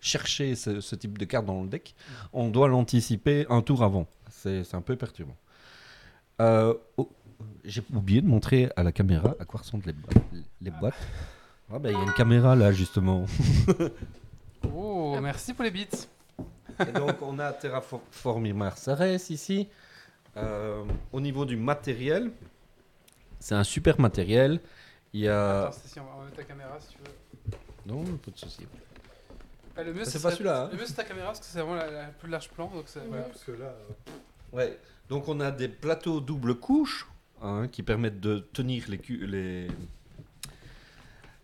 chercher 0.00 0.54
ce, 0.54 0.80
ce 0.80 0.94
type 0.96 1.18
de 1.18 1.24
carte 1.24 1.46
dans 1.46 1.62
le 1.62 1.68
deck. 1.68 1.94
On 2.32 2.48
doit 2.48 2.68
l'anticiper 2.68 3.46
un 3.50 3.62
tour 3.62 3.82
avant. 3.82 4.06
C'est 4.30 4.74
un 4.74 4.80
peu 4.82 4.96
perturbant. 4.96 5.36
Euh, 6.40 6.74
oh, 6.96 7.10
J'ai 7.64 7.82
oublié 7.92 8.20
de 8.22 8.26
montrer 8.28 8.70
à 8.76 8.82
la 8.82 8.92
caméra 8.92 9.34
à 9.40 9.44
quoi 9.44 9.60
ressemblent 9.60 9.86
les, 9.86 9.92
bo- 9.92 10.08
les 10.60 10.70
boîtes. 10.70 10.94
Ah 11.72 11.78
ben, 11.78 11.90
il 11.90 11.98
y 11.98 12.00
a 12.00 12.02
une 12.04 12.12
caméra 12.14 12.54
là 12.56 12.72
justement. 12.72 13.26
Oh, 14.74 15.16
merci 15.20 15.54
pour 15.54 15.64
les 15.64 15.70
bits. 15.70 15.86
Et 16.80 16.92
donc 16.92 17.20
on 17.22 17.38
a 17.38 17.52
Terraforming 17.52 18.54
Mars 18.54 18.88
Ares 18.88 19.30
ici. 19.30 19.68
Euh, 20.36 20.84
au 21.12 21.20
niveau 21.20 21.44
du 21.44 21.56
matériel, 21.56 22.30
c'est 23.38 23.54
un 23.54 23.64
super 23.64 24.00
matériel. 24.00 24.60
Il 25.12 25.20
y 25.20 25.28
a... 25.28 25.62
Attends, 25.66 25.72
Stécie, 25.72 26.00
on 26.00 26.24
va 26.24 26.30
ta 26.30 26.42
caméra 26.42 26.76
si 26.80 26.88
tu 26.94 26.98
veux. 26.98 27.56
Non, 27.86 28.04
pas 28.04 28.30
de 28.30 28.36
souci. 28.36 28.66
Ah, 29.78 29.84
le 29.84 29.94
mieux, 29.94 30.04
C'est 30.04 30.20
pas 30.20 30.32
celui-là, 30.32 30.62
hein. 30.64 30.68
Le 30.72 30.76
mieux, 30.78 30.86
c'est 30.86 30.94
ta 30.94 31.04
caméra 31.04 31.28
parce 31.28 31.38
que 31.40 31.46
c'est 31.46 31.60
vraiment 31.60 31.76
la, 31.76 31.88
la 31.90 32.04
plus 32.08 32.28
large 32.28 32.48
plan. 32.50 32.66
Donc 32.68 32.84
c'est- 32.86 32.98
voilà. 33.06 33.22
Parce 33.24 33.44
que 33.44 33.52
là. 33.52 33.72
Ouais. 34.52 34.78
Donc 35.08 35.28
on 35.28 35.38
a 35.40 35.50
des 35.52 35.68
plateaux 35.68 36.20
double 36.20 36.56
couche 36.56 37.06
hein, 37.40 37.68
qui 37.70 37.82
permettent 37.84 38.20
de 38.20 38.40
tenir 38.52 38.84
les, 38.88 38.98
cu- 38.98 39.26
les, 39.26 39.68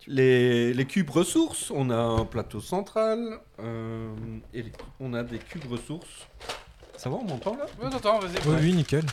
les, 0.07 0.73
les 0.73 0.85
cubes 0.85 1.09
ressources. 1.09 1.71
On 1.71 1.89
a 1.89 1.95
un 1.97 2.25
plateau 2.25 2.59
central 2.61 3.39
euh, 3.59 4.13
et 4.53 4.63
les- 4.63 4.73
on 4.99 5.13
a 5.13 5.23
des 5.23 5.39
cubes 5.39 5.65
ressources. 5.71 6.27
Ça 6.97 7.09
va, 7.09 7.15
on 7.17 7.23
m'entend 7.23 7.55
là? 7.55 7.65
Ouais, 7.81 7.93
attends, 7.93 8.19
vas-y. 8.19 8.31
Oui, 8.45 8.53
ouais. 8.53 8.59
oui, 8.61 8.73
nickel. 8.73 9.05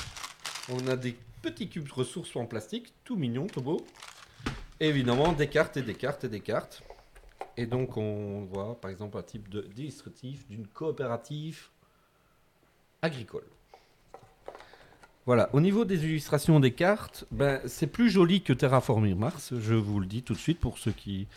On 0.69 0.87
a 0.89 0.97
des 0.97 1.17
petits 1.43 1.69
cubes 1.69 1.91
ressources 1.93 2.35
en 2.37 2.47
plastique, 2.47 2.93
tout 3.05 3.17
mignon, 3.17 3.47
tout 3.47 3.61
beau. 3.63 3.85
Et 4.81 4.89
évidemment, 4.89 5.33
des 5.33 5.49
cartes 5.49 5.77
et 5.77 5.83
des 5.83 5.95
cartes 5.95 6.25
et 6.25 6.29
des 6.29 6.41
cartes. 6.41 6.83
Et 7.57 7.67
donc, 7.67 7.97
on 7.97 8.45
voit 8.45 8.81
par 8.81 8.91
exemple 8.91 9.19
un 9.19 9.23
type 9.23 9.49
de 9.49 9.67
d'une 10.49 10.67
coopérative 10.69 11.69
agricole. 13.03 13.45
Voilà, 15.25 15.51
au 15.53 15.61
niveau 15.61 15.85
des 15.85 16.05
illustrations 16.05 16.59
des 16.59 16.73
cartes, 16.73 17.25
ben, 17.31 17.61
c'est 17.67 17.87
plus 17.87 18.11
joli 18.11 18.43
que 18.43 18.53
Terraforming 18.53 19.17
Mars, 19.17 19.55
je 19.57 19.75
vous 19.75 20.01
le 20.01 20.07
dis 20.07 20.23
tout 20.23 20.33
de 20.33 20.39
suite 20.39 20.59
pour 20.59 20.79
ceux 20.79 20.91
qui. 20.91 21.29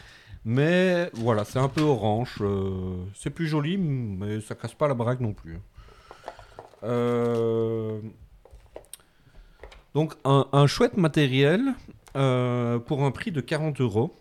Mais 0.44 1.10
voilà, 1.14 1.44
c'est 1.46 1.60
un 1.60 1.70
peu 1.70 1.82
orange. 1.82 2.38
euh, 2.42 2.98
c'est 3.16 3.30
plus 3.30 3.48
joli, 3.48 3.78
mais 3.78 4.42
ça 4.42 4.56
casse 4.56 4.74
pas 4.74 4.88
la 4.88 4.94
baraque 4.96 5.20
non 5.20 5.34
plus. 5.34 5.60
Euh, 6.84 8.00
donc 9.94 10.14
un, 10.24 10.48
un 10.52 10.68
chouette 10.68 10.98
matériel 10.98 11.74
euh, 12.16 12.80
pour 12.80 13.04
un 13.04 13.12
prix 13.12 13.32
de 13.32 13.42
40 13.42 13.82
euros. 13.82 14.16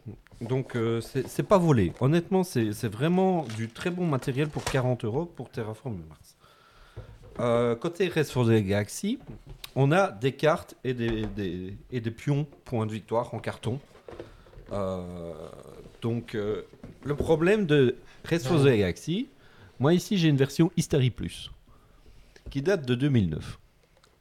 Donc 0.49 0.77
euh, 0.77 1.01
c'est 1.01 1.43
pas 1.43 1.59
volé. 1.59 1.93
Honnêtement, 2.01 2.45
c'est 2.45 2.87
vraiment 2.89 3.45
du 3.57 3.69
très 3.69 3.91
bon 3.91 4.07
matériel 4.07 4.49
pour 4.49 4.65
40 4.65 5.05
euros 5.05 5.25
pour 5.27 5.49
Terraform 5.51 5.99
Mars. 6.09 6.37
Euh, 7.41 7.75
côté 7.75 8.09
Rest 8.09 8.31
for 8.31 8.47
the 8.47 8.51
Galaxy, 8.51 9.19
on 9.75 9.91
a 9.91 10.11
des 10.13 10.33
cartes 10.33 10.77
et 10.85 10.95
des, 10.95 11.27
des- 11.27 11.77
et 11.91 12.01
des 12.01 12.11
pions 12.13 12.47
points 12.65 12.87
de 12.87 12.93
victoire 12.93 13.35
en 13.35 13.39
carton. 13.41 13.81
Euh, 14.73 15.03
donc 16.01 16.35
euh, 16.35 16.63
le 17.05 17.15
problème 17.17 17.67
de 17.67 17.97
Rest 18.25 18.47
for 18.47 18.61
the 18.61 18.67
Galaxy, 18.67 19.29
moi 19.81 19.95
ici 19.95 20.17
j'ai 20.17 20.29
une 20.29 20.37
version 20.37 20.71
History 20.77 21.11
Plus 21.11 21.51
qui 22.51 22.63
date 22.63 22.87
de 22.87 22.95
2009. 22.95 23.59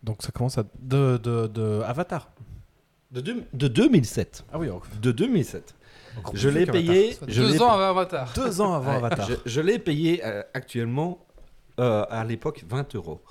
Donc 0.01 0.23
ça 0.23 0.31
commence 0.31 0.57
à. 0.57 0.63
De, 0.79 1.17
de, 1.17 1.47
de 1.47 1.81
Avatar. 1.85 2.29
De, 3.11 3.21
deux- 3.21 3.43
de 3.53 3.67
2007. 3.67 4.43
Ah 4.51 4.57
oui, 4.57 4.69
encore- 4.71 4.89
De 5.01 5.11
2007. 5.11 5.75
Je 6.33 6.49
l'ai 6.49 6.65
payé. 6.65 7.15
Je 7.27 7.41
deux 7.41 7.61
ans 7.61 7.71
avant 7.71 7.89
Avatar. 7.89 8.33
Deux 8.35 8.61
ans 8.61 8.73
avant 8.73 8.91
Ouais, 8.91 8.97
Avatar. 8.97 9.27
Je, 9.27 9.35
je 9.45 9.61
l'ai 9.61 9.79
payé 9.79 10.23
euh, 10.25 10.43
actuellement 10.53 11.25
euh, 11.79 12.05
à 12.09 12.23
l'époque 12.23 12.63
20 12.67 12.95
euros. 12.95 13.21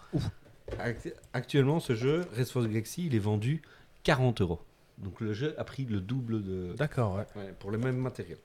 Act- 0.79 1.15
Actuellement, 1.33 1.81
ce 1.81 1.95
jeu, 1.95 2.25
Race 2.37 2.51
for 2.51 2.63
the 2.63 2.67
Galaxy, 2.69 3.07
il 3.07 3.15
est 3.15 3.19
vendu 3.21 3.63
40 4.05 4.41
euros. 4.41 4.61
Donc 4.99 5.21
le 5.21 5.33
jeu 5.33 5.55
a 5.59 5.65
pris 5.65 5.85
le 5.85 6.01
double 6.01 6.43
de, 6.43 6.75
D'accord, 6.75 7.17
ouais. 7.17 7.27
Ouais, 7.37 7.55
pour 7.59 7.71
le 7.71 7.79
même 7.79 7.97
matériel. 7.97 8.39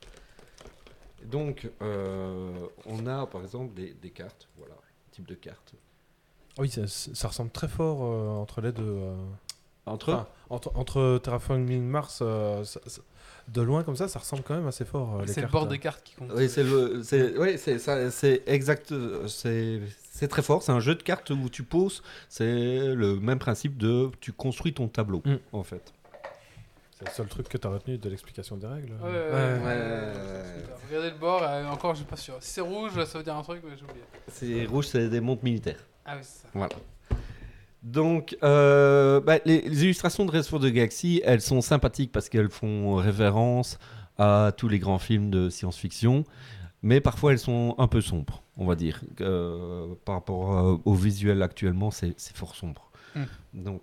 Donc, 1.24 1.68
euh, 1.82 2.52
on 2.86 3.06
a 3.06 3.26
par 3.26 3.42
exemple 3.42 3.74
des, 3.74 3.92
des 3.94 4.10
cartes, 4.10 4.48
voilà, 4.56 4.74
type 5.10 5.26
de 5.26 5.34
cartes. 5.34 5.74
Oui, 6.58 6.68
ça, 6.68 6.86
ça 6.86 7.28
ressemble 7.28 7.50
très 7.50 7.68
fort 7.68 7.98
euh, 8.02 8.28
entre 8.40 8.60
les 8.60 8.72
deux. 8.72 8.82
euh. 8.84 9.14
Entre 9.86 10.12
Enfin, 10.12 10.26
entre, 10.50 10.72
entre 10.76 11.18
Terraforming 11.22 11.82
Mars, 11.82 12.20
euh, 12.22 12.62
ça- 12.64 12.80
ça- 12.86 13.00
de 13.52 13.62
loin 13.62 13.82
comme 13.82 13.96
ça, 13.96 14.08
ça 14.08 14.18
ressemble 14.18 14.42
quand 14.42 14.54
même 14.54 14.66
assez 14.66 14.84
fort. 14.84 15.16
euh, 15.16 15.22
les 15.24 15.28
C'est 15.32 15.40
le 15.40 15.46
cartes. 15.46 15.52
bord 15.52 15.66
des 15.66 15.78
cartes 15.78 16.02
qui 16.04 16.14
compte. 16.14 16.30
Oui, 16.34 16.48
c'est 16.48 16.64
le, 16.64 17.02
c'est, 17.02 17.36
ouais, 17.38 17.56
c'est 17.56 17.78
ça, 17.78 18.10
c'est 18.10 18.42
exact, 18.46 18.92
c'est, 19.26 19.80
c'est 20.12 20.28
très 20.28 20.42
fort. 20.42 20.62
C'est 20.62 20.72
un 20.72 20.80
jeu 20.80 20.94
de 20.94 21.02
cartes 21.02 21.30
où 21.30 21.48
tu 21.48 21.62
poses. 21.62 22.02
C'est 22.28 22.44
le 22.94 23.16
même 23.20 23.38
principe 23.38 23.76
de, 23.76 24.10
tu 24.20 24.32
construis 24.32 24.72
ton 24.74 24.88
tableau, 24.88 25.22
Mm. 25.24 25.36
en 25.52 25.62
fait. 25.62 25.92
C'est 26.98 27.06
le 27.08 27.14
seul 27.14 27.26
truc 27.28 27.48
que 27.48 27.56
tu 27.56 27.64
as 27.66 27.70
retenu 27.70 27.96
de 27.96 28.08
l'explication 28.10 28.56
des 28.56 28.66
règles. 28.66 28.92
Ouais, 28.94 29.08
ouais, 29.08 29.30
ouais, 29.30 29.64
ouais. 29.64 30.12
Regardez 30.88 31.10
le 31.10 31.16
bord, 31.18 31.42
euh, 31.44 31.64
encore 31.66 31.94
je 31.94 31.98
suis 32.00 32.06
pas 32.08 32.16
sûr. 32.16 32.34
Si 32.40 32.54
c'est 32.54 32.60
rouge, 32.60 32.92
ça 33.04 33.18
veut 33.18 33.24
dire 33.24 33.36
un 33.36 33.42
truc, 33.42 33.62
mais 33.64 33.76
j'ai 33.76 33.84
oublié. 33.84 34.04
C'est 34.32 34.64
rouge, 34.66 34.86
c'est 34.88 35.08
des 35.08 35.20
montres 35.20 35.44
militaires. 35.44 35.78
Ah 36.04 36.14
oui, 36.16 36.22
c'est 36.22 36.42
ça. 36.42 36.48
Voilà. 36.54 36.74
Donc, 37.82 38.36
euh, 38.42 39.20
bah, 39.20 39.38
les, 39.44 39.62
les 39.62 39.84
illustrations 39.84 40.24
de 40.24 40.30
Race 40.30 40.48
for 40.48 40.60
the 40.60 40.66
Galaxy, 40.66 41.22
elles 41.24 41.40
sont 41.40 41.60
sympathiques 41.60 42.10
parce 42.12 42.28
qu'elles 42.28 42.50
font 42.50 42.96
référence 42.96 43.78
à 44.18 44.52
tous 44.56 44.68
les 44.68 44.78
grands 44.78 44.98
films 44.98 45.30
de 45.30 45.48
science-fiction, 45.48 46.24
mais 46.82 47.00
parfois 47.00 47.32
elles 47.32 47.38
sont 47.38 47.76
un 47.78 47.86
peu 47.86 48.00
sombres, 48.00 48.42
on 48.56 48.66
va 48.66 48.74
dire. 48.74 49.00
Euh, 49.20 49.94
par 50.04 50.16
rapport 50.16 50.58
euh, 50.58 50.76
au 50.84 50.94
visuel 50.94 51.40
actuellement, 51.42 51.90
c'est 51.92 52.14
fort 52.34 52.56
sombre. 52.56 52.90
Hmm. 53.14 53.24
Donc, 53.54 53.82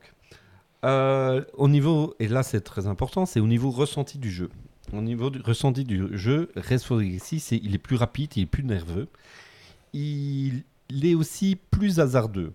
au 0.83 1.67
niveau, 1.67 2.13
et 2.19 2.27
là 2.27 2.43
c'est 2.43 2.61
très 2.61 2.85
important, 2.85 3.25
c'est 3.25 3.39
au 3.39 3.47
niveau 3.47 3.71
ressenti 3.71 4.19
du 4.19 4.29
jeu. 4.29 4.49
Au 4.93 5.01
niveau 5.01 5.31
du 5.31 5.41
ressenti 5.41 5.83
du 5.83 6.15
jeu, 6.15 6.51
Race 6.55 6.83
for 6.83 6.99
the 6.99 7.03
Galaxy, 7.03 7.37
il 7.63 7.73
est 7.73 7.79
plus 7.79 7.95
rapide, 7.95 8.31
il 8.35 8.43
est 8.43 8.45
plus 8.45 8.63
nerveux. 8.63 9.07
Il, 9.93 10.63
il 10.89 11.05
est 11.07 11.15
aussi 11.15 11.57
plus 11.71 11.99
hasardeux. 11.99 12.53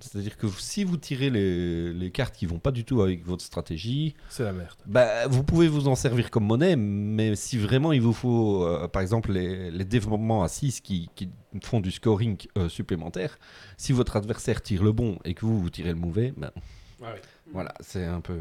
C'est-à-dire 0.00 0.36
que 0.36 0.46
si 0.48 0.82
vous 0.84 0.96
tirez 0.96 1.28
les, 1.30 1.92
les 1.92 2.10
cartes 2.10 2.34
qui 2.34 2.46
vont 2.46 2.58
pas 2.58 2.70
du 2.70 2.84
tout 2.84 3.02
avec 3.02 3.24
votre 3.24 3.44
stratégie, 3.44 4.14
C'est 4.30 4.44
la 4.44 4.52
merde. 4.52 4.74
bah, 4.86 5.26
vous 5.28 5.42
pouvez 5.44 5.68
vous 5.68 5.88
en 5.88 5.94
servir 5.94 6.30
comme 6.30 6.44
monnaie, 6.46 6.74
mais 6.76 7.36
si 7.36 7.58
vraiment 7.58 7.92
il 7.92 8.00
vous 8.00 8.12
faut, 8.14 8.64
euh, 8.64 8.88
par 8.88 9.02
exemple, 9.02 9.32
les, 9.32 9.70
les 9.70 9.84
développements 9.84 10.42
à 10.42 10.48
6 10.48 10.80
qui, 10.80 11.08
qui 11.14 11.28
font 11.62 11.80
du 11.80 11.90
scoring 11.90 12.36
euh, 12.56 12.68
supplémentaire, 12.68 13.38
si 13.76 13.92
votre 13.92 14.16
adversaire 14.16 14.62
tire 14.62 14.82
le 14.82 14.92
bon 14.92 15.18
et 15.24 15.34
que 15.34 15.44
vous, 15.44 15.60
vous 15.60 15.70
tirez 15.70 15.90
le 15.90 15.96
mauvais, 15.98 16.32
ben, 16.36 16.50
voilà, 17.52 17.74
c'est 17.80 18.04
un 18.04 18.20
peu... 18.20 18.38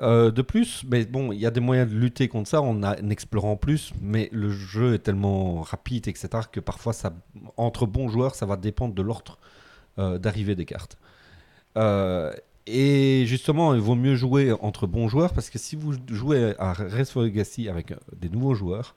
euh, 0.00 0.30
de 0.30 0.42
plus, 0.42 0.84
mais 0.88 1.04
bon, 1.06 1.32
il 1.32 1.38
y 1.40 1.46
a 1.46 1.50
des 1.50 1.60
moyens 1.60 1.90
de 1.90 1.96
lutter 1.96 2.28
contre 2.28 2.48
ça 2.48 2.62
en, 2.62 2.82
a- 2.82 3.00
en 3.02 3.10
explorant 3.10 3.56
plus, 3.56 3.92
mais 4.00 4.28
le 4.32 4.50
jeu 4.50 4.94
est 4.94 4.98
tellement 5.00 5.62
rapide, 5.62 6.08
etc., 6.08 6.28
que 6.52 6.60
parfois, 6.60 6.92
ça, 6.92 7.12
entre 7.56 7.86
bons 7.86 8.08
joueurs, 8.08 8.34
ça 8.34 8.46
va 8.46 8.56
dépendre 8.56 8.94
de 8.94 9.02
l'ordre 9.02 9.38
d'arrivée 10.18 10.54
des 10.54 10.64
cartes. 10.64 10.96
Euh, 11.76 12.32
et 12.66 13.24
justement, 13.26 13.74
il 13.74 13.80
vaut 13.80 13.94
mieux 13.94 14.14
jouer 14.14 14.52
entre 14.60 14.86
bons 14.86 15.08
joueurs, 15.08 15.32
parce 15.32 15.48
que 15.50 15.58
si 15.58 15.74
vous 15.76 15.94
jouez 16.10 16.54
à 16.58 16.74
for 17.04 17.22
Legacy 17.22 17.68
avec 17.68 17.92
euh, 17.92 17.96
des 18.16 18.28
nouveaux 18.28 18.54
joueurs, 18.54 18.94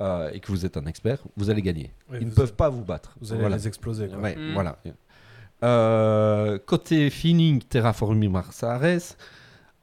euh, 0.00 0.30
et 0.32 0.40
que 0.40 0.48
vous 0.48 0.66
êtes 0.66 0.76
un 0.76 0.84
expert, 0.86 1.18
vous 1.36 1.48
allez 1.50 1.62
gagner. 1.62 1.90
Oui, 2.10 2.18
Ils 2.20 2.26
ne 2.26 2.32
peuvent 2.32 2.52
pas 2.54 2.68
vous 2.68 2.84
battre. 2.84 3.16
Vous 3.20 3.32
allez 3.32 3.40
Voilà. 3.40 3.56
les 3.56 3.66
exploser. 3.66 4.08
quoi. 4.08 4.18
Ouais, 4.18 4.36
Mm. 4.36 4.52
voilà. 4.52 4.78
Euh, 5.62 6.58
côté 6.64 7.08
feeling 7.10 7.60
Terraforming 7.62 8.30
Mars 8.30 8.62
à 8.62 8.74
Ares, 8.74 9.16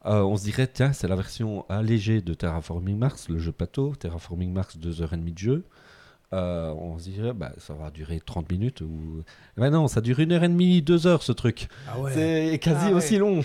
euh, 0.05 0.21
on 0.21 0.37
se 0.37 0.43
dirait, 0.43 0.67
tiens, 0.67 0.93
c'est 0.93 1.07
la 1.07 1.15
version 1.15 1.65
allégée 1.69 2.21
de 2.21 2.33
Terraforming 2.33 2.97
Mars, 2.97 3.27
le 3.29 3.39
jeu 3.39 3.51
plateau, 3.51 3.95
Terraforming 3.95 4.53
Mars 4.53 4.77
2h30 4.77 5.33
de 5.33 5.37
jeu. 5.37 5.63
Euh, 6.33 6.73
on 6.73 6.97
se 6.97 7.09
dirait, 7.09 7.33
bah, 7.33 7.51
ça 7.59 7.73
va 7.73 7.91
durer 7.91 8.19
30 8.25 8.51
minutes. 8.51 8.81
Ou... 8.81 9.23
Mais 9.57 9.69
non, 9.69 9.87
ça 9.87 10.01
dure 10.01 10.17
1h30, 10.17 10.83
2h 10.83 11.21
ce 11.21 11.31
truc. 11.31 11.67
Ah 11.87 11.99
ouais. 11.99 12.11
C'est 12.13 12.59
quasi 12.59 12.85
Ah 12.85 12.87
ouais. 12.89 12.93
aussi 12.93 13.17
long. 13.17 13.41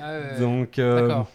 Ah 0.00 0.12
ouais, 0.12 0.40
Donc, 0.40 0.78
euh, 0.78 1.08
D'accord. 1.08 1.30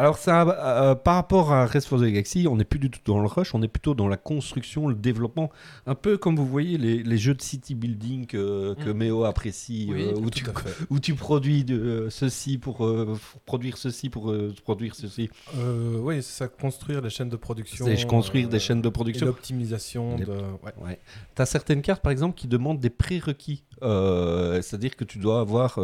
Alors 0.00 0.16
ça, 0.18 0.42
euh, 0.42 0.94
par 0.94 1.14
rapport 1.16 1.52
à 1.52 1.66
Race 1.66 1.84
for 1.86 1.98
the 1.98 2.04
Galaxy, 2.04 2.46
on 2.48 2.56
n'est 2.56 2.64
plus 2.64 2.78
du 2.78 2.88
tout 2.90 3.00
dans 3.04 3.20
le 3.20 3.26
rush, 3.26 3.54
on 3.54 3.62
est 3.62 3.68
plutôt 3.68 3.94
dans 3.94 4.08
la 4.08 4.16
construction, 4.16 4.88
le 4.88 4.94
développement, 4.94 5.50
un 5.86 5.94
peu 5.94 6.16
comme 6.16 6.36
vous 6.36 6.46
voyez 6.46 6.78
les, 6.78 7.02
les 7.02 7.18
jeux 7.18 7.34
de 7.34 7.42
city 7.42 7.74
building 7.74 8.26
que, 8.26 8.74
que 8.74 8.90
Mm. 8.90 8.96
Méo 8.96 9.24
apprécie, 9.24 9.88
Oui, 9.90 10.04
euh, 10.04 10.14
où, 10.16 10.30
tu, 10.30 10.44
où 10.90 10.98
tu 11.00 11.14
produis 11.14 11.64
de, 11.64 11.78
euh, 11.78 12.10
ceci 12.10 12.56
pour, 12.56 12.78
pour 12.78 13.40
produire 13.44 13.76
ceci 13.76 14.08
pour 14.08 14.34
produire 14.64 14.94
ceci. 14.94 15.28
Oui, 15.54 16.16
c'est 16.22 16.38
ça, 16.44 16.48
construire 16.48 17.02
des 17.02 17.10
chaînes 17.10 17.28
de 17.28 17.36
production. 17.36 17.84
C'est 17.84 18.06
construire 18.06 18.48
des 18.48 18.58
chaînes 18.58 18.82
de 18.82 18.88
production. 18.88 19.26
l'optimisation 19.26 20.16
Les- 20.16 20.24
de. 20.24 20.30
Ouais. 20.32 20.72
Ouais. 20.82 20.98
Tu 21.36 21.42
as 21.42 21.46
certaines 21.46 21.82
cartes, 21.82 22.02
par 22.02 22.12
exemple, 22.12 22.36
qui 22.38 22.48
demandent 22.48 22.80
des 22.80 22.90
prérequis. 22.90 23.64
C'est-à-dire 23.82 24.96
que 24.96 25.04
tu 25.04 25.18
dois 25.18 25.40
avoir 25.40 25.78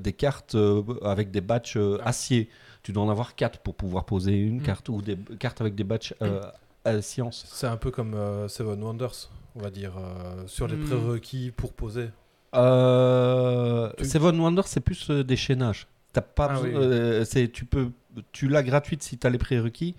des 0.00 0.12
cartes 0.12 0.56
avec 1.02 1.30
des 1.30 1.40
batchs 1.40 1.76
euh, 1.76 1.98
acier. 2.04 2.48
Tu 2.82 2.92
dois 2.92 3.04
en 3.04 3.10
avoir 3.10 3.34
4 3.34 3.60
pour 3.60 3.74
pouvoir 3.74 4.04
poser 4.04 4.36
une 4.36 4.58
Mm. 4.58 4.62
carte 4.62 4.88
ou 4.88 5.00
des 5.02 5.16
cartes 5.38 5.60
avec 5.60 5.74
des 5.74 5.84
batchs 5.84 6.14
euh, 6.22 6.40
à 6.84 7.00
science. 7.00 7.44
C'est 7.48 7.66
un 7.68 7.76
peu 7.76 7.90
comme 7.90 8.14
euh, 8.14 8.48
Seven 8.48 8.82
Wonders, 8.82 9.30
on 9.54 9.60
va 9.60 9.70
dire, 9.70 9.92
euh, 9.98 10.46
sur 10.46 10.66
les 10.66 10.76
Hmm. 10.76 10.86
prérequis 10.86 11.52
pour 11.56 11.72
poser. 11.72 12.08
Euh, 12.54 13.90
Tu- 13.98 14.04
Seven 14.04 14.38
Wonders, 14.40 14.66
c'est 14.66 14.80
plus 14.80 15.10
euh, 15.10 15.22
des 15.24 15.36
chaînages. 15.36 15.86
T'as 16.12 16.20
pas 16.20 16.48
Ah 16.50 16.60
oui. 16.62 16.70
euh, 16.74 17.24
tu 17.52 17.64
peux 17.64 17.88
tu 18.32 18.46
l'as 18.48 18.62
gratuite 18.62 19.02
si 19.02 19.16
tu 19.16 19.26
as 19.26 19.30
les 19.30 19.38
prérequis. 19.38 19.94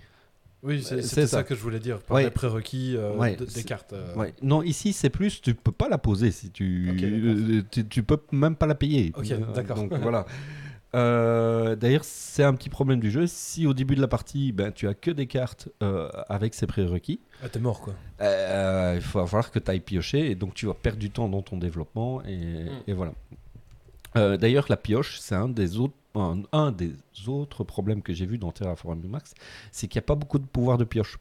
Oui, 0.62 0.82
c'est 0.82 0.94
Euh, 0.98 1.02
ça. 1.02 1.26
ça. 1.26 1.42
que 1.42 1.54
je 1.54 1.60
voulais 1.60 1.80
dire, 1.80 1.98
par 2.00 2.14
Ouais. 2.16 2.24
les 2.24 2.30
prérequis 2.30 2.94
euh, 2.96 3.16
Ouais, 3.16 3.34
de- 3.36 3.44
des 3.44 3.64
cartes. 3.64 3.92
euh. 3.92 4.14
Ouais. 4.14 4.32
Non, 4.40 4.62
ici 4.62 4.92
c'est 4.92 5.10
plus 5.10 5.40
tu 5.42 5.54
peux 5.54 5.72
pas 5.72 5.88
la 5.88 5.98
poser 5.98 6.30
si 6.30 6.50
tu 6.50 6.90
Ok, 6.90 6.96
d'accord. 6.96 7.18
euh, 7.48 7.62
tu, 7.70 7.86
tu 7.88 8.02
peux 8.04 8.18
même 8.30 8.54
pas 8.56 8.66
la 8.66 8.74
payer. 8.76 9.12
Ok, 9.16 9.30
Euh, 9.32 9.38
d'accord. 9.52 9.76
Donc 9.76 9.92
voilà. 10.00 10.24
Euh, 10.94 11.76
D'ailleurs, 11.76 12.04
c'est 12.04 12.44
un 12.44 12.54
petit 12.54 12.68
problème 12.68 13.00
du 13.00 13.10
jeu. 13.10 13.26
Si 13.26 13.66
au 13.66 13.74
début 13.74 13.94
de 13.96 14.00
la 14.00 14.08
partie, 14.08 14.52
ben, 14.52 14.72
tu 14.72 14.86
as 14.88 14.94
que 14.94 15.10
des 15.10 15.26
cartes 15.26 15.68
euh, 15.82 16.08
avec 16.28 16.54
ces 16.54 16.66
prérequis, 16.66 17.20
Ah, 17.42 17.48
t'es 17.48 17.58
mort, 17.58 17.80
quoi. 17.80 17.94
euh, 18.20 18.92
il 18.96 19.00
va 19.00 19.26
falloir 19.26 19.50
que 19.50 19.58
tu 19.58 19.70
ailles 19.70 19.80
piocher 19.80 20.30
et 20.30 20.34
donc 20.34 20.54
tu 20.54 20.66
vas 20.66 20.74
perdre 20.74 20.98
du 20.98 21.10
temps 21.10 21.28
dans 21.28 21.42
ton 21.42 21.56
développement 21.58 22.22
et, 22.24 22.36
Mm. 22.64 22.68
et 22.86 22.92
voilà. 22.92 23.12
Euh, 24.16 24.36
D'ailleurs, 24.36 24.66
la 24.68 24.76
pioche, 24.76 25.18
c'est 25.18 25.34
un 25.34 25.48
des 25.48 25.78
autres 25.78 25.94
un, 26.16 26.42
un 26.52 26.70
des 26.70 26.92
autres 27.26 27.64
problèmes 27.64 28.00
que 28.00 28.12
j'ai 28.12 28.24
vu 28.24 28.38
dans 28.38 28.52
Terraforming 28.52 29.10
Max, 29.10 29.34
c'est 29.72 29.88
qu'il 29.88 29.98
n'y 29.98 30.04
a 30.04 30.06
pas 30.06 30.14
beaucoup 30.14 30.38
de 30.38 30.46
pouvoir 30.46 30.78
de 30.78 30.84
pioche. 30.84 31.18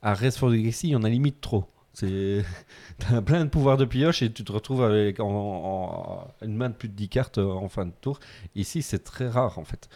À 0.00 0.14
Race 0.14 0.38
for 0.38 0.48
the 0.50 0.54
Galaxy, 0.54 0.88
il 0.88 0.90
y 0.92 0.96
en 0.96 1.02
a 1.04 1.10
limite 1.10 1.42
trop. 1.42 1.66
C'est 1.94 2.44
t'as 2.98 3.22
plein 3.22 3.44
de 3.44 3.50
pouvoirs 3.50 3.76
de 3.78 3.84
pioche 3.86 4.20
et 4.22 4.30
tu 4.32 4.44
te 4.44 4.52
retrouves 4.52 4.82
avec 4.84 5.20
en, 5.20 5.28
en- 5.30 6.28
une 6.42 6.56
main 6.56 6.68
de 6.68 6.74
plus 6.74 6.88
de 6.88 6.94
10 6.94 7.08
cartes 7.08 7.38
en 7.38 7.68
fin 7.68 7.86
de 7.86 7.92
tour. 8.00 8.20
Ici, 8.54 8.82
c'est 8.82 9.02
très 9.04 9.28
rare 9.28 9.58
en 9.58 9.64
fait. 9.64 9.88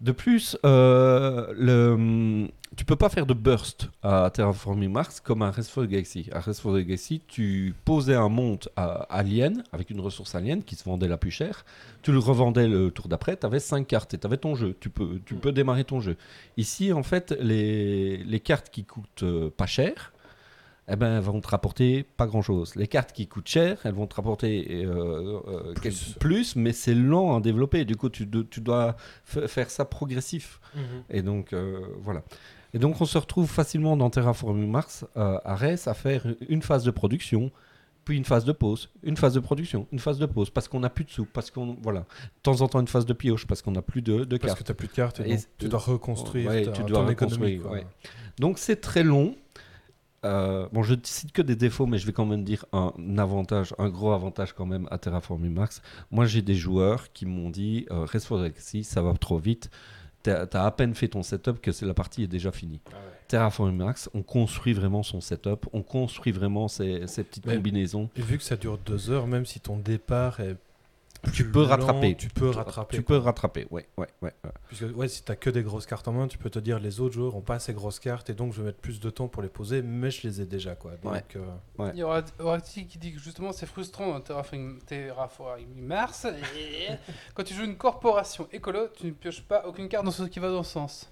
De 0.00 0.12
plus, 0.12 0.56
euh, 0.64 1.52
le, 1.54 2.48
tu 2.74 2.86
peux 2.86 2.96
pas 2.96 3.10
faire 3.10 3.26
de 3.26 3.34
burst 3.34 3.90
à 4.02 4.30
Terraforming 4.32 4.90
Mars 4.90 5.20
comme 5.20 5.42
à 5.42 5.52
the 5.52 5.80
Galaxy. 5.80 6.30
À 6.32 6.40
the 6.40 6.64
Galaxy, 6.78 7.20
tu 7.28 7.74
posais 7.84 8.14
un 8.14 8.30
monde 8.30 8.70
à 8.76 9.02
alien 9.14 9.62
avec 9.72 9.90
une 9.90 10.00
ressource 10.00 10.34
alien 10.34 10.62
qui 10.62 10.74
se 10.74 10.84
vendait 10.84 11.06
la 11.08 11.18
plus 11.18 11.30
chère. 11.30 11.66
Tu 12.00 12.12
le 12.12 12.18
revendais 12.18 12.66
le 12.66 12.90
tour 12.90 13.08
d'après, 13.08 13.36
tu 13.36 13.44
avais 13.44 13.60
5 13.60 13.86
cartes 13.86 14.14
et 14.14 14.18
tu 14.18 14.26
avais 14.26 14.38
ton 14.38 14.54
jeu. 14.54 14.74
Tu 14.80 14.88
peux, 14.88 15.20
tu 15.26 15.34
peux 15.34 15.52
démarrer 15.52 15.84
ton 15.84 16.00
jeu. 16.00 16.16
Ici, 16.56 16.94
en 16.94 17.02
fait, 17.02 17.32
les, 17.38 18.16
les 18.24 18.40
cartes 18.40 18.70
qui 18.70 18.84
coûtent 18.84 19.22
euh, 19.24 19.50
pas 19.54 19.66
cher, 19.66 20.14
eh 20.90 20.96
ben, 20.96 21.16
elles 21.16 21.22
vont 21.22 21.40
te 21.40 21.48
rapporter 21.48 22.04
pas 22.16 22.26
grand 22.26 22.42
chose. 22.42 22.74
Les 22.76 22.86
cartes 22.88 23.12
qui 23.12 23.26
coûtent 23.28 23.48
cher, 23.48 23.78
elles 23.84 23.94
vont 23.94 24.06
te 24.06 24.16
rapporter 24.16 24.84
euh, 24.84 25.40
euh, 25.46 25.74
Plus. 25.74 26.14
plus, 26.18 26.56
mais 26.56 26.72
c'est 26.72 26.94
lent 26.94 27.36
à 27.36 27.40
développer. 27.40 27.84
Du 27.84 27.96
coup, 27.96 28.08
tu, 28.08 28.26
do- 28.26 28.44
tu 28.44 28.60
dois 28.60 28.96
faire 29.24 29.70
ça 29.70 29.84
progressif. 29.84 30.60
Et 31.08 31.22
donc, 31.22 31.52
euh, 31.52 31.80
voilà. 32.00 32.22
Et 32.74 32.78
donc, 32.78 33.00
on 33.00 33.04
se 33.04 33.18
retrouve 33.18 33.48
facilement 33.48 33.96
dans 33.96 34.10
Terraforming 34.10 34.70
Mars, 34.70 35.04
à 35.16 35.54
Res, 35.56 35.86
à 35.88 35.94
faire 35.94 36.26
une 36.48 36.62
phase 36.62 36.84
de 36.84 36.90
production, 36.90 37.50
puis 38.04 38.16
une 38.16 38.24
phase 38.24 38.44
de 38.44 38.52
pause, 38.52 38.90
une 39.02 39.16
phase 39.16 39.34
de 39.34 39.40
production, 39.40 39.86
une 39.92 39.98
phase 39.98 40.18
de 40.18 40.26
pause, 40.26 40.50
parce 40.50 40.68
qu'on 40.68 40.80
n'a 40.80 40.88
plus 40.90 41.04
de 41.04 41.10
sous, 41.10 41.26
parce 41.26 41.50
qu'on. 41.50 41.76
Voilà. 41.82 42.00
De 42.00 42.06
temps 42.42 42.60
en 42.62 42.68
temps, 42.68 42.80
une 42.80 42.88
phase 42.88 43.06
de 43.06 43.12
pioche, 43.12 43.46
parce 43.46 43.60
qu'on 43.60 43.72
n'a 43.72 43.82
plus 43.82 44.02
de, 44.02 44.24
de 44.24 44.36
Parce 44.38 44.52
cartes. 44.54 44.58
que 44.60 44.64
t'as 44.64 44.74
plus 44.74 44.88
de 44.88 44.92
cartes 44.92 45.20
et, 45.20 45.30
Et 45.32 45.36
donc 45.36 45.44
tu 45.58 45.68
dois 45.68 45.78
reconstruire 45.80 46.48
Ouais, 46.48 46.62
ta- 46.62 46.70
tu 46.72 46.80
ton 46.82 46.86
dois 46.86 47.10
économie. 47.10 47.10
reconstruire, 47.58 47.62
quoi. 47.62 47.70
ouais. 47.72 47.86
Donc 48.38 48.58
c'est 48.58 48.76
très 48.80 49.02
long. 49.02 49.34
Euh, 50.24 50.68
bon, 50.72 50.82
je 50.82 50.94
ne 50.94 51.00
cite 51.02 51.32
que 51.32 51.40
des 51.40 51.56
défauts, 51.56 51.86
mais 51.86 51.96
je 51.98 52.06
vais 52.06 52.12
quand 52.12 52.26
même 52.26 52.44
dire 52.44 52.66
un 52.72 52.92
avantage, 53.16 53.74
un 53.78 53.88
gros 53.88 54.12
avantage 54.12 54.52
quand 54.52 54.66
même 54.66 54.86
à 54.90 54.98
Terraforming 54.98 55.52
Mars. 55.54 55.80
Moi, 56.10 56.26
j'ai 56.26 56.42
des 56.42 56.54
joueurs 56.56 57.10
qui 57.12 57.24
m'ont 57.24 57.48
dit 57.50 57.86
euh, 57.90 58.04
Rest 58.04 58.26
for 58.26 58.36
Galaxy, 58.38 58.84
ça 58.84 59.00
va 59.00 59.14
trop 59.14 59.38
vite. 59.38 59.70
t'as 60.22 60.44
as 60.52 60.66
à 60.66 60.70
peine 60.72 60.94
fait 60.94 61.08
ton 61.08 61.22
setup 61.22 61.60
que 61.62 61.70
la 61.86 61.94
partie 61.94 62.22
est 62.24 62.28
déjà 62.28 62.52
finie. 62.52 62.80
Terraforming 63.28 63.76
Mars, 63.78 64.10
on 64.12 64.22
construit 64.22 64.74
vraiment 64.74 65.02
son 65.02 65.20
setup, 65.22 65.66
on 65.72 65.82
construit 65.82 66.32
vraiment 66.32 66.68
ses, 66.68 67.06
ses 67.06 67.24
petites 67.24 67.46
Mais- 67.46 67.54
combinaisons. 67.56 68.10
Et 68.16 68.20
vu 68.22 68.36
que 68.36 68.44
ça 68.44 68.56
dure 68.56 68.76
deux 68.76 69.10
heures, 69.10 69.26
même 69.26 69.46
si 69.46 69.58
ton 69.60 69.78
départ 69.78 70.40
est. 70.40 70.56
Tu 71.34 71.44
peux 71.50 71.62
lent, 71.62 71.68
rattraper. 71.68 72.16
Tu 72.16 72.28
peux 72.28 72.48
rattraper. 72.50 72.96
Tu 72.96 73.02
quoi. 73.02 73.16
peux 73.16 73.22
rattraper, 73.22 73.66
ouais, 73.70 73.86
ouais, 73.98 74.08
ouais. 74.22 74.32
ouais. 74.42 74.50
Puisque 74.68 74.84
ouais, 74.96 75.06
si 75.06 75.22
t'as 75.22 75.36
que 75.36 75.50
des 75.50 75.62
grosses 75.62 75.84
cartes 75.86 76.08
en 76.08 76.12
main, 76.12 76.26
tu 76.28 76.38
peux 76.38 76.48
te 76.48 76.58
dire 76.58 76.78
les 76.78 76.98
autres 77.00 77.14
joueurs 77.14 77.36
ont 77.36 77.42
pas 77.42 77.56
assez 77.56 77.74
grosses 77.74 78.00
cartes 78.00 78.30
et 78.30 78.34
donc 78.34 78.54
je 78.54 78.60
vais 78.60 78.68
mettre 78.68 78.78
plus 78.80 79.00
de 79.00 79.10
temps 79.10 79.28
pour 79.28 79.42
les 79.42 79.48
poser, 79.50 79.82
mais 79.82 80.10
je 80.10 80.26
les 80.26 80.40
ai 80.40 80.46
déjà 80.46 80.74
quoi. 80.74 80.92
Donc, 81.02 81.12
Ouais. 81.12 81.22
euh, 81.36 81.90
Il 81.92 81.98
y 81.98 82.02
aura 82.02 82.22
Orati 82.38 82.86
qui 82.86 82.96
dit 82.98 83.12
que 83.12 83.20
justement 83.20 83.52
c'est 83.52 83.66
frustrant 83.66 84.12
dans 84.12 84.20
Terraforming, 84.20 84.78
Terraforming 84.82 85.74
Mars. 85.76 86.24
et 86.24 86.88
quand 87.34 87.44
tu 87.44 87.52
joues 87.54 87.64
une 87.64 87.76
corporation 87.76 88.48
écolo, 88.52 88.88
tu 88.96 89.06
ne 89.06 89.10
pioches 89.12 89.42
pas 89.42 89.64
aucune 89.66 89.88
carte 89.88 90.04
dans 90.06 90.10
ce 90.10 90.22
qui 90.24 90.38
va 90.40 90.48
dans 90.50 90.62
ce 90.62 90.72
sens. 90.72 91.10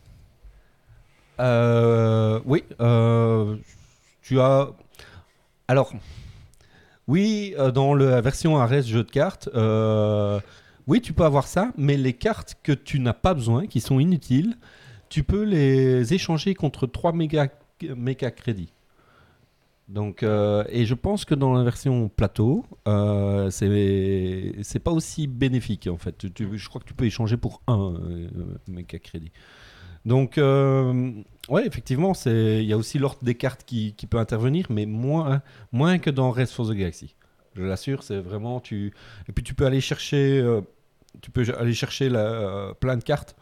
Euh, 1.40 2.40
oui, 2.46 2.64
euh, 2.80 3.56
tu 4.22 4.40
as. 4.40 4.70
Alors, 5.68 5.92
oui, 7.08 7.54
euh, 7.58 7.70
dans 7.70 7.94
la 7.94 8.20
version 8.20 8.58
Ares 8.58 8.82
jeu 8.82 9.02
de 9.02 9.10
cartes, 9.10 9.48
euh, 9.54 10.38
oui, 10.86 11.00
tu 11.00 11.12
peux 11.12 11.24
avoir 11.24 11.46
ça, 11.46 11.72
mais 11.76 11.96
les 11.96 12.12
cartes 12.12 12.56
que 12.62 12.72
tu 12.72 13.00
n'as 13.00 13.14
pas 13.14 13.34
besoin, 13.34 13.66
qui 13.66 13.80
sont 13.80 13.98
inutiles, 13.98 14.56
tu 15.08 15.22
peux 15.22 15.42
les 15.42 16.12
échanger 16.14 16.54
contre 16.54 16.86
3 16.86 17.12
méga, 17.12 17.48
crédits. 18.30 18.72
Donc, 19.88 20.22
euh, 20.22 20.64
et 20.68 20.84
je 20.84 20.94
pense 20.94 21.24
que 21.24 21.34
dans 21.34 21.54
la 21.54 21.64
version 21.64 22.10
plateau, 22.10 22.66
euh, 22.86 23.50
c'est 23.50 24.78
pas 24.78 24.90
aussi 24.90 25.26
bénéfique 25.26 25.88
en 25.90 25.96
fait. 25.96 26.26
Je 26.38 26.68
crois 26.68 26.80
que 26.82 26.86
tu 26.86 26.92
peux 26.94 27.06
échanger 27.06 27.38
pour 27.38 27.62
un 27.66 27.94
euh, 27.94 28.28
méga 28.66 28.98
crédit. 28.98 29.32
Donc, 30.04 30.38
ouais, 31.48 31.66
effectivement, 31.66 32.14
c'est- 32.14 32.58
il 32.62 32.66
y 32.68 32.72
a 32.72 32.76
aussi 32.76 32.98
l'ordre 32.98 33.22
des 33.22 33.34
cartes 33.34 33.64
qui, 33.64 33.94
qui 33.94 34.06
peut 34.06 34.18
intervenir, 34.18 34.66
mais 34.70 34.86
moins, 34.86 35.42
moins 35.72 35.98
que 35.98 36.10
dans 36.10 36.30
Rest 36.30 36.52
for 36.52 36.66
the 36.68 36.72
Galaxy. 36.72 37.14
Je 37.54 37.62
l'assure, 37.62 38.02
c'est 38.02 38.18
vraiment 38.20 38.60
tu. 38.60 38.92
Et 39.28 39.32
puis 39.32 39.42
tu 39.42 39.54
peux 39.54 39.66
aller 39.66 39.80
chercher, 39.80 40.38
euh, 40.38 40.60
tu 41.20 41.30
peux 41.30 41.44
aller 41.58 41.74
chercher 41.74 42.08
la, 42.08 42.20
euh, 42.20 42.74
plein 42.74 42.96
de 42.96 43.02
cartes. 43.02 43.36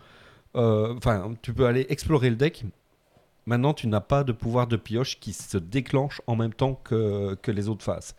Euh, 0.57 0.95
Enfin, 0.97 1.35
tu 1.43 1.53
peux 1.53 1.67
aller 1.67 1.87
explorer 1.91 2.31
le 2.31 2.37
deck. 2.37 2.65
Maintenant, 3.45 3.75
tu 3.75 3.87
n'as 3.89 4.01
pas 4.01 4.25
de 4.25 4.33
pouvoir 4.33 4.67
de 4.67 4.77
pioche 4.77 5.21
qui 5.21 5.33
se 5.33 5.59
déclenche 5.59 6.21
en 6.27 6.35
même 6.35 6.55
temps 6.55 6.75
que, 6.83 7.35
que 7.43 7.51
les 7.51 7.69
autres 7.69 7.85
phases. 7.85 8.15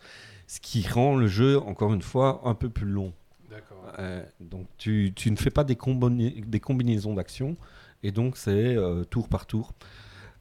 Ce 0.46 0.60
qui 0.60 0.86
rend 0.88 1.16
le 1.16 1.26
jeu, 1.26 1.58
encore 1.58 1.92
une 1.92 2.00
fois, 2.02 2.40
un 2.44 2.54
peu 2.54 2.70
plus 2.70 2.86
long. 2.86 3.12
D'accord. 3.50 3.92
Donc 4.40 4.66
tu, 4.78 5.12
tu 5.14 5.30
ne 5.30 5.36
fais 5.36 5.50
pas 5.50 5.64
des 5.64 5.76
combinaisons 5.76 7.14
d'actions 7.14 7.56
et 8.02 8.10
donc 8.12 8.36
c'est 8.36 8.76
euh, 8.76 9.04
tour 9.04 9.28
par 9.28 9.46
tour. 9.46 9.72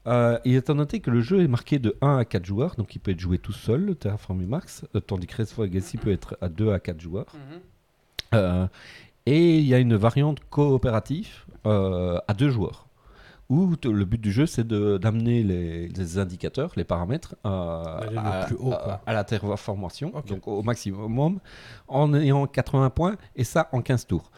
Euh, 0.07 0.39
il 0.45 0.55
est 0.55 0.69
à 0.69 0.73
noter 0.73 1.01
que 1.01 1.11
le 1.11 1.19
jeu 1.19 1.41
est 1.41 1.47
marqué 1.49 1.79
de 1.79 1.97
1 2.01 2.17
à 2.17 2.25
4 2.25 2.45
joueurs, 2.45 2.75
donc 2.75 2.95
il 2.95 2.99
peut 2.99 3.11
être 3.11 3.19
joué 3.19 3.39
tout 3.39 3.51
seul, 3.51 3.85
le 3.85 3.95
Terraforming 3.95 4.47
Mars, 4.47 4.85
euh, 4.95 5.01
tandis 5.01 5.27
que 5.27 5.35
Res 5.41 5.47
for 5.51 5.65
Legacy 5.65 5.97
peut 5.97 6.11
être 6.11 6.37
à 6.39 6.47
2 6.47 6.71
à 6.71 6.79
4 6.79 7.01
joueurs. 7.01 7.25
Mhm. 7.33 7.59
Euh, 8.35 8.67
et 9.25 9.57
il 9.59 9.65
y 9.65 9.73
a 9.73 9.79
une 9.79 9.95
variante 9.95 10.39
coopérative 10.49 11.43
euh, 11.65 12.19
à 12.27 12.33
2 12.33 12.49
joueurs. 12.49 12.85
Où 13.49 13.75
t- 13.77 13.89
le 13.89 14.03
but 14.05 14.19
du 14.19 14.31
jeu 14.31 14.45
c'est 14.45 14.65
de- 14.67 14.97
d'amener 14.97 15.41
les, 15.43 15.87
les 15.89 16.17
indicateurs, 16.17 16.71
les 16.75 16.83
paramètres 16.83 17.35
à, 17.45 18.01
le 18.11 18.17
à- 18.17 18.43
plus 18.45 18.55
haut, 18.59 18.71
à- 18.73 19.01
à 19.05 19.13
la 19.13 19.23
terraformation, 19.23 20.11
Ok. 20.15 20.25
donc 20.27 20.47
au 20.47 20.63
maximum, 20.63 21.39
en 21.87 22.13
ayant 22.13 22.45
80 22.47 22.89
points, 22.89 23.15
et 23.37 23.43
ça 23.45 23.69
en 23.71 23.81
15 23.81 24.05
tours. 24.07 24.31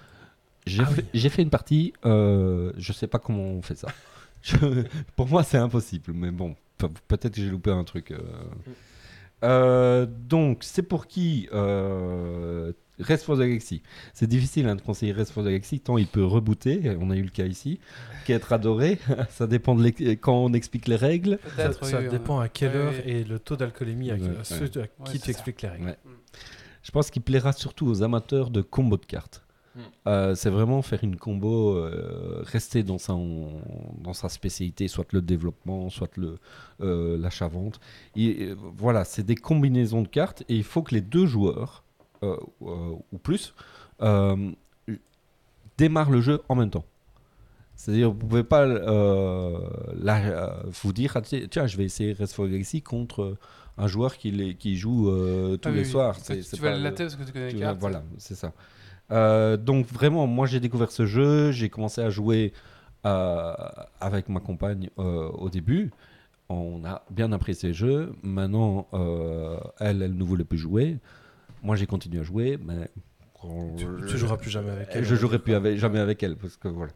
J'ai 0.70 0.84
Ah 0.86 0.91
fait, 0.91 1.05
j'ai 1.13 1.30
fait 1.30 1.41
une 1.41 1.49
partie, 1.49 1.93
euh, 2.05 2.72
je 2.78 2.93
sais 2.93 3.07
pas 3.07 3.20
comment 3.20 3.43
on 3.43 3.61
fait 3.61 3.76
ça. 3.76 3.88
Je- 4.41 4.84
pour 5.17 5.28
moi, 5.28 5.43
c'est 5.43 5.57
impossible, 5.57 6.13
mais 6.13 6.32
bon, 6.32 6.55
pe- 6.78 6.88
peut-être 7.09 7.34
que 7.36 7.41
j'ai 7.41 7.49
loupé 7.49 7.72
un 7.72 7.84
truc. 7.84 8.11
euh. 8.11 8.20
Euh, 9.43 10.05
donc, 10.05 10.59
c'est 10.61 10.84
pour 10.84 11.07
qui 11.07 11.47
euh, 11.53 12.74
Rest 12.99 13.24
for 13.24 13.36
the 13.38 13.39
Galaxy? 13.41 13.82
C'est 14.13 14.28
difficile 14.28 14.67
hein, 14.67 14.76
de 14.76 14.82
conseiller 14.82 15.13
Rest 15.13 15.32
for 15.32 15.43
the 15.43 15.47
Galaxy, 15.47 15.80
tant 15.80 15.97
il 15.97 16.07
peut 16.07 16.24
rebooter, 16.26 16.95
on 16.99 17.09
a 17.11 17.15
eu 17.15 17.22
le 17.24 17.30
cas 17.30 17.45
ici, 17.45 17.80
qu'être 18.26 18.51
adoré. 18.51 18.99
ça 19.30 19.47
dépend 19.47 19.76
de 19.76 19.88
quand 20.15 20.36
on 20.43 20.53
explique 20.53 20.88
les 20.88 20.97
règles. 20.97 21.39
ça, 21.55 21.63
Peut-être. 21.70 21.86
ça 21.86 21.99
oui, 22.01 22.09
dépend 22.09 22.39
à 22.39 22.49
quelle 22.49 22.76
heure 22.76 22.91
ouais. 22.91 23.09
et 23.09 23.24
le 23.24 23.39
taux 23.39 23.55
d'alcoolémie 23.55 24.11
à, 24.11 24.15
Ouais, 24.15 24.38
à 24.39 24.43
ceux 24.43 24.70
à 24.76 24.80
Ouais, 24.80 24.89
qui 25.05 25.20
tu 25.20 25.26
ça. 25.26 25.32
expliques 25.32 25.61
les 25.61 25.70
règles. 25.70 25.86
Ouais. 25.86 25.97
Je 26.84 26.91
pense 26.91 27.09
qu'il 27.11 27.22
plaira 27.22 27.53
surtout 27.53 27.88
aux 27.88 28.03
amateurs 28.03 28.49
de 28.49 28.61
combo 28.61 28.97
de 28.97 29.05
cartes. 29.05 29.43
Euh, 30.07 30.36
c'est 30.36 30.49
vraiment 30.49 30.82
faire 30.82 31.03
une 31.03 31.15
combo, 31.15 31.76
euh, 31.78 32.41
rester 32.45 32.84
dans 32.84 32.97
sa, 32.97 33.13
dans 33.13 34.13
sa 34.13 34.28
spécialité, 34.28 34.88
soit 34.88 35.11
le 35.13 35.22
développement, 35.22 35.89
soit 35.89 36.15
le, 36.17 36.38
euh, 36.82 37.17
l'achat-vente. 37.17 37.80
Et, 38.15 38.49
voilà, 38.78 39.05
c'est 39.05 39.24
des 39.24 39.36
combinaisons 39.36 40.01
de 40.01 40.07
cartes 40.07 40.43
et 40.49 40.55
il 40.55 40.63
faut 40.63 40.82
que 40.82 40.93
les 40.95 41.01
deux 41.01 41.26
joueurs, 41.28 41.84
ou 42.61 43.17
plus, 43.24 43.53
démarrent 45.78 46.11
le 46.11 46.22
jeu 46.22 46.41
en 46.49 46.55
même 46.55 46.70
temps. 46.70 46.86
C'est-à-dire, 47.76 48.09
vous 48.11 48.17
pouvez 48.17 48.43
pas 48.43 48.65
là, 48.65 48.76
euh, 50.20 50.49
vous 50.84 50.91
dire, 50.91 51.13
ah, 51.15 51.22
tiens, 51.22 51.65
je 51.67 51.78
vais 51.78 51.86
essayer 51.86 52.11
Rest 52.11 52.34
for 52.34 52.47
Galaxy 52.47 52.82
contre 52.82 53.38
un 53.78 53.88
joueur 53.88 54.17
qui, 54.17 54.32
les- 54.32 54.55
qui 54.55 54.76
joue 54.76 55.09
euh, 55.09 55.55
tous 55.55 55.70
Ah 55.70 55.72
les 55.72 55.84
oui, 55.84 55.89
soirs. 55.89 56.17
Tu- 56.17 56.24
C'est- 56.24 56.36
Tu 56.39 56.43
c'est 56.43 56.59
vas 56.59 56.76
le 56.76 56.84
latter 56.84 57.03
parce 57.05 57.15
que 57.15 57.24
tu 57.24 57.32
connais 57.32 57.51
les 57.51 57.59
cartes. 57.59 57.80
Voilà, 57.80 58.03
c'est 58.17 58.36
ça. 58.36 58.51
Euh, 59.12 59.57
donc 59.57 59.86
vraiment, 59.88 60.28
moi 60.28 60.45
j'ai 60.47 60.60
découvert 60.60 60.91
ce 60.91 61.05
jeu, 61.05 61.51
j'ai 61.51 61.70
commencé 61.70 62.01
à 62.01 62.10
jouer 62.10 62.53
euh, 63.05 63.53
avec 63.99 64.30
ma 64.30 64.39
compagne 64.39 64.89
euh, 64.99 65.30
au 65.30 65.49
début. 65.49 65.91
On 66.49 66.84
a 66.86 67.03
bien 67.10 67.32
apprécié 67.32 67.70
le 67.70 67.76
jeu. 67.76 68.14
Maintenant, 68.24 68.88
elle, 69.80 70.01
elle 70.01 70.16
ne 70.18 70.24
voulait 70.24 70.43
plus 70.43 70.57
jouer. 70.57 70.97
Moi 71.64 71.76
j'ai 71.76 71.86
continué 71.86 72.22
à 72.22 72.24
jouer, 72.24 72.57
mais 72.64 72.89
Tu, 73.78 73.86
je- 74.01 74.05
tu 74.07 74.18
joueras 74.18 74.38
plus 74.38 74.49
jamais 74.49 74.72
avec 74.72 74.88
elle. 74.91 75.03
je 75.03 75.14
va 75.16 75.20
jouerai 75.22 75.39
plus 75.39 75.53
avec- 75.53 75.78
jamais 75.78 75.99
avec 75.99 76.22
elle 76.24 76.36
parce 76.36 76.57
que 76.57 76.68
voilà. 76.68 76.91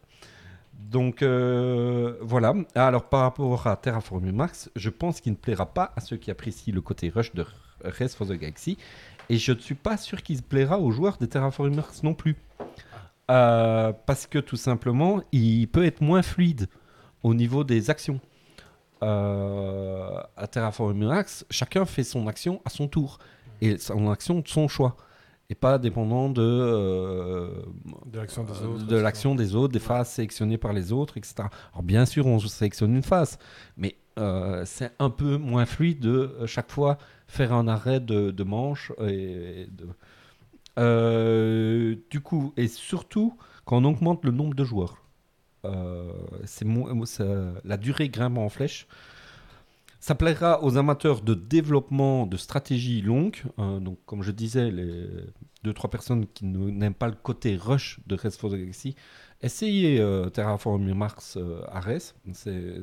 Donc 0.90 1.22
euh, 1.22 2.14
voilà. 2.20 2.52
Alors 2.74 3.04
par 3.08 3.20
rapport 3.20 3.66
à 3.66 3.76
Terraforming 3.76 4.32
Mars, 4.34 4.70
je 4.76 4.90
pense 4.90 5.20
qu'il 5.20 5.32
ne 5.32 5.36
plaira 5.36 5.66
pas 5.66 5.92
à 5.96 6.00
ceux 6.00 6.16
qui 6.16 6.30
apprécient 6.30 6.74
le 6.74 6.80
côté 6.80 7.08
rush 7.08 7.32
de 7.34 7.44
Race 7.84 8.14
for 8.14 8.26
the 8.26 8.32
Galaxy, 8.32 8.76
et 9.28 9.36
je 9.36 9.52
ne 9.52 9.58
suis 9.58 9.74
pas 9.74 9.96
sûr 9.96 10.22
qu'il 10.22 10.42
plaira 10.42 10.78
aux 10.78 10.90
joueurs 10.90 11.16
de 11.18 11.26
Terraforming 11.26 11.76
Mars 11.76 12.02
non 12.02 12.14
plus, 12.14 12.36
Euh, 13.30 13.92
parce 14.04 14.26
que 14.26 14.38
tout 14.38 14.56
simplement, 14.56 15.22
il 15.32 15.66
peut 15.68 15.84
être 15.86 16.02
moins 16.02 16.20
fluide 16.20 16.68
au 17.22 17.32
niveau 17.32 17.64
des 17.64 17.88
actions. 17.88 18.20
Euh, 19.02 20.20
à 20.36 20.46
Terraforming 20.46 21.08
Mars, 21.08 21.46
chacun 21.50 21.86
fait 21.86 22.04
son 22.04 22.26
action 22.26 22.60
à 22.66 22.70
son 22.70 22.86
tour 22.86 23.18
et 23.60 23.78
son 23.78 24.10
action 24.10 24.40
de 24.40 24.48
son 24.48 24.68
choix 24.68 24.96
et 25.50 25.54
pas 25.54 25.78
dépendant 25.78 26.28
de 26.28 26.42
euh, 26.42 27.48
De 28.06 28.18
l'action 28.18 28.44
des 28.44 28.62
autres. 28.62 28.86
de 28.86 29.36
des 29.36 29.54
autres, 29.54 29.72
des 29.72 29.78
phases 29.78 30.10
sélectionnées 30.10 30.58
par 30.58 30.72
les 30.72 30.92
autres, 30.92 31.16
etc. 31.18 31.34
Alors 31.72 31.82
bien 31.82 32.06
sûr, 32.06 32.26
on 32.26 32.38
sélectionne 32.38 32.94
une 32.94 33.02
phase, 33.02 33.38
mais 33.76 33.96
euh, 34.18 34.64
c'est 34.64 34.92
un 34.98 35.10
peu 35.10 35.36
moins 35.38 35.66
fluide 35.66 36.00
de 36.00 36.10
euh, 36.40 36.46
chaque 36.46 36.70
fois 36.70 36.98
faire 37.26 37.52
un 37.52 37.68
arrêt 37.68 38.00
de, 38.00 38.42
manche. 38.44 38.92
Et 39.08 39.66
Euh, 40.78 41.94
du 42.10 42.20
coup, 42.20 42.52
et 42.56 42.66
surtout 42.68 43.36
quand 43.64 43.78
on 43.78 43.84
augmente 43.84 44.24
le 44.24 44.32
nombre 44.32 44.54
de 44.54 44.64
joueurs, 44.64 45.02
c'est 46.44 46.66
la 47.64 47.76
durée 47.76 48.08
grimpe 48.08 48.38
en 48.38 48.48
flèche. 48.48 48.86
Ça 50.00 50.14
plaira 50.14 50.62
aux 50.62 50.76
amateurs 50.76 51.22
de 51.22 51.32
développement 51.34 52.26
de 52.26 52.36
stratégie 52.36 53.00
longue. 53.00 53.38
euh, 53.58 53.80
donc, 53.80 53.98
comme 54.04 54.22
je 54.22 54.32
disais, 54.32 54.70
les 54.70 55.06
deux 55.62 55.72
trois 55.72 55.88
personnes 55.90 56.26
qui 56.26 56.44
n'aiment 56.44 56.92
pas 56.94 57.08
le 57.08 57.14
côté 57.14 57.56
rush 57.56 58.00
de 58.06 58.14
Rest 58.14 58.38
for 58.38 58.50
the 58.50 58.54
Galaxy, 58.56 58.94
essayez 59.40 60.04
Terraforming 60.34 60.94
Mars 60.94 61.38
Ares. 61.68 62.14
C'est- 62.34 62.82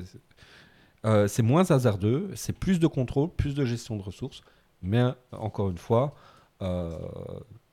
euh, 1.05 1.27
c'est 1.27 1.41
moins 1.41 1.69
hasardeux, 1.71 2.29
c'est 2.35 2.57
plus 2.57 2.79
de 2.79 2.87
contrôle, 2.87 3.29
plus 3.29 3.55
de 3.55 3.65
gestion 3.65 3.95
de 3.95 4.01
ressources, 4.01 4.41
mais 4.81 5.03
encore 5.31 5.69
une 5.69 5.77
fois, 5.77 6.15
euh, 6.61 6.97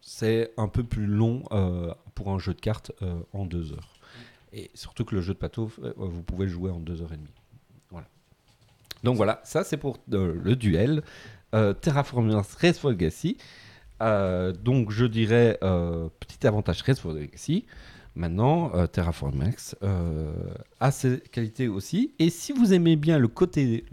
c'est 0.01 0.53
un 0.57 0.68
peu 0.68 0.83
plus 0.83 1.07
long 1.07 1.43
euh, 1.53 1.93
pour 2.14 2.31
un 2.31 2.39
jeu 2.39 2.55
de 2.55 2.61
cartes 2.61 2.93
en 3.33 3.45
deux 3.45 3.72
heures. 3.72 3.95
Et 4.53 4.70
surtout 4.74 5.05
que 5.05 5.14
le 5.14 5.20
jeu 5.20 5.35
de 5.35 5.39
plateau, 5.39 5.70
vous 5.97 6.22
pouvez 6.22 6.47
le 6.47 6.51
jouer 6.51 6.70
en 6.70 6.81
deux 6.81 7.03
heures 7.03 7.12
et 7.12 7.18
demie. 7.18 7.35
Voilà. 7.91 8.07
Donc 9.05 9.16
voilà, 9.16 9.41
ça 9.45 9.62
c'est 9.62 9.76
pour 9.76 9.99
le 10.09 10.55
duel. 10.55 11.03
Terraforming 11.53 12.43
for 12.43 12.91
Legacy. 12.91 13.37
Donc 14.01 14.91
je 14.91 15.05
dirais 15.05 15.59
petit 15.61 16.47
avantage 16.47 16.81
Race 16.81 17.05
Legacy. 17.05 17.66
Maintenant, 18.18 18.72
euh, 18.74 18.86
Terraforming 18.88 19.38
Mars 19.44 19.76
euh, 19.84 20.32
a 20.80 20.90
ses 20.90 21.20
qualités 21.20 21.68
aussi. 21.68 22.12
Et 22.18 22.30
si 22.30 22.52
vous 22.52 22.74
aimez 22.74 22.96
bien 22.96 23.16
le 23.18 23.28
côté 23.28 23.84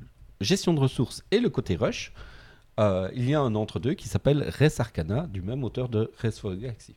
gestion 0.41 0.73
de 0.73 0.80
ressources 0.80 1.23
et 1.30 1.39
le 1.39 1.49
côté 1.49 1.76
rush, 1.76 2.11
euh, 2.80 3.07
il 3.13 3.30
y 3.30 3.36
a 3.36 3.39
un 3.39 3.53
entre-deux 3.53 3.93
qui 3.93 4.07
s'appelle 4.09 4.43
Res 4.49 4.80
Arcana, 4.80 5.28
du 5.28 5.41
même 5.43 5.63
auteur 5.63 5.89
de 5.89 6.11
Race 6.17 6.39
for 6.39 6.51
the 6.53 6.57
Galaxy. 6.59 6.95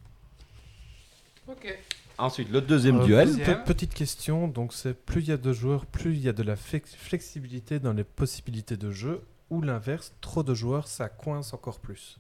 Ok. 1.46 1.78
Ensuite, 2.16 2.50
le 2.50 2.62
deuxième 2.62 3.00
Euh, 3.00 3.04
duel. 3.04 3.28
deuxième. 3.28 3.58
pe- 3.62 3.64
Petite 3.74 3.92
question, 3.94 4.48
donc 4.48 4.72
c'est 4.72 4.94
plus 4.94 5.20
il 5.20 5.28
y 5.28 5.32
a 5.32 5.36
de 5.36 5.52
joueurs, 5.52 5.84
plus 5.86 6.14
il 6.14 6.20
y 6.22 6.28
a 6.28 6.32
de 6.32 6.42
la 6.42 6.56
flex- 6.56 6.96
flexibilité 6.96 7.78
dans 7.78 7.92
les 7.92 8.04
possibilités 8.04 8.76
de 8.78 8.90
jeu, 8.90 9.20
ou 9.50 9.60
l'inverse, 9.60 10.12
trop 10.22 10.42
de 10.42 10.54
joueurs, 10.54 10.88
ça 10.88 11.08
coince 11.10 11.52
encore 11.52 11.78
plus. 11.78 12.18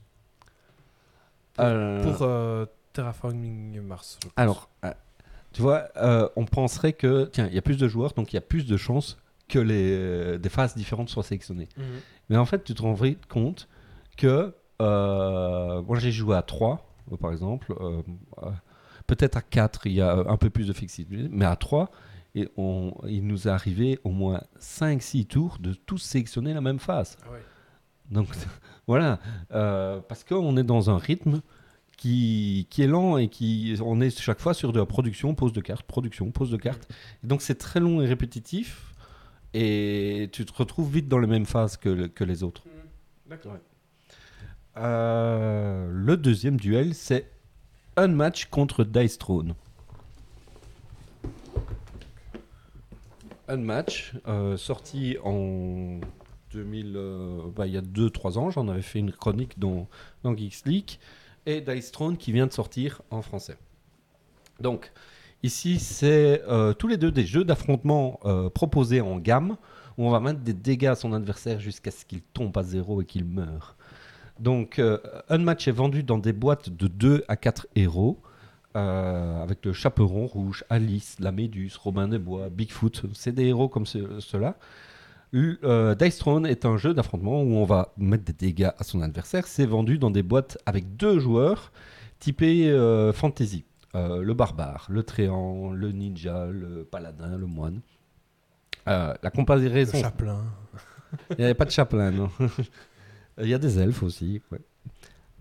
Euh, 1.58 2.02
Pour 2.04 2.18
euh, 2.22 2.66
Terraforming 2.98 3.80
Mars. 3.80 4.18
je 4.20 4.26
pense. 4.26 4.32
Alors, 4.36 4.68
euh, 4.84 4.92
tu 5.52 5.62
vois, 5.62 5.88
euh, 5.98 6.28
on 6.34 6.46
penserait 6.46 6.92
que, 6.92 7.26
tiens, 7.32 7.46
il 7.46 7.54
y 7.54 7.58
a 7.58 7.62
plus 7.62 7.76
de 7.76 7.86
joueurs, 7.86 8.12
donc 8.12 8.32
il 8.32 8.36
y 8.36 8.38
a 8.38 8.42
plus 8.42 8.66
de 8.66 8.76
chances 8.76 9.18
que 9.48 9.60
les, 9.60 9.92
euh, 9.96 10.38
des 10.38 10.48
phases 10.48 10.74
différentes 10.74 11.08
soient 11.08 11.22
sélectionnées. 11.22 11.68
Mais 12.28 12.36
en 12.36 12.44
fait, 12.44 12.64
tu 12.64 12.74
te 12.74 12.82
rends 12.82 12.94
vite 12.94 13.26
compte 13.26 13.68
que, 14.16 14.52
euh, 14.82 15.80
moi 15.82 16.00
j'ai 16.00 16.10
joué 16.10 16.34
à 16.34 16.42
3, 16.42 16.92
euh, 17.12 17.16
par 17.16 17.30
exemple, 17.30 17.72
euh, 17.80 18.02
peut-être 19.06 19.36
à 19.36 19.42
4, 19.42 19.86
il 19.86 19.92
y 19.92 20.00
a 20.00 20.16
un 20.16 20.36
peu 20.36 20.50
plus 20.50 20.66
de 20.66 20.72
flexibilité, 20.72 21.28
mais 21.32 21.44
à 21.44 21.54
3, 21.54 21.92
et 22.34 22.48
on, 22.56 22.94
il 23.06 23.24
nous 23.28 23.46
est 23.46 23.50
arrivé 23.50 24.00
au 24.02 24.10
moins 24.10 24.42
5-6 24.58 25.26
tours 25.26 25.58
de 25.60 25.72
tous 25.72 25.98
sélectionner 25.98 26.52
la 26.52 26.60
même 26.60 26.80
phase. 26.80 27.16
Ah 27.22 27.30
ouais. 27.30 27.42
Donc 28.10 28.26
voilà, 28.88 29.20
parce 29.50 30.24
qu'on 30.24 30.56
est 30.56 30.64
dans 30.64 30.90
un 30.90 30.98
rythme 30.98 31.42
qui, 31.98 32.66
qui 32.70 32.82
est 32.82 32.86
lent 32.86 33.18
et 33.18 33.28
qui 33.28 33.76
on 33.84 34.00
est 34.00 34.18
chaque 34.18 34.40
fois 34.40 34.54
sur 34.54 34.72
de 34.72 34.78
la 34.78 34.86
production, 34.86 35.34
pose 35.34 35.52
de 35.52 35.60
cartes, 35.60 35.82
production, 35.82 36.30
pose 36.30 36.50
de 36.50 36.56
cartes. 36.56 36.88
Et 37.22 37.26
donc 37.26 37.42
c'est 37.42 37.56
très 37.56 37.80
long 37.80 38.00
et 38.00 38.06
répétitif 38.06 38.94
et 39.52 40.30
tu 40.32 40.46
te 40.46 40.52
retrouves 40.54 40.90
vite 40.90 41.08
dans 41.08 41.18
les 41.18 41.26
mêmes 41.26 41.44
phases 41.46 41.76
que, 41.76 41.88
le- 41.90 42.08
que 42.08 42.24
les 42.24 42.42
autres. 42.42 42.62
D'accord. 43.28 43.56
Euh, 44.78 45.90
le 45.92 46.16
deuxième 46.16 46.56
duel, 46.56 46.94
c'est 46.94 47.28
un 47.96 48.06
match 48.08 48.46
contre 48.46 48.84
Dice 48.84 49.18
Throne. 49.18 49.54
Un 53.48 53.56
match 53.56 54.12
euh, 54.28 54.56
sorti 54.56 55.16
en 55.24 56.00
2000, 56.52 56.92
euh, 56.96 57.40
bah, 57.56 57.66
il 57.66 57.72
y 57.72 57.76
a 57.78 57.80
2-3 57.82 58.38
ans. 58.38 58.50
J'en 58.50 58.68
avais 58.68 58.82
fait 58.82 58.98
une 58.98 59.10
chronique 59.12 59.58
dans, 59.58 59.88
dans 60.22 60.36
Geeks 60.36 60.66
League. 60.66 60.98
Et 61.48 61.62
Dice 61.62 61.90
Throne 61.92 62.18
qui 62.18 62.30
vient 62.32 62.46
de 62.46 62.52
sortir 62.52 63.00
en 63.10 63.22
français. 63.22 63.56
Donc, 64.60 64.92
ici, 65.42 65.78
c'est 65.78 66.42
euh, 66.46 66.74
tous 66.74 66.88
les 66.88 66.98
deux 66.98 67.10
des 67.10 67.24
jeux 67.24 67.42
d'affrontement 67.42 68.20
euh, 68.26 68.50
proposés 68.50 69.00
en 69.00 69.16
gamme 69.18 69.56
où 69.96 70.04
on 70.06 70.10
va 70.10 70.20
mettre 70.20 70.40
des 70.40 70.52
dégâts 70.52 70.88
à 70.88 70.94
son 70.94 71.14
adversaire 71.14 71.58
jusqu'à 71.58 71.90
ce 71.90 72.04
qu'il 72.04 72.20
tombe 72.20 72.54
à 72.58 72.62
zéro 72.62 73.00
et 73.00 73.06
qu'il 73.06 73.24
meure. 73.24 73.76
Donc, 74.38 74.78
euh, 74.78 74.98
un 75.30 75.38
match 75.38 75.66
est 75.68 75.72
vendu 75.72 76.02
dans 76.02 76.18
des 76.18 76.34
boîtes 76.34 76.68
de 76.68 76.86
2 76.86 77.24
à 77.28 77.36
4 77.36 77.66
héros, 77.76 78.18
avec 78.74 79.64
le 79.64 79.72
chaperon 79.72 80.26
rouge, 80.28 80.62
Alice, 80.70 81.16
la 81.18 81.32
Méduse, 81.32 81.76
Robin 81.76 82.06
des 82.06 82.18
Bois, 82.20 82.48
Bigfoot. 82.48 83.06
C'est 83.14 83.32
des 83.32 83.46
héros 83.46 83.68
comme 83.68 83.86
ce- 83.86 84.20
ceux-là. 84.20 84.54
Euh, 85.34 85.94
Dice 85.94 86.18
Throne 86.18 86.46
est 86.46 86.64
un 86.64 86.76
jeu 86.76 86.94
d'affrontement 86.94 87.42
où 87.42 87.54
on 87.56 87.64
va 87.64 87.92
mettre 87.98 88.24
des 88.24 88.32
dégâts 88.32 88.70
à 88.78 88.84
son 88.84 89.02
adversaire. 89.02 89.46
C'est 89.46 89.66
vendu 89.66 89.98
dans 89.98 90.10
des 90.10 90.22
boîtes 90.22 90.58
avec 90.66 90.96
deux 90.96 91.18
joueurs, 91.18 91.72
typés 92.18 92.70
euh, 92.70 93.12
fantasy. 93.12 93.64
Euh, 93.94 94.22
le 94.22 94.34
barbare, 94.34 94.86
le 94.90 95.02
tréant, 95.02 95.72
le 95.72 95.92
ninja, 95.92 96.46
le 96.46 96.84
paladin, 96.84 97.36
le 97.36 97.46
moine. 97.46 97.80
La 98.86 99.18
Le 99.22 99.30
comparaison 99.30 99.98
chaplain. 99.98 100.44
il 101.30 101.36
n'y 101.38 101.44
avait 101.44 101.54
pas 101.54 101.66
de 101.66 101.70
chaplain, 101.70 102.10
non. 102.10 102.30
Il 103.40 103.48
y 103.48 103.54
a 103.54 103.58
des 103.58 103.78
elfes 103.78 104.02
aussi. 104.02 104.42
ouais. 104.50 104.60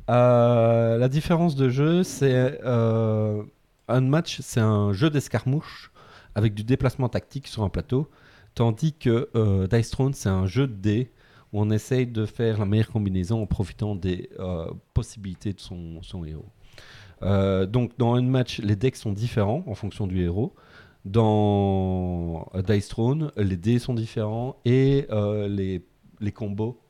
La 0.07 1.07
différence 1.09 1.55
de 1.55 1.69
jeu, 1.69 2.03
c'est 2.03 2.59
un 2.63 4.01
match, 4.01 4.39
c'est 4.41 4.59
un 4.59 4.91
jeu 4.93 5.09
d'escarmouche 5.09 5.91
avec 6.35 6.53
du 6.53 6.63
déplacement 6.63 7.09
tactique 7.09 7.47
sur 7.47 7.63
un 7.63 7.69
plateau, 7.69 8.09
tandis 8.57 8.93
que 8.93 9.29
euh, 9.35 9.67
Dice 9.67 9.91
Throne, 9.91 10.13
c'est 10.15 10.29
un 10.29 10.47
jeu 10.47 10.65
de 10.65 10.73
dés 10.73 11.11
où 11.53 11.61
on 11.61 11.69
essaye 11.69 12.07
de 12.07 12.25
faire 12.25 12.57
la 12.57 12.65
meilleure 12.65 12.89
combinaison 12.89 13.43
en 13.43 13.45
profitant 13.45 13.95
des 13.95 14.31
euh, 14.39 14.65
possibilités 14.95 15.53
de 15.53 15.59
son, 15.59 16.01
héros. 16.25 16.49
Euh, 17.21 17.67
donc 17.67 17.91
dans 17.99 18.15
un 18.15 18.23
match, 18.23 18.59
les 18.59 18.75
decks 18.75 18.95
sont 18.95 19.11
différents 19.11 19.63
en 19.67 19.75
fonction 19.75 20.07
du 20.07 20.23
héros. 20.23 20.55
Dans 21.05 22.49
Dice 22.67 22.87
Throne, 22.87 23.31
les 23.37 23.57
dés 23.57 23.77
sont 23.77 23.93
différents 23.93 24.57
et 24.65 25.07
les, 25.47 25.83
combos 26.33 26.81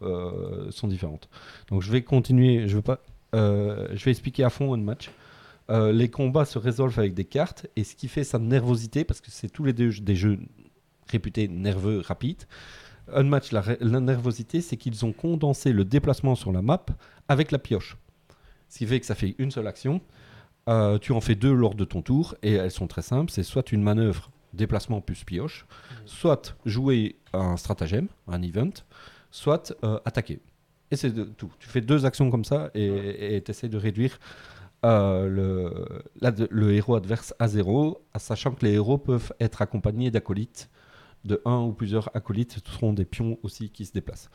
sont 0.72 0.88
différentes. 0.88 1.30
Donc 1.70 1.82
je 1.82 1.92
vais 1.92 2.02
continuer, 2.02 2.68
je 2.70 2.78
vais 2.78 4.12
expliquer 4.12 4.46
à 4.46 4.50
fond 4.50 4.74
un 4.74 4.78
match. 4.78 5.12
Les 5.70 6.10
combats 6.10 6.46
se 6.46 6.58
résolvent 6.58 6.98
avec 6.98 7.14
des 7.14 7.26
cartes 7.26 7.68
et 7.76 7.84
ce 7.84 7.96
qui 7.96 8.08
fait 8.08 8.24
sa 8.24 8.40
nervosité, 8.40 9.04
parce 9.04 9.22
que 9.22 9.30
c'est 9.30 9.50
tous 9.50 9.66
les 9.66 9.74
deux 9.74 9.92
des 10.00 10.16
jeux 10.16 10.40
réputés 11.10 11.48
nerveux, 11.48 12.02
rapides. 12.06 12.44
Un 13.14 13.24
match, 13.24 13.52
la, 13.52 13.64
nervosité, 13.80 14.62
c'est 14.62 14.78
qu'ils 14.78 15.06
ont 15.06 15.14
condensé 15.14 15.72
le 15.72 15.86
déplacement 15.86 16.36
sur 16.36 16.52
la 16.52 16.62
map 16.62 16.86
avec 17.28 17.52
la 17.52 17.60
pioche. 17.60 17.98
Ce 18.70 18.80
qui 18.80 18.86
fait 18.86 19.00
que 19.00 19.06
ça 19.06 19.16
fait 19.16 19.36
une 19.38 19.52
seule 19.52 19.68
action. 19.68 20.02
Euh, 20.68 20.98
tu 20.98 21.14
en 21.14 21.22
fais 21.22 21.36
deux 21.36 21.54
lors 21.54 21.76
de 21.76 21.86
ton 21.86 22.02
tour 22.02 22.36
et 22.44 22.54
elles 22.54 22.72
sont 22.72 22.88
très 22.88 23.02
simples. 23.02 23.32
C'est 23.32 23.44
soit 23.44 23.72
une 23.72 23.82
manœuvre, 23.82 24.30
déplacement 24.54 25.00
plus 25.00 25.24
pioche, 25.24 25.66
soit 26.06 26.58
jouer 26.66 27.16
un 27.32 27.56
stratagème, 27.56 28.08
un 28.28 28.42
event, 28.42 28.74
soit 29.32 29.74
euh, 29.86 30.00
attaquer. 30.04 30.42
Et 30.92 30.98
c'est 30.98 31.14
tout. 31.38 31.52
Tu 31.60 31.70
fais 31.70 31.82
deux 31.82 32.06
actions 32.06 32.30
comme 32.30 32.46
ça 32.46 32.72
et 32.74 33.42
tu 33.44 33.52
essaies 33.52 33.70
de 33.70 33.78
réduire 33.78 34.20
euh, 34.86 35.28
le, 35.28 36.48
le 36.50 36.74
héros 36.74 36.96
adverse 36.96 37.34
à 37.40 37.48
zéro, 37.48 38.02
sachant 38.16 38.52
que 38.52 38.64
les 38.66 38.74
héros 38.74 39.00
peuvent 39.00 39.34
être 39.40 39.62
accompagnés 39.62 40.12
d'acolytes, 40.12 40.70
de 41.26 41.42
un 41.46 41.60
ou 41.62 41.72
plusieurs 41.74 42.16
acolytes, 42.16 42.54
ce 42.54 42.72
seront 42.72 42.94
des 42.94 43.06
pions 43.06 43.38
aussi 43.44 43.70
qui 43.70 43.86
se 43.86 43.92
déplacent. 43.94 44.30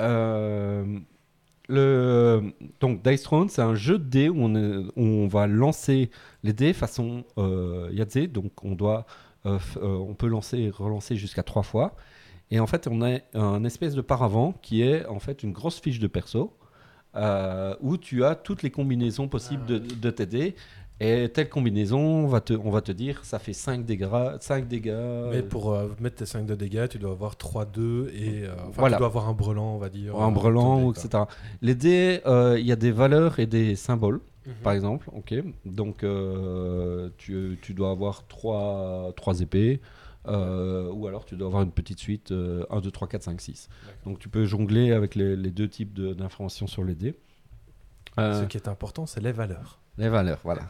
Euh, 0.00 0.98
le, 1.68 2.52
donc 2.80 3.02
Dice 3.02 3.22
Throne, 3.22 3.48
c'est 3.48 3.62
un 3.62 3.74
jeu 3.74 3.98
de 3.98 4.04
dés 4.04 4.28
où 4.28 4.36
on, 4.42 4.54
est- 4.54 4.84
où 4.96 5.02
on 5.02 5.28
va 5.28 5.46
lancer 5.46 6.10
les 6.42 6.52
dés 6.52 6.72
façon 6.72 7.24
euh, 7.38 7.88
Yahtzee, 7.92 8.28
donc 8.28 8.64
on 8.64 8.74
doit, 8.74 9.06
euh, 9.46 9.58
euh, 9.76 9.86
on 9.96 10.14
peut 10.14 10.26
lancer 10.26 10.58
et 10.58 10.70
relancer 10.70 11.16
jusqu'à 11.16 11.42
trois 11.42 11.62
fois. 11.62 11.94
Et 12.50 12.60
en 12.60 12.66
fait, 12.66 12.86
on 12.86 13.00
a 13.02 13.18
un 13.34 13.64
espèce 13.64 13.94
de 13.94 14.02
paravent 14.02 14.52
qui 14.60 14.82
est 14.82 15.06
en 15.06 15.20
fait 15.20 15.42
une 15.42 15.52
grosse 15.52 15.80
fiche 15.80 15.98
de 16.00 16.06
perso 16.06 16.54
euh, 17.14 17.74
où 17.80 17.96
tu 17.96 18.24
as 18.24 18.34
toutes 18.34 18.62
les 18.62 18.70
combinaisons 18.70 19.28
possibles 19.28 19.64
de, 19.64 19.78
de 19.78 20.10
tes 20.10 20.26
dés. 20.26 20.54
Et 21.04 21.28
telle 21.30 21.48
combinaison, 21.48 21.98
on 22.00 22.26
va 22.26 22.40
te, 22.40 22.52
on 22.52 22.70
va 22.70 22.80
te 22.80 22.92
dire, 22.92 23.24
ça 23.24 23.38
fait 23.38 23.52
5 23.52 23.84
dégâts. 23.84 24.06
5 24.40 24.68
dégâts 24.68 24.94
Mais 25.32 25.42
pour 25.42 25.72
euh, 25.72 25.88
mettre 26.00 26.16
tes 26.16 26.26
5 26.26 26.46
de 26.46 26.54
dégâts, 26.54 26.86
tu 26.88 26.98
dois 26.98 27.10
avoir 27.12 27.34
3-2 27.34 28.08
et. 28.14 28.44
euh, 28.44 28.52
enfin, 28.68 28.70
Voilà. 28.78 28.96
tu 28.96 29.00
dois 29.00 29.08
avoir 29.08 29.28
un 29.28 29.32
brelan, 29.32 29.74
on 29.74 29.78
va 29.78 29.88
dire. 29.88 30.16
un 30.16 30.28
euh, 30.28 30.30
brelan, 30.30 30.92
quoi. 30.92 31.02
etc. 31.02 31.24
Les 31.60 31.74
dés, 31.74 32.20
euh, 32.26 32.56
il 32.58 32.66
y 32.66 32.72
a 32.72 32.76
des 32.76 32.92
valeurs 32.92 33.38
et 33.40 33.46
des 33.46 33.74
symboles. 33.76 34.20
Mhm. 34.44 34.54
par 34.64 34.72
exemple. 34.72 35.08
Ok. 35.14 35.34
Donc, 35.64 36.02
euh, 36.02 37.10
tu, 37.16 37.58
tu 37.62 37.74
dois 37.74 37.90
avoir 37.92 38.26
3, 38.26 39.12
trois 39.16 39.40
épées. 39.40 39.80
euh, 40.28 40.88
ou 40.92 41.06
alors 41.08 41.24
tu 41.24 41.36
dois 41.36 41.48
avoir 41.48 41.62
une 41.64 41.72
petite 41.72 41.98
suite 41.98 42.30
euh, 42.32 42.64
1, 42.70 42.80
2, 42.80 42.90
3, 42.92 43.08
4, 43.08 43.22
5, 43.24 43.40
6. 43.40 43.68
Donc 44.04 44.18
tu 44.20 44.28
peux 44.28 44.44
jongler 44.44 44.92
avec 44.92 45.14
les, 45.16 45.34
les 45.36 45.50
deux 45.50 45.68
types 45.68 45.92
de- 45.92 46.12
d'informations 46.14 46.68
sur 46.68 46.84
les 46.84 46.94
dés. 46.94 47.14
Euh, 48.18 48.42
Ce 48.42 48.46
qui 48.46 48.56
est 48.56 48.68
important, 48.68 49.04
c'est 49.06 49.20
les 49.20 49.32
valeurs. 49.32 49.80
Les 49.98 50.08
valeurs, 50.08 50.38
voilà. 50.44 50.62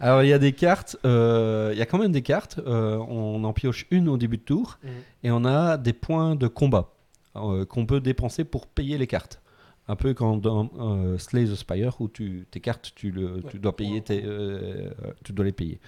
Alors 0.00 0.22
il 0.22 0.28
y 0.28 0.32
a 0.32 0.38
des 0.38 0.52
cartes, 0.52 0.96
euh, 1.04 1.70
il 1.72 1.78
y 1.78 1.82
a 1.82 1.86
quand 1.86 1.98
même 1.98 2.12
des 2.12 2.22
cartes. 2.22 2.58
euh, 2.66 2.96
on 2.96 3.42
en 3.44 3.52
pioche 3.52 3.86
une 3.90 4.08
au 4.08 4.16
début 4.16 4.38
de 4.38 4.42
tour 4.42 4.78
et 5.22 5.30
on 5.30 5.44
a 5.44 5.76
des 5.76 5.92
points 5.92 6.34
de 6.34 6.48
combat 6.48 6.90
euh, 7.36 7.64
qu'on 7.64 7.86
peut 7.86 8.00
dépenser 8.00 8.44
pour 8.44 8.66
payer 8.66 8.98
les 8.98 9.06
cartes. 9.06 9.40
Un 9.86 9.96
peu 9.96 10.14
comme 10.14 10.40
dans 10.40 10.70
Slay 11.18 11.44
the 11.44 11.54
Spire 11.54 12.00
où 12.00 12.08
tu, 12.08 12.46
tes 12.50 12.60
cartes, 12.60 12.92
tu, 12.94 13.10
le, 13.10 13.42
tu 13.50 13.58
dois 13.58 13.76
payer, 13.76 14.00
tes, 14.00 14.24
tu 15.24 15.32
dois 15.32 15.44
les 15.44 15.52
payer. 15.52 15.78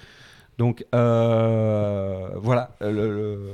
Donc 0.58 0.84
voilà. 0.92 2.70
le- 2.80 2.90
le- 2.92 3.50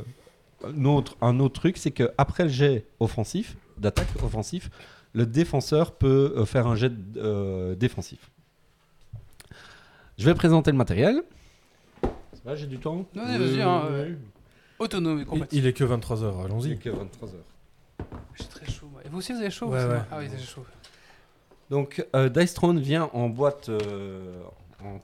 un, 0.64 0.84
autre, 0.84 1.16
un 1.20 1.40
autre 1.40 1.60
truc, 1.60 1.76
c'est 1.76 1.90
que 1.90 2.10
après 2.18 2.44
le 2.44 2.48
jet 2.50 2.84
offensif, 3.00 3.56
d'attaque 3.78 4.06
offensif, 4.22 4.70
le 5.14 5.26
défenseur 5.26 5.92
peut 5.92 6.34
euh, 6.36 6.44
faire 6.44 6.66
un 6.66 6.74
jet 6.76 6.92
euh, 7.16 7.74
défensif. 7.74 8.30
Je 10.18 10.24
vais 10.24 10.34
présenter 10.34 10.70
le 10.70 10.76
matériel. 10.76 11.22
Ça 12.02 12.08
va, 12.44 12.54
j'ai 12.56 12.66
du 12.66 12.78
temps 12.78 13.06
Non, 13.14 13.24
mais 13.26 13.38
vas-y, 13.38 13.60
hein, 13.62 13.82
euh, 13.90 14.08
oui. 14.10 14.16
Autonome 14.78 15.18
et 15.18 15.22
Il, 15.22 15.26
compatible. 15.26 15.62
il 15.62 15.66
est 15.66 15.72
que 15.72 15.84
23h, 15.84 16.44
allons-y. 16.44 16.70
C'est 16.70 16.76
que 16.76 16.90
23 16.90 17.28
heures. 17.28 18.08
J'ai 18.34 18.44
très 18.44 18.70
chaud. 18.70 18.88
moi. 18.90 19.00
Et 19.04 19.08
vous 19.08 19.18
aussi, 19.18 19.32
vous 19.32 19.38
avez 19.40 19.50
chaud 19.50 19.68
Ouais, 19.68 19.84
ouais. 19.84 20.00
Ah 20.10 20.16
oui, 20.18 20.28
j'ai 20.30 20.44
chaud. 20.44 20.64
Donc, 21.70 22.04
euh, 22.16 22.28
Dice 22.28 22.54
Throne 22.54 22.80
vient 22.80 23.08
en 23.12 23.28
boîte 23.28 23.68
euh, 23.68 24.42
en 24.84 25.00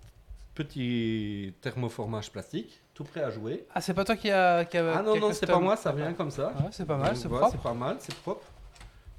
petit 0.54 1.54
thermoformage 1.60 2.30
plastique, 2.32 2.80
tout 2.94 3.04
prêt 3.04 3.22
à 3.22 3.30
jouer. 3.30 3.64
Ah, 3.74 3.80
c'est 3.80 3.94
pas 3.94 4.04
toi 4.04 4.16
qui 4.16 4.30
a. 4.30 4.64
Qui 4.64 4.76
a 4.78 4.98
Ah 4.98 5.02
non, 5.02 5.12
qui 5.12 5.18
a 5.18 5.20
non, 5.20 5.28
c'est 5.32 5.40
custom. 5.40 5.58
pas 5.58 5.60
moi, 5.64 5.76
ça 5.76 5.92
vient 5.92 6.12
comme 6.12 6.30
ça. 6.30 6.48
Ouais, 6.48 6.68
c'est 6.72 6.84
pas 6.84 6.96
mal, 6.96 7.08
Donc, 7.10 7.16
c'est 7.16 7.28
voilà, 7.28 7.46
propre. 7.46 7.56
C'est 7.62 7.68
pas 7.68 7.74
mal, 7.74 7.96
c'est 8.00 8.14
propre. 8.16 8.46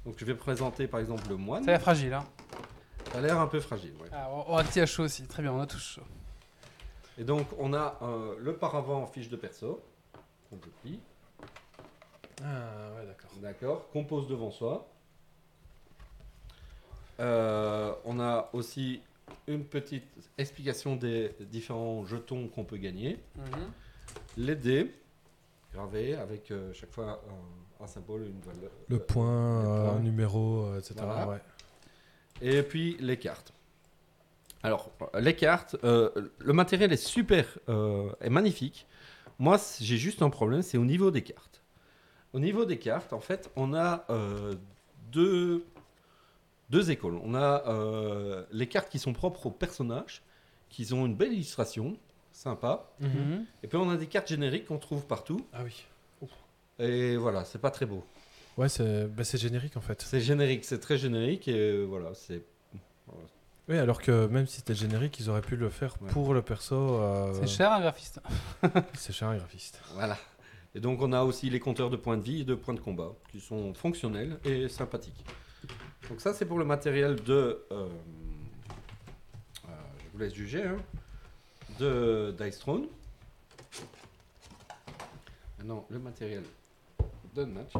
Donc, 0.04 0.14
je 0.16 0.24
vais 0.24 0.34
présenter 0.34 0.86
par 0.86 1.00
exemple 1.00 1.28
le 1.28 1.36
moine. 1.36 1.64
C'est 1.64 1.72
la 1.72 1.78
fragile, 1.78 2.12
hein. 2.14 2.24
Ça 3.12 3.18
a 3.18 3.20
l'air 3.20 3.38
un 3.38 3.46
peu 3.46 3.60
fragile. 3.60 3.92
ouais. 4.00 4.08
Ah, 4.12 4.28
on 4.46 4.56
a 4.56 4.64
petit 4.64 4.80
à 4.80 4.86
chaud 4.86 5.04
aussi. 5.04 5.26
Très 5.26 5.42
bien, 5.42 5.52
on 5.52 5.60
a 5.60 5.66
tous 5.66 5.82
chaud. 5.82 6.02
Et 7.18 7.24
donc, 7.24 7.46
on 7.58 7.74
a 7.74 7.98
euh, 8.02 8.36
le 8.38 8.54
paravent 8.54 9.02
en 9.02 9.06
fiche 9.06 9.28
de 9.28 9.36
perso. 9.36 9.82
On 10.52 10.56
peut 10.56 10.70
plier. 10.80 11.00
Ah, 12.42 12.92
ouais, 12.96 13.06
d'accord. 13.06 13.30
D'accord. 13.42 13.90
Qu'on 13.90 14.04
pose 14.04 14.28
devant 14.28 14.50
soi. 14.50 14.88
Euh, 17.20 17.92
on 18.04 18.18
a 18.20 18.48
aussi 18.52 19.02
une 19.46 19.64
petite 19.64 20.06
explication 20.38 20.96
des 20.96 21.34
différents 21.40 22.04
jetons 22.06 22.48
qu'on 22.48 22.64
peut 22.64 22.78
gagner. 22.78 23.18
Les 24.36 24.56
dés 24.56 24.94
gravés 25.72 26.14
avec 26.14 26.50
euh, 26.50 26.72
chaque 26.72 26.90
fois 26.90 27.22
un, 27.28 27.69
un 27.82 27.86
symbole, 27.86 28.26
une 28.26 28.40
valeur. 28.40 28.70
Le 28.88 28.96
euh, 28.96 28.98
point, 28.98 29.62
les 29.62 29.88
euh, 29.88 29.98
numéro, 30.00 30.64
euh, 30.64 30.78
etc. 30.78 30.94
Voilà. 30.98 31.28
ouais. 31.28 31.40
Et 32.42 32.62
puis 32.62 32.96
les 33.00 33.18
cartes. 33.18 33.52
Alors, 34.62 34.90
les 35.18 35.34
cartes, 35.34 35.76
euh, 35.84 36.10
le 36.38 36.52
matériel 36.52 36.92
est 36.92 36.96
super, 36.96 37.58
euh, 37.68 38.10
est 38.20 38.28
magnifique. 38.30 38.86
Moi, 39.38 39.58
j'ai 39.80 39.96
juste 39.96 40.20
un 40.20 40.28
problème, 40.28 40.60
c'est 40.62 40.76
au 40.76 40.84
niveau 40.84 41.10
des 41.10 41.22
cartes. 41.22 41.62
Au 42.34 42.40
niveau 42.40 42.64
des 42.66 42.78
cartes, 42.78 43.12
en 43.14 43.20
fait, 43.20 43.50
on 43.56 43.72
a 43.72 44.04
euh, 44.10 44.54
deux, 45.10 45.64
deux 46.68 46.90
écoles. 46.90 47.18
On 47.24 47.34
a 47.34 47.66
euh, 47.66 48.44
les 48.52 48.68
cartes 48.68 48.90
qui 48.90 48.98
sont 48.98 49.14
propres 49.14 49.46
aux 49.46 49.50
personnages, 49.50 50.22
qui 50.68 50.92
ont 50.92 51.06
une 51.06 51.14
belle 51.14 51.32
illustration, 51.32 51.96
sympa. 52.32 52.90
Mhm. 53.00 53.46
Et 53.62 53.66
puis 53.66 53.78
on 53.78 53.90
a 53.90 53.96
des 53.96 54.06
cartes 54.06 54.28
génériques 54.28 54.66
qu'on 54.66 54.78
trouve 54.78 55.06
partout. 55.06 55.40
Ah 55.52 55.62
oui. 55.64 55.84
Et 56.80 57.16
voilà, 57.16 57.44
c'est 57.44 57.58
pas 57.60 57.70
très 57.70 57.86
beau. 57.86 58.04
Ouais, 58.56 58.68
c'est 58.68 59.06
bah, 59.06 59.24
c'est 59.24 59.38
générique 59.38 59.76
en 59.76 59.80
fait. 59.80 60.02
C'est 60.02 60.20
générique, 60.20 60.64
c'est 60.64 60.80
très 60.80 60.98
générique 60.98 61.46
et 61.48 61.56
euh, 61.58 61.84
voilà, 61.84 62.14
c'est 62.14 62.42
Oui, 63.68 63.78
alors 63.78 64.00
que 64.02 64.26
même 64.26 64.46
si 64.46 64.56
c'était 64.56 64.74
générique, 64.74 65.18
ils 65.20 65.30
auraient 65.30 65.40
pu 65.42 65.56
le 65.56 65.68
faire 65.70 65.94
Ouais. 66.02 66.10
pour 66.10 66.34
le 66.34 66.42
perso. 66.42 66.74
euh, 67.00 67.32
C'est 67.40 67.46
cher 67.46 67.72
un 67.72 67.80
graphiste. 67.80 68.20
C'est 68.94 69.12
cher, 69.12 69.28
un 69.28 69.36
graphiste. 69.36 69.80
Voilà. 69.94 70.16
Et 70.74 70.80
donc 70.80 71.00
on 71.02 71.12
a 71.12 71.22
aussi 71.22 71.48
les 71.50 71.60
compteurs 71.60 71.90
de 71.90 71.96
points 71.96 72.16
de 72.16 72.22
vie 72.22 72.40
et 72.42 72.44
de 72.44 72.54
points 72.54 72.74
de 72.74 72.80
combat 72.80 73.12
qui 73.30 73.40
sont 73.40 73.72
fonctionnels 73.74 74.38
et 74.44 74.68
sympathiques. 74.68 75.24
Donc 76.08 76.20
ça 76.20 76.32
c'est 76.34 76.44
pour 76.46 76.58
le 76.58 76.64
matériel 76.64 77.16
de... 77.22 77.64
euh, 77.72 77.86
euh, 79.68 79.68
je 80.04 80.08
vous 80.12 80.18
laisse 80.18 80.34
juger. 80.34 80.64
Hein, 80.64 80.76
de 81.78 82.34
Dice 82.38 82.58
Throne. 82.58 82.86
Maintenant 85.58 85.86
le 85.90 85.98
matériel 85.98 86.42
de 87.34 87.44
match. 87.44 87.72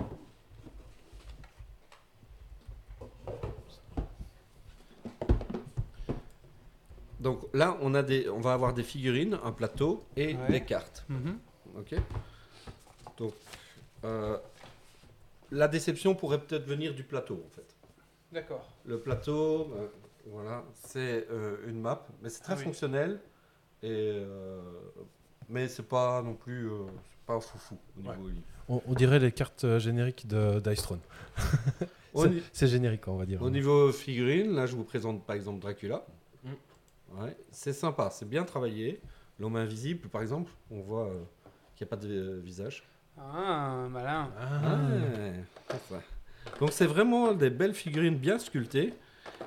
Donc 7.18 7.42
là 7.53 7.76
on, 7.82 7.94
a 7.94 8.03
des, 8.03 8.28
on 8.30 8.40
va 8.40 8.53
avoir 8.55 8.72
des 8.72 8.82
figurines, 8.82 9.38
un 9.44 9.53
plateau 9.53 10.05
et 10.16 10.34
Ouais. 10.34 10.48
des 10.51 10.61
cartes. 10.64 11.05
Mhm. 11.09 11.38
Ok. 11.76 11.94
Donc, 13.18 13.34
euh, 14.05 14.38
la 15.51 15.68
déception 15.68 16.14
pourrait 16.14 16.40
peut-être 16.40 16.64
venir 16.64 16.94
du 16.94 17.05
plateau, 17.05 17.44
en 17.46 17.51
fait. 17.55 17.76
D'accord. 18.32 18.66
Le 18.86 18.98
plateau, 18.98 19.70
euh, 19.74 19.88
voilà, 20.26 20.64
c'est 20.74 21.26
euh, 21.30 21.59
une 21.68 21.80
map, 21.80 22.07
mais 22.22 22.30
c'est 22.30 22.40
très 22.40 22.55
Ah 22.55 22.57
oui. 22.57 22.64
fonctionnel. 22.64 23.20
Et, 23.82 24.22
mais 25.48 25.68
c'est 25.68 25.88
pas 25.88 26.22
non 26.22 26.34
plus, 26.34 26.70
pas 27.31 27.41
foufou 27.41 27.78
au 27.97 28.01
niveau 28.01 28.28
livre. 28.28 28.43
On, 28.68 28.83
on 28.87 28.95
dirait 28.95 29.18
les 29.18 29.33
cartes 29.33 29.64
euh, 29.64 29.78
génériques 29.78 30.26
de 30.26 30.61
Dice 30.61 30.83
Throne. 30.83 31.01
C'est- 32.53 32.66
générique, 32.66 33.07
on 33.07 33.16
va 33.16 33.24
dire. 33.24 33.41
au 33.41 33.51
niveau 33.51 33.93
figurine, 33.93 34.53
là, 34.55 34.66
je 34.66 34.74
vous 34.74 34.83
présente 34.85 35.24
par 35.24 35.37
exemple 35.37 35.61
Dracula. 35.61 36.05
Mm. 36.45 36.49
Ouais, 37.20 37.37
c'est 37.53 37.72
sympa, 37.72 38.11
c'est 38.11 38.28
bien 38.28 38.45
travaillé. 38.45 39.01
L'homme 39.39 39.57
invisible, 39.57 40.09
par 40.09 40.22
exemple, 40.22 40.51
on 40.70 40.81
voit 40.81 41.07
euh, 41.07 41.20
qu'il 41.76 41.87
n'y 41.87 41.89
a 41.89 41.97
pas 41.97 42.03
de 42.05 42.09
euh, 42.12 42.41
visage. 42.43 42.83
Ah, 43.16 43.87
malin. 43.91 44.31
Ah. 44.39 44.78
Ouais. 45.93 46.01
Donc 46.59 46.72
c'est 46.72 46.87
vraiment 46.87 47.33
des 47.33 47.51
belles 47.51 47.74
figurines 47.74 48.16
bien 48.16 48.39
sculptées. 48.39 48.93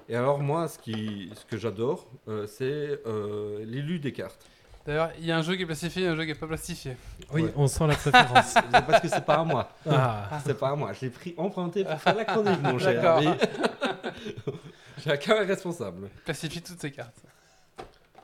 Et 0.07 0.15
alors 0.15 0.39
moi, 0.39 0.67
ce, 0.67 0.79
qui, 0.79 1.31
ce 1.35 1.45
que 1.45 1.57
j'adore, 1.57 2.07
euh, 2.27 2.47
c'est 2.47 2.99
euh, 3.05 3.63
l'élu 3.65 3.99
des 3.99 4.13
cartes. 4.13 4.45
D'ailleurs, 4.85 5.11
il 5.17 5.25
y 5.25 5.31
a 5.31 5.37
un 5.37 5.41
jeu 5.41 5.55
qui 5.55 5.61
est 5.63 5.65
plastifié 5.65 6.03
et 6.03 6.07
un 6.07 6.15
jeu 6.15 6.25
qui 6.25 6.31
est 6.31 6.35
pas 6.35 6.47
plastifié. 6.47 6.97
Oui, 7.31 7.43
Ouais. 7.43 7.53
on 7.55 7.67
sent 7.67 7.87
la 7.87 7.95
préférence. 7.95 8.53
Parce 8.71 9.01
que 9.01 9.07
c'est 9.07 9.23
pas 9.25 9.35
à 9.35 9.43
moi. 9.45 9.69
ah. 9.89 10.41
C'est 10.45 10.57
pas 10.59 10.69
à 10.71 10.75
moi. 10.75 10.91
Je 10.93 11.01
l'ai 11.05 11.09
pris 11.09 11.33
emprunté 11.37 11.85
pour 11.85 11.99
faire 12.01 12.15
la 12.15 12.25
chronique, 12.25 12.61
mon 12.61 12.77
cher. 12.77 13.01
D'accord. 13.01 13.35
Chacun 15.03 15.35
est 15.37 15.45
responsable. 15.45 16.09
Plastifie 16.25 16.61
toutes 16.61 16.79
ces 16.79 16.91
cartes. 16.91 17.21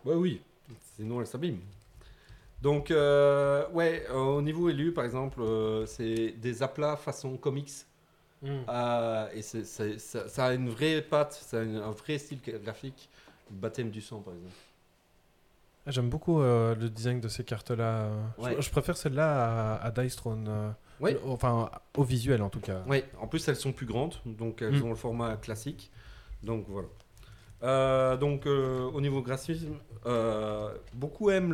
Ouais, 0.06 0.16
oui. 0.16 0.42
Sinon, 0.96 1.22
elle 1.22 1.28
s'abîme. 1.28 1.60
Donc, 2.62 2.92
euh, 2.92 3.66
ouais, 3.70 4.06
euh, 4.10 4.16
au 4.16 4.42
niveau 4.42 4.70
élu, 4.70 4.92
par 4.92 5.06
exemple, 5.06 5.42
euh, 5.42 5.86
c'est 5.86 6.32
des 6.38 6.62
aplats 6.62 6.98
façon 6.98 7.38
comics. 7.38 7.72
Mm. 8.42 8.48
Euh, 8.70 9.28
et 9.34 9.42
c'est- 9.42 9.64
c'est- 9.66 9.98
ça, 10.00 10.28
ça 10.28 10.46
a 10.48 10.54
une 10.54 10.70
vraie 10.70 11.02
patte, 11.02 11.34
ça 11.34 11.60
a 11.60 11.62
une- 11.64 11.78
un 11.78 11.92
vrai 11.92 12.18
style 12.18 12.40
graphique. 12.64 13.10
Baptême 13.50 13.90
du 13.90 14.02
sang, 14.02 14.20
par 14.20 14.34
exemple. 14.34 14.54
Ah, 15.90 15.92
J'aime 15.92 16.10
beaucoup 16.10 16.40
euh, 16.40 16.76
le 16.76 16.88
design 16.88 17.20
de 17.20 17.28
ces 17.28 17.44
cartes-là. 17.44 18.10
Je- 18.38 18.44
Ouais. 18.44 18.56
Je, 18.62 18.70
préfère 18.70 18.96
celle-là 18.96 19.74
à, 19.78 19.86
à 19.88 19.90
Dice 19.92 20.16
Throne. 20.16 20.46
euh, 20.48 20.70
Ouais. 21.00 21.14
le- 21.14 21.22
Enfin, 21.26 21.72
au 21.98 22.04
visuel 22.04 22.44
en 22.44 22.50
tout 22.50 22.60
cas. 22.60 22.84
Oui, 22.88 23.04
en 23.20 23.26
plus 23.28 23.48
elles 23.48 23.56
sont 23.56 23.72
plus 23.72 23.88
grandes, 23.88 24.14
donc 24.26 24.62
elles 24.62 24.78
Mm. 24.80 24.84
ont 24.84 24.90
le 24.90 24.96
format 24.96 25.36
classique. 25.38 25.90
Donc 26.44 26.66
voilà. 26.68 26.88
Euh, 27.64 28.18
donc 28.18 28.46
euh, 28.46 28.84
au 28.92 29.02
niveau 29.02 29.22
graphisme, 29.24 29.74
euh, 30.06 30.72
beaucoup 30.94 31.32
aiment 31.32 31.54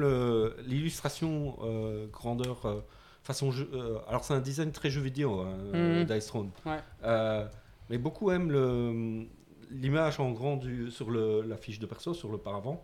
l'illustration 0.67 1.55
euh, 1.63 2.07
grandeur 2.11 2.65
euh, 2.65 2.81
façon 3.23 3.51
jeu. 3.51 3.69
euh, 3.73 3.99
alors 4.09 4.23
c'est 4.25 4.33
un 4.33 4.39
design 4.41 4.71
très 4.71 4.89
jeu 4.89 5.01
vidéo, 5.01 5.39
hein, 5.41 5.55
euh, 5.73 6.01
Mhm. 6.01 6.05
Dice 6.13 6.27
Throne. 6.27 6.49
Ouais. 6.65 6.77
Euh, 7.05 7.47
mais 7.89 7.97
beaucoup 7.97 8.31
aiment 8.31 9.27
l'image 9.71 10.19
en 10.19 10.31
grand 10.31 10.57
du, 10.57 10.91
sur 10.91 11.09
le, 11.09 11.41
la 11.41 11.55
fiche 11.57 11.79
de 11.79 11.85
perso, 11.85 12.13
sur 12.13 12.31
le 12.31 12.37
paravent. 12.37 12.83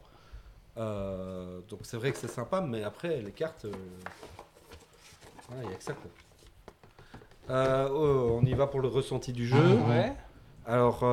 Euh, 0.77 1.59
donc 1.69 1.79
c'est 1.83 1.97
vrai 1.97 2.11
que 2.11 2.17
c'est 2.17 2.29
sympa, 2.29 2.61
mais 2.61 2.83
après 2.83 3.21
les 3.21 3.31
cartes, 3.31 3.65
euh, 3.65 3.71
voilà, 5.47 5.63
il 5.63 5.69
n'y 5.69 5.73
a 5.73 5.77
que 5.77 5.83
ça 5.83 5.93
quoi. 5.93 6.11
Euh, 7.49 7.89
oh, 7.91 8.39
on 8.41 8.45
y 8.45 8.53
va 8.53 8.67
pour 8.67 8.79
le 8.79 8.87
ressenti 8.87 9.33
du 9.33 9.45
jeu. 9.45 9.57
Ouais. 9.89 10.13
Alors, 10.65 11.03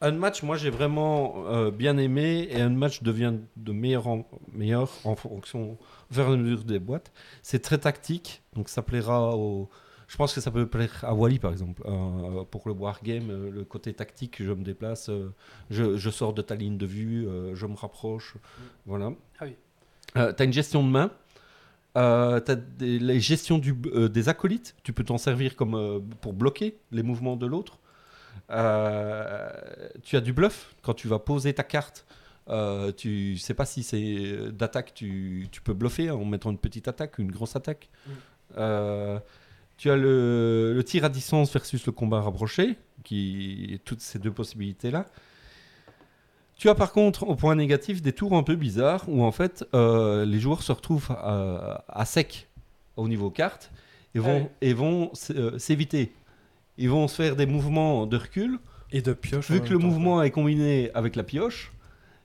un 0.00 0.10
match, 0.10 0.42
moi 0.42 0.56
j'ai 0.56 0.70
vraiment 0.70 1.70
bien 1.70 1.96
aimé 1.98 2.48
et 2.50 2.60
un 2.60 2.70
match 2.70 3.02
devient 3.02 3.34
de 3.56 3.72
meilleur 3.72 4.08
en 4.08 4.26
meilleur 4.52 4.90
en 5.04 5.14
fonction 5.14 5.78
et 6.16 6.20
à 6.20 6.36
mesure 6.36 6.64
des 6.64 6.78
boîtes. 6.78 7.12
C'est 7.42 7.60
très 7.60 7.78
tactique, 7.78 8.42
donc 8.54 8.68
ça 8.68 8.82
plaira 8.82 9.36
au. 9.36 9.68
Je 10.12 10.18
pense 10.18 10.34
que 10.34 10.42
ça 10.42 10.50
peut 10.50 10.66
plaire 10.66 11.02
à 11.04 11.14
Wally 11.14 11.38
par 11.38 11.52
exemple. 11.52 11.82
Euh, 11.86 12.44
pour 12.44 12.68
le 12.68 12.74
wargame, 12.74 13.30
euh, 13.30 13.50
le 13.50 13.64
côté 13.64 13.94
tactique, 13.94 14.42
je 14.42 14.52
me 14.52 14.62
déplace, 14.62 15.08
euh, 15.08 15.32
je, 15.70 15.96
je 15.96 16.10
sors 16.10 16.34
de 16.34 16.42
ta 16.42 16.54
ligne 16.54 16.76
de 16.76 16.84
vue, 16.84 17.26
je 17.54 17.64
me 17.64 17.74
rapproche. 17.74 18.34
Voilà. 18.84 19.12
Ah 19.40 19.44
oui. 19.46 19.56
Euh, 20.18 20.34
t'as 20.34 20.44
une 20.44 20.52
gestion 20.52 20.84
de 20.84 20.90
main. 20.90 21.10
Euh, 21.96 22.40
t'as 22.40 22.56
des, 22.56 22.98
les 22.98 23.20
gestions 23.20 23.56
du, 23.56 23.74
euh, 23.86 24.10
des 24.10 24.28
acolytes. 24.28 24.74
Tu 24.82 24.92
peux 24.92 25.02
t'en 25.02 25.16
servir 25.16 25.56
comme 25.56 25.74
euh, 25.74 25.98
pour 26.20 26.34
bloquer 26.34 26.76
les 26.90 27.02
mouvements 27.02 27.36
de 27.36 27.46
l'autre. 27.46 27.78
Tu 28.50 30.16
as 30.16 30.20
du 30.22 30.34
bluff 30.34 30.74
quand 30.82 30.92
tu 30.92 31.08
vas 31.08 31.20
poser 31.20 31.54
ta 31.54 31.64
carte. 31.64 32.04
Tu 32.98 33.38
sais 33.38 33.54
pas 33.54 33.64
si 33.64 33.82
c'est 33.82 34.52
d'attaque, 34.52 34.92
tu, 34.92 35.48
tu 35.50 35.62
peux 35.62 35.72
bluffer 35.72 36.10
en 36.10 36.26
mettant 36.26 36.50
une 36.50 36.58
petite 36.58 36.86
attaque, 36.86 37.18
une 37.18 37.32
grosse 37.32 37.56
attaque. 37.56 37.88
Euh, 38.58 39.18
tu 39.82 39.90
as 39.90 39.96
le, 39.96 40.72
le 40.76 40.84
tir 40.84 41.04
à 41.04 41.08
distance 41.08 41.52
versus 41.52 41.84
le 41.86 41.90
combat 41.92 42.20
rapproché, 42.20 42.76
qui 43.02 43.80
toutes 43.84 44.00
ces 44.00 44.20
deux 44.20 44.30
possibilités 44.30 44.92
là. 44.92 45.06
Tu 46.56 46.68
as 46.68 46.76
par 46.76 46.92
contre, 46.92 47.24
au 47.24 47.34
point 47.34 47.56
négatif, 47.56 48.00
des 48.00 48.12
tours 48.12 48.36
un 48.36 48.44
peu 48.44 48.54
bizarres 48.54 49.04
où 49.08 49.24
en 49.24 49.32
fait 49.32 49.64
euh, 49.74 50.24
les 50.24 50.38
joueurs 50.38 50.62
se 50.62 50.70
retrouvent 50.70 51.10
à, 51.10 51.84
à 51.88 52.04
sec 52.04 52.48
au 52.96 53.08
niveau 53.08 53.30
carte 53.30 53.72
et 54.14 54.20
vont, 54.20 54.42
Ouais. 54.42 54.50
et 54.60 54.72
vont 54.72 55.10
s- 55.12 55.32
euh, 55.34 55.58
s'éviter. 55.58 56.12
Ils 56.78 56.88
vont 56.88 57.08
se 57.08 57.16
faire 57.16 57.34
des 57.34 57.46
mouvements 57.46 58.06
de 58.06 58.16
recul. 58.16 58.60
Et 58.92 59.02
de 59.02 59.12
pioche. 59.14 59.50
Vu 59.50 59.60
que 59.62 59.70
le 59.70 59.78
mouvement 59.78 60.22
est 60.22 60.30
combiné 60.30 60.90
avec 60.94 61.16
la 61.16 61.24
pioche, 61.24 61.72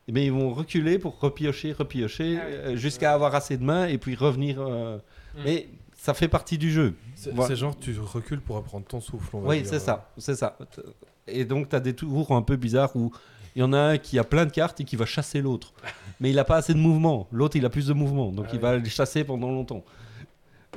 eh 0.08 0.12
bien, 0.12 0.24
ils 0.24 0.32
vont 0.34 0.52
reculer 0.54 1.00
pour 1.00 1.20
repiocher, 1.20 1.72
repiocher 1.72 2.38
Ah 2.40 2.46
oui. 2.48 2.54
euh, 2.54 2.76
jusqu'à 2.76 3.14
avoir 3.14 3.34
assez 3.34 3.58
de 3.58 3.64
mains 3.64 3.88
et 3.88 3.98
puis 3.98 4.14
revenir. 4.16 4.58
euh, 4.60 4.98
Mm. 5.36 5.42
Mais 5.46 5.68
ça 5.98 6.14
fait 6.14 6.28
partie 6.30 6.58
du 6.58 6.72
jeu. 6.72 6.96
C'est 7.16 7.34
Voilà. 7.34 7.50
c'est 7.50 7.56
genre 7.58 7.78
tu 7.78 8.00
recules 8.00 8.40
pour 8.42 8.56
reprendre 8.56 8.86
ton 8.86 9.02
souffle. 9.02 9.36
on 9.36 9.42
va 9.42 9.50
Oui, 9.50 9.62
dire. 9.62 9.70
c'est 9.70 9.80
ça, 9.80 10.10
c'est 10.18 10.36
ça. 10.36 10.58
Et 11.28 11.44
donc, 11.44 11.68
tu 11.70 11.76
as 11.76 11.80
des 11.82 11.94
tours 11.94 12.32
un 12.32 12.42
peu 12.42 12.56
bizarres 12.56 12.96
où 12.96 13.12
il 13.56 13.60
y 13.60 13.64
en 13.64 13.74
a 13.74 13.80
un 13.80 13.98
qui 13.98 14.18
a 14.20 14.24
plein 14.24 14.46
de 14.46 14.52
cartes 14.52 14.80
et 14.80 14.84
qui 14.86 14.96
va 14.96 15.06
chasser 15.06 15.42
l'autre. 15.42 15.74
Mais 16.22 16.30
il 16.30 16.36
n'a 16.36 16.44
pas 16.46 16.56
assez 16.58 16.74
de 16.74 16.80
mouvement. 16.80 17.28
L'autre, 17.32 17.58
il 17.58 17.66
a 17.66 17.70
plus 17.70 17.88
de 17.88 17.94
mouvement. 17.94 18.32
Donc, 18.32 18.46
Ah 18.48 18.52
il 18.54 18.58
oui. 18.58 18.62
va 18.62 18.78
les 18.78 18.90
chasser 18.90 19.24
pendant 19.24 19.50
longtemps. 19.50 19.84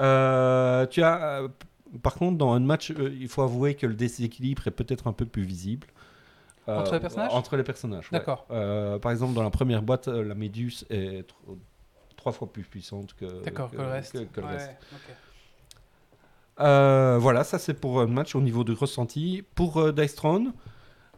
Euh, 0.01 0.87
tu 0.87 1.03
as 1.03 1.41
euh, 1.43 1.49
Par 2.03 2.15
contre, 2.15 2.39
dans 2.39 2.53
un 2.53 2.61
match, 2.61 2.91
euh, 2.93 3.15
il 3.21 3.29
faut 3.29 3.43
avouer 3.43 3.75
que 3.75 3.87
le 3.87 3.95
déséquilibre 3.95 4.67
est 4.67 4.71
peut-être 4.71 5.07
un 5.07 5.13
peu 5.13 5.27
plus 5.27 5.43
visible. 5.43 5.87
Euh, 6.69 6.79
Entre 6.79 6.93
les 6.95 7.01
personnages? 7.01 7.31
Entre 7.33 7.57
les 7.57 7.63
personnages. 7.65 8.05
ouais. 8.13 8.19
D'accord. 8.19 8.47
Euh, 8.51 8.99
par 8.99 9.13
exemple, 9.13 9.35
dans 9.35 9.43
la 9.43 9.51
première 9.51 9.83
boîte, 9.83 10.09
euh, 10.09 10.23
la 10.25 10.35
Méduse 10.35 10.87
est 10.91 11.27
tro- 11.27 11.59
trois 12.21 12.33
fois 12.33 12.53
plus 12.53 12.63
puissante 12.65 13.15
que, 13.15 13.25
le 13.25 13.83
reste. 13.89 14.13
que- 14.13 14.19
que 14.35 14.41
le 14.41 14.47
Ouais, 14.47 14.53
reste. 14.57 14.71
ok. 14.93 15.15
Euh, 16.61 17.17
voilà, 17.19 17.43
ça 17.45 17.59
c'est 17.59 17.75
pour 17.75 18.01
un 18.01 18.07
match 18.07 18.35
au 18.35 18.41
niveau 18.43 18.63
du 18.65 18.73
ressenti. 18.73 19.43
Pour 19.55 19.79
euh, 19.79 19.93
Dice 19.93 20.15
Throne, 20.15 20.53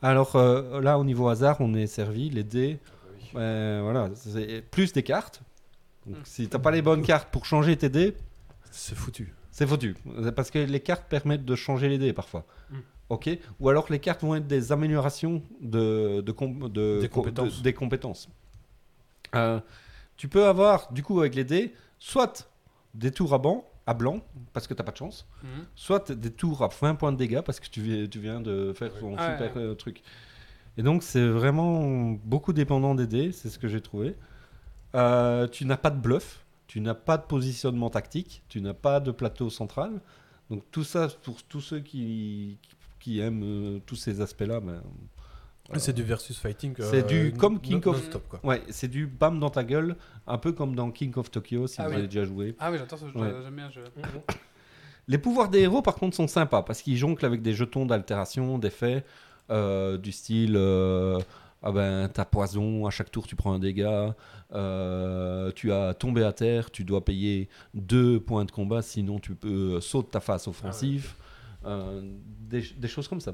alors 0.01 0.37
euh, 0.37 0.81
là 0.81 0.99
au 0.99 1.05
niveau 1.05 1.29
hasard, 1.29 1.57
on 1.61 1.75
est 1.75 1.89
servi, 1.89 2.31
les 2.31 2.45
dés, 2.45 2.79
euh, 3.35 3.81
voilà, 3.83 4.11
c'est 4.15 4.63
plus 4.71 4.93
des 4.93 5.03
cartes. 5.03 5.43
Donc, 6.07 6.19
Mm. 6.19 6.25
si 6.25 6.49
t'as 6.49 6.59
pas 6.61 6.71
les 6.71 6.83
bonnes 6.83 7.03
cartes 7.03 7.29
pour 7.31 7.45
changer 7.45 7.77
tes 7.77 7.89
dés, 7.89 8.17
C'est 8.71 8.95
foutu. 8.95 9.35
c'est 9.51 9.67
foutu. 9.67 9.97
Parce 10.37 10.51
que 10.53 10.59
les 10.61 10.81
cartes 10.81 11.09
permettent 11.09 11.45
de 11.45 11.57
changer 11.57 11.89
les 11.89 11.99
dés 11.99 12.13
parfois. 12.13 12.45
Mm. 12.71 12.77
Ok? 13.09 13.31
Ou 13.61 13.69
alors 13.69 13.87
les 13.91 13.99
cartes 13.99 14.23
vont 14.23 14.37
être 14.37 14.47
des 14.47 14.71
améliorations 14.73 15.43
de, 15.61 16.21
de, 16.21 16.33
com- 16.33 16.69
de- 16.69 16.99
Des 17.01 17.09
co- 17.09 17.21
compétences. 17.23 17.59
de- 17.59 17.63
des 17.63 17.73
compétences. 17.75 18.29
Tu 20.17 20.29
peux 20.29 20.47
avoir, 20.47 20.93
du 20.93 21.03
coup, 21.03 21.21
avec 21.21 21.35
les 21.35 21.45
dés, 21.45 21.75
soit 21.99 22.49
des 22.95 23.11
tours 23.11 23.33
à 23.35 23.39
blanc, 23.39 23.65
à 23.87 23.95
blanc 23.95 24.21
parce 24.53 24.67
que 24.67 24.75
t'as 24.75 24.85
pas 24.85 24.93
de 24.93 24.97
chance, 24.97 25.27
Mhm. 25.43 25.65
soit 25.75 26.13
des 26.13 26.31
tours 26.31 26.63
à 26.63 26.69
20 26.69 26.95
points 26.95 27.11
de 27.13 27.17
dégâts 27.17 27.41
parce 27.41 27.59
que 27.59 27.67
tu 27.69 27.81
viens, 27.81 28.07
tu 28.07 28.21
viens 28.21 28.41
de 28.41 28.73
faire 28.75 28.93
ton 28.99 29.17
Ah 29.19 29.27
ouais. 29.27 29.33
super 29.49 29.61
euh, 29.61 29.75
truc. 29.75 30.03
Et 30.79 30.83
donc 30.83 31.03
c'est 31.03 31.27
vraiment 31.27 32.13
beaucoup 32.25 32.53
dépendant 32.53 32.95
des 32.95 33.07
dés, 33.07 33.33
c'est 33.33 33.51
ce 33.51 33.59
que 33.59 33.69
j'ai 33.69 33.81
trouvé. 33.81 34.15
Euh, 34.95 35.49
tu 35.49 35.65
n'as 35.65 35.77
pas 35.77 35.91
de 35.91 35.99
bluff, 35.99 36.45
tu 36.67 36.81
n'as 36.81 36.95
pas 36.95 37.17
de 37.19 37.25
positionnement 37.25 37.91
tactique, 37.91 38.43
tu 38.49 38.61
n'as 38.61 38.75
pas 38.75 39.01
de 39.01 39.11
plateau 39.11 39.51
central. 39.51 40.01
Donc 40.51 40.63
tout 40.71 40.85
ça, 40.85 41.09
pour 41.25 41.43
tous 41.43 41.61
ceux 41.61 41.81
qui, 41.81 42.59
qui 43.01 43.19
aiment 43.21 43.43
euh, 43.43 43.79
tous 43.87 43.97
ces 43.97 44.21
aspects-là, 44.21 44.61
ben, 44.61 44.83
C'est 45.79 45.93
du 45.93 46.03
versus 46.03 46.39
fighting. 46.39 46.75
C'est 46.79 47.07
du- 47.07 47.33
non- 47.33 47.39
comme 47.39 47.61
King 47.61 47.81
non- 47.85 47.93
of- 47.93 48.19
quoi. 48.29 48.41
ouais, 48.45 48.63
c'est 48.71 48.89
du 48.89 49.07
bam 49.07 49.39
dans 49.41 49.51
ta 49.51 49.65
gueule, 49.65 49.97
un 50.27 50.39
peu 50.39 50.53
comme 50.53 50.75
dans 50.75 50.91
King 50.91 51.13
of 51.17 51.31
Tokyo 51.31 51.67
si 51.67 51.77
Ah 51.81 51.85
vous 51.85 51.91
oui. 51.91 51.97
avez 51.99 52.07
déjà 52.09 52.25
joué. 52.25 52.55
Ah 52.59 52.71
oui, 52.71 52.79
j'adore 52.79 52.99
ce 52.99 53.07
jeu, 53.09 53.19
Ouais. 53.19 53.33
j'aime 53.43 53.55
bien 53.57 53.69
ce 53.71 53.75
jeu. 53.77 53.85
Les 55.09 55.19
pouvoirs 55.19 55.49
des 55.49 55.61
héros, 55.61 55.83
par 55.83 55.97
contre, 55.97 56.15
sont 56.17 56.29
sympas 56.29 56.63
parce 56.63 56.81
qu'ils 56.83 56.97
jonglent 56.97 57.25
avec 57.25 57.43
des 57.43 57.55
jetons 57.55 57.87
d'altération, 57.87 58.59
d'effets, 58.59 59.05
euh, 59.51 59.99
du 59.99 60.13
style 60.13 60.55
euh, 60.57 61.19
ah 61.63 61.73
ben, 61.73 62.09
t'as 62.09 62.25
poison, 62.25 62.87
à 62.87 62.91
chaque 62.91 63.11
tour 63.11 63.27
tu 63.27 63.35
prends 63.37 63.53
un 63.53 63.59
dégât, 63.59 64.15
euh, 64.53 65.51
tu 65.55 65.73
as 65.73 65.95
tombé 65.95 66.23
à 66.25 66.33
terre, 66.33 66.71
tu 66.71 66.85
dois 66.85 67.05
payer 67.05 67.49
deux 67.75 68.21
points 68.21 68.45
de 68.45 68.51
combat, 68.51 68.83
sinon 68.83 69.19
tu 69.19 69.35
peux 69.35 69.81
sauter 69.81 70.11
ta 70.11 70.21
face 70.21 70.47
offensive, 70.49 71.15
euh, 71.65 72.01
des, 72.41 72.63
des 72.77 72.89
choses 72.89 73.09
comme 73.09 73.21
ça. 73.21 73.33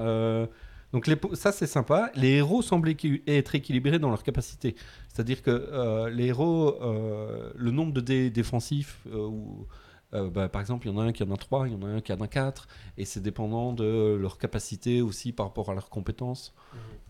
Euh, 0.00 0.46
donc 0.92 1.06
les, 1.06 1.16
ça 1.34 1.52
c'est 1.52 1.66
sympa. 1.66 2.10
Les 2.14 2.36
héros 2.36 2.62
semblent 2.62 2.94
être 3.26 3.54
équilibrés 3.54 3.98
dans 3.98 4.08
leur 4.08 4.22
capacité. 4.22 4.74
C'est-à-dire 5.08 5.42
que 5.42 5.50
euh, 5.50 6.08
les 6.08 6.26
héros, 6.26 6.82
euh, 6.82 7.52
le 7.56 7.70
nombre 7.70 7.92
de 7.92 8.00
dés 8.00 8.30
défensifs, 8.30 9.00
euh, 9.12 9.26
ou, 9.26 9.66
bah, 10.12 10.48
par 10.48 10.62
exemple, 10.62 10.86
il 10.86 10.92
y 10.92 10.94
en 10.94 10.98
a 10.98 11.04
un 11.04 11.12
qui 11.12 11.22
en 11.22 11.30
a 11.30 11.36
3, 11.36 11.68
il 11.68 11.74
y 11.74 11.76
en 11.76 11.82
a 11.82 11.88
un 11.90 12.00
qui 12.00 12.12
en 12.12 12.20
a 12.20 12.28
4, 12.28 12.66
et 12.96 13.04
c'est 13.04 13.20
dépendant 13.20 13.74
de 13.74 14.16
leur 14.18 14.38
capacité 14.38 15.02
aussi 15.02 15.32
par 15.32 15.46
rapport 15.46 15.70
à 15.70 15.74
leurs 15.74 15.90
compétences. 15.90 16.54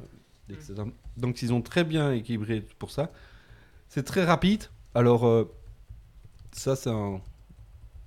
Euh, 0.01 0.05
etc. 0.53 0.74
Donc 1.16 1.43
ils 1.43 1.53
ont 1.53 1.62
très 1.62 1.85
bien 1.85 2.12
équilibré 2.12 2.61
pour 2.79 2.91
ça. 2.91 3.12
C'est 3.89 4.03
très 4.03 4.24
rapide. 4.24 4.64
Alors 4.95 5.47
ça 6.53 6.74
c'est 6.74 6.91
un, 6.91 7.20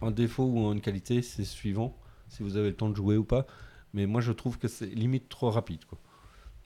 un 0.02 0.12
défaut 0.12 0.44
ou 0.46 0.72
une 0.74 0.82
qualité, 0.82 1.22
c'est 1.22 1.46
suivant, 1.46 1.96
si 2.28 2.44
vous 2.44 2.58
avez 2.58 2.70
le 2.70 2.76
temps 2.76 2.90
de 2.90 2.96
jouer 2.96 3.16
ou 3.16 3.24
pas. 3.24 3.46
Mais 3.94 4.06
moi 4.06 4.22
je 4.22 4.32
trouve 4.32 4.58
que 4.58 4.68
c'est 4.68 4.86
limite 4.88 5.30
trop 5.30 5.50
rapide. 5.50 5.84
Quoi. 5.86 5.98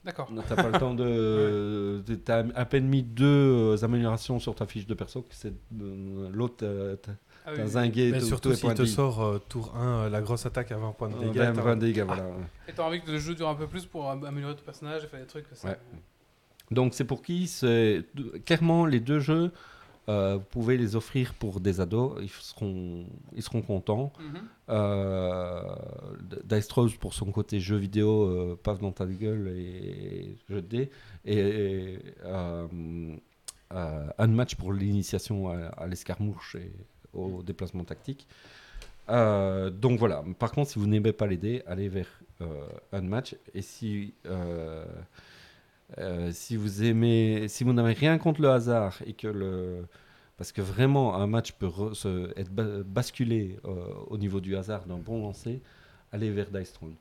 D'accord. 0.04 0.30
T'as 0.48 0.54
pas 0.54 0.70
le 0.70 0.78
temps 0.78 0.94
de. 0.94 2.02
de- 2.06 2.14
T'as 2.14 2.44
à 2.54 2.64
peine 2.64 2.86
mis 2.86 3.02
deux 3.02 3.26
euh, 3.26 3.84
améliorations 3.84 4.38
sur 4.38 4.54
ta 4.54 4.64
fiche 4.66 4.86
de 4.86 4.94
perso. 4.94 5.22
que 5.22 5.34
c'est 5.34 5.52
euh, 5.80 6.28
L'autre, 6.32 6.64
euh, 6.64 6.94
t'as 6.96 7.12
Ah 7.44 7.50
oui, 7.56 7.66
zingué 7.66 8.12
Mais 8.12 8.20
surtout 8.20 8.52
s'il 8.54 8.60
points 8.60 8.74
te 8.74 8.84
sort 8.84 9.20
euh, 9.24 9.38
tour 9.48 9.74
1, 9.76 9.84
euh, 10.04 10.08
la 10.08 10.20
grosse 10.20 10.46
attaque 10.46 10.70
à 10.70 10.76
20 10.76 10.92
points 10.92 11.08
de 11.08 11.18
dégâts. 11.18 11.38
20, 11.38 11.52
t'as- 11.54 11.62
20 11.62 11.76
dégâts, 11.76 12.02
voilà. 12.06 12.24
Et 12.68 12.72
t'as 12.72 12.84
envie 12.84 13.00
que 13.02 13.10
le 13.10 13.18
jeu 13.18 13.34
dure 13.34 13.48
un 13.48 13.56
peu 13.56 13.66
plus 13.66 13.84
pour 13.86 14.08
am- 14.08 14.24
améliorer 14.24 14.54
ton 14.54 14.62
personnage 14.64 15.02
et 15.02 15.08
faire 15.08 15.18
des 15.20 15.26
trucs. 15.26 15.46
ça- 15.54 15.68
Ouais. 15.70 15.78
Donc 16.70 16.94
c'est 16.94 17.04
pour 17.04 17.22
qui? 17.22 17.48
C'est 17.48 18.04
clairement 18.44 18.86
les 18.86 19.00
deux 19.00 19.18
jeux. 19.20 19.50
Euh, 20.08 20.36
vous 20.36 20.44
pouvez 20.44 20.76
les 20.76 20.94
offrir 20.94 21.34
pour 21.34 21.60
des 21.60 21.80
ados, 21.80 22.18
ils 22.22 22.28
seront, 22.28 23.06
ils 23.34 23.42
seront 23.42 23.62
contents. 23.62 24.12
Mhm. 24.20 24.40
Euh, 24.68 25.62
Dice 26.44 26.70
Rose 26.70 26.96
pour 26.96 27.12
son 27.12 27.32
côté 27.32 27.58
jeu 27.58 27.76
vidéo, 27.76 28.24
euh, 28.24 28.58
paf 28.62 28.78
dans 28.80 28.92
ta 28.92 29.06
gueule 29.06 29.48
et 29.48 30.36
jeu 30.48 30.62
de 30.62 30.66
dés. 30.66 30.90
Et, 31.24 31.38
et, 31.38 31.98
euh, 32.24 32.66
un 33.70 34.26
match 34.28 34.54
pour 34.54 34.72
l'initiation 34.72 35.48
à, 35.48 35.66
à 35.66 35.86
l'escarmouche 35.88 36.54
et 36.54 36.70
au 37.12 37.42
déplacement 37.42 37.82
tactique. 37.82 38.28
Donc 39.08 39.98
voilà. 39.98 40.22
Par 40.38 40.52
contre, 40.52 40.70
si 40.70 40.78
vous 40.78 40.86
n'aimez 40.86 41.12
pas 41.12 41.26
les 41.26 41.36
dés, 41.36 41.62
allez 41.66 41.88
vers 41.88 42.08
un 42.92 43.00
match. 43.00 43.34
Et 43.54 43.62
si 43.62 44.14
euh, 45.98 46.30
si 46.32 46.56
vous 46.56 46.82
aimez, 46.82 47.48
si 47.48 47.64
vous 47.64 47.72
n'avez 47.72 47.92
rien 47.92 48.18
contre 48.18 48.40
le 48.42 48.50
hasard 48.50 48.98
et 49.06 49.12
que 49.12 49.28
le 49.28 49.86
parce 50.36 50.52
que 50.52 50.60
vraiment 50.60 51.14
un 51.16 51.26
match 51.26 51.52
peut 51.52 51.66
re- 51.66 51.94
se- 51.94 52.30
être 52.38 52.50
ba- 52.50 52.82
basculé 52.84 53.58
euh, 53.64 53.70
au 54.08 54.18
niveau 54.18 54.40
du 54.40 54.54
hasard 54.56 54.84
d'un 54.84 54.98
bon 54.98 55.22
lancer, 55.22 55.62
allez 56.12 56.30
vers 56.30 56.50
Dice 56.50 56.72
Throne. 56.74 56.94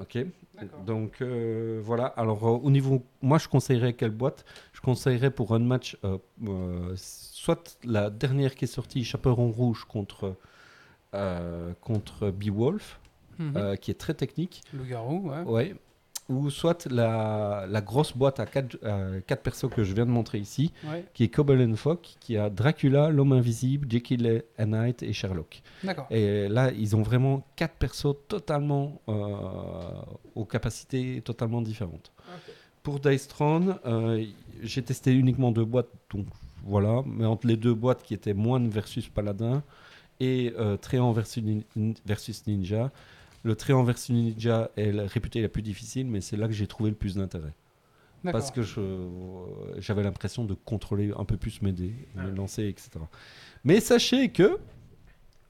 Ok. 0.00 0.26
Donc 0.86 1.22
euh, 1.22 1.80
voilà. 1.82 2.06
Alors 2.06 2.42
au 2.42 2.70
niveau, 2.70 3.02
moi 3.22 3.38
je 3.38 3.48
conseillerais 3.48 3.94
quelle 3.94 4.10
boîte? 4.10 4.44
Je 4.74 4.80
conseillerais 4.82 5.30
pour 5.30 5.54
un 5.54 5.60
match 5.60 5.96
soit 6.96 7.78
la 7.84 8.10
dernière 8.10 8.54
qui 8.54 8.64
est 8.64 8.68
sortie, 8.68 9.02
Chaperon 9.04 9.50
Rouge 9.50 9.84
contre 9.84 10.36
contre 11.80 12.30
Beowulf, 12.30 13.00
euh, 13.40 13.76
qui 13.76 13.90
est 13.90 13.94
très 13.98 14.14
technique. 14.14 14.62
Le 14.72 14.84
garou, 14.84 15.30
ouais. 15.30 15.42
Ouais. 15.42 15.74
Ou 16.30 16.48
soit 16.48 16.86
la, 16.90 17.66
la 17.68 17.80
grosse 17.82 18.16
boîte 18.16 18.40
à 18.40 18.46
4 18.46 19.20
quatre 19.26 19.42
persos 19.42 19.68
que 19.70 19.84
je 19.84 19.92
viens 19.92 20.06
de 20.06 20.10
montrer 20.10 20.38
ici, 20.38 20.72
ouais. 20.90 21.04
qui 21.12 21.24
est 21.24 21.28
Cobble 21.28 21.60
and 21.60 21.76
Fock, 21.76 22.16
qui 22.18 22.38
a 22.38 22.48
Dracula, 22.48 23.10
l'homme 23.10 23.32
invisible, 23.32 23.86
Jekyll 23.90 24.26
et 24.26 24.44
Hyde 24.58 25.02
et 25.02 25.12
Sherlock. 25.12 25.60
Et 26.10 26.48
là, 26.48 26.70
ils 26.72 26.96
ont 26.96 27.02
vraiment 27.02 27.46
quatre 27.56 27.74
persos 27.74 28.16
totalement 28.26 29.02
euh, 29.10 29.12
aux 30.34 30.44
capacités 30.46 31.20
totalement 31.22 31.60
différentes. 31.60 32.10
Pour 32.82 33.00
Dice 33.00 33.28
Throne, 33.28 33.76
euh, 33.86 34.24
j'ai 34.62 34.82
testé 34.82 35.12
uniquement 35.12 35.50
deux 35.52 35.64
boîtes, 35.64 35.88
donc 36.10 36.26
voilà. 36.64 37.02
Mais 37.06 37.26
entre 37.26 37.46
les 37.46 37.56
deux 37.58 37.74
boîtes 37.74 38.02
qui 38.02 38.14
étaient 38.14 38.34
moine 38.34 38.68
versus 38.68 39.08
paladin 39.08 39.62
et 40.20 40.52
euh, 40.58 40.76
Tréant 40.76 41.12
versus, 41.12 41.42
nin- 41.42 41.94
versus 42.06 42.46
ninja, 42.46 42.90
le 43.44 43.54
Tréant 43.54 43.84
versus 43.84 44.10
ninja 44.10 44.70
est 44.76 44.90
la- 44.90 45.06
réputé 45.06 45.40
la 45.42 45.48
plus 45.48 45.62
difficile, 45.62 46.06
mais 46.08 46.20
c'est 46.20 46.36
là 46.36 46.46
que 46.48 46.52
j'ai 46.52 46.66
trouvé 46.66 46.90
le 46.90 46.96
plus 46.96 47.14
d'intérêt. 47.14 47.54
Parce 48.32 48.50
que 48.50 48.62
euh, 48.78 49.44
j'avais 49.78 50.02
l'impression 50.02 50.44
de 50.44 50.54
contrôler 50.54 51.12
un 51.18 51.24
peu 51.26 51.36
plus 51.36 51.60
mes 51.60 51.72
dés, 51.72 51.94
me 52.16 52.30
lancer, 52.30 52.64
etc. 52.68 52.90
Mais 53.64 53.80
sachez 53.80 54.30
que 54.30 54.58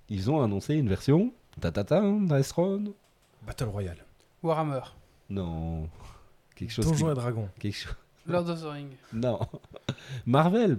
ils 0.08 0.28
ont 0.30 0.42
annoncé 0.42 0.74
une 0.74 0.88
version 0.88 1.32
tatata 1.60 2.02
Dice 2.20 2.48
Throne. 2.48 2.92
Battle 3.46 3.64
Royale. 3.68 4.04
Warhammer. 4.42 4.80
Non, 5.30 5.88
quelque 6.56 6.70
chose. 6.72 6.86
Donjons 6.86 7.06
qui- 7.06 7.12
et 7.12 7.14
Dragons. 7.14 7.48
quelque 7.60 7.76
chose- 7.76 7.94
Lord 8.26 8.48
of 8.50 8.60
the 8.62 8.66
Ring. 8.66 8.88
Non, 9.12 9.38
Marvel. 10.26 10.78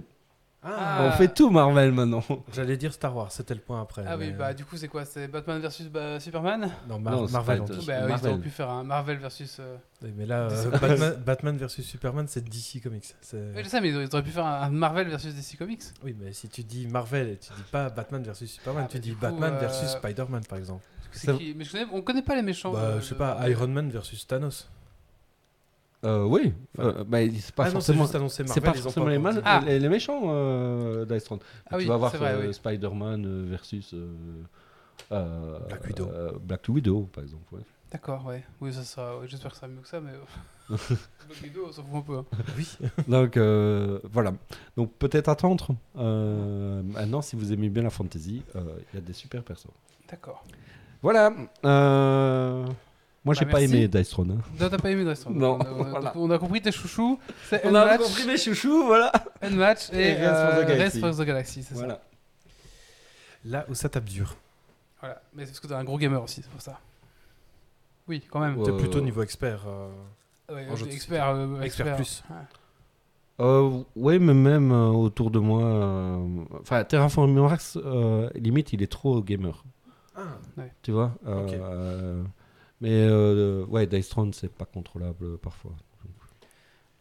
Ah. 0.68 1.06
On 1.08 1.12
fait 1.12 1.32
tout 1.32 1.48
Marvel 1.50 1.92
maintenant. 1.92 2.24
J'allais 2.52 2.76
dire 2.76 2.92
Star 2.92 3.14
Wars, 3.14 3.30
c'était 3.30 3.54
le 3.54 3.60
point 3.60 3.80
après. 3.80 4.02
Ah 4.06 4.16
oui, 4.16 4.32
bah 4.32 4.52
du 4.52 4.64
coup, 4.64 4.76
c'est 4.76 4.88
quoi 4.88 5.04
C'est 5.04 5.28
Batman 5.28 5.60
versus 5.60 5.86
bah, 5.88 6.18
Superman? 6.18 6.68
Non, 6.88 6.98
Mar- 6.98 7.14
Non, 7.14 7.26
c'est 7.28 7.32
Marvel. 7.34 7.60
Euh, 7.62 7.64
dit. 7.76 7.86
Bah 7.86 7.94
oui, 8.02 8.08
Marvel. 8.08 8.18
ils 8.30 8.32
auraient 8.34 8.42
pu 8.42 8.50
faire 8.50 8.70
un 8.70 8.82
Marvel 8.82 9.18
versus. 9.18 9.58
euh, 9.60 9.76
Oui, 10.02 10.12
Mais 10.16 10.26
là, 10.26 10.48
euh. 10.50 10.70
Batman, 10.70 11.14
Batman 11.24 11.56
versus 11.56 11.86
Superman, 11.86 12.26
c'est 12.28 12.42
DC 12.42 12.80
Comics. 12.82 13.14
Ouais, 13.32 13.62
je 13.62 13.68
sais, 13.68 13.80
mais 13.80 13.90
ils 13.90 13.96
auraient- 14.12 14.22
pu 14.24 14.30
faire 14.30 14.46
un 14.46 14.68
Marvel 14.70 15.08
versus 15.08 15.34
DC 15.34 15.56
Comics. 15.56 15.82
Oui, 16.02 16.16
mais 16.20 16.32
si 16.32 16.48
tu 16.48 16.64
dis 16.64 16.88
Marvel 16.88 17.28
et 17.28 17.36
tu 17.36 17.52
dis 17.56 17.62
pas 17.70 17.88
Batman 17.90 18.22
versus 18.24 18.50
Superman, 18.50 18.84
Ah, 18.86 18.88
tu 18.90 18.96
bah, 18.98 19.02
dis 19.02 19.12
coup, 19.12 19.20
Batman 19.20 19.54
euh, 19.54 19.58
versus 19.60 19.88
Spider-Man 19.88 20.42
par 20.48 20.58
exemple. 20.58 20.84
Qui? 21.38 21.54
Mais 21.56 21.64
je 21.64 21.72
connais... 21.72 21.86
on 21.92 22.02
connaît 22.02 22.22
pas 22.22 22.34
les 22.34 22.42
méchants. 22.42 22.72
bah, 22.72 22.96
de- 22.96 23.00
je 23.00 23.06
sais 23.06 23.14
pas. 23.14 23.38
Iron 23.48 23.68
Man 23.68 23.88
versus 23.88 24.26
Thanos. 24.26 24.68
Euh, 26.06 26.24
oui, 26.24 26.54
Enfin- 26.78 26.88
Euh, 27.00 27.04
bah, 27.04 27.18
c'est 27.38 27.54
pas 27.54 27.64
ah 27.64 27.66
non, 27.72 27.80
c'est 27.80 27.92
forcément. 27.94 28.02
juste 28.04 28.14
annoncé 28.14 28.42
Marvel. 28.44 28.54
C'est 28.54 28.60
pas 28.72 28.74
forcément 28.74 29.06
les, 29.06 29.18
mal-. 29.18 29.42
Ah. 29.44 29.60
les, 29.66 29.78
les 29.80 29.88
méchants 29.88 30.22
euh, 30.26 31.04
Dice 31.04 31.24
Throne. 31.24 31.40
Ah 31.70 31.76
oui, 31.76 31.82
tu 31.82 31.88
vas 31.88 31.96
voir 31.96 32.12
euh, 32.20 32.46
oui. 32.46 32.54
Spider-Man 32.54 33.24
euh, 33.26 33.46
versus 33.50 33.92
euh, 33.94 34.14
euh, 35.12 35.58
Black 35.68 35.84
Widow. 35.86 36.08
euh, 36.12 36.32
Black 36.40 36.68
Widow, 36.68 37.08
par 37.12 37.24
exemple. 37.24 37.54
ouais. 37.54 37.60
D'accord, 37.90 38.24
ouais. 38.26 38.44
Oui, 38.60 38.72
ça 38.72 38.82
sera. 38.82 39.18
ouais, 39.18 39.26
J'espère 39.28 39.50
que 39.52 39.56
ça 39.56 39.62
sera 39.62 39.72
mieux 39.72 39.80
que 39.80 39.88
ça, 39.88 40.00
mais. 40.00 40.10
Bloc 40.68 41.38
vidéo, 41.42 41.66
on 41.68 41.72
s'en 41.72 41.82
fout 41.84 41.94
un 41.96 42.00
peu. 42.02 42.18
hein. 42.18 42.24
Oui. 42.56 42.76
Donc 43.08 43.36
euh, 43.36 44.00
voilà. 44.04 44.32
Donc 44.76 44.92
peut-être 44.98 45.28
attendre. 45.28 45.68
Euh, 45.96 46.82
maintenant, 46.82 47.22
si 47.22 47.36
vous 47.36 47.52
aimez 47.52 47.68
bien 47.68 47.84
la 47.84 47.90
fantasy, 47.90 48.42
euh, 48.56 48.60
il 48.92 48.96
y 48.96 48.98
a 48.98 49.00
des 49.06 49.12
super 49.12 49.42
persos. 49.42 49.70
D'accord. 50.10 50.44
Voilà. 51.02 51.32
euh, 51.64 52.64
Moi, 53.26 53.34
j'ai 53.34 53.44
Bah, 53.44 53.50
pas 53.52 53.58
merci. 53.60 53.74
aimé 53.76 53.88
Dice 53.88 54.08
Throne. 54.08 54.30
hein. 54.40 54.50
Non, 54.60 54.68
t'as 54.70 54.78
pas 54.78 54.90
aimé 54.90 55.04
Dresden. 55.04 55.34
Non, 55.34 55.58
On 55.58 55.60
a, 55.60 55.68
on 55.72 55.80
a- 55.84 55.88
voilà. 55.90 56.12
on 56.16 56.30
a 56.30 56.38
compris 56.38 56.62
tes 56.62 56.70
chouchous. 56.72 57.18
C'est 57.50 57.64
Unmatch, 57.66 58.24
mes 58.26 58.36
chouchous, 58.38 58.86
voilà. 58.86 59.12
Unmatch 59.42 59.90
et, 59.92 60.12
Et 60.12 60.14
the 60.14 60.18
euh, 60.20 60.64
Galaxy. 60.66 61.00
Race 61.02 61.14
for 61.16 61.22
the 61.22 61.26
Galaxy, 61.26 61.62
c'est 61.64 61.74
ça. 61.74 61.80
Voilà. 61.80 62.00
Là 63.44 63.66
où 63.68 63.74
ça 63.74 63.88
tape 63.88 64.04
dur. 64.04 64.36
Voilà. 65.00 65.20
Mais 65.34 65.44
c'est 65.44 65.50
parce 65.50 65.60
que 65.60 65.66
t'es 65.66 65.74
un 65.74 65.84
gros 65.84 65.98
gamer 65.98 66.22
aussi, 66.22 66.40
c'est 66.42 66.50
pour 66.50 66.60
ça. 66.62 66.78
Oui, 68.08 68.22
quand 68.30 68.40
même. 68.40 68.56
Ouais. 68.58 68.64
T'es 68.64 68.70
Euh, 68.70 68.76
plutôt 68.78 69.00
niveau 69.00 69.22
expert. 69.22 69.64
euh, 69.66 69.88
Ouais, 70.54 70.66
en 70.70 70.76
jeu 70.76 70.86
de 70.86 70.92
expert, 70.92 71.28
euh, 71.28 71.60
expert 71.62 71.96
plus. 71.96 72.22
Ouais. 72.30 72.36
Euh, 73.40 73.82
oui, 73.96 74.18
mais 74.20 74.32
même 74.34 74.70
euh, 74.72 74.86
autour 74.88 75.30
de 75.32 75.40
moi. 75.40 75.62
euh, 75.64 76.24
Enfin, 76.60 76.84
Terraforming 76.84 77.36
Mars, 77.42 77.76
euh, 77.84 78.30
limite, 78.36 78.72
il 78.72 78.82
est 78.82 78.90
trop 78.90 79.20
gamer. 79.20 79.64
Tu 80.82 80.92
vois 80.92 81.12
euh, 81.26 81.44
Ok. 81.46 81.52
euh, 81.54 82.22
Mais 82.80 82.90
euh, 82.92 83.64
ouais, 83.66 83.86
Dice 83.86 84.08
Throne, 84.08 84.32
c'est 84.32 84.52
pas 84.52 84.66
contrôlable 84.66 85.38
parfois. 85.38 85.72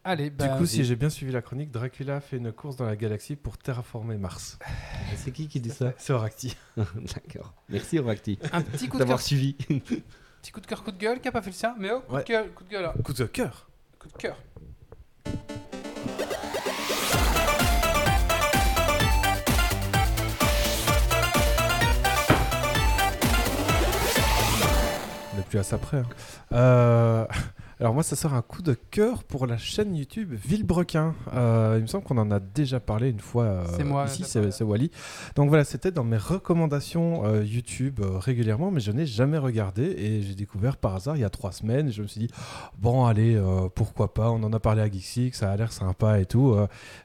Allez, 0.07 0.29
bah. 0.29 0.47
du 0.47 0.57
coup, 0.57 0.67
si 0.67 0.85
j'ai 0.85 0.95
bien 0.95 1.09
suivi 1.09 1.31
la 1.31 1.41
chronique, 1.41 1.71
Dracula 1.71 2.21
fait 2.21 2.37
une 2.37 2.51
course 2.51 2.75
dans 2.75 2.85
la 2.85 2.95
galaxie 2.95 3.35
pour 3.35 3.57
terraformer 3.57 4.17
Mars. 4.17 4.59
C'est 5.15 5.31
qui 5.31 5.47
qui 5.47 5.59
dit 5.59 5.71
ça 5.71 5.93
C'est 5.97 6.13
Oracti. 6.13 6.55
D'accord. 6.77 7.55
Merci, 7.69 7.97
Oracti, 7.97 8.37
un 8.53 8.61
petit 8.61 8.87
coup 8.87 8.97
de 8.97 8.99
d'avoir 8.99 9.19
suivi. 9.19 9.53
petit 9.53 10.51
coup 10.51 10.61
de 10.61 10.67
cœur, 10.67 10.83
coup 10.83 10.91
de 10.91 10.97
gueule, 10.97 11.19
qui 11.19 11.27
a 11.27 11.31
pas 11.31 11.41
fait 11.41 11.49
le 11.49 11.55
sien, 11.55 11.75
mais 11.79 11.89
oh, 11.91 12.01
coup 12.01 12.13
Ouais. 12.13 12.23
de 12.23 12.27
gueule, 12.27 12.51
coup 12.51 12.63
de 12.63 12.69
gueule, 12.69 12.85
hein. 12.85 12.93
Coup 13.03 13.13
de 13.13 13.25
cœur. 13.25 13.67
coup 13.97 14.07
de 14.09 14.13
cœur. 14.13 14.37
On 25.55 25.59
n'est 25.59 25.59
plus 25.59 25.59
à 25.59 25.63
ça 25.63 25.77
près. 25.77 25.97
hein. 25.97 26.05
Euh, 26.53 27.25
Alors 27.77 27.93
moi, 27.93 28.03
ça 28.03 28.15
sort 28.15 28.33
un 28.33 28.41
coup 28.41 28.61
de 28.61 28.73
cœur 28.73 29.25
pour 29.25 29.47
la 29.47 29.57
chaîne 29.57 29.93
YouTube 29.97 30.33
Villebrequin. 30.33 31.13
Euh, 31.33 31.75
il 31.77 31.81
me 31.81 31.87
semble 31.87 32.05
qu'on 32.05 32.17
en 32.17 32.31
a 32.31 32.39
déjà 32.39 32.79
parlé 32.79 33.09
une 33.09 33.19
fois 33.19 33.43
euh, 33.43 33.65
C'est 33.75 33.83
moi, 33.83 34.05
ici, 34.05 34.23
c'est 34.23 34.63
Wally. 34.63 34.91
Donc 35.35 35.49
voilà, 35.49 35.65
c'était 35.65 35.91
dans 35.91 36.05
mes 36.05 36.15
recommandations 36.15 37.25
euh, 37.25 37.43
YouTube 37.43 37.99
régulièrement, 37.99 38.71
mais 38.71 38.79
je 38.79 38.91
n'ai 38.91 39.05
jamais 39.05 39.37
regardé 39.37 39.83
et 39.83 40.21
j'ai 40.21 40.35
découvert 40.35 40.77
par 40.77 40.95
hasard 40.95 41.17
il 41.17 41.19
y 41.19 41.25
a 41.25 41.29
trois 41.29 41.51
semaines. 41.51 41.91
Je 41.91 42.01
me 42.01 42.07
suis 42.07 42.21
dit, 42.21 42.29
bon 42.77 43.05
allez, 43.05 43.37
pourquoi 43.75 44.13
pas, 44.13 44.31
on 44.31 44.41
en 44.43 44.53
a 44.53 44.59
parlé 44.61 44.81
à 44.81 44.89
Geeksix, 44.89 45.33
ça 45.33 45.51
a 45.51 45.57
l'air 45.57 45.73
sympa 45.73 46.21
et 46.21 46.25
tout. 46.25 46.55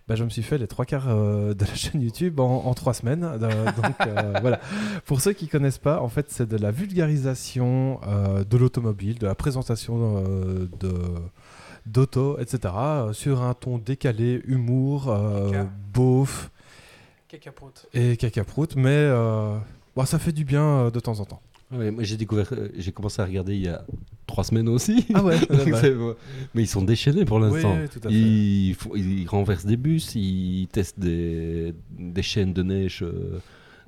Bah, 0.06 0.14
je 0.14 0.22
me 0.22 0.30
suis 0.30 0.42
fait 0.42 0.56
les 0.56 0.68
trois 0.68 0.84
quarts 0.84 1.08
de 1.08 1.64
la 1.64 1.66
chaîne 1.74 2.00
YouTube 2.00 2.38
en, 2.38 2.66
en 2.66 2.74
trois 2.74 2.94
semaines. 2.94 3.22
Donc 3.22 3.96
voilà. 4.40 4.60
Pour 5.04 5.20
ceux 5.20 5.32
qui 5.32 5.48
connaissent 5.48 5.78
pas, 5.78 6.00
en 6.00 6.08
fait, 6.08 6.26
c'est 6.28 6.48
de 6.48 6.56
la 6.56 6.70
vulgarisation 6.70 7.98
de 8.48 8.56
l'automobile, 8.56 9.18
de 9.18 9.26
la 9.26 9.34
présentation 9.34 10.59
de 10.80 10.92
d'auto, 11.86 12.38
etc. 12.38 12.58
euh, 12.76 13.12
sur 13.12 13.42
un 13.42 13.54
ton 13.54 13.78
décalé, 13.78 14.42
humour, 14.44 15.08
euh, 15.08 15.50
Caca. 15.50 15.70
beauf 15.94 16.50
Cacaproute. 17.28 17.86
et 17.94 18.16
cacaproute, 18.16 18.76
mais 18.76 18.88
euh, 18.90 19.56
bon, 19.96 20.04
ça 20.04 20.18
fait 20.18 20.32
du 20.32 20.44
bien 20.44 20.62
euh, 20.64 20.90
de 20.90 21.00
temps 21.00 21.18
en 21.20 21.24
temps. 21.24 21.40
Ouais, 21.72 21.90
moi, 21.92 22.02
j'ai 22.02 22.16
découvert, 22.16 22.48
euh, 22.52 22.68
j'ai 22.76 22.90
commencé 22.92 23.22
à 23.22 23.24
regarder 23.24 23.54
il 23.54 23.62
y 23.62 23.68
a 23.68 23.84
trois 24.26 24.42
semaines 24.44 24.68
aussi. 24.68 25.06
Ah 25.14 25.22
ouais, 25.22 25.38
Donc, 25.38 25.74
c'est- 25.80 25.94
mais 26.54 26.62
ils 26.62 26.66
sont 26.68 26.82
déchaînés 26.82 27.24
pour 27.24 27.38
l'instant. 27.38 27.76
Oui. 28.06 28.76
Ils, 28.96 29.26
renversent 29.28 29.66
des 29.66 29.76
bus, 29.76 30.14
ils 30.16 30.66
testent 30.72 30.98
des, 30.98 31.72
des 31.90 32.22
chaînes 32.22 32.52
de 32.52 32.62
neige 32.64 33.02
euh, 33.04 33.38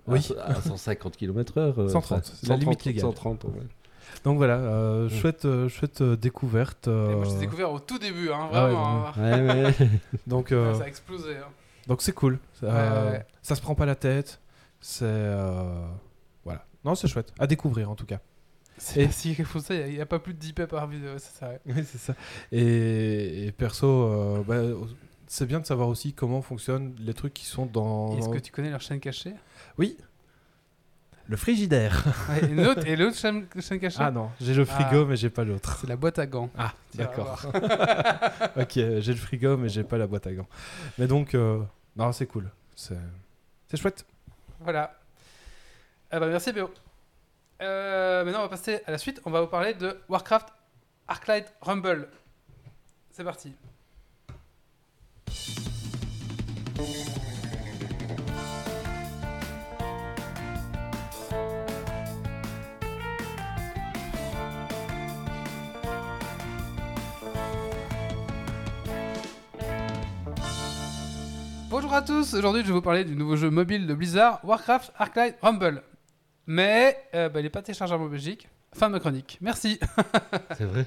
à- 0.09 0.13
Oui. 0.13 0.29
à, 0.41 0.55
150 0.63 1.17
km/h. 1.17 1.59
euh, 1.79 1.89
130, 1.89 2.19
enfin, 2.19 2.21
c'est 2.41 2.49
la 2.49 2.57
limite 2.57 2.85
légale. 2.85 3.03
130, 3.03 3.45
ouais. 3.45 3.51
Donc 4.25 4.37
voilà, 4.37 4.55
euh, 4.57 5.09
chouette, 5.09 5.45
euh, 5.47 5.69
chouette 5.69 6.01
euh, 6.01 6.17
découverte. 6.17 6.87
Et 6.87 6.91
euh, 6.91 7.17
Moi, 7.17 7.25
je 7.25 7.31
l'ai 7.35 7.39
découvert 7.41 7.73
au 7.73 7.81
tout 7.81 7.99
début, 7.99 8.31
hein, 8.31 8.49
Ah 8.53 8.67
ouais, 8.67 8.71
vraiment. 8.73 9.07
hein. 9.09 9.13
Ouais, 9.17 9.65
ouais. 9.81 9.89
donc 10.29 10.53
euh, 10.53 10.75
Ça 10.75 10.85
a 10.85 10.87
explosé. 10.89 11.37
hein. 11.39 11.49
donc 11.89 12.03
c'est 12.03 12.13
cool. 12.13 12.39
Ça, 12.61 12.67
Ouais, 12.67 13.11
ouais. 13.11 13.27
ça 13.43 13.55
se 13.57 13.61
prend 13.61 13.75
pas 13.75 13.87
la 13.87 13.97
tête. 13.97 14.41
C'est 14.81 15.05
euh, 15.05 15.85
voilà. 16.45 16.65
Non, 16.85 16.95
c'est 16.95 17.09
chouette 17.09 17.33
à 17.39 17.47
découvrir 17.47 17.91
en 17.91 17.95
tout 17.97 18.07
cas. 18.07 18.19
C'est 18.79 19.03
Et- 19.03 19.11
si 19.11 19.35
quelque 19.37 19.51
chose, 19.53 19.67
il 19.71 19.95
n'y 19.95 20.01
a, 20.01 20.07
pas 20.07 20.19
plus 20.19 20.35
de 20.35 20.39
10 20.39 20.53
p 20.55 20.67
par 20.67 20.87
vidéo, 20.87 21.11
c'est 21.19 21.39
ça. 21.39 21.49
ouais. 21.51 21.61
Oui, 21.67 21.85
c'est 21.85 21.99
ça. 21.99 22.15
Et, 22.53 23.47
et 23.47 23.53
perso, 23.53 23.87
euh, 23.87 24.43
bah, 24.47 24.61
c'est 25.27 25.47
bien 25.47 25.61
de 25.61 25.67
savoir 25.67 25.89
aussi 25.89 26.13
comment 26.13 26.43
fonctionnent 26.43 26.95
les 27.01 27.15
trucs 27.15 27.35
qui 27.35 27.45
sont 27.47 27.67
dans. 27.67 28.17
Est-ce 28.19 28.29
que 28.29 28.39
tu 28.39 28.51
connais 28.53 28.71
leur 28.71 28.81
chaîne 28.81 29.01
cachée? 29.01 29.35
Oui. 29.79 29.97
Le 31.33 31.39
frigidaire. 31.39 32.05
Ouais, 32.29 32.45
Et 32.45 32.49
l'autre, 32.55 32.87
et 32.87 32.95
l'autre 32.95 33.17
chaîne, 33.17 33.47
chaîne 33.59 33.81
cachée 33.81 33.97
Ah 34.01 34.11
non, 34.11 34.31
j'ai 34.39 34.53
le 34.53 34.67
frigo, 34.67 35.01
Ah. 35.03 35.07
mais 35.09 35.17
j'ai 35.17 35.31
pas 35.31 35.45
l'autre. 35.45 35.79
C'est 35.81 35.87
la 35.89 35.97
boîte 35.97 36.19
à 36.19 36.27
gants. 36.27 36.51
Ah, 36.59 36.75
d'accord. 36.95 37.41
ok, 38.61 38.73
j'ai 38.75 39.13
le 39.13 39.17
frigo, 39.17 39.57
mais 39.57 39.71
j'ai 39.71 39.83
pas 39.83 39.97
la 39.97 40.07
boîte 40.07 40.27
à 40.27 40.33
gants. 40.35 40.47
Mais 40.99 41.07
donc, 41.07 41.35
euh, 41.35 41.63
non, 41.97 42.13
c'est 42.13 42.27
cool. 42.27 42.51
C'est 42.77 42.99
c'est 43.67 43.79
chouette. 43.79 44.05
Voilà. 44.61 44.95
Ah 46.11 46.21
bah, 46.21 46.27
merci 46.27 46.53
Béo. 46.53 46.71
Euh, 47.63 48.25
maintenant, 48.25 48.41
on 48.41 48.43
va 48.43 48.49
passer 48.51 48.83
à 48.85 48.91
la 48.91 48.99
suite. 48.99 49.23
On 49.25 49.31
va 49.31 49.41
vous 49.41 49.47
parler 49.47 49.73
de 49.73 49.99
Warcraft 50.11 50.49
Arclight 51.09 51.51
Rumble. 51.63 52.09
C'est 53.11 53.25
parti. 53.25 53.55
Bonjour 71.73 71.95
à 71.95 72.03
tous, 72.03 72.35
aujourd'hui 72.35 72.61
je 72.61 72.67
vais 72.67 72.75
vous 72.75 72.83
parler 72.83 73.03
du 73.03 73.17
nouveau 73.17 73.35
jeu 73.35 73.49
mobile 73.49 73.87
de 73.87 73.95
Blizzard, 73.95 74.41
Warcraft 74.45 74.93
Arclight 74.95 75.37
Rumble. 75.41 75.83
Mais 76.47 77.03
euh, 77.15 77.31
bah, 77.31 77.41
il 77.41 77.45
n'est 77.45 77.49
pas 77.49 77.63
téléchargeable 77.63 78.03
en 78.05 78.09
Belgique. 78.09 78.47
Fin 78.75 78.89
de 78.89 78.93
ma 78.93 79.01
chronique. 79.01 79.39
Merci. 79.41 79.81
C'est 80.59 80.67
vrai. 80.67 80.87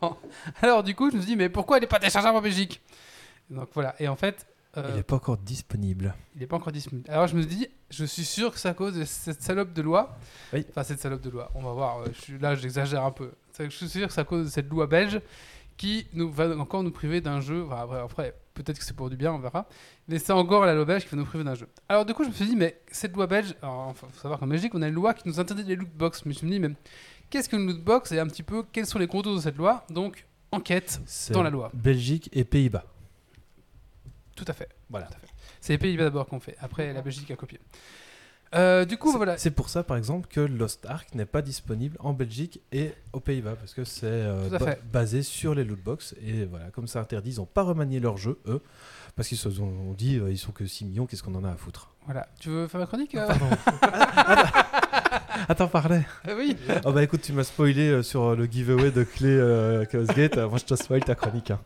non. 0.00 0.16
Alors 0.62 0.84
du 0.84 0.94
coup 0.94 1.10
je 1.10 1.16
me 1.16 1.20
suis 1.20 1.32
dit 1.32 1.36
mais 1.36 1.48
pourquoi 1.48 1.78
il 1.78 1.80
n'est 1.80 1.88
pas 1.88 1.98
téléchargeable 1.98 2.36
en 2.38 2.40
Belgique? 2.40 2.80
Donc 3.50 3.70
voilà, 3.74 3.96
et 3.98 4.06
en 4.06 4.14
fait 4.14 4.46
euh, 4.76 4.88
Il 4.92 5.00
est 5.00 5.02
pas 5.02 5.16
encore 5.16 5.36
disponible. 5.36 6.14
il 6.36 6.42
n'est 6.42 6.46
pas 6.46 6.54
encore 6.54 6.72
disponible. 6.72 7.10
Alors 7.10 7.26
je 7.26 7.34
me 7.34 7.42
dis, 7.42 7.66
je 7.90 8.04
suis 8.04 8.24
sûr 8.24 8.52
que 8.52 8.58
c'est 8.60 8.68
à 8.68 8.74
cause 8.74 8.94
de 8.94 9.04
cette 9.04 9.42
salope 9.42 9.72
de 9.72 9.82
loi. 9.82 10.16
Oui. 10.52 10.64
Enfin 10.70 10.84
cette 10.84 11.00
salope 11.00 11.22
de 11.22 11.30
loi, 11.30 11.50
on 11.56 11.62
va 11.62 11.72
voir, 11.72 11.98
euh, 11.98 12.06
je 12.14 12.20
suis, 12.20 12.38
là 12.38 12.54
j'exagère 12.54 13.04
un 13.04 13.10
peu. 13.10 13.32
C'est 13.50 13.68
Je 13.68 13.74
suis 13.76 13.88
sûr 13.88 14.06
que 14.06 14.12
c'est 14.12 14.20
à 14.20 14.24
cause 14.24 14.44
de 14.44 14.50
cette 14.50 14.70
loi 14.70 14.86
belge 14.86 15.20
qui 15.76 16.06
nous 16.12 16.30
va 16.30 16.56
encore 16.56 16.84
nous 16.84 16.92
priver 16.92 17.20
d'un 17.20 17.40
jeu. 17.40 17.64
Enfin, 17.64 17.80
après, 17.80 17.98
après, 17.98 18.34
peut-être 18.62 18.78
que 18.78 18.84
c'est 18.84 18.96
pour 18.96 19.10
du 19.10 19.16
bien, 19.16 19.32
on 19.32 19.38
verra. 19.38 19.66
Mais 20.08 20.18
c'est 20.18 20.32
encore 20.32 20.66
la 20.66 20.74
loi 20.74 20.84
belge 20.84 21.04
qui 21.04 21.10
va 21.10 21.16
nous 21.16 21.24
priver 21.24 21.44
d'un 21.44 21.54
jeu. 21.54 21.68
Alors 21.88 22.04
du 22.04 22.14
coup 22.14 22.24
je 22.24 22.28
me 22.28 22.34
suis 22.34 22.46
dit, 22.46 22.56
mais 22.56 22.80
cette 22.90 23.14
loi 23.14 23.26
belge, 23.26 23.54
il 23.62 23.94
faut 23.94 24.06
savoir 24.20 24.38
qu'en 24.38 24.46
Belgique 24.46 24.74
on 24.74 24.82
a 24.82 24.88
une 24.88 24.94
loi 24.94 25.14
qui 25.14 25.28
nous 25.28 25.40
interdit 25.40 25.64
les 25.64 25.76
lootbox. 25.76 26.24
Mais 26.26 26.34
je 26.34 26.44
me 26.44 26.50
dis, 26.50 26.60
mais 26.60 26.70
qu'est-ce 27.30 27.48
qu'une 27.48 27.66
lootbox 27.66 28.12
et 28.12 28.18
un 28.18 28.26
petit 28.26 28.42
peu 28.42 28.62
quels 28.62 28.86
sont 28.86 28.98
les 28.98 29.06
contours 29.06 29.36
de 29.36 29.40
cette 29.40 29.56
loi? 29.56 29.84
Donc 29.90 30.26
enquête 30.52 31.00
dans 31.30 31.42
la 31.42 31.50
loi. 31.50 31.70
Belgique 31.74 32.28
et 32.32 32.44
Pays-Bas. 32.44 32.84
Tout 34.34 34.44
à 34.48 34.52
fait. 34.52 34.68
Voilà. 34.88 35.06
Tout 35.06 35.14
à 35.14 35.18
fait. 35.18 35.28
C'est 35.60 35.74
les 35.74 35.78
Pays-Bas 35.78 36.04
d'abord 36.04 36.26
qu'on 36.26 36.40
fait. 36.40 36.56
Après, 36.60 36.92
la 36.92 37.02
Belgique 37.02 37.30
a 37.30 37.36
copié. 37.36 37.60
Euh, 38.54 38.84
du 38.84 38.96
coup, 38.96 39.10
C'est- 39.12 39.16
voilà. 39.16 39.38
C'est 39.38 39.50
pour 39.52 39.68
ça, 39.68 39.84
par 39.84 39.96
exemple, 39.96 40.26
que 40.28 40.40
Lost 40.40 40.84
Ark 40.86 41.08
n'est 41.14 41.24
pas 41.24 41.40
disponible 41.42 41.96
en 42.00 42.12
Belgique 42.12 42.60
et 42.72 42.92
aux 43.12 43.20
Pays-Bas, 43.20 43.54
parce 43.58 43.74
que 43.74 43.84
c'est 43.84 44.06
euh, 44.06 44.48
ba- 44.58 44.74
basé 44.92 45.22
sur 45.22 45.54
les 45.54 45.62
lootbox. 45.64 46.14
Et 46.26 46.46
voilà, 46.46 46.66
comme 46.70 46.88
c'est 46.88 46.98
interdit, 46.98 47.30
ils 47.34 47.36
n'ont 47.38 47.46
pas 47.46 47.62
remanié 47.62 48.00
leur 48.00 48.16
jeu, 48.16 48.40
eux, 48.48 48.60
parce 49.14 49.28
qu'ils 49.28 49.38
se 49.38 49.50
sont 49.50 49.92
dit, 49.96 50.16
euh, 50.18 50.30
ils 50.32 50.38
sont 50.38 50.50
que 50.50 50.66
6 50.66 50.84
millions, 50.84 51.06
qu'est-ce 51.06 51.22
qu'on 51.22 51.34
en 51.36 51.44
a 51.44 51.50
à 51.50 51.56
foutre? 51.56 51.90
Voilà. 52.06 52.26
Tu 52.40 52.48
veux 52.48 52.66
faire 52.66 52.80
ma 52.80 52.86
chronique 52.86 53.14
euh? 53.14 53.26
Pardon. 53.28 53.46
Attends, 55.48 55.68
parlais. 55.68 56.02
Euh, 56.28 56.34
Oui. 56.36 56.56
Oh 56.84 56.92
bah 56.92 57.02
écoute, 57.02 57.22
tu 57.22 57.32
m'as 57.32 57.44
spoilé 57.44 58.02
sur 58.02 58.34
le 58.36 58.44
giveaway 58.46 58.90
de 58.90 59.04
clé 59.04 59.84
Chaos 59.90 60.04
Gate. 60.16 60.36
Moi, 60.38 60.58
je 60.58 60.64
te 60.64 60.74
spoil 60.74 61.04
ta 61.04 61.14
chronique. 61.14 61.50
hein. 61.50 61.60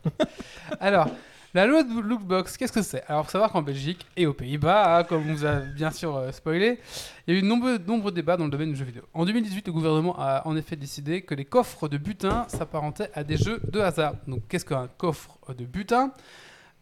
Alors, 0.79 1.07
la 1.55 1.65
Lookbox, 1.67 2.57
qu'est-ce 2.57 2.73
que 2.73 2.81
c'est? 2.81 3.03
Alors, 3.07 3.25
faut 3.25 3.31
savoir 3.31 3.49
qu'en 3.49 3.61
Belgique 3.61 4.05
et 4.17 4.25
aux 4.25 4.33
Pays-Bas, 4.33 4.97
hein, 4.97 5.03
comme 5.05 5.21
on 5.29 5.33
vous 5.33 5.45
a 5.45 5.61
bien 5.61 5.89
sûr 5.89 6.15
euh, 6.17 6.31
spoilé, 6.33 6.79
il 7.25 7.33
y 7.33 7.37
a 7.37 7.39
eu 7.39 7.41
de 7.41 7.47
nombreux, 7.47 7.79
de 7.79 7.87
nombreux 7.87 8.11
débats 8.11 8.35
dans 8.35 8.43
le 8.43 8.49
domaine 8.49 8.71
du 8.71 8.75
jeu 8.75 8.83
vidéo. 8.83 9.03
En 9.13 9.25
2018, 9.25 9.67
le 9.67 9.73
gouvernement 9.73 10.15
a 10.19 10.45
en 10.45 10.57
effet 10.57 10.75
décidé 10.75 11.21
que 11.21 11.33
les 11.33 11.45
coffres 11.45 11.87
de 11.87 11.97
butin 11.97 12.45
s'apparentaient 12.49 13.09
à 13.13 13.23
des 13.23 13.37
jeux 13.37 13.61
de 13.71 13.79
hasard. 13.79 14.15
Donc, 14.27 14.41
qu'est-ce 14.49 14.65
qu'un 14.65 14.89
coffre 14.97 15.39
de 15.57 15.63
butin? 15.63 16.11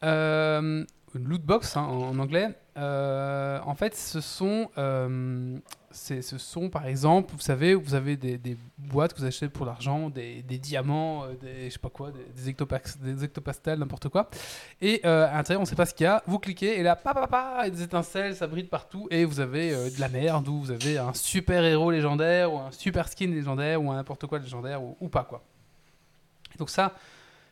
Euh, 0.03 0.83
une 1.15 1.27
loot 1.27 1.41
box 1.41 1.77
hein, 1.77 1.83
en, 1.83 2.17
anglais. 2.19 2.49
Euh, 2.77 3.59
en 3.65 3.75
fait, 3.75 3.95
ce 3.95 4.19
sont, 4.19 4.69
euh, 4.77 5.57
ce 5.91 6.37
sont 6.37 6.69
par 6.69 6.87
exemple, 6.87 7.31
vous 7.33 7.39
savez, 7.39 7.75
vous 7.75 7.93
avez 7.93 8.17
des, 8.17 8.57
boîtes 8.77 9.13
que 9.13 9.19
vous 9.19 9.25
achetez 9.25 9.47
pour 9.47 9.65
l'argent, 9.65 10.09
des, 10.09 10.41
diamants, 10.43 11.25
euh, 11.25 11.35
des, 11.35 11.65
je 11.65 11.73
sais 11.73 11.79
pas 11.79 11.89
quoi, 11.89 12.11
des, 12.11 12.23
des, 12.23 13.13
des 13.13 13.23
hectopastales, 13.23 13.79
n'importe 13.79 14.09
quoi. 14.09 14.29
Et 14.81 15.03
à 15.03 15.35
l'intérieur, 15.35 15.61
on 15.61 15.65
sait 15.65 15.75
pas 15.75 15.85
ce 15.85 15.93
qu'il 15.93 16.05
y 16.05 16.07
a. 16.07 16.23
Vous 16.25 16.39
cliquez 16.39 16.79
et 16.79 16.83
là, 16.83 16.95
pa, 16.95 17.13
pa, 17.27 17.69
des 17.69 17.83
étincelles, 17.83 18.35
ça 18.35 18.47
brille 18.47 18.63
partout 18.63 19.07
et 19.11 19.25
vous 19.25 19.39
avez 19.39 19.71
de 19.91 19.99
la 19.99 20.09
merde 20.09 20.47
ou 20.47 20.59
vous 20.59 20.71
avez 20.71 20.97
un 20.97 21.13
super 21.13 21.63
héros 21.63 21.91
légendaire 21.91 22.51
ou 22.51 22.57
un 22.57 22.71
super 22.71 23.07
skin 23.07 23.27
légendaire 23.27 23.81
ou 23.83 23.91
un 23.91 23.95
n'importe 23.95 24.25
quoi 24.25 24.39
légendaire 24.39 24.81
ou, 24.81 24.97
ou 24.99 25.09
pas 25.09 25.23
quoi. 25.23 25.43
Donc 26.57 26.69
ça, 26.69 26.93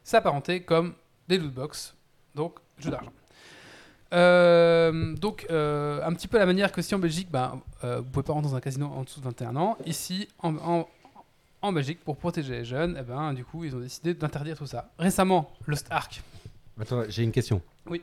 c'est 0.03 0.17
apparenté 0.17 0.63
comme 0.63 0.93
des 1.27 1.37
loot 1.37 1.53
box, 1.53 1.95
donc 2.35 2.59
jeu 2.77 2.91
d'argent. 2.91 3.11
Euh, 4.13 5.13
donc, 5.15 5.45
euh, 5.49 6.01
un 6.05 6.13
petit 6.13 6.27
peu 6.27 6.37
la 6.37 6.45
manière 6.45 6.71
que 6.71 6.81
si 6.81 6.93
en 6.95 6.99
Belgique, 6.99 7.29
ben, 7.31 7.61
euh, 7.83 7.97
vous 7.99 8.03
pouvez 8.05 8.23
pas 8.23 8.33
rentrer 8.33 8.49
dans 8.49 8.55
un 8.55 8.61
casino 8.61 8.87
en 8.87 9.03
dessous 9.03 9.19
de 9.19 9.25
21 9.25 9.55
ans, 9.55 9.77
ici, 9.85 10.27
en, 10.39 10.55
en- 10.57 10.87
en 11.61 11.71
Belgique, 11.71 11.99
pour 12.03 12.17
protéger 12.17 12.53
les 12.53 12.65
jeunes, 12.65 12.97
eh 12.99 13.03
ben, 13.03 13.33
du 13.33 13.45
coup, 13.45 13.63
ils 13.63 13.75
ont 13.75 13.79
décidé 13.79 14.13
d'interdire 14.13 14.57
tout 14.57 14.65
ça. 14.67 14.89
Récemment, 14.99 15.51
Lost 15.67 15.87
Ark. 15.89 16.21
Attends, 16.79 17.03
j'ai 17.07 17.23
une 17.23 17.31
question. 17.31 17.61
Oui. 17.85 18.01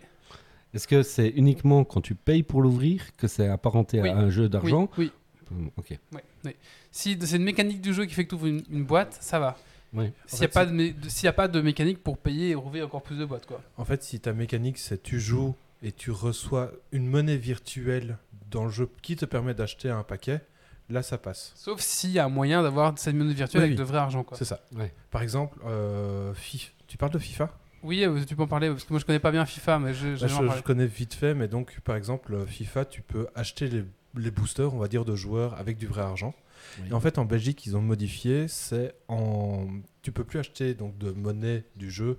Est-ce 0.72 0.86
que 0.86 1.02
c'est 1.02 1.28
uniquement 1.30 1.84
quand 1.84 2.00
tu 2.00 2.14
payes 2.14 2.42
pour 2.42 2.62
l'ouvrir 2.62 3.02
que 3.16 3.26
c'est 3.26 3.48
apparenté 3.48 4.00
Oui. 4.00 4.08
à 4.10 4.16
un 4.16 4.30
jeu 4.30 4.48
d'argent 4.48 4.88
Oui, 4.98 5.10
Hum, 5.50 5.70
Ok. 5.78 5.98
oui, 6.12 6.20
oui. 6.44 6.54
Si 6.90 7.16
c'est 7.22 7.36
une 7.36 7.42
mécanique 7.44 7.80
du 7.80 7.94
jeu 7.94 8.04
qui 8.04 8.12
fait 8.12 8.24
que 8.24 8.28
tu 8.30 8.34
ouvres 8.34 8.46
une, 8.48 8.62
une 8.70 8.84
boîte, 8.84 9.16
ça 9.20 9.38
va. 9.38 9.56
Oui. 9.94 10.12
S'il 10.26 10.40
n'y 10.40 10.44
a, 10.44 10.48
pas 10.50 10.66
de 10.66 10.72
mé- 10.72 10.92
de- 10.98 11.08
s'il 11.08 11.24
y 11.24 11.28
a 11.28 11.32
pas 11.32 11.48
de 11.48 11.58
mécanique 11.62 12.02
pour 12.04 12.18
payer 12.18 12.50
et 12.50 12.54
ouvrir 12.54 12.84
encore 12.84 13.00
plus 13.02 13.16
de 13.16 13.24
boîtes, 13.24 13.46
quoi. 13.46 13.62
En 13.78 13.86
fait, 13.86 14.02
si 14.02 14.20
ta 14.20 14.34
mécanique, 14.34 14.76
c'est 14.76 15.02
tu 15.02 15.18
joues 15.18 15.54
et 15.82 15.92
tu 15.92 16.10
reçois 16.10 16.72
une 16.92 17.06
monnaie 17.06 17.36
virtuelle 17.36 18.18
dans 18.50 18.64
le 18.64 18.70
jeu 18.70 18.88
qui 19.02 19.16
te 19.16 19.24
permet 19.24 19.54
d'acheter 19.54 19.90
un 19.90 20.02
paquet, 20.02 20.40
là, 20.88 21.02
ça 21.02 21.18
passe. 21.18 21.52
Sauf 21.54 21.80
s'il 21.80 22.10
y 22.10 22.18
a 22.18 22.24
un 22.24 22.30
moyen 22.30 22.62
d'avoir 22.62 22.98
cette 22.98 23.14
monnaie 23.14 23.34
virtuelle 23.34 23.62
Oui, 23.62 23.66
avec 23.68 23.78
oui. 23.78 23.84
de 23.84 23.88
vrai 23.88 23.98
argent. 23.98 24.24
C'est 24.32 24.44
ça. 24.44 24.60
Ouais. 24.74 24.92
Par 25.10 25.22
exemple, 25.22 25.58
euh, 25.66 26.34
FIFA. 26.34 26.72
Tu 26.86 26.96
parles 26.96 27.12
de 27.12 27.18
FIFA? 27.18 27.52
Oui, 27.82 28.04
euh, 28.04 28.24
tu 28.24 28.34
peux 28.34 28.42
en 28.42 28.48
parler, 28.48 28.70
parce 28.70 28.84
que 28.84 28.92
moi 28.92 28.98
je 28.98 29.04
connais 29.04 29.20
pas 29.20 29.30
bien 29.30 29.46
FIFA, 29.46 29.78
mais 29.78 29.94
je, 29.94 30.18
Bah, 30.20 30.54
je, 30.56 30.62
connais 30.62 30.86
vite 30.86 31.14
fait, 31.14 31.34
mais 31.34 31.46
donc, 31.46 31.78
par 31.80 31.94
exemple, 31.94 32.44
FIFA, 32.46 32.86
tu 32.86 33.02
peux 33.02 33.28
acheter 33.34 33.68
les, 33.68 33.84
les 34.16 34.30
boosters, 34.30 34.74
on 34.74 34.78
va 34.78 34.88
dire, 34.88 35.04
de 35.04 35.14
joueurs 35.14 35.54
avec 35.54 35.76
du 35.78 35.86
vrai 35.86 36.02
argent. 36.02 36.34
Oui. 36.80 36.88
Et 36.90 36.92
en 36.92 37.00
fait, 37.00 37.18
en 37.18 37.24
Belgique, 37.24 37.66
ils 37.66 37.76
ont 37.76 37.82
modifié, 37.82 38.48
c'est 38.48 38.94
en... 39.06 39.66
Tu 40.02 40.10
peux 40.10 40.24
plus 40.24 40.40
acheter 40.40 40.74
donc 40.74 40.98
de 40.98 41.12
monnaie 41.12 41.64
du 41.76 41.90
jeu 41.90 42.18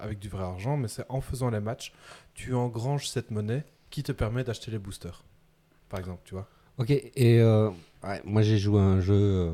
avec 0.00 0.18
du 0.18 0.28
vrai 0.28 0.42
argent, 0.44 0.76
mais 0.76 0.88
c'est 0.88 1.04
en 1.08 1.20
faisant 1.20 1.50
les 1.50 1.60
matchs, 1.60 1.92
tu 2.34 2.54
engranges 2.54 3.08
cette 3.08 3.30
monnaie 3.30 3.64
qui 3.90 4.02
te 4.02 4.12
permet 4.12 4.44
d'acheter 4.44 4.70
les 4.70 4.78
boosters. 4.78 5.22
Par 5.88 6.00
exemple, 6.00 6.20
tu 6.24 6.34
vois. 6.34 6.48
Ok, 6.78 6.90
et 6.90 7.40
euh, 7.40 7.70
ouais, 8.04 8.20
moi 8.24 8.42
j'ai 8.42 8.58
joué 8.58 8.80
à 8.80 8.84
un 8.84 9.00
jeu 9.00 9.14
euh, 9.14 9.50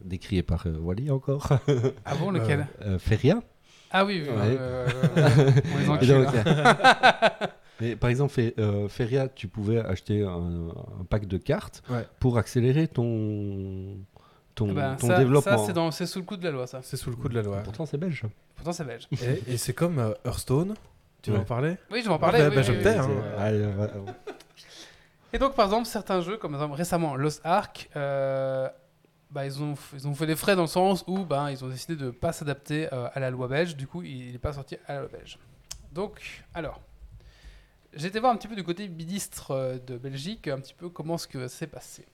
décrié 0.00 0.42
par 0.42 0.66
euh, 0.66 0.76
Wally 0.78 1.10
encore, 1.10 1.48
Ah 2.04 2.14
bon, 2.16 2.30
lequel? 2.32 2.66
euh, 2.82 2.98
Feria. 2.98 3.42
Ah 3.90 4.04
oui, 4.04 4.20
oui, 4.22 4.28
Ouais. 4.28 4.56
euh, 4.58 4.88
euh, 5.16 5.50
on 5.72 5.78
les 5.78 5.84
Et 5.84 5.88
encule, 5.88 6.08
donc, 6.08 6.34
mais 7.80 7.94
par 7.96 8.10
exemple, 8.10 8.32
Fe- 8.34 8.54
euh, 8.58 8.88
Feria, 8.88 9.28
tu 9.28 9.46
pouvais 9.48 9.78
acheter 9.78 10.22
un, 10.24 10.68
un 11.00 11.04
pack 11.08 11.26
de 11.26 11.36
cartes 11.38 11.82
Ouais. 11.90 12.04
pour 12.18 12.38
accélérer 12.38 12.88
ton, 12.88 13.98
ton, 14.56 14.70
Ah 14.70 14.72
bah, 14.74 14.96
ton 14.98 15.06
ça, 15.06 15.18
développement. 15.18 15.58
ça, 15.58 15.90
c'est, 15.92 15.98
c'est 15.98 16.06
sous 16.06 16.18
le 16.18 16.24
coup 16.24 16.36
de 16.36 16.42
la 16.44 16.50
loi, 16.50 16.66
ça. 16.66 16.80
C'est 16.82 16.96
sous 16.96 17.10
le 17.10 17.16
coup 17.16 17.28
de 17.28 17.34
la 17.34 17.42
loi. 17.42 17.58
Pourtant, 17.62 17.86
c'est 17.86 17.98
belge. 17.98 18.24
Pourtant, 18.56 18.72
c'est 18.72 18.84
belge. 18.84 19.06
Et, 19.22 19.52
et 19.52 19.56
c'est 19.56 19.72
comme 19.74 19.98
euh, 20.00 20.12
Hearthstone. 20.24 20.74
Tu 21.22 21.30
veux 21.30 21.36
Ouais. 21.36 21.42
en 21.42 21.46
parler? 21.46 21.76
Oui, 21.92 22.00
je 22.02 22.08
vais 22.08 22.14
en 22.14 22.18
parler. 22.18 22.38
Bah, 22.40 22.48
oui, 22.48 22.54
bah, 22.56 22.60
oui, 22.62 22.66
je 22.66 22.72
oui, 22.72 22.78
me 22.78 22.82
tais, 22.82 22.98
oui. 22.98 23.06
hein. 23.06 23.10
Euh, 23.38 23.88
Et 25.32 25.38
donc, 25.38 25.54
par 25.54 25.66
exemple, 25.66 25.86
certains 25.86 26.20
jeux, 26.20 26.36
comme 26.36 26.54
exemple, 26.54 26.74
récemment 26.74 27.16
Lost 27.16 27.40
Ark, 27.44 27.90
euh, 27.96 28.68
bah, 29.30 29.44
ils, 29.44 29.62
ont, 29.62 29.74
ils 29.92 30.06
ont 30.08 30.14
fait 30.14 30.26
des 30.26 30.36
frais 30.36 30.56
dans 30.56 30.62
le 30.62 30.68
sens 30.68 31.04
où 31.06 31.24
bah, 31.24 31.50
ils 31.50 31.64
ont 31.64 31.68
décidé 31.68 31.96
de 31.96 32.06
ne 32.06 32.10
pas 32.10 32.32
s'adapter 32.32 32.88
euh, 32.92 33.08
à 33.12 33.20
la 33.20 33.30
loi 33.30 33.48
belge. 33.48 33.76
Du 33.76 33.86
coup, 33.86 34.02
il 34.02 34.32
n'est 34.32 34.38
pas 34.38 34.52
sorti 34.52 34.76
à 34.86 34.94
la 34.94 35.00
loi 35.00 35.08
belge. 35.12 35.38
Donc, 35.92 36.44
alors, 36.54 36.80
j'ai 37.92 38.06
été 38.08 38.20
voir 38.20 38.32
un 38.32 38.36
petit 38.36 38.48
peu 38.48 38.56
du 38.56 38.64
côté 38.64 38.88
ministre 38.88 39.78
de 39.86 39.96
Belgique, 39.98 40.48
un 40.48 40.60
petit 40.60 40.74
peu 40.74 40.88
comment 40.88 41.18
ce 41.18 41.26
que 41.26 41.48
s'est 41.48 41.66
passé. 41.66 42.06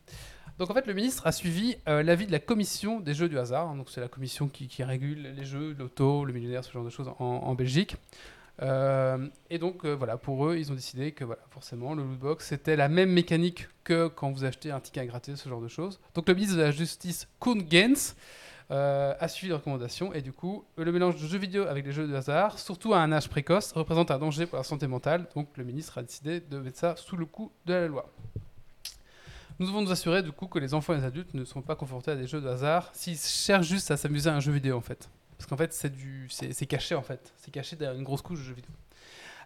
Donc, 0.58 0.70
en 0.70 0.74
fait, 0.74 0.86
le 0.86 0.94
ministre 0.94 1.26
a 1.26 1.32
suivi 1.32 1.76
euh, 1.88 2.02
l'avis 2.02 2.26
de 2.26 2.32
la 2.32 2.38
commission 2.38 3.00
des 3.00 3.14
jeux 3.14 3.28
du 3.28 3.38
hasard. 3.38 3.74
Donc, 3.74 3.88
c'est 3.90 4.00
la 4.00 4.08
commission 4.08 4.48
qui, 4.48 4.68
régule 4.82 5.34
les 5.34 5.44
jeux, 5.44 5.74
l'auto, 5.78 6.24
le 6.24 6.32
millionnaire, 6.32 6.64
ce 6.64 6.72
genre 6.72 6.84
de 6.84 6.90
choses 6.90 7.10
en, 7.18 7.54
Belgique. 7.54 7.96
Euh, 8.60 9.28
et 9.48 9.58
donc 9.58 9.84
euh, 9.84 9.94
voilà, 9.94 10.18
pour 10.18 10.46
eux, 10.46 10.56
ils 10.58 10.70
ont 10.70 10.74
décidé 10.74 11.12
que 11.12 11.24
voilà, 11.24 11.40
forcément, 11.50 11.94
le 11.94 12.02
lootbox 12.02 12.46
c'était 12.46 12.76
la 12.76 12.88
même 12.88 13.10
mécanique 13.10 13.66
que 13.82 14.08
quand 14.08 14.30
vous 14.30 14.44
achetez 14.44 14.70
un 14.70 14.78
ticket 14.78 15.00
à 15.00 15.06
gratter, 15.06 15.36
ce 15.36 15.48
genre 15.48 15.62
de 15.62 15.68
choses. 15.68 15.98
Donc 16.14 16.28
le 16.28 16.34
ministre 16.34 16.56
de 16.56 16.62
la 16.62 16.70
Justice, 16.70 17.26
Kuhn 17.40 17.64
Gens, 17.70 18.14
a 18.68 19.28
suivi 19.28 19.48
les 19.48 19.56
recommandations 19.56 20.12
et 20.12 20.20
du 20.20 20.32
coup, 20.32 20.64
le 20.76 20.92
mélange 20.92 21.20
de 21.20 21.26
jeux 21.26 21.38
vidéo 21.38 21.64
avec 21.64 21.86
les 21.86 21.92
jeux 21.92 22.06
de 22.06 22.14
hasard, 22.14 22.58
surtout 22.58 22.92
à 22.94 23.00
un 23.00 23.10
âge 23.10 23.28
précoce, 23.28 23.72
représente 23.72 24.10
un 24.10 24.18
danger 24.18 24.46
pour 24.46 24.58
la 24.58 24.64
santé 24.64 24.86
mentale. 24.86 25.26
Donc 25.34 25.48
le 25.56 25.64
ministre 25.64 25.98
a 25.98 26.02
décidé 26.02 26.40
de 26.40 26.58
mettre 26.58 26.78
ça 26.78 26.94
sous 26.96 27.16
le 27.16 27.24
coup 27.24 27.50
de 27.64 27.72
la 27.72 27.88
loi. 27.88 28.06
Nous 29.58 29.66
devons 29.66 29.82
nous 29.82 29.90
assurer 29.92 30.22
du 30.22 30.32
coup 30.32 30.46
que 30.46 30.58
les 30.58 30.74
enfants 30.74 30.94
et 30.94 30.98
les 30.98 31.04
adultes 31.04 31.34
ne 31.34 31.44
sont 31.44 31.62
pas 31.62 31.76
confrontés 31.76 32.10
à 32.10 32.16
des 32.16 32.26
jeux 32.26 32.40
de 32.40 32.48
hasard 32.48 32.90
s'ils 32.92 33.18
cherchent 33.18 33.66
juste 33.68 33.90
à 33.90 33.96
s'amuser 33.96 34.28
à 34.30 34.34
un 34.34 34.40
jeu 34.40 34.52
vidéo 34.52 34.76
en 34.76 34.80
fait. 34.80 35.08
Parce 35.38 35.48
qu'en 35.48 35.56
fait, 35.56 35.72
c'est 35.72 35.90
du, 35.90 36.28
c'est 36.30 36.52
c'est 36.52 36.66
caché 36.66 36.94
en 36.94 37.02
fait. 37.02 37.32
C'est 37.36 37.50
caché 37.50 37.76
derrière 37.76 37.98
une 37.98 38.04
grosse 38.04 38.22
couche 38.22 38.38
de 38.38 38.44
jeux 38.44 38.54
vidéo. 38.54 38.70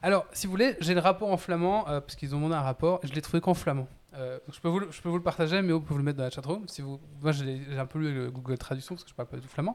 Alors, 0.03 0.27
si 0.33 0.47
vous 0.47 0.51
voulez, 0.51 0.77
j'ai 0.81 0.93
le 0.93 1.01
rapport 1.01 1.31
en 1.33 1.39
flamand, 1.39 1.89
euh, 1.89 2.01
parce 2.01 2.17
qu'ils 2.17 2.35
ont 2.35 2.39
demandé 2.39 2.55
un 2.55 2.61
rapport, 2.61 3.01
et 3.03 3.07
je 3.07 3.15
l'ai 3.15 3.23
trouvé 3.23 3.41
qu'en 3.41 3.55
flamand. 3.55 3.89
Euh, 4.15 4.39
je, 4.53 4.61
peux 4.61 4.69
vous, 4.69 4.79
le- 4.79 4.91
je 4.93 5.01
peux 5.01 5.09
vous 5.09 5.17
le 5.17 5.23
partager, 5.23 5.63
mais 5.63 5.73
vous 5.73 5.81
pouvez 5.81 5.97
le 5.99 6.05
mettre 6.05 6.19
dans 6.19 6.25
la 6.25 6.31
chatroom. 6.31 6.69
Si 6.69 6.83
vous, 6.83 7.01
moi, 7.23 7.33
j'ai 7.33 7.65
un 7.79 7.87
peu 7.87 7.99
lu 7.99 8.15
le 8.15 8.31
Google 8.31 8.59
Traduction, 8.59 8.95
parce 8.95 9.05
que 9.05 9.11
je 9.11 9.15
parle 9.15 9.29
pas 9.29 9.37
du 9.39 9.43
tout 9.43 9.49
flamand. 9.49 9.75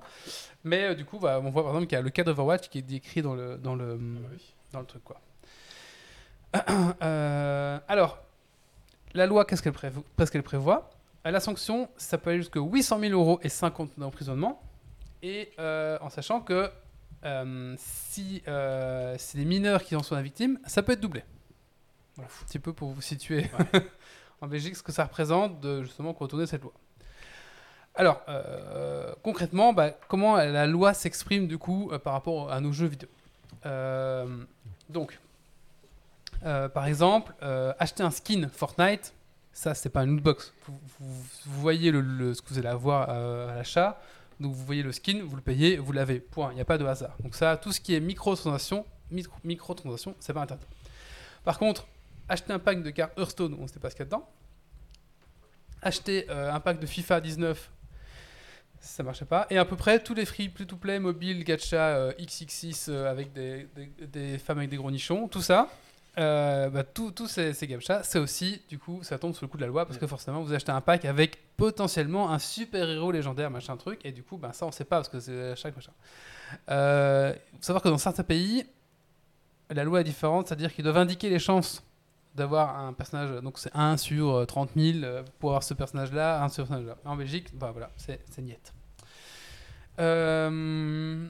Mais 0.63 0.83
euh, 0.89 0.93
du 0.93 1.05
coup, 1.05 1.17
bah, 1.17 1.41
on 1.43 1.49
voit 1.49 1.63
par 1.63 1.71
exemple 1.71 1.87
qu'il 1.87 1.95
y 1.95 1.99
a 1.99 2.03
le 2.03 2.11
cadre 2.11 2.31
Overwatch 2.31 2.69
qui 2.69 2.77
est 2.77 2.81
décrit 2.83 3.23
dans 3.23 3.33
le, 3.33 3.57
dans 3.57 3.73
le, 3.75 3.99
dans 4.71 4.79
le 4.79 4.85
truc. 4.85 5.03
Quoi. 5.03 5.19
Alors, 7.87 8.19
la 9.13 9.25
loi, 9.25 9.45
qu'est-ce 9.45 9.61
qu'elle 9.61 10.43
prévoit? 10.43 10.89
Euh, 11.25 11.31
La 11.31 11.39
sanction, 11.39 11.89
ça 11.97 12.17
peut 12.17 12.29
aller 12.31 12.39
jusqu'à 12.39 12.59
800 12.59 12.99
000 12.99 13.13
euros 13.13 13.39
et 13.43 13.49
50 13.49 13.91
d'emprisonnement. 13.97 14.61
Et 15.23 15.51
euh, 15.59 15.97
en 16.01 16.09
sachant 16.09 16.41
que 16.41 16.69
euh, 17.25 17.75
si 17.77 18.41
euh, 18.47 19.15
c'est 19.17 19.37
des 19.37 19.45
mineurs 19.45 19.83
qui 19.83 19.95
en 19.95 20.03
sont 20.03 20.15
la 20.15 20.21
victime, 20.23 20.59
ça 20.65 20.81
peut 20.81 20.93
être 20.93 20.99
doublé. 21.01 21.23
Voilà, 22.15 22.29
un 22.29 22.45
petit 22.45 22.59
peu 22.59 22.73
pour 22.73 22.89
vous 22.89 23.01
situer 23.01 23.49
en 24.41 24.47
Belgique 24.47 24.75
ce 24.75 24.83
que 24.83 24.91
ça 24.91 25.03
représente 25.03 25.59
de 25.59 25.83
justement 25.83 26.13
contourner 26.13 26.47
cette 26.47 26.63
loi. 26.63 26.73
Alors, 27.93 28.21
euh, 28.29 29.13
concrètement, 29.21 29.73
bah, 29.73 29.91
comment 30.07 30.37
la 30.37 30.65
loi 30.65 30.93
s'exprime 30.93 31.47
du 31.47 31.57
coup 31.57 31.89
euh, 31.91 31.99
par 31.99 32.13
rapport 32.13 32.51
à 32.51 32.59
nos 32.61 32.71
jeux 32.71 32.87
vidéo? 32.87 33.09
Euh, 33.65 34.25
Donc, 34.89 35.19
euh, 36.45 36.69
par 36.69 36.85
exemple, 36.87 37.33
euh, 37.43 37.73
acheter 37.79 38.03
un 38.03 38.11
skin 38.11 38.47
Fortnite, 38.51 39.13
ça 39.53 39.73
c'est 39.73 39.89
pas 39.89 40.03
une 40.03 40.11
lootbox. 40.11 40.53
Vous, 40.67 40.79
vous- 40.99 41.61
voyez 41.61 41.91
le, 41.91 42.01
le- 42.01 42.33
ce 42.33 42.41
que 42.41 42.49
vous 42.49 42.57
allez 42.59 42.67
avoir 42.67 43.07
euh, 43.09 43.49
à 43.51 43.55
l'achat, 43.55 44.01
donc 44.39 44.53
vous 44.53 44.65
voyez 44.65 44.83
le 44.83 44.91
skin, 44.91 45.21
vous 45.25 45.35
le 45.35 45.41
payez, 45.41 45.77
vous 45.77 45.91
l'avez. 45.91 46.19
Point. 46.19 46.51
Il 46.51 46.55
n'y 46.55 46.61
a 46.61 46.65
pas 46.65 46.77
de 46.77 46.85
hasard. 46.85 47.15
Donc 47.19 47.35
ça, 47.35 47.57
tout 47.57 47.71
ce 47.71 47.79
qui 47.79 47.93
est 47.93 47.99
microtransaction, 47.99 48.85
micro, 49.11 49.35
microtransaction, 49.43 50.15
c'est 50.19 50.33
pas 50.33 50.41
interdit. 50.41 50.65
Par 51.43 51.59
contre, 51.59 51.85
acheter 52.29 52.53
un 52.53 52.59
pack 52.59 52.81
de 52.81 52.89
cartes 52.91 53.17
Hearthstone, 53.19 53.55
on 53.59 53.63
ne 53.63 53.67
sait 53.67 53.79
pas 53.79 53.89
ce 53.89 53.95
qu'il 53.95 54.01
y 54.01 54.03
a 54.03 54.05
dedans. 54.05 54.27
Acheter 55.83 56.29
un 56.29 56.59
pack 56.59 56.79
de 56.79 56.85
FIFA 56.85 57.21
19, 57.21 57.69
ça 58.79 59.01
marchait 59.03 59.25
pas. 59.25 59.47
Et 59.49 59.57
à 59.57 59.65
peu 59.65 59.75
près 59.75 59.99
tous 59.99 60.13
les 60.13 60.25
free 60.25 60.49
to 60.51 60.75
play 60.77 60.99
mobile, 60.99 61.43
gacha 61.43 61.75
euh, 61.97 62.13
XXX 62.19 62.89
avec 62.89 63.33
des- 63.33 63.67
des 64.07 64.37
femmes 64.37 64.59
avec 64.59 64.69
des 64.69 64.77
gros 64.77 64.91
nichons, 64.91 65.27
tout 65.27 65.41
ça. 65.41 65.69
Euh, 66.17 66.69
bah, 66.69 66.83
tous 66.83 67.27
ces, 67.27 67.53
ces 67.53 67.67
gachas, 67.67 68.03
c'est 68.03 68.19
aussi, 68.19 68.61
du 68.69 68.77
coup, 68.77 69.01
ça 69.03 69.17
tombe 69.17 69.33
sous 69.33 69.45
le 69.45 69.49
coup 69.49 69.57
de 69.57 69.61
la 69.61 69.67
loi 69.67 69.85
parce 69.85 69.97
que 69.97 70.07
forcément, 70.07 70.41
vous 70.41 70.53
achetez 70.53 70.71
un 70.71 70.81
pack 70.81 71.05
avec 71.05 71.55
potentiellement 71.55 72.31
un 72.31 72.39
super 72.39 72.89
héros 72.89 73.11
légendaire, 73.11 73.49
machin 73.49 73.77
truc, 73.77 74.01
et 74.05 74.11
du 74.11 74.23
coup, 74.23 74.37
bah, 74.37 74.51
ça, 74.53 74.65
on 74.65 74.71
sait 74.71 74.85
pas 74.85 74.97
parce 74.97 75.09
que 75.09 75.19
c'est 75.19 75.55
chaque 75.55 75.75
machin. 75.75 75.93
Euh, 76.69 77.33
Il 77.53 77.57
faut 77.57 77.63
savoir 77.63 77.81
que 77.81 77.89
dans 77.89 77.97
certains 77.97 78.23
pays, 78.23 78.65
la 79.69 79.83
loi 79.83 80.01
est 80.01 80.05
différente, 80.05 80.47
c'est-à-dire 80.47 80.73
qu'ils 80.73 80.83
doivent 80.83 80.97
indiquer 80.97 81.29
les 81.29 81.39
chances 81.39 81.83
d'avoir 82.35 82.77
un 82.77 82.93
personnage, 82.93 83.41
donc 83.41 83.57
c'est 83.59 83.75
1 83.75 83.97
sur 83.97 84.35
euh, 84.35 84.45
30 84.45 84.71
000 84.75 85.03
euh, 85.03 85.23
pour 85.39 85.51
avoir 85.51 85.63
ce 85.63 85.73
personnage-là, 85.73 86.43
1 86.43 86.49
sur 86.49 86.65
ce 86.65 86.69
personnage-là. 86.69 86.97
En 87.05 87.15
Belgique, 87.15 87.49
bah 87.53 87.71
voilà, 87.71 87.89
c'est 87.97 88.21
niette. 88.39 88.73
Euh, 89.99 91.27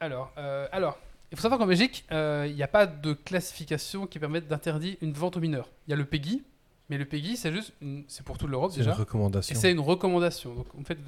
alors, 0.00 0.32
euh, 0.38 0.66
alors, 0.72 0.98
il 1.32 1.36
faut 1.36 1.42
savoir 1.42 1.58
qu'en 1.58 1.66
Belgique, 1.66 2.04
euh, 2.12 2.46
il 2.48 2.54
n'y 2.54 2.62
a 2.62 2.68
pas 2.68 2.86
de 2.86 3.14
classification 3.14 4.06
qui 4.06 4.18
permette 4.18 4.46
d'interdire 4.48 4.96
une 5.00 5.12
vente 5.14 5.36
aux 5.36 5.40
mineurs. 5.40 5.70
Il 5.86 5.90
y 5.90 5.94
a 5.94 5.96
le 5.96 6.04
PEGI, 6.04 6.42
mais 6.90 6.98
le 6.98 7.06
PEGI, 7.06 7.36
c'est 7.36 7.52
juste, 7.52 7.72
une- 7.80 8.04
c'est 8.06 8.22
pour 8.24 8.36
toute 8.38 8.50
l'Europe 8.50 8.70
C'est 8.72 8.78
une 8.80 8.84
déjà. 8.84 8.96
Et 8.96 9.00
recommandation. 9.00 9.56
c'est 9.58 9.72
une 9.72 9.80
recommandation. 9.80 10.54
Donc 10.54 10.66
en 10.78 10.84
fait, 10.84 10.98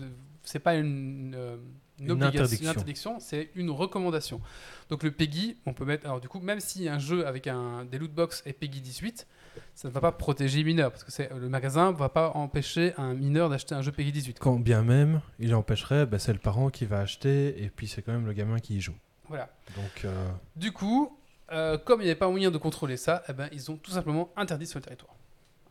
c'est 0.43 0.59
pas 0.61 0.75
une, 0.77 1.35
euh, 1.37 1.57
une, 2.01 2.11
interdiction. 2.23 2.65
une 2.65 2.71
interdiction, 2.71 3.21
c'est 3.21 3.51
une 3.55 3.71
recommandation. 3.71 4.41
Donc 4.89 5.03
le 5.03 5.11
PEGI, 5.11 5.57
on 5.67 5.75
peut 5.75 5.85
mettre. 5.85 6.07
Alors 6.07 6.21
du 6.21 6.29
coup, 6.29 6.41
même 6.41 6.61
si 6.61 6.89
un 6.89 6.99
jeu 6.99 7.27
avec 7.27 7.47
un, 7.47 7.85
des 7.85 7.99
loot 7.99 8.13
box 8.13 8.43
est 8.47 8.55
PEGI 8.55 8.81
18, 8.81 9.27
ça 9.75 9.89
ne 9.89 9.93
va 9.93 10.01
pas 10.01 10.11
protéger 10.13 10.59
les 10.59 10.65
mineurs 10.65 10.91
parce 10.91 11.05
que 11.05 11.35
le 11.35 11.49
magasin 11.49 11.93
ne 11.93 11.97
va 11.97 12.09
pas 12.09 12.31
empêcher 12.35 12.95
un 12.97 13.15
mineur 13.15 13.51
d'acheter 13.51 13.75
un 13.75 13.83
jeu 13.83 13.93
PEGI 13.93 14.11
18. 14.11 14.39
Quand 14.41 14.59
bien 14.59 14.83
même 14.83 15.21
il 15.39 15.55
empêcherait, 15.55 16.07
bah, 16.07 16.19
c'est 16.19 16.33
le 16.33 16.39
parent 16.39 16.71
qui 16.71 16.87
va 16.87 17.01
acheter 17.01 17.63
et 17.63 17.69
puis 17.69 17.87
c'est 17.89 18.01
quand 18.03 18.13
même 18.13 18.27
le 18.27 18.33
gamin 18.33 18.59
qui 18.59 18.77
y 18.77 18.81
joue. 18.81 18.95
Voilà. 19.29 19.49
Donc 19.77 20.05
euh, 20.05 20.29
Du 20.57 20.73
coup, 20.73 21.17
euh, 21.53 21.79
comme 21.79 22.01
il 22.01 22.05
n'y 22.05 22.11
avait 22.11 22.19
pas 22.19 22.29
moyen 22.29 22.51
de 22.51 22.59
contrôler 22.59 22.97
ça, 22.97 23.23
eh 23.29 23.33
ben, 23.33 23.49
ils 23.53 23.71
ont 23.71 23.77
tout 23.77 23.91
simplement 23.91 24.31
interdit 24.37 24.67
sur 24.67 24.79
le 24.79 24.85
territoire. 24.85 25.15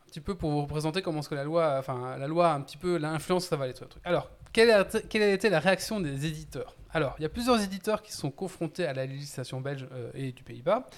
Un 0.06 0.10
petit 0.10 0.20
peu 0.20 0.34
pour 0.34 0.50
vous 0.50 0.62
représenter 0.62 1.02
comment 1.02 1.20
est-ce 1.20 1.28
que 1.28 1.34
la 1.34 1.44
loi, 1.44 1.76
enfin 1.78 2.16
la 2.18 2.26
loi, 2.28 2.52
un 2.52 2.60
petit 2.60 2.76
peu 2.76 2.96
l'influence 2.98 3.46
ça 3.46 3.56
va 3.56 3.64
aller 3.64 3.74
sur 3.74 3.84
le 3.84 3.90
truc. 3.90 4.02
Alors, 4.06 4.30
quelle 4.52 4.70
a, 4.70 4.84
quelle 4.84 5.22
a 5.22 5.32
été 5.32 5.50
la 5.50 5.58
réaction 5.58 5.98
des 6.00 6.26
éditeurs? 6.26 6.76
Alors, 6.92 7.16
il 7.18 7.22
y 7.22 7.24
a 7.24 7.28
plusieurs 7.28 7.60
éditeurs 7.60 8.02
qui 8.02 8.12
sont 8.12 8.30
confrontés 8.30 8.86
à 8.86 8.92
la 8.92 9.04
législation 9.04 9.60
belge 9.60 9.88
euh, 9.92 10.12
et 10.14 10.30
du 10.30 10.44
Pays-Bas. 10.44 10.88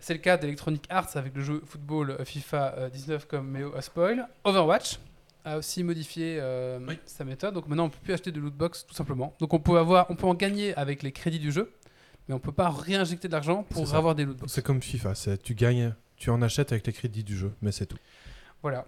C'est 0.00 0.14
le 0.14 0.18
cas 0.18 0.36
d'Electronic 0.36 0.84
Arts 0.90 1.10
avec 1.16 1.36
le 1.36 1.42
jeu 1.42 1.62
football 1.64 2.16
FIFA 2.24 2.74
euh, 2.78 2.88
19 2.88 3.26
comme 3.28 3.48
Meo 3.48 3.72
a 3.76 3.82
spoil. 3.82 4.26
Overwatch 4.42 4.98
a 5.44 5.58
aussi 5.58 5.84
modifié 5.84 6.38
euh, 6.40 6.80
Oui. 6.88 6.98
sa 7.06 7.22
méthode. 7.24 7.54
Donc 7.54 7.68
maintenant, 7.68 7.84
on 7.84 7.90
peut 7.90 7.98
plus 8.02 8.12
acheter 8.14 8.32
de 8.32 8.40
loot 8.40 8.54
box 8.54 8.84
tout 8.88 8.94
simplement. 8.96 9.34
Donc 9.38 9.54
on 9.54 9.60
peut 9.60 9.78
avoir, 9.78 10.10
on 10.10 10.16
peut 10.16 10.26
en 10.26 10.34
gagner 10.34 10.74
avec 10.74 11.04
les 11.04 11.12
crédits 11.12 11.38
du 11.38 11.52
jeu, 11.52 11.72
mais 12.28 12.34
on 12.34 12.38
peut 12.38 12.52
pas 12.52 12.70
réinjecter 12.70 13.28
de 13.28 13.32
l'argent 13.32 13.62
pour 13.64 13.94
avoir 13.94 14.14
des 14.14 14.24
loot 14.24 14.36
box. 14.38 14.52
c'est 14.52 14.62
comme 14.62 14.82
FIFA, 14.82 15.14
c'est 15.14 15.42
tu 15.42 15.54
gagnes, 15.54 15.94
tu 16.16 16.30
en 16.30 16.42
achètes 16.42 16.72
avec 16.72 16.86
les 16.86 16.92
crédits 16.92 17.24
du 17.24 17.36
jeu, 17.36 17.52
mais 17.62 17.72
c'est 17.72 17.86
tout. 17.86 17.98
Voilà. 18.62 18.86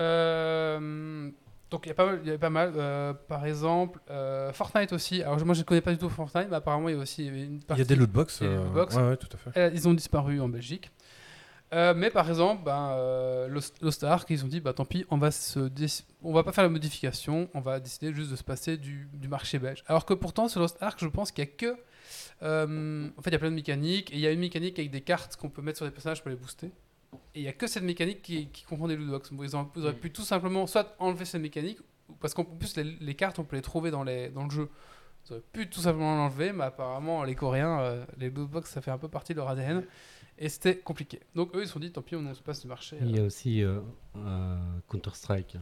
Euh, 0.00 1.30
donc 1.70 1.86
il 1.86 1.88
y 1.88 1.92
a 1.92 1.94
pas 1.94 2.06
mal, 2.06 2.20
il 2.24 2.28
y 2.30 2.32
a 2.32 2.38
pas 2.38 2.50
mal. 2.50 2.72
euh, 2.76 3.12
par 3.28 3.44
exemple, 3.46 3.98
euh, 4.10 4.52
Fortnite 4.52 4.92
aussi. 4.92 5.22
Alors 5.22 5.44
moi 5.44 5.54
je 5.54 5.60
ne 5.60 5.64
connais 5.64 5.80
pas 5.80 5.92
du 5.92 5.98
tout 5.98 6.08
Fortnite, 6.08 6.46
mais 6.50 6.56
apparemment 6.56 6.88
il 6.88 6.96
y 6.96 6.98
a 6.98 7.00
aussi 7.02 7.26
une 7.26 7.56
Il 7.56 7.64
partie. 7.64 7.82
y 7.82 7.84
a 7.84 7.88
des 7.88 7.96
loot 7.96 8.10
box. 8.10 8.38
il 8.40 8.44
y 8.44 8.46
a 8.46 8.50
des 8.50 8.56
euh, 8.56 8.64
loot. 8.74 8.92
Ouais, 8.94 9.02
ouais, 9.08 9.16
tout 9.16 9.28
à 9.32 9.36
fait. 9.50 9.72
Ils 9.74 9.88
ont 9.88 9.94
disparu 9.94 10.40
en 10.40 10.48
Belgique. 10.48 10.90
Mais 11.72 12.10
par 12.10 12.28
exemple, 12.28 12.62
ben, 12.64 12.96
Lost, 13.48 14.04
Ark, 14.04 14.26
ils 14.30 14.44
ont 14.44 14.48
dit 14.48 14.60
bah 14.60 14.72
tant 14.72 14.84
pis, 14.84 15.04
on 15.10 15.18
va 15.18 15.30
se 15.30 15.68
on 16.22 16.32
va 16.32 16.42
pas 16.42 16.52
faire 16.52 16.64
la 16.64 16.70
modification, 16.70 17.50
on 17.54 17.60
va 17.60 17.80
décider 17.80 18.14
juste 18.14 18.30
de 18.30 18.36
se 18.36 18.44
passer 18.44 18.76
du, 18.76 19.08
du 19.12 19.28
marché 19.28 19.58
belge. 19.58 19.82
Alors 19.88 20.06
que 20.06 20.14
pourtant 20.14 20.48
sur 20.48 20.60
Lost 20.60 20.78
Ark, 20.80 20.98
je 21.02 21.08
pense 21.08 21.32
qu'il 21.32 21.44
y 21.44 21.48
a 21.48 21.50
que 21.50 21.76
euh, 22.42 23.08
en 23.16 23.22
fait 23.22 23.30
il 23.30 23.32
y 23.32 23.36
a 23.36 23.38
plein 23.38 23.50
de 23.50 23.54
mécaniques 23.54 24.10
et 24.12 24.14
il 24.14 24.20
y 24.20 24.26
a 24.26 24.30
une 24.32 24.40
mécanique 24.40 24.78
avec 24.78 24.90
des 24.90 25.00
cartes 25.00 25.36
qu'on 25.36 25.48
peut 25.50 25.62
mettre 25.62 25.78
sur 25.78 25.84
les 25.86 25.90
personnages 25.92 26.20
pour 26.22 26.30
les 26.30 26.36
booster. 26.36 26.70
Et 27.34 27.40
il 27.40 27.42
y 27.42 27.48
a 27.48 27.52
que 27.52 27.66
cette 27.66 27.82
mécanique 27.84 28.22
qui, 28.22 28.48
qui 28.48 28.64
comprend 28.64 28.88
des 28.88 28.96
loot 28.96 29.08
box. 29.08 29.32
Bon, 29.32 29.42
ils, 29.42 29.56
ont- 29.56 29.70
ils 29.76 29.82
auraient 29.82 29.94
pu 29.94 30.10
tout 30.12 30.22
simplement 30.22 30.66
soit 30.66 30.94
enlever 30.98 31.24
cette 31.24 31.40
mécanique 31.42 31.78
parce 32.20 32.34
qu'en 32.34 32.44
plus 32.44 32.76
les, 32.76 32.84
les 32.84 33.14
cartes 33.14 33.38
on 33.38 33.44
peut 33.44 33.56
les 33.56 33.62
trouver 33.62 33.90
dans 33.90 34.02
les 34.04 34.28
dans 34.30 34.44
le 34.44 34.50
jeu. 34.50 34.68
Ils 35.28 35.32
auraient 35.32 35.44
pu 35.52 35.68
tout 35.68 35.80
simplement 35.80 36.16
l'enlever, 36.16 36.52
mais 36.52 36.64
apparemment 36.64 37.24
les 37.24 37.34
Coréens, 37.34 37.80
euh, 37.80 38.04
les 38.18 38.30
loot 38.30 38.48
box 38.50 38.70
ça 38.70 38.80
fait 38.80 38.90
un 38.92 38.98
peu 38.98 39.08
partie 39.08 39.32
de 39.32 39.38
leur 39.38 39.48
ADN. 39.48 39.84
Et 40.38 40.50
c'était 40.50 40.76
compliqué. 40.76 41.20
Donc 41.34 41.56
eux, 41.56 41.62
ils 41.62 41.66
se 41.66 41.72
sont 41.72 41.80
dit, 41.80 41.90
tant 41.90 42.02
pis, 42.02 42.14
on 42.14 42.34
se 42.34 42.42
passe 42.42 42.60
du 42.60 42.68
marché. 42.68 42.98
Il 43.00 43.16
y 43.16 43.18
a 43.18 43.22
aussi 43.22 43.62
euh, 43.62 43.80
euh, 44.16 44.58
Counter-Strike. 44.90 45.56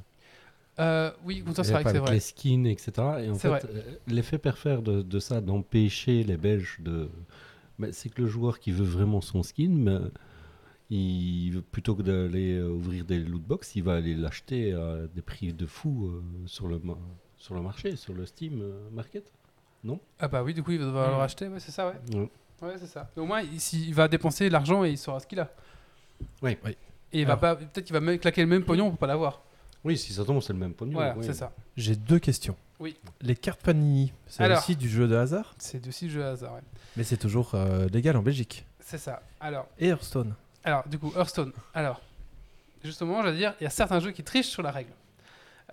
Euh, 0.80 1.10
oui, 1.24 1.36
Il 1.36 1.38
y 1.40 1.44
Counter-Strike, 1.44 1.86
a 1.86 1.90
c'est 1.90 1.98
vrai. 1.98 2.12
les 2.14 2.20
skins, 2.20 2.66
etc. 2.66 2.92
Et 3.20 3.30
en 3.30 3.34
C'est 3.34 3.48
fait, 3.48 3.64
euh, 3.66 3.82
l'effet 4.08 4.38
pervers 4.38 4.82
de, 4.82 5.02
de 5.02 5.18
ça, 5.20 5.40
d'empêcher 5.40 6.24
les 6.24 6.36
Belges 6.36 6.78
de. 6.80 7.08
ben, 7.78 7.92
c'est 7.92 8.08
que 8.08 8.22
le 8.22 8.28
joueur 8.28 8.58
qui 8.58 8.72
veut 8.72 8.84
vraiment 8.84 9.20
son 9.20 9.42
skin, 9.44 9.70
ben, 9.84 10.10
il, 10.90 11.50
veut- 11.52 11.62
plutôt 11.62 11.94
que 11.94 12.02
d'aller 12.02 12.54
euh, 12.54 12.68
ouvrir 12.70 13.04
des 13.04 13.18
loot 13.18 13.42
box, 13.42 13.76
il 13.76 13.82
va 13.84 13.94
aller 13.96 14.14
l'acheter 14.14 14.72
à 14.72 15.06
des 15.14 15.22
prix 15.22 15.52
de 15.52 15.66
fou 15.66 16.06
euh, 16.08 16.22
sur, 16.46 16.66
le 16.68 16.80
sur 17.36 17.54
le 17.54 17.60
marché, 17.62 17.96
sur 17.96 18.12
le 18.14 18.26
Steam 18.26 18.62
Market. 18.92 19.30
Ah 20.18 20.28
bah 20.28 20.42
oui, 20.42 20.54
du 20.54 20.62
coup, 20.62 20.70
il 20.72 20.78
va 20.78 20.86
devoir 20.86 21.08
Mm. 21.08 21.10
le 21.10 21.16
racheter, 21.16 21.48
ouais, 21.48 21.60
c'est 21.60 21.70
ça, 21.72 21.88
ouais. 21.88 22.16
Ouais. 22.18 22.30
Ouais, 22.62 22.74
c'est 22.78 22.86
ça. 22.86 23.10
Mais 23.16 23.22
au 23.22 23.26
moins, 23.26 23.42
il, 23.42 23.60
s'il- 23.60 23.86
il 23.88 23.94
va 23.94 24.08
dépenser 24.08 24.48
l'argent 24.48 24.82
et 24.84 24.90
il 24.90 24.98
saura 24.98 25.20
ce 25.20 25.26
qu'il 25.26 25.38
a. 25.40 25.50
Oui. 26.42 26.56
Oui. 26.64 26.76
Et 27.12 27.20
il 27.20 27.26
va 27.26 27.36
pas, 27.36 27.54
peut-être 27.56 27.84
qu'il 27.84 27.92
va 27.92 28.00
même 28.00 28.18
claquer 28.18 28.40
le 28.40 28.46
même 28.48 28.64
pognon 28.64 28.88
pour 28.88 28.98
pas 28.98 29.06
l'avoir. 29.06 29.42
Oui, 29.84 29.98
si 29.98 30.12
ça 30.12 30.24
tombe, 30.24 30.40
c'est 30.42 30.52
le 30.52 30.58
même 30.58 30.72
pognon. 30.74 30.94
Voilà, 30.94 31.14
oui. 31.16 31.24
c'est 31.26 31.34
ça. 31.34 31.52
J'ai 31.76 31.94
deux 31.96 32.18
questions. 32.18 32.56
Oui. 32.80 32.96
Les 33.20 33.36
cartes 33.36 33.60
Panini, 33.62 34.12
c'est 34.26 34.42
Alors. 34.42 34.58
aussi 34.58 34.74
du 34.76 34.88
jeu 34.88 35.06
de 35.06 35.14
hasard, 35.14 35.54
C'est 35.58 35.86
aussi 35.86 36.08
jeu 36.10 36.24
hasard, 36.24 36.54
ouais. 36.54 36.60
mais 36.96 37.04
c'est 37.04 37.16
toujours 37.18 37.54
euh, 37.54 37.86
légal 37.88 38.16
en 38.16 38.22
Belgique. 38.22 38.66
C'est 38.80 38.98
ça. 38.98 39.22
Alors, 39.40 39.66
Et 39.78 39.88
Hearthstone. 39.88 40.34
alors, 40.64 40.86
du 40.88 40.98
coup, 40.98 41.12
Hearthstone. 41.16 41.52
Alors, 41.74 42.00
justement, 42.82 43.22
je 43.22 43.28
veux 43.28 43.36
dire, 43.36 43.54
il 43.60 43.64
y 43.64 43.66
a 43.66 43.70
certains 43.70 44.00
jeux 44.00 44.10
qui 44.10 44.22
trichent 44.24 44.48
sur 44.48 44.62
la 44.62 44.70
règle. 44.70 44.90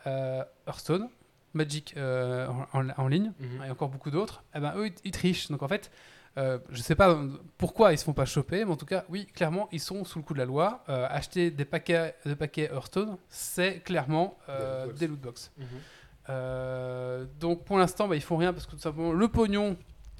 Euh, 0.08 0.44
Hearthstone, 0.68 1.10
Magic 1.54 1.94
euh, 1.98 2.48
en, 2.74 2.80
en- 2.86 2.90
en 2.98 3.08
ligne, 3.08 3.32
Mhm. 3.40 3.64
et 3.68 3.72
encore 3.72 3.90
beaucoup 3.90 4.10
d'autres, 4.12 4.44
eh 4.56 4.60
ben, 4.60 4.74
eux, 4.78 4.88
ils, 4.88 4.94
ils 5.06 5.12
trichent. 5.12 5.50
Donc 5.52 5.64
en 5.64 5.68
fait, 5.68 5.92
euh, 6.38 6.60
je 6.70 6.82
sais 6.82 6.96
pas 6.96 7.18
pourquoi 7.58 7.92
ils 7.94 7.98
se 7.98 8.04
font 8.06 8.14
pas 8.14 8.26
choper, 8.26 8.64
mais 8.66 8.72
en 8.72 8.78
tout 8.78 8.86
cas, 8.86 9.04
oui, 9.10 9.26
clairement, 9.26 9.68
ils 9.72 9.80
sont 9.82 10.06
sous 10.06 10.20
le 10.20 10.24
coup 10.24 10.34
de 10.34 10.40
la 10.40 10.46
loi. 10.46 10.84
Euh, 10.90 11.06
acheter 11.10 11.52
des 11.52 11.66
paquets, 11.66 12.16
des 12.26 12.36
paquets 12.36 12.70
Hearthstone, 12.72 13.18
c'est 13.30 13.80
clairement 13.80 14.38
euh, 14.50 14.88
Des 14.94 15.08
loot 15.08 15.20
box. 15.20 15.52
des 15.58 15.64
loot 15.64 15.70
box. 15.72 15.82
Euh, 16.30 17.26
donc 17.40 17.64
pour 17.66 17.78
l'instant, 17.78 18.08
bah, 18.08 18.16
ils 18.16 18.22
font 18.22 18.38
rien 18.38 18.54
parce 18.54 18.66
que 18.66 18.72
tout 18.72 18.80
simplement, 18.80 19.12
le 19.12 19.28
pognon 19.28 19.76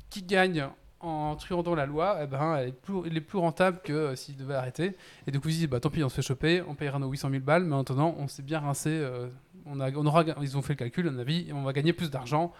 qui 0.10 0.24
gagne 0.24 0.68
en 1.00 1.36
truandant 1.36 1.74
la 1.74 1.86
loi, 1.88 2.20
eh 2.22 2.28
ben, 2.28 2.58
elle 2.58 2.70
est 2.70 2.72
plus, 2.74 2.94
il 3.06 3.18
est 3.18 3.22
plus 3.22 3.40
rentable 3.40 3.80
que 3.84 3.94
euh, 3.94 4.16
s'ils 4.16 4.38
devaient 4.38 4.54
arrêter. 4.56 4.96
Et 5.26 5.32
du 5.32 5.40
coup, 5.40 5.48
ils 5.48 5.54
se 5.54 5.58
disent, 5.60 5.70
bah, 5.70 5.80
tant 5.80 5.90
pis, 5.90 6.04
on 6.04 6.10
se 6.10 6.16
fait 6.16 6.22
choper, 6.22 6.62
on 6.68 6.76
payera 6.76 7.00
nos 7.00 7.10
800 7.10 7.30
000 7.32 7.42
balles, 7.44 7.64
mais 7.64 7.74
en 7.76 7.80
attendant, 7.82 8.14
on 8.20 8.28
s'est 8.28 8.44
bien 8.44 8.60
rincé. 8.60 8.90
euh, 8.90 9.28
on 9.66 9.80
a, 9.80 9.92
on 9.92 10.06
aura, 10.06 10.24
ils 10.42 10.58
ont 10.58 10.62
fait 10.62 10.74
le 10.74 10.78
calcul, 10.78 11.08
à 11.08 11.12
mon 11.12 11.20
avis, 11.20 11.52
on 11.54 11.64
va 11.64 11.74
gagner 11.74 11.94
plus 11.94 12.10
d'argent. 12.12 12.52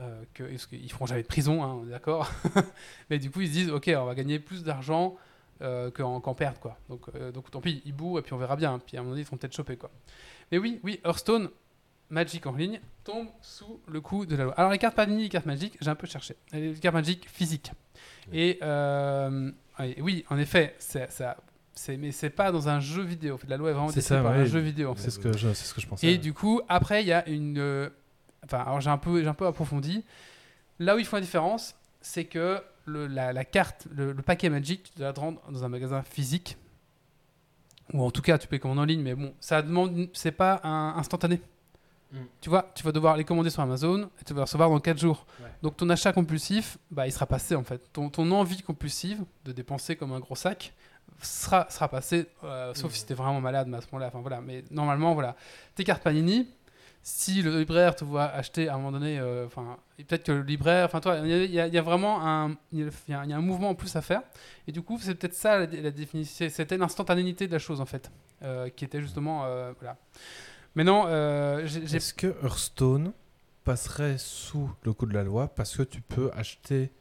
Euh, 0.00 0.22
que, 0.32 0.44
parce 0.44 0.66
qu'ils 0.66 0.90
feront 0.92 1.06
jamais 1.06 1.22
de 1.22 1.26
prison, 1.26 1.64
hein, 1.64 1.76
on 1.80 1.86
est 1.86 1.90
d'accord. 1.90 2.30
mais 3.10 3.18
du 3.18 3.30
coup, 3.30 3.40
ils 3.40 3.48
se 3.48 3.52
disent, 3.52 3.70
ok, 3.70 3.90
on 3.96 4.04
va 4.04 4.14
gagner 4.14 4.38
plus 4.38 4.62
d'argent 4.62 5.16
euh, 5.60 5.90
qu'en 5.90 6.34
perdre, 6.34 6.60
quoi. 6.60 6.78
Donc, 6.88 7.02
euh, 7.14 7.32
donc 7.32 7.50
tant 7.50 7.60
pis, 7.60 7.82
ils 7.84 7.92
bouent, 7.92 8.18
et 8.18 8.22
puis 8.22 8.32
on 8.32 8.36
verra 8.38 8.54
bien. 8.54 8.78
Puis 8.78 8.96
à 8.96 9.00
un 9.00 9.02
moment 9.02 9.12
donné, 9.12 9.22
ils 9.22 9.24
feront 9.24 9.36
peut-être 9.36 9.56
choper, 9.56 9.76
quoi. 9.76 9.90
Mais 10.52 10.58
oui, 10.58 10.78
oui, 10.84 11.00
Hearthstone, 11.04 11.50
Magic 12.10 12.46
en 12.46 12.52
ligne, 12.52 12.80
tombe 13.04 13.28
sous 13.42 13.80
le 13.86 14.00
coup 14.00 14.24
de 14.24 14.36
la 14.36 14.44
loi. 14.44 14.54
Alors 14.54 14.70
les 14.70 14.78
cartes 14.78 14.94
Panini, 14.94 15.24
les 15.24 15.28
cartes 15.28 15.46
Magic, 15.46 15.76
j'ai 15.80 15.90
un 15.90 15.94
peu 15.94 16.06
cherché. 16.06 16.36
Les 16.52 16.74
cartes 16.74 16.94
Magic 16.94 17.28
physiques. 17.28 17.72
Et 18.32 18.58
euh, 18.62 19.50
oui, 19.78 19.94
oui, 20.00 20.24
en 20.30 20.38
effet, 20.38 20.74
ça. 20.78 21.36
Mais 21.98 22.10
c'est 22.10 22.30
pas 22.30 22.50
dans 22.50 22.68
un 22.68 22.80
jeu 22.80 23.02
vidéo. 23.02 23.38
La 23.46 23.56
loi 23.56 23.70
est 23.70 23.72
vraiment 23.72 23.90
C'est 23.90 24.08
par 24.08 24.32
ouais. 24.32 24.38
un 24.38 24.44
jeu 24.44 24.58
vidéo. 24.58 24.90
En 24.90 24.94
fait. 24.94 25.02
C'est 25.02 25.10
ce 25.10 25.18
que 25.18 25.36
je, 25.36 25.52
c'est 25.52 25.66
ce 25.66 25.74
que 25.74 25.80
je 25.80 25.86
pensais. 25.86 26.06
Et 26.06 26.18
du 26.18 26.32
coup, 26.32 26.60
après, 26.68 27.02
il 27.02 27.08
y 27.08 27.12
a 27.12 27.28
une. 27.28 27.90
Enfin, 28.44 28.58
alors 28.58 28.80
j'ai 28.80 28.90
un 28.90 28.98
peu, 28.98 29.20
j'ai 29.22 29.28
un 29.28 29.34
peu 29.34 29.46
approfondi. 29.46 30.04
Là 30.78 30.96
où 30.96 30.98
ils 30.98 31.04
font 31.04 31.16
la 31.16 31.22
différence, 31.22 31.74
c'est 32.00 32.24
que 32.24 32.62
le, 32.84 33.06
la, 33.06 33.32
la 33.32 33.44
carte, 33.44 33.86
le, 33.90 34.12
le 34.12 34.22
paquet 34.22 34.48
Magic, 34.48 34.84
tu 34.92 34.98
dois 34.98 35.12
le 35.12 35.20
rendre 35.20 35.40
dans 35.50 35.64
un 35.64 35.68
magasin 35.68 36.02
physique. 36.02 36.56
Ou 37.94 38.02
en 38.04 38.10
tout 38.10 38.22
cas, 38.22 38.38
tu 38.38 38.46
peux 38.46 38.56
les 38.56 38.60
commander 38.60 38.80
en 38.80 38.84
ligne, 38.84 39.02
mais 39.02 39.14
bon, 39.14 39.34
ça 39.40 39.62
demande. 39.62 40.08
C'est 40.12 40.32
pas 40.32 40.60
un 40.62 40.94
instantané. 40.96 41.40
Mm. 42.12 42.16
Tu 42.40 42.50
vois, 42.50 42.70
tu 42.74 42.84
vas 42.84 42.92
devoir 42.92 43.16
les 43.16 43.24
commander 43.24 43.50
sur 43.50 43.62
Amazon 43.62 44.10
et 44.20 44.24
tu 44.24 44.32
vas 44.34 44.40
les 44.40 44.44
recevoir 44.44 44.68
dans 44.70 44.78
4 44.78 44.98
jours. 44.98 45.26
Ouais. 45.40 45.48
Donc 45.62 45.76
ton 45.76 45.88
achat 45.90 46.12
compulsif, 46.12 46.78
bah, 46.90 47.06
il 47.06 47.12
sera 47.12 47.26
passé 47.26 47.54
en 47.54 47.64
fait. 47.64 47.92
Ton, 47.92 48.08
ton 48.10 48.30
envie 48.32 48.62
compulsive 48.62 49.24
de 49.44 49.52
dépenser 49.52 49.96
comme 49.96 50.12
un 50.12 50.20
gros 50.20 50.36
sac 50.36 50.74
sera, 51.22 51.66
sera 51.70 51.88
passé, 51.88 52.26
euh, 52.44 52.72
sauf 52.74 52.92
Mm. 52.92 52.94
si 52.94 53.06
tu 53.06 53.12
es 53.12 53.16
vraiment 53.16 53.40
malade, 53.40 53.68
mais 53.68 53.78
à 53.78 53.80
ce 53.80 53.86
moment-là, 53.92 54.08
enfin 54.08 54.20
voilà. 54.20 54.40
Mais 54.42 54.64
normalement, 54.70 55.14
voilà. 55.14 55.34
Tes 55.74 55.84
cartes 55.84 56.02
Panini, 56.02 56.48
si 57.02 57.42
le 57.42 57.58
libraire 57.58 57.94
te 57.96 58.04
voit 58.04 58.24
acheter 58.26 58.68
à 58.68 58.74
un 58.74 58.76
moment 58.78 58.92
donné, 58.92 59.18
euh, 59.18 59.46
enfin, 59.46 59.78
peut-être 59.96 60.24
que 60.24 60.32
le 60.32 60.42
libraire, 60.42 60.84
enfin 60.84 61.00
toi, 61.00 61.18
il 61.18 61.50
y, 61.50 61.58
a- 61.60 61.82
vraiment 61.82 62.26
un, 62.26 62.56
y 62.72 62.84
un- 63.14 63.40
mouvement 63.40 63.70
en 63.70 63.74
plus 63.74 63.94
à 63.96 64.02
faire. 64.02 64.22
Et 64.66 64.72
du 64.72 64.82
coup, 64.82 64.98
c'est 65.00 65.14
peut-être 65.14 65.34
ça 65.34 65.60
la, 65.60 65.90
définition, 65.90 66.48
c'était 66.50 66.76
l'instantanéité 66.76 67.46
de 67.46 67.52
la 67.52 67.58
chose 67.58 67.80
en 67.80 67.86
fait, 67.86 68.10
euh, 68.42 68.68
qui 68.68 68.84
était 68.84 69.00
justement, 69.00 69.44
euh, 69.46 69.72
voilà. 69.80 69.96
Maintenant, 70.74 71.06
euh, 71.08 71.64
Est-ce 71.66 72.12
que 72.14 72.26
Hearthstone 72.42 73.12
passerait 73.64 74.18
sous 74.18 74.70
le 74.82 74.92
coup 74.92 75.06
de 75.06 75.14
la 75.14 75.24
loi 75.24 75.48
parce 75.48 75.76
que 75.76 75.82
tu 75.82 76.00
peux 76.00 76.30
acheter 76.34 76.92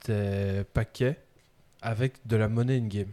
tes 0.00 0.64
paquets 0.74 1.18
avec 1.82 2.26
de 2.26 2.36
la 2.36 2.48
monnaie 2.48 2.76
in-game? 2.78 3.10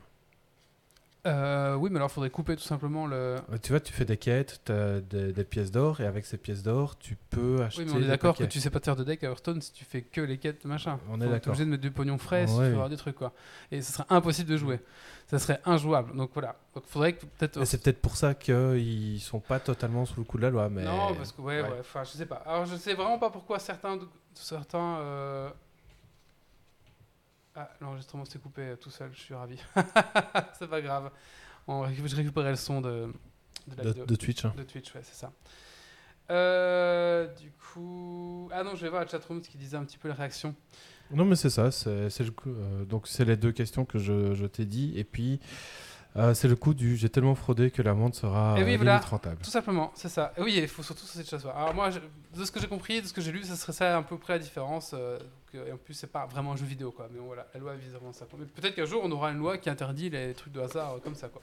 Euh, 1.25 1.75
oui, 1.75 1.89
mais 1.89 1.95
alors 1.97 2.09
il 2.09 2.13
faudrait 2.13 2.29
couper 2.29 2.57
tout 2.57 2.63
simplement 2.63 3.07
le. 3.07 3.37
Tu 3.61 3.69
vois, 3.71 3.79
tu 3.79 3.93
fais 3.93 4.03
des 4.03 4.17
quêtes, 4.17 4.59
tu 4.65 4.71
as 4.73 4.99
des, 4.99 5.31
des 5.31 5.43
pièces 5.45 5.71
d'or, 5.71 6.01
et 6.01 6.05
avec 6.05 6.25
ces 6.25 6.37
pièces 6.37 6.63
d'or, 6.63 6.97
tu 6.97 7.15
peux 7.29 7.61
acheter 7.63 7.83
Oui, 7.83 7.87
mais 7.93 7.97
on 7.99 8.03
est 8.03 8.07
d'accord 8.07 8.35
que 8.35 8.43
tu 8.43 8.59
sais 8.59 8.69
pas 8.69 8.79
te 8.81 8.85
faire 8.85 8.97
de 8.97 9.05
deck 9.05 9.23
à 9.23 9.27
Hearthstone 9.27 9.61
si 9.61 9.71
tu 9.71 9.85
fais 9.85 10.01
que 10.01 10.19
les 10.19 10.37
quêtes, 10.37 10.65
machin. 10.65 10.99
On 11.09 11.21
est 11.21 11.27
d'accord. 11.29 11.51
obligé 11.51 11.63
de 11.63 11.69
mettre 11.69 11.81
du 11.81 11.91
pognon 11.91 12.17
frais 12.17 12.45
si 12.47 12.53
Ouais. 12.55 12.59
tu 12.63 12.67
veux 12.67 12.73
avoir 12.73 12.89
des 12.89 12.97
trucs, 12.97 13.15
quoi. 13.15 13.31
Et 13.71 13.81
ce 13.81 13.93
serait 13.93 14.05
impossible 14.09 14.49
de 14.49 14.57
jouer. 14.57 14.81
Ça 15.27 15.39
serait 15.39 15.61
injouable. 15.65 16.13
Donc 16.15 16.31
voilà. 16.33 16.57
Donc 16.75 16.83
faudrait 16.87 17.13
que 17.13 17.25
peut-être. 17.25 17.63
C'est 17.63 17.81
peut-être 17.81 18.01
pour 18.01 18.17
ça 18.17 18.33
qu'ils 18.33 19.21
sont 19.21 19.39
pas 19.39 19.61
totalement 19.61 20.05
sous 20.05 20.19
le 20.19 20.25
coup 20.25 20.35
de 20.37 20.43
la 20.43 20.49
loi, 20.49 20.67
mais... 20.69 20.83
Non, 20.83 21.15
parce 21.15 21.31
que 21.31 21.41
ouais, 21.41 21.61
ouais. 21.61 21.69
ouais. 21.69 21.77
Enfin, 21.79 22.03
je 22.03 22.09
sais 22.11 22.25
pas. 22.25 22.43
Alors, 22.45 22.65
je 22.65 22.75
sais 22.75 22.93
vraiment 22.95 23.17
pas 23.17 23.29
pourquoi 23.29 23.59
certains, 23.59 23.97
certains. 24.33 24.97
euh, 24.99 25.49
Ah, 27.55 27.69
l'enregistrement 27.81 28.25
s'est 28.25 28.39
coupé 28.39 28.61
euh, 28.61 28.75
tout 28.75 28.89
seul. 28.89 29.11
Je 29.13 29.19
suis 29.19 29.33
ravi. 29.33 29.57
c'est 30.59 30.67
pas 30.69 30.81
grave. 30.81 31.11
On 31.67 31.87
je 31.87 32.15
récupérais 32.15 32.49
le 32.49 32.55
son 32.55 32.81
de, 32.81 33.13
de 33.67 33.75
la 33.77 33.83
de, 33.83 33.89
vidéo. 33.89 34.05
de 34.05 34.15
Twitch. 34.15 34.43
hein. 34.45 34.53
De 34.57 34.63
Twitch, 34.63 34.93
ouais, 34.95 35.01
c'est 35.03 35.15
ça. 35.15 35.31
Euh, 36.31 37.27
du 37.35 37.51
coup. 37.51 38.49
Ah 38.53 38.63
non, 38.63 38.75
je 38.75 38.81
vais 38.81 38.89
voir 38.89 39.01
la 39.03 39.07
chatroom 39.07 39.43
ce 39.43 39.49
qui 39.49 39.57
disait 39.57 39.77
un 39.77 39.83
petit 39.83 39.97
peu 39.97 40.07
la 40.07 40.13
réaction. 40.15 40.55
Non, 41.11 41.25
mais 41.25 41.35
c'est 41.35 41.49
ça. 41.49 41.69
C'est 41.69 42.09
c'est 42.09 42.23
le 42.23 42.31
coup- 42.31 42.49
euh, 42.49 42.85
donc, 42.85 43.07
c'est 43.07 43.25
les 43.25 43.37
deux 43.37 43.51
questions 43.51 43.85
que 43.85 43.99
je, 43.99 44.33
je 44.33 44.45
t'ai 44.45 44.65
dit. 44.65 44.93
Et 44.97 45.03
puis, 45.03 45.39
euh, 46.15 46.33
c'est 46.33 46.47
le 46.47 46.55
coup 46.55 46.73
du 46.73 46.95
j'ai 46.95 47.09
tellement 47.09 47.33
fraudé 47.35 47.71
que 47.71 47.81
l'amende 47.81 48.13
sera 48.13 48.55
Et 48.59 48.63
oui, 48.63 48.73
euh, 48.73 48.77
voilà. 48.77 48.99
rentable. 48.99 49.41
Tout 49.43 49.49
simplement, 49.49 49.91
c'est 49.95 50.09
ça. 50.09 50.31
Et 50.37 50.41
oui, 50.41 50.59
il 50.61 50.67
faut 50.67 50.83
surtout 50.83 51.05
cette 51.05 51.27
chose. 51.29 51.45
Alors 51.55 51.73
moi, 51.73 51.89
je- 51.89 51.99
de 52.37 52.45
ce 52.45 52.51
que 52.51 52.59
j'ai 52.59 52.67
compris, 52.67 53.01
de 53.01 53.07
ce 53.07 53.13
que 53.13 53.21
j'ai 53.21 53.31
lu, 53.31 53.43
ça 53.43 53.55
serait 53.55 53.73
ça 53.73 53.97
à 53.97 54.01
peu 54.03 54.17
près 54.17 54.33
la 54.33 54.39
différence. 54.39 54.91
euh, 54.93 55.17
que- 55.51 55.67
et 55.67 55.71
en 55.71 55.77
plus, 55.77 55.93
c'est 55.93 56.11
pas 56.11 56.25
vraiment 56.25 56.53
un 56.53 56.55
jeu 56.55 56.65
vidéo, 56.65 56.91
quoi. 56.91 57.07
Mais 57.11 57.19
bon, 57.19 57.25
voilà, 57.27 57.47
la 57.53 57.59
loi 57.59 57.75
vise 57.75 57.91
vraiment 57.93 58.13
ça. 58.13 58.25
Mais 58.37 58.45
peut-être 58.45 58.75
qu'un 58.75 58.85
jour, 58.85 59.01
on 59.03 59.11
aura 59.11 59.31
une 59.31 59.37
loi 59.39 59.57
qui 59.57 59.69
interdit 59.69 60.09
les 60.09 60.33
trucs 60.33 60.53
de 60.53 60.59
hasard 60.61 60.93
euh, 60.95 60.99
comme 60.99 61.15
ça, 61.15 61.29
quoi. 61.29 61.41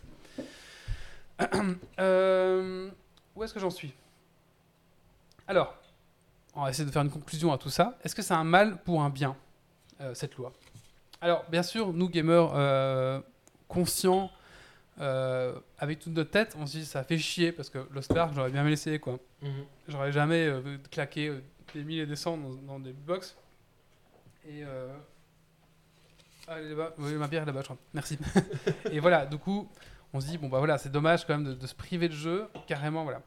Où 3.37 3.43
est-ce 3.45 3.55
que 3.55 3.61
j'en 3.61 3.71
suis? 3.71 3.93
Alors, 5.47 5.75
on 6.55 6.63
va 6.65 6.71
essayer 6.71 6.85
de 6.85 6.91
faire 6.91 7.03
une 7.03 7.11
conclusion 7.11 7.53
à 7.53 7.59
tout 7.59 7.71
ça. 7.71 7.97
Est-ce 8.05 8.15
que 8.15 8.23
c'est 8.23 8.35
un 8.35 8.45
mal 8.45 8.77
pour 8.83 9.03
un 9.03 9.11
bien, 9.11 9.37
cette 10.15 10.37
loi? 10.37 10.53
Alors, 11.21 11.45
bien 11.51 11.63
sûr, 11.63 11.93
nous, 11.93 12.09
gamers 12.09 13.23
conscients, 13.69 14.31
euh, 14.99 15.59
avec 15.79 15.99
toute 16.01 16.12
notre 16.12 16.31
tête, 16.31 16.57
on 16.59 16.67
se 16.67 16.79
dit 16.79 16.85
ça 16.85 17.05
fait 17.05 17.19
chier 17.19 17.53
parce 17.53 17.71
que 17.71 17.79
Lost 17.93 18.15
Ark, 18.15 18.33
j'aurais 18.35 18.51
bien 18.51 18.62
aimé 18.62 18.71
l'essayer 18.71 18.99
quoi. 18.99 19.19
J'aurais 19.89 20.12
jamais 20.12 20.47
euh, 20.47 20.77
claqué 20.91 21.29
euh, 21.29 21.43
des 21.75 21.85
milliers 21.85 22.03
et 22.03 22.07
des 22.07 22.17
cents 22.17 22.37
dans, 22.37 22.51
dans 22.51 22.81
des 22.81 22.93
box. 22.93 23.37
Et 24.49 24.62
ah, 26.49 26.57
elle 26.59 26.67
est 26.67 26.69
là-bas. 26.71 26.95
Oui, 26.99 27.12
ma 27.15 27.29
bière 27.29 27.45
est 27.45 27.47
là-bas, 27.47 27.61
je 27.61 27.67
crois. 27.67 27.79
Merci. 27.95 28.19
et 28.91 28.99
voilà, 28.99 29.25
du 29.25 29.39
coup, 29.39 29.71
on 30.12 30.21
se 30.21 30.27
dit 30.27 30.39
bon 30.39 30.49
bah 30.49 30.59
voilà, 30.59 30.77
c'est 30.79 30.91
dommage 30.91 31.25
quand 31.25 31.37
même 31.37 31.47
de, 31.47 31.55
de 31.55 31.67
se 31.67 31.75
priver 31.75 32.09
de 32.09 32.15
jeu, 32.15 32.49
carrément 32.67 33.05
voilà. 33.05 33.23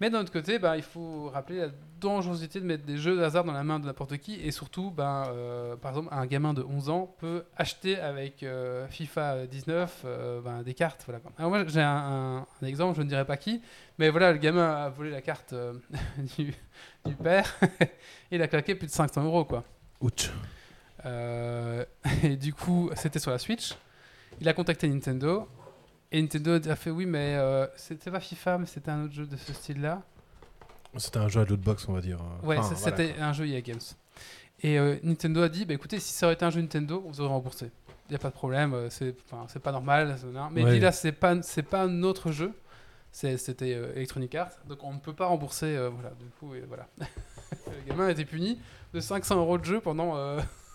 Mais 0.00 0.10
d'un 0.10 0.20
autre 0.20 0.32
côté, 0.32 0.58
bah, 0.58 0.76
il 0.76 0.82
faut 0.82 1.28
rappeler 1.30 1.58
la 1.60 1.68
dangerosité 2.00 2.60
de 2.60 2.64
mettre 2.66 2.84
des 2.84 2.96
jeux 2.98 3.16
de 3.16 3.22
hasard 3.22 3.44
dans 3.44 3.52
la 3.52 3.62
main 3.62 3.78
de 3.78 3.86
n'importe 3.86 4.18
qui 4.18 4.34
et 4.40 4.50
surtout, 4.50 4.92
euh, 4.98 5.76
par 5.76 5.92
exemple, 5.92 6.08
un 6.10 6.26
gamin 6.26 6.52
de 6.52 6.62
11 6.62 6.90
ans 6.90 7.14
peut 7.18 7.44
acheter 7.56 7.98
avec 7.98 8.42
euh, 8.42 8.86
FIFA 8.88 9.46
19 9.46 10.02
euh, 10.04 10.40
ben, 10.40 10.62
des 10.62 10.74
cartes. 10.74 11.02
Voilà. 11.06 11.20
Alors 11.38 11.50
moi, 11.50 11.64
j'ai 11.66 11.80
un, 11.80 11.86
un- 11.88 12.46
un 12.62 12.66
exemple, 12.66 12.96
je 12.98 13.02
ne 13.02 13.08
dirais 13.08 13.24
pas 13.24 13.36
qui, 13.36 13.62
mais 13.98 14.10
voilà, 14.10 14.32
le 14.32 14.38
gamin 14.38 14.68
a 14.68 14.88
volé 14.90 15.10
la 15.10 15.22
carte 15.22 15.52
euh, 15.52 15.74
du, 16.36 16.52
du 17.04 17.14
père 17.14 17.54
et 17.80 17.88
il 18.32 18.42
a 18.42 18.48
claqué 18.48 18.74
plus 18.74 18.86
de 18.88 18.92
500 18.92 19.22
euros 19.24 19.44
quoi. 19.44 19.62
Ouch. 20.00 20.30
Et 22.22 22.36
du 22.36 22.52
coup, 22.54 22.90
c'était 22.96 23.18
sur 23.18 23.30
la 23.30 23.38
Switch. 23.38 23.74
Il 24.40 24.48
a 24.48 24.52
contacté 24.54 24.88
Nintendo. 24.88 25.46
Et 26.16 26.22
Nintendo 26.22 26.54
a 26.70 26.76
fait 26.76 26.90
oui, 26.90 27.06
mais 27.06 27.34
euh, 27.34 27.66
c'était 27.74 28.08
pas 28.12 28.20
FIFA, 28.20 28.58
mais 28.58 28.66
c'était 28.66 28.90
un 28.92 29.04
autre 29.04 29.14
jeu 29.14 29.26
de 29.26 29.36
ce 29.36 29.52
style-là. 29.52 30.00
C'était 30.96 31.18
un 31.18 31.26
jeu 31.26 31.40
à 31.40 31.44
lootbox, 31.44 31.88
on 31.88 31.92
va 31.92 32.00
dire. 32.00 32.20
Ouais, 32.44 32.56
Enfin, 32.56 32.68
c'est- 32.68 32.80
voilà, 32.90 32.96
c'était 32.96 33.20
un 33.20 33.32
jeu 33.32 33.48
EA 33.48 33.60
Games. 33.62 33.80
Et 34.62 34.78
euh, 34.78 34.94
Nintendo 35.02 35.42
a 35.42 35.48
dit 35.48 35.64
bah 35.64 35.74
écoutez, 35.74 35.98
si 35.98 36.12
ça 36.12 36.26
aurait 36.26 36.34
été 36.34 36.44
un 36.44 36.50
jeu 36.50 36.60
Nintendo, 36.60 37.02
on 37.04 37.10
vous 37.10 37.20
aurait 37.20 37.30
remboursé. 37.30 37.72
Il 38.08 38.12
n'y 38.12 38.14
a 38.16 38.20
pas 38.20 38.28
de 38.28 38.34
problème, 38.34 38.74
euh, 38.74 38.88
c'est 38.90 39.12
pas 39.60 39.72
normal. 39.72 40.16
Mais 40.52 40.62
Ouais. 40.62 40.78
là, 40.78 40.92
c'est 40.92 41.10
pas, 41.10 41.34
pas 41.68 41.86
notre 41.88 42.30
jeu. 42.30 42.52
C'est- 43.10 43.36
C'était 43.36 43.70
Electronic 43.70 44.36
Arts, 44.36 44.52
donc 44.68 44.84
on 44.84 44.92
ne 44.94 45.00
peut 45.00 45.14
pas 45.14 45.26
rembourser. 45.26 45.74
euh, 45.76 45.88
voilà, 45.88 46.10
du 46.10 46.26
coup, 46.38 46.54
et 46.54 46.60
voilà. 46.60 46.86
le 47.66 47.88
gamin 47.88 48.06
a 48.06 48.10
été 48.12 48.24
puni 48.24 48.60
de 48.92 49.00
500 49.00 49.36
euros 49.36 49.58
de 49.58 49.64
jeu 49.64 49.80
pendant. 49.80 50.14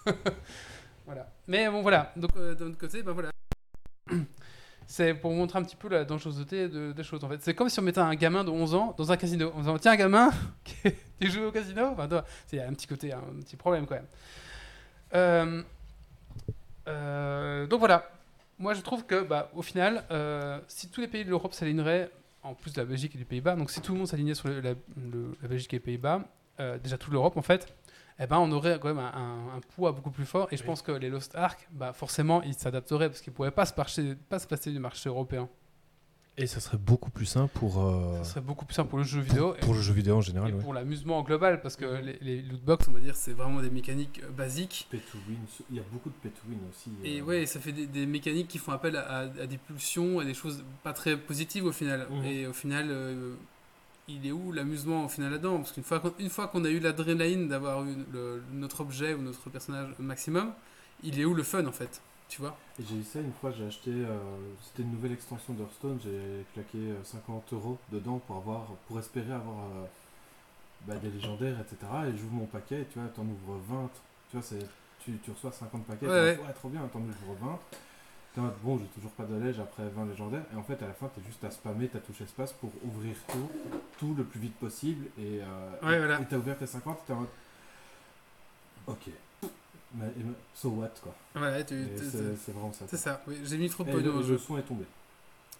voilà. 1.05 1.29
Mais 1.47 1.69
bon, 1.69 1.81
voilà. 1.81 2.11
Donc, 2.17 2.35
d'un 2.35 2.65
autre 2.67 2.77
côté, 2.77 3.03
ben 3.03 3.13
voilà. 3.13 3.29
C'est 4.91 5.13
pour 5.13 5.31
montrer 5.31 5.59
un 5.59 5.61
petit 5.63 5.75
peu 5.75 5.87
la 5.87 6.03
dangerosité 6.03 6.67
de- 6.67 6.93
des 6.93 7.03
choses 7.03 7.23
en 7.23 7.29
fait. 7.29 7.37
C'est 7.43 7.53
comme 7.53 7.69
si 7.69 7.79
on 7.79 7.83
mettait 7.83 7.99
un 7.99 8.15
gamin 8.15 8.43
de 8.43 8.49
11 8.49 8.73
ans 8.73 8.95
dans 8.97 9.11
un 9.11 9.17
casino. 9.17 9.51
En 9.53 9.59
disant 9.59 9.77
tiens, 9.77 9.95
gamin, 9.95 10.31
tu 11.21 11.29
joues 11.29 11.43
au 11.43 11.51
casino 11.51 11.89
enfin, 11.93 12.09
a 12.11 12.23
un 12.67 12.73
petit 12.73 12.87
côté, 12.87 13.13
un 13.13 13.21
petit 13.41 13.55
problème 13.55 13.85
quand 13.85 13.93
même. 13.93 14.07
Euh, 15.13 15.61
euh, 16.87 17.67
donc 17.67 17.77
voilà. 17.79 18.09
Moi 18.57 18.73
je 18.73 18.81
trouve 18.81 19.05
que 19.05 19.21
bah, 19.21 19.51
au 19.53 19.61
final, 19.61 20.05
euh, 20.09 20.59
si 20.67 20.89
tous 20.89 21.01
les 21.01 21.07
pays 21.07 21.23
de 21.23 21.29
l'Europe 21.29 21.53
s'aligneraient, 21.53 22.09
en 22.41 22.55
plus 22.55 22.73
de 22.73 22.81
la 22.81 22.85
Belgique 22.85 23.13
et 23.13 23.19
du 23.19 23.25
Pays-Bas, 23.25 23.55
donc 23.57 23.69
si 23.69 23.81
tout 23.81 23.91
le 23.91 23.99
monde 23.99 24.07
s'alignait 24.07 24.33
sur 24.33 24.49
la, 24.49 24.61
la 24.61 25.47
Belgique 25.47 25.71
et 25.71 25.75
les 25.75 25.81
Pays-Bas, 25.81 26.23
déjà 26.81 26.97
toute 26.97 27.13
l'Europe 27.13 27.37
en 27.37 27.43
fait, 27.43 27.71
eh 28.19 28.27
ben, 28.27 28.37
on 28.37 28.51
aurait 28.51 28.79
quand 28.79 28.89
même 28.89 28.99
un, 28.99 29.13
un- 29.13 29.57
un 29.57 29.61
poids 29.75 29.91
beaucoup 29.91 30.11
plus 30.11 30.25
fort. 30.25 30.47
Et 30.51 30.57
je 30.57 30.61
Oui. 30.63 30.67
pense 30.67 30.81
que 30.81 30.91
les 30.91 31.09
Lost 31.09 31.35
Ark, 31.35 31.67
bah, 31.71 31.93
forcément, 31.93 32.41
ils 32.43 32.53
s'adapteraient 32.53 33.09
parce 33.09 33.21
qu'ils 33.21 33.31
ne 33.31 33.35
pourraient 33.35 33.51
pas 33.51 33.65
se, 33.65 33.73
marcher- 33.75 34.15
pas 34.29 34.39
se 34.39 34.47
passer 34.47 34.71
du 34.71 34.79
marché 34.79 35.09
européen. 35.09 35.47
Et 36.41 36.47
ça 36.47 36.61
serait 36.61 36.77
beaucoup 36.77 37.11
plus 37.11 37.25
simple 37.25 37.51
pour, 37.53 37.83
euh, 37.85 38.17
Ça 38.19 38.23
serait 38.23 38.41
beaucoup 38.41 38.63
plus 38.65 38.73
simple 38.73 38.87
pour 38.89 38.97
le 38.99 39.03
jeu 39.03 39.19
vidéo. 39.19 39.55
et- 39.55 39.59
pour 39.59 39.73
le 39.73 39.81
jeu 39.81 39.93
vidéo 39.93 40.15
en 40.15 40.19
et 40.19 40.23
général. 40.23 40.53
ouais. 40.55 40.61
pour 40.61 40.73
l'amusement 40.73 41.17
en 41.17 41.23
global, 41.23 41.61
parce 41.61 41.75
que 41.75 41.83
les, 42.01 42.17
les 42.21 42.41
lootbox, 42.41 42.87
on 42.87 42.93
va 42.93 43.01
dire, 43.01 43.15
c'est 43.17 43.33
vraiment 43.33 43.61
des 43.61 43.69
mécaniques 43.69 44.21
euh, 44.23 44.29
basiques. 44.31 44.87
Pay 44.89 44.99
to 45.11 45.17
win, 45.27 45.37
il 45.69 45.75
y 45.75 45.79
a 45.79 45.83
beaucoup 45.91 46.07
de 46.09 46.15
pay 46.15 46.29
to 46.29 46.39
win 46.47 46.59
aussi. 46.69 46.91
Et 47.03 47.19
euh, 47.19 47.23
ouais, 47.25 47.45
ça 47.45 47.59
fait 47.59 47.73
des, 47.73 47.87
des 47.87 48.05
mécaniques 48.05 48.47
qui 48.47 48.57
font 48.57 48.71
appel 48.71 48.95
à, 48.95 49.01
à- 49.01 49.19
à 49.23 49.47
des 49.47 49.57
pulsions, 49.57 50.19
à 50.19 50.23
des 50.23 50.33
choses 50.33 50.63
pas 50.81 50.93
très 50.93 51.17
positives 51.17 51.65
au 51.65 51.73
final. 51.73 52.07
Mhm. 52.09 52.23
Et 52.23 52.47
au 52.47 52.53
final, 52.53 52.87
euh, 52.89 53.35
il 54.09 54.25
est 54.27 54.31
où 54.31 54.51
l'amusement 54.51 55.05
au 55.05 55.09
final 55.09 55.31
là-dedans? 55.31 55.57
Parce 55.57 55.71
qu'une 55.71 55.83
fois 55.83 55.99
qu'on 55.99 56.13
une 56.19 56.29
fois 56.29 56.47
qu'on 56.47 56.65
a 56.65 56.69
eu 56.69 56.79
l'adrénaline 56.79 57.47
d'avoir 57.47 57.83
eu 57.85 57.95
le- 58.11 58.43
notre 58.53 58.81
objet 58.81 59.13
ou 59.13 59.21
notre 59.21 59.49
personnage 59.49 59.89
au 59.99 60.03
maximum, 60.03 60.51
il 61.03 61.19
est 61.19 61.25
où 61.25 61.33
le 61.33 61.43
fun 61.43 61.65
en 61.65 61.71
fait 61.71 62.01
Tu 62.29 62.41
vois? 62.41 62.55
J'ai 62.79 62.95
eu 62.97 63.03
ça 63.03 63.19
une 63.19 63.33
fois, 63.33 63.51
j'ai 63.51 63.65
acheté, 63.65 63.91
euh, 63.91 64.17
c'était 64.63 64.83
une 64.83 64.91
nouvelle 64.91 65.11
extension 65.13 65.53
d'Hearthstone, 65.53 65.99
j'ai 66.03 66.45
claqué 66.53 66.77
euh, 66.77 67.03
50 67.03 67.53
euros 67.53 67.77
dedans 67.91 68.19
pour 68.27 68.37
avoir, 68.37 68.65
pour 68.87 68.99
espérer 68.99 69.33
avoir 69.33 69.57
euh, 69.57 69.85
bah, 70.87 70.95
des 70.95 71.09
légendaires, 71.09 71.57
etc. 71.59 71.77
Et 72.07 72.17
j'ouvre 72.17 72.33
mon 72.33 72.45
paquet, 72.45 72.81
et 72.81 72.85
tu 72.85 72.99
vois, 72.99 73.07
t'en 73.09 73.23
ouvres 73.23 73.59
20, 73.69 73.89
tu 74.29 74.37
vois, 74.37 74.45
c'est, 74.45 74.65
tu, 75.03 75.17
tu 75.23 75.31
reçois 75.31 75.51
50 75.51 75.85
paquets, 75.85 76.07
Ouais, 76.07 76.37
en 76.39 76.43
mode, 76.45 76.55
trop 76.55 76.69
bien, 76.69 76.81
t'en 76.91 76.99
ouvres 76.99 77.35
20. 77.41 77.59
T'es 78.33 78.41
en 78.41 78.43
mode, 78.43 78.53
bon, 78.61 78.77
j'ai 78.77 78.85
toujours 78.87 79.11
pas 79.11 79.23
de 79.23 79.35
lège 79.35 79.59
après 79.59 79.87
20 79.89 80.05
légendaires, 80.05 80.43
et 80.53 80.55
en 80.55 80.61
fait, 80.63 80.81
à 80.83 80.87
la 80.87 80.93
fin, 80.93 81.07
t'es 81.07 81.21
juste 81.25 81.43
à 81.43 81.49
spammer 81.51 81.87
ta 81.87 81.99
touche 81.99 82.21
espace 82.21 82.53
pour 82.53 82.71
ouvrir 82.85 83.15
tout, 83.27 83.49
tout 83.97 84.13
le 84.13 84.23
plus 84.23 84.39
vite 84.39 84.55
possible, 84.55 85.05
et 85.17 85.39
euh, 85.41 85.71
Ouais, 85.81 85.97
voilà. 85.97 86.19
et 86.21 86.25
t'as 86.25 86.37
ouvert 86.37 86.57
tes 86.57 86.67
50, 86.67 86.99
t'es 87.07 87.13
en 87.13 87.21
mode, 87.21 87.27
ok, 88.87 89.09
mais, 89.95 90.05
so 90.53 90.69
what, 90.69 90.89
quoi. 91.01 91.15
Voilà, 91.33 91.63
tu- 91.63 91.73
Et 91.73 91.95
tu- 91.95 92.05
c'est, 92.37 92.51
vraiment 92.51 92.71
ça. 92.71 92.85
c'est 92.87 92.97
ça. 92.97 93.21
Oui, 93.27 93.39
J'ai 93.43 93.57
mis 93.57 93.69
trop 93.69 93.83
de 93.83 93.91
pognon 93.91 94.19
le, 94.19 94.37
son 94.37 94.57
est 94.59 94.61
tombé. 94.63 94.85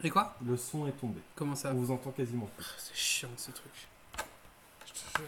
Et 0.04 0.10
quoi? 0.12 0.36
Le 0.46 0.56
son 0.56 0.88
est 0.88 0.92
tombé. 0.92 1.20
Comment 1.36 1.56
ça? 1.56 1.72
On 1.72 1.78
vous 1.78 1.92
entend 1.92 2.12
quasiment 2.12 2.48
plus. 2.56 2.66
C'est 2.78 2.96
chiant 2.96 3.30
ce 3.36 3.50
truc. 3.52 3.72
Je 4.86 4.94
te 4.94 4.98
jure. 5.18 5.28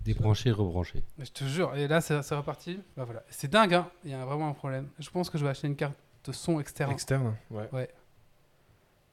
Débrancher, 0.00 0.50
rebrancher. 0.50 1.04
Je 1.18 1.30
te 1.30 1.44
jure, 1.44 1.76
et 1.76 1.86
là 1.86 2.00
c'est 2.00 2.22
c'est 2.22 2.34
reparti. 2.34 2.80
Bah 2.96 3.04
voilà, 3.04 3.22
c'est 3.28 3.48
dingue, 3.50 3.74
hein. 3.74 3.88
Il 4.04 4.10
y 4.10 4.14
a 4.14 4.24
vraiment 4.24 4.48
un 4.48 4.54
problème. 4.54 4.88
Je 4.98 5.10
pense 5.10 5.28
que 5.28 5.36
je 5.36 5.44
vais 5.44 5.50
acheter 5.50 5.66
une 5.66 5.76
carte 5.76 5.94
de 6.24 6.32
son 6.32 6.60
externe 6.60 6.90
Externe, 6.92 7.34
ouais. 7.50 7.68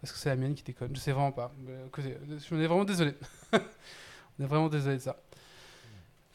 parce 0.02 0.12
que 0.14 0.20
c'est 0.20 0.30
la 0.30 0.36
mienne 0.36 0.56
qui 0.56 0.64
déconne. 0.64 0.96
Je 0.96 1.00
sais 1.00 1.12
vraiment 1.12 1.32
pas. 1.32 1.52
Je 1.98 2.38
suis 2.38 2.56
vraiment 2.66 2.84
désolé. 2.86 3.14
On 3.54 4.44
est 4.44 4.48
vraiment 4.48 4.70
désolé 4.70 4.98
de 4.98 5.02
ça. 5.02 5.16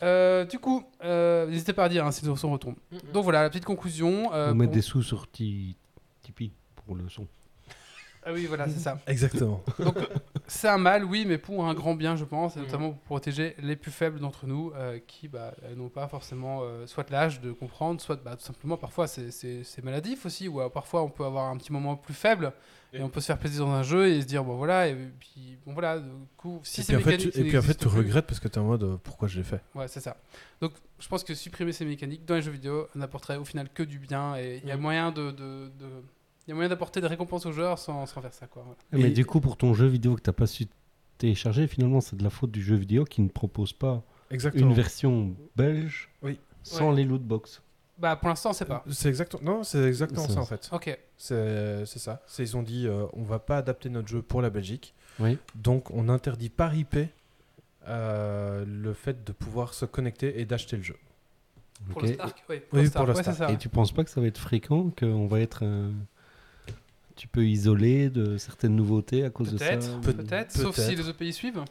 Euh, 0.03 0.44
du 0.44 0.59
coup, 0.59 0.85
euh, 1.05 1.47
n'hésitez 1.47 1.73
pas 1.73 1.85
à 1.85 1.89
dire 1.89 2.05
hein, 2.05 2.11
si 2.11 2.24
le 2.24 2.35
son 2.35 2.51
retombe. 2.51 2.74
Donc 3.12 3.23
voilà, 3.23 3.43
la 3.43 3.51
petite 3.51 3.65
conclusion. 3.65 4.32
euh, 4.35 4.51
On 4.51 4.55
met 4.55 4.65
pour- 4.66 4.74
des 4.74 4.82
sous 4.82 5.03
sur 5.03 5.31
Ti- 5.31 5.77
Tipeee 6.23 6.51
pour 6.74 6.97
le 6.97 7.09
son. 7.09 7.27
Ah 8.24 8.32
oui, 8.32 8.47
voilà, 8.47 8.69
c'est 8.69 8.78
ça. 8.78 8.99
Exactement. 9.07 9.62
C'est 10.49 10.69
un 10.69 10.77
mal, 10.78 11.05
oui, 11.05 11.24
mais 11.27 11.39
pour 11.39 11.65
un 11.66 11.73
grand 11.73 11.94
bien, 11.94 12.15
je 12.16 12.24
pense, 12.24 12.57
et 12.57 12.61
Mhm. 12.61 12.66
notamment 12.66 12.90
pour 12.90 13.03
protéger 13.03 13.55
les 13.62 13.74
plus 13.77 13.90
faibles 13.90 14.19
d'entre 14.20 14.47
nous, 14.47 14.70
euh, 14.74 14.99
qui 15.07 15.27
bah, 15.28 15.55
euh, 15.65 15.74
n'ont 15.74 15.89
pas 15.89 16.09
forcément 16.09 16.61
euh, 16.62 16.86
soit 16.86 17.09
l'âge 17.11 17.40
de 17.40 17.53
comprendre, 17.53 18.01
soit 18.01 18.16
bah, 18.23 18.36
tout 18.36 18.44
simplement 18.44 18.77
parfois 18.77 19.07
c'est- 19.07 19.31
c'est 19.31 19.65
c'est 19.65 19.82
maladif 19.82 20.27
aussi, 20.27 20.49
ou 20.49 20.61
parfois 20.69 21.03
on 21.05 21.09
peut 21.09 21.24
avoir 21.24 21.47
un 21.47 21.57
petit 21.57 21.73
moment 21.73 21.97
plus 21.97 22.12
faible, 22.12 22.53
et 22.93 23.03
on 23.03 23.09
peut 23.09 23.20
se 23.20 23.27
faire 23.27 23.39
plaisir 23.39 23.65
dans 23.65 23.73
un 23.73 23.82
jeu 23.82 24.09
et 24.09 24.20
se 24.20 24.27
dire, 24.27 24.44
bon 24.44 24.57
voilà, 24.57 24.89
et 24.89 24.94
puis 25.19 25.59
bon 25.65 25.73
voilà, 25.73 25.99
du 26.01 26.09
coup, 26.36 26.61
si 26.65 26.81
et, 26.81 26.85
ces 26.85 26.97
puis 26.97 27.03
en 27.03 27.09
fait, 27.09 27.16
tu, 27.19 27.28
et 27.28 27.44
puis 27.44 27.57
en 27.57 27.62
fait, 27.62 27.74
tu 27.74 27.89
plus- 27.89 27.97
regrettes 27.99 28.27
parce 28.27 28.40
que 28.40 28.49
tu 28.49 28.55
es 28.57 28.59
en 28.59 28.65
mode 28.65 28.82
euh, 28.82 28.97
pourquoi 29.03 29.28
je 29.28 29.39
l'ai 29.39 29.44
fait. 29.44 29.62
Ouais, 29.74 29.89
c'est 29.89 30.01
ça. 30.01 30.16
Donc, 30.61 30.73
je 30.99 31.09
pense 31.09 31.24
que 31.24 31.35
supprimer 31.35 31.73
ces 31.73 31.85
mécaniques 31.86 32.24
dans 32.27 32.35
les 32.35 32.43
jeux 32.43 32.51
vidéo 32.53 32.89
n'apporterait 32.94 33.36
au 33.36 33.44
final 33.44 33.69
que 33.73 33.82
du 33.85 33.99
bien 33.99 34.36
et 34.36 34.61
il 34.62 34.69
y 34.69 34.73
a 34.73 34.77
Mm. 34.77 34.81
moyen 34.81 35.12
de, 35.12 35.31
de- 35.31 35.70
de- 35.78 36.05
il 36.47 36.51
y 36.51 36.52
a 36.52 36.55
moyen 36.55 36.69
d'apporter 36.69 37.01
des 37.01 37.06
récompenses 37.06 37.47
aux 37.47 37.52
joueurs 37.52 37.78
sans, 37.78 38.06
sans 38.06 38.20
faire 38.20 38.32
ça 38.35 38.47
quoi. 38.47 38.62
voilà. 38.64 38.78
Mais 39.05 39.10
Et- 39.10 39.14
du 39.14 39.24
coup, 39.24 39.40
pour 39.40 39.56
ton 39.56 39.74
jeu 39.74 39.86
vidéo 39.86 40.16
que 40.16 40.20
t'as 40.23 40.32
pas 40.32 40.47
su 40.47 40.66
télécharger, 41.19 41.66
finalement, 41.66 42.01
c'est 42.01 42.16
de 42.16 42.24
la 42.24 42.31
faute 42.31 42.51
du 42.51 42.62
jeu 42.62 42.74
vidéo 42.77 43.05
qui 43.05 43.23
ne 43.23 43.28
propose 43.28 43.73
pas 43.73 44.02
Exactement. 44.31 44.69
une 44.69 44.74
version 44.74 45.35
belge 45.56 46.09
Oui. 46.23 46.39
sans 46.62 46.90
Ouais. 46.90 46.97
les 46.97 47.05
lootbox. 47.05 47.62
Bah 47.98 48.16
pour 48.16 48.28
l'instant, 48.28 48.52
c'est 48.52 48.64
pas. 48.64 48.82
C'est 48.90 49.09
exactement. 49.09 49.43
Non, 49.59 49.62
c'est 49.62 49.85
exactement 49.85 50.27
Ça- 50.27 50.35
ça 50.35 50.40
en 50.40 50.44
fait. 50.47 50.69
Ok. 50.73 50.98
C'est 51.16 51.86
c'est 51.86 51.98
ça. 52.01 52.23
C'est- 52.27 52.43
Ils 52.43 52.56
ont 52.56 52.62
dit 52.62 52.89
euh, 52.89 53.06
on 53.12 53.23
va 53.23 53.39
pas 53.39 53.59
adapter 53.59 53.90
notre 53.90 54.09
jeu 54.09 54.23
pour 54.23 54.43
la 54.43 54.51
Belgique, 54.51 54.94
Oui. 55.20 55.39
donc 55.55 55.90
on 55.93 56.09
interdit 56.09 56.48
par 56.48 56.74
IP 56.74 56.97
euh, 57.89 58.64
le 58.66 58.93
fait 58.93 59.24
de 59.24 59.32
pouvoir 59.32 59.74
se 59.74 59.85
connecter 59.85 60.40
et 60.40 60.44
d'acheter 60.44 60.77
le 60.77 60.82
jeu. 60.82 60.97
Pour 61.90 62.01
le 62.02 62.12
Stark, 62.14 62.44
oui. 62.48 62.56
Oui, 62.73 62.82
le 62.85 62.90
pour 62.90 62.90
Stark, 62.90 63.06
le 63.09 63.14
ouais, 63.14 63.23
Stark. 63.23 63.36
ça. 63.39 63.51
Et 63.52 63.59
tu 63.59 63.69
penses 63.69 63.93
pas 63.93 64.05
que 64.05 64.10
ça 64.10 64.20
va 64.20 64.27
être 64.28 64.39
fréquent, 64.39 64.90
qu'on 64.98 65.27
va 65.27 65.40
être 65.40 65.64
petit 67.14 67.26
peu 67.26 67.47
isolé 67.47 68.10
de 68.10 68.36
certaines 68.39 68.74
nouveautés 68.76 69.24
à 69.24 69.30
cause 69.30 69.52
de 69.52 69.59
ça 69.59 69.76
Peut-être, 70.02 70.52
sauf 70.52 70.78
si 70.78 70.94
les 70.97 71.09
autres 71.09 71.18
pays 71.18 71.32
suivent. 71.32 71.62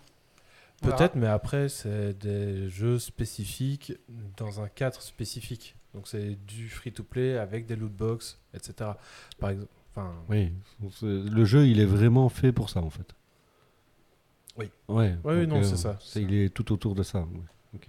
Voilà. 0.81 0.95
Peut-être, 0.97 1.15
mais 1.15 1.27
après, 1.27 1.69
c'est 1.69 2.17
des 2.17 2.69
jeux 2.69 2.97
spécifiques 2.97 3.93
dans 4.37 4.61
un 4.61 4.67
cadre 4.67 5.01
spécifique. 5.01 5.75
Donc, 5.93 6.07
c'est 6.07 6.35
du 6.47 6.69
free-to-play 6.69 7.37
avec 7.37 7.65
des 7.67 7.75
loot 7.75 7.91
box, 7.91 8.39
etc. 8.53 8.91
Par 9.39 9.49
exemple. 9.51 9.71
Enfin, 9.93 10.13
Oui, 10.29 10.53
le 11.01 11.45
jeu, 11.45 11.67
il 11.67 11.79
est 11.79 11.85
vraiment 11.85 12.29
fait 12.29 12.51
pour 12.51 12.69
ça, 12.69 12.81
en 12.81 12.89
fait. 12.89 13.13
Oui. 14.57 14.69
Ouais. 14.87 15.17
Oui, 15.23 15.45
non, 15.47 15.61
c'est 15.63 15.77
ça, 15.77 15.97
c'est 16.01 16.13
ça. 16.13 16.19
Il 16.19 16.33
est 16.33 16.49
tout 16.49 16.71
autour 16.71 16.95
de 16.95 17.03
ça. 17.03 17.19
ouais. 17.19 17.79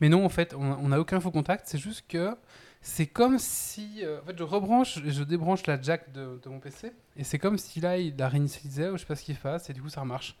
Mais 0.00 0.08
non, 0.08 0.24
en 0.24 0.28
fait, 0.28 0.54
on 0.54 0.60
on 0.60 0.88
n'a 0.88 1.00
aucun 1.00 1.20
faux 1.20 1.30
contact. 1.30 1.66
C'est 1.68 1.78
juste 1.78 2.04
que 2.08 2.36
c'est 2.82 3.06
comme 3.06 3.38
si. 3.38 4.00
euh, 4.02 4.20
en 4.20 4.26
fait, 4.26 4.36
je 4.38 4.42
rebranche 4.42 4.98
je 5.04 5.22
débranche 5.22 5.66
la 5.66 5.80
jack 5.80 6.12
de, 6.12 6.38
de 6.42 6.48
mon 6.48 6.58
PC. 6.60 6.92
Et 7.16 7.24
c'est 7.24 7.38
comme 7.38 7.56
si 7.58 7.80
là, 7.80 7.96
il 7.96 8.16
la 8.16 8.28
réinitialisait 8.28 8.88
ou 8.90 8.96
je 8.96 9.00
sais 9.02 9.06
pas 9.06 9.14
ce 9.16 9.22
qu'il 9.24 9.36
fasse. 9.36 9.70
Et 9.70 9.72
du 9.72 9.80
coup, 9.80 9.88
ça 9.88 10.00
remarche. 10.00 10.36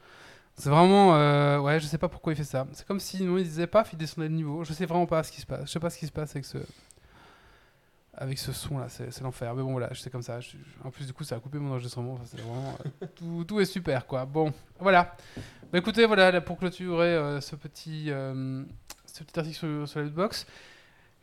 C'est 0.56 0.68
vraiment. 0.70 1.14
euh, 1.16 1.58
ouais, 1.60 1.80
je 1.80 1.86
sais 1.86 1.98
pas 1.98 2.08
pourquoi 2.08 2.32
il 2.32 2.36
fait 2.36 2.44
ça. 2.44 2.66
C'est 2.72 2.86
comme 2.86 3.00
si 3.00 3.22
non, 3.24 3.38
il 3.38 3.44
disait 3.44 3.66
paf, 3.66 3.92
il 3.92 3.96
descendait 3.98 4.28
de 4.28 4.34
niveau. 4.34 4.64
Je 4.64 4.72
sais 4.72 4.84
vraiment 4.86 5.06
pas 5.06 5.22
ce 5.22 5.32
qui 5.32 5.40
se 5.40 5.46
passe. 5.46 5.66
Je 5.66 5.70
sais 5.70 5.80
pas 5.80 5.88
ce 5.88 5.98
qui 5.98 6.06
se 6.06 6.12
passe 6.12 6.30
avec 6.32 6.44
ce. 6.44 6.58
Avec 8.14 8.38
ce 8.38 8.52
son 8.52 8.76
là, 8.78 8.88
c'est 8.90 9.20
l'enfer. 9.22 9.54
Mais 9.54 9.62
bon, 9.62 9.72
voilà, 9.72 9.88
c'est 9.94 10.10
comme 10.10 10.20
ça. 10.22 10.38
Je- 10.40 10.56
en 10.84 10.90
plus, 10.90 11.06
du 11.06 11.14
coup, 11.14 11.24
ça 11.24 11.36
a 11.36 11.40
coupé 11.40 11.58
mon 11.58 11.70
enregistrement. 11.70 12.12
Enfin, 12.14 12.24
c'est 12.26 12.40
vraiment. 12.40 12.76
euh, 13.02 13.06
tout, 13.16 13.44
tout 13.44 13.58
est 13.60 13.64
super, 13.64 14.06
quoi. 14.06 14.26
Bon, 14.26 14.52
voilà. 14.78 15.16
Bah 15.72 15.78
écoutez, 15.78 16.04
voilà, 16.04 16.30
là, 16.30 16.40
pour 16.42 16.58
clôturer 16.58 17.40
ce 17.40 17.56
petit. 17.56 18.08
ce 19.06 19.22
petit 19.24 19.38
article 19.38 19.56
sur, 19.56 19.88
sur 19.88 19.98
la 20.00 20.04
lootbox. 20.04 20.46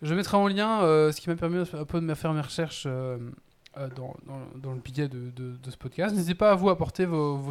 Je 0.01 0.15
mettrai 0.15 0.37
en 0.37 0.47
lien 0.47 0.81
euh, 0.83 1.11
ce 1.11 1.19
qui 1.19 1.29
m'a 1.29 1.35
permis 1.35 1.57
un 1.73 1.85
peu 1.85 1.99
de 2.01 2.13
faire 2.13 2.33
mes 2.33 2.41
recherches 2.41 2.85
euh, 2.87 3.17
euh, 3.77 3.89
dans, 3.89 4.15
dans- 4.25 4.57
dans 4.57 4.71
le 4.73 4.79
billet 4.79 5.07
de, 5.09 5.29
de- 5.31 5.57
de 5.57 5.71
ce 5.71 5.77
podcast. 5.77 6.15
N'hésitez 6.15 6.35
pas 6.35 6.51
à 6.51 6.55
vous 6.55 6.69
apporter 6.69 7.05
vos, 7.05 7.41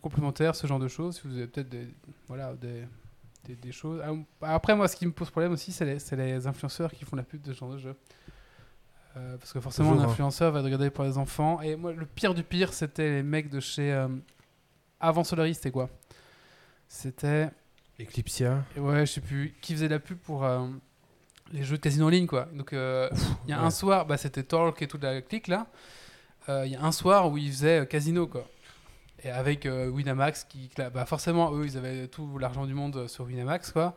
complémentaires, 0.00 0.54
ce 0.54 0.66
genre 0.66 0.78
de 0.78 0.88
choses, 0.88 1.16
si 1.20 1.28
vous 1.28 1.36
avez 1.36 1.46
peut-être 1.46 1.68
des, 1.68 1.88
voilà, 2.26 2.54
des, 2.54 2.84
des, 3.44 3.54
des 3.56 3.72
choses. 3.72 4.02
Ah, 4.42 4.54
Après, 4.54 4.74
moi, 4.74 4.88
ce 4.88 4.96
qui 4.96 5.04
me 5.06 5.12
pose 5.12 5.30
problème 5.30 5.52
aussi, 5.52 5.70
c'est 5.72 5.84
les, 5.84 5.98
c'est 5.98 6.16
les 6.16 6.46
influenceurs 6.46 6.90
qui 6.92 7.04
font 7.04 7.16
la 7.16 7.22
pub 7.22 7.42
de 7.42 7.52
ce 7.52 7.58
genre 7.58 7.72
de 7.72 7.78
jeu. 7.78 7.94
Euh, 9.16 9.36
parce 9.36 9.52
que 9.52 9.60
forcément, 9.60 9.92
un 9.92 9.98
hein. 10.00 10.04
influenceur 10.04 10.52
va 10.52 10.62
regarder 10.62 10.90
pour 10.90 11.04
les 11.04 11.18
enfants. 11.18 11.60
Et 11.60 11.76
moi, 11.76 11.92
le 11.92 12.06
pire 12.06 12.34
du 12.34 12.44
pire, 12.44 12.72
c'était 12.72 13.10
les 13.10 13.22
mecs 13.22 13.50
de 13.50 13.60
chez. 13.60 14.06
avant 15.00 15.24
Solaris, 15.24 15.54
c'était 15.56 15.70
quoi? 15.70 15.90
C'était. 16.88 17.50
Eclipsia. 18.00 18.64
Et 18.76 18.80
ouais, 18.80 19.04
je 19.06 19.12
sais 19.12 19.20
plus, 19.20 19.54
qui 19.60 19.72
faisait 19.74 19.88
la 19.88 19.98
pub 19.98 20.18
pour 20.18 20.46
les 21.52 21.62
jeux 21.64 21.76
de 21.76 21.82
casino 21.82 22.06
en 22.06 22.10
ligne, 22.10 22.26
quoi. 22.26 22.48
Donc, 22.52 22.72
euh, 22.72 23.08
il 23.46 23.50
y 23.50 23.52
a 23.52 23.60
un 23.60 23.64
ouais. 23.64 23.70
soir, 23.70 24.06
bah, 24.06 24.16
c'était 24.16 24.42
Torque 24.42 24.82
et 24.82 24.86
toute 24.88 25.02
la 25.02 25.20
clique, 25.22 25.48
là. 25.48 25.66
Euh, 26.48 26.64
Il 26.66 26.72
y 26.72 26.76
a 26.76 26.82
un 26.82 26.92
soir 26.92 27.30
où 27.30 27.36
ils 27.38 27.50
faisaient 27.50 27.80
euh, 27.80 27.84
casino, 27.84 28.26
quoi. 28.26 28.46
Et 29.22 29.30
avec 29.30 29.66
euh, 29.66 29.88
Winamax, 29.88 30.44
qui, 30.44 30.70
bah, 30.76 31.04
forcément, 31.06 31.52
eux, 31.54 31.66
ils 31.66 31.76
avaient 31.76 32.08
tout 32.08 32.38
l'argent 32.38 32.66
du 32.66 32.74
monde 32.74 33.08
sur 33.08 33.24
Winamax, 33.24 33.72
quoi. 33.72 33.96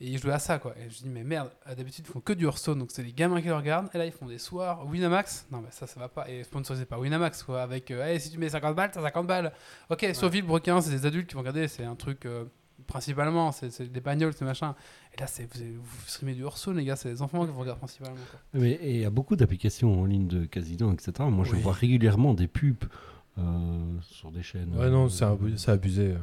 Et 0.00 0.06
ils 0.06 0.18
jouaient 0.18 0.32
à 0.32 0.38
ça, 0.38 0.58
quoi. 0.58 0.74
Et 0.78 0.88
je 0.90 0.98
dis, 0.98 1.08
mais 1.08 1.24
merde, 1.24 1.50
d'habitude, 1.66 2.04
ils 2.06 2.12
font 2.12 2.20
que 2.20 2.32
du 2.32 2.44
Hearthstone, 2.44 2.78
donc 2.78 2.90
c'est 2.92 3.02
les 3.02 3.12
gamins 3.12 3.40
qui 3.40 3.48
le 3.48 3.56
regardent. 3.56 3.88
Et 3.94 3.98
là, 3.98 4.06
ils 4.06 4.12
font 4.12 4.26
des 4.26 4.38
soirs 4.38 4.86
Winamax. 4.86 5.46
Non, 5.50 5.60
mais 5.60 5.70
ça, 5.70 5.86
ça 5.88 5.98
va 5.98 6.08
pas. 6.08 6.28
Et 6.28 6.44
sponsorisé 6.44 6.84
par 6.84 7.00
Winamax, 7.00 7.42
quoi. 7.42 7.62
Avec, 7.62 7.90
Hey, 7.90 8.20
si 8.20 8.30
tu 8.30 8.38
mets 8.38 8.48
50 8.48 8.76
balles, 8.76 8.90
t'as 8.92 9.02
50 9.02 9.26
balles. 9.26 9.52
Ok, 9.90 10.06
sur 10.12 10.28
Villebrequin, 10.28 10.80
c'est 10.80 10.90
des 10.90 11.04
adultes 11.06 11.28
qui 11.28 11.34
vont 11.34 11.40
regarder, 11.40 11.66
c'est 11.66 11.84
un 11.84 11.96
truc. 11.96 12.28
principalement, 12.86 13.50
c'est 13.50 13.70
c'est 13.70 13.90
des 13.90 14.00
bagnoles, 14.00 14.32
c'est 14.34 14.44
machin. 14.44 14.76
Et 15.16 15.20
là, 15.20 15.26
c'est 15.26 15.52
vous, 15.54 15.82
vous 15.82 16.06
streamez 16.06 16.34
du 16.34 16.42
Hearthstone, 16.42 16.76
les 16.76 16.84
gars, 16.84 16.96
c'est 16.96 17.08
les 17.08 17.22
enfants 17.22 17.44
qui 17.46 17.52
vous 17.52 17.60
regardent 17.60 17.78
principalement. 17.78 18.16
quoi. 18.30 18.40
Mais 18.54 18.72
et 18.72 18.94
il 18.96 19.00
y 19.00 19.04
a 19.04 19.10
beaucoup 19.10 19.36
d'applications 19.36 20.00
en 20.00 20.04
ligne 20.04 20.28
de 20.28 20.44
casino, 20.44 20.92
etc. 20.92 21.12
Moi, 21.30 21.44
je 21.44 21.52
Oui. 21.54 21.60
vois 21.60 21.72
régulièrement 21.72 22.34
des 22.34 22.46
pubs 22.48 22.84
euh, 23.38 23.42
sur 24.02 24.30
des 24.30 24.42
chaînes. 24.42 24.72
Ouais, 24.76 24.84
euh, 24.86 24.90
non, 24.90 25.08
c'est 25.08 25.24
abu- 25.24 25.56
c'est 25.58 25.70
abusé. 25.70 26.12
euh. 26.12 26.18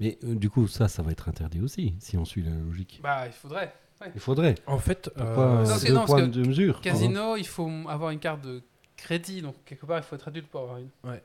Mais 0.00 0.18
euh, 0.24 0.34
du 0.34 0.48
coup, 0.48 0.66
ça, 0.66 0.88
ça 0.88 1.02
va 1.02 1.10
être 1.12 1.28
interdit 1.28 1.60
aussi, 1.60 1.94
si 1.98 2.16
on 2.16 2.24
suit 2.24 2.42
la 2.42 2.50
logique. 2.52 3.00
Bah, 3.02 3.26
il 3.26 3.32
faudrait. 3.32 3.74
Il 4.14 4.20
faudrait. 4.20 4.54
En 4.66 4.78
fait, 4.78 5.10
Pourquoi 5.14 5.44
euh, 5.60 5.66
Non, 5.66 5.76
deux 5.86 5.92
non, 5.92 6.04
points 6.06 6.26
de 6.26 6.46
mesure 6.46 6.80
Casino, 6.80 7.36
il 7.36 7.46
faut 7.46 7.68
avoir 7.86 8.10
une 8.10 8.18
carte 8.18 8.40
de 8.42 8.62
crédit, 8.96 9.42
donc 9.42 9.56
quelque 9.66 9.84
part, 9.84 9.98
il 9.98 10.02
faut 10.02 10.16
être 10.16 10.26
adulte 10.28 10.46
pour 10.46 10.62
avoir 10.62 10.78
une. 10.78 10.88
Ah, 11.04 11.16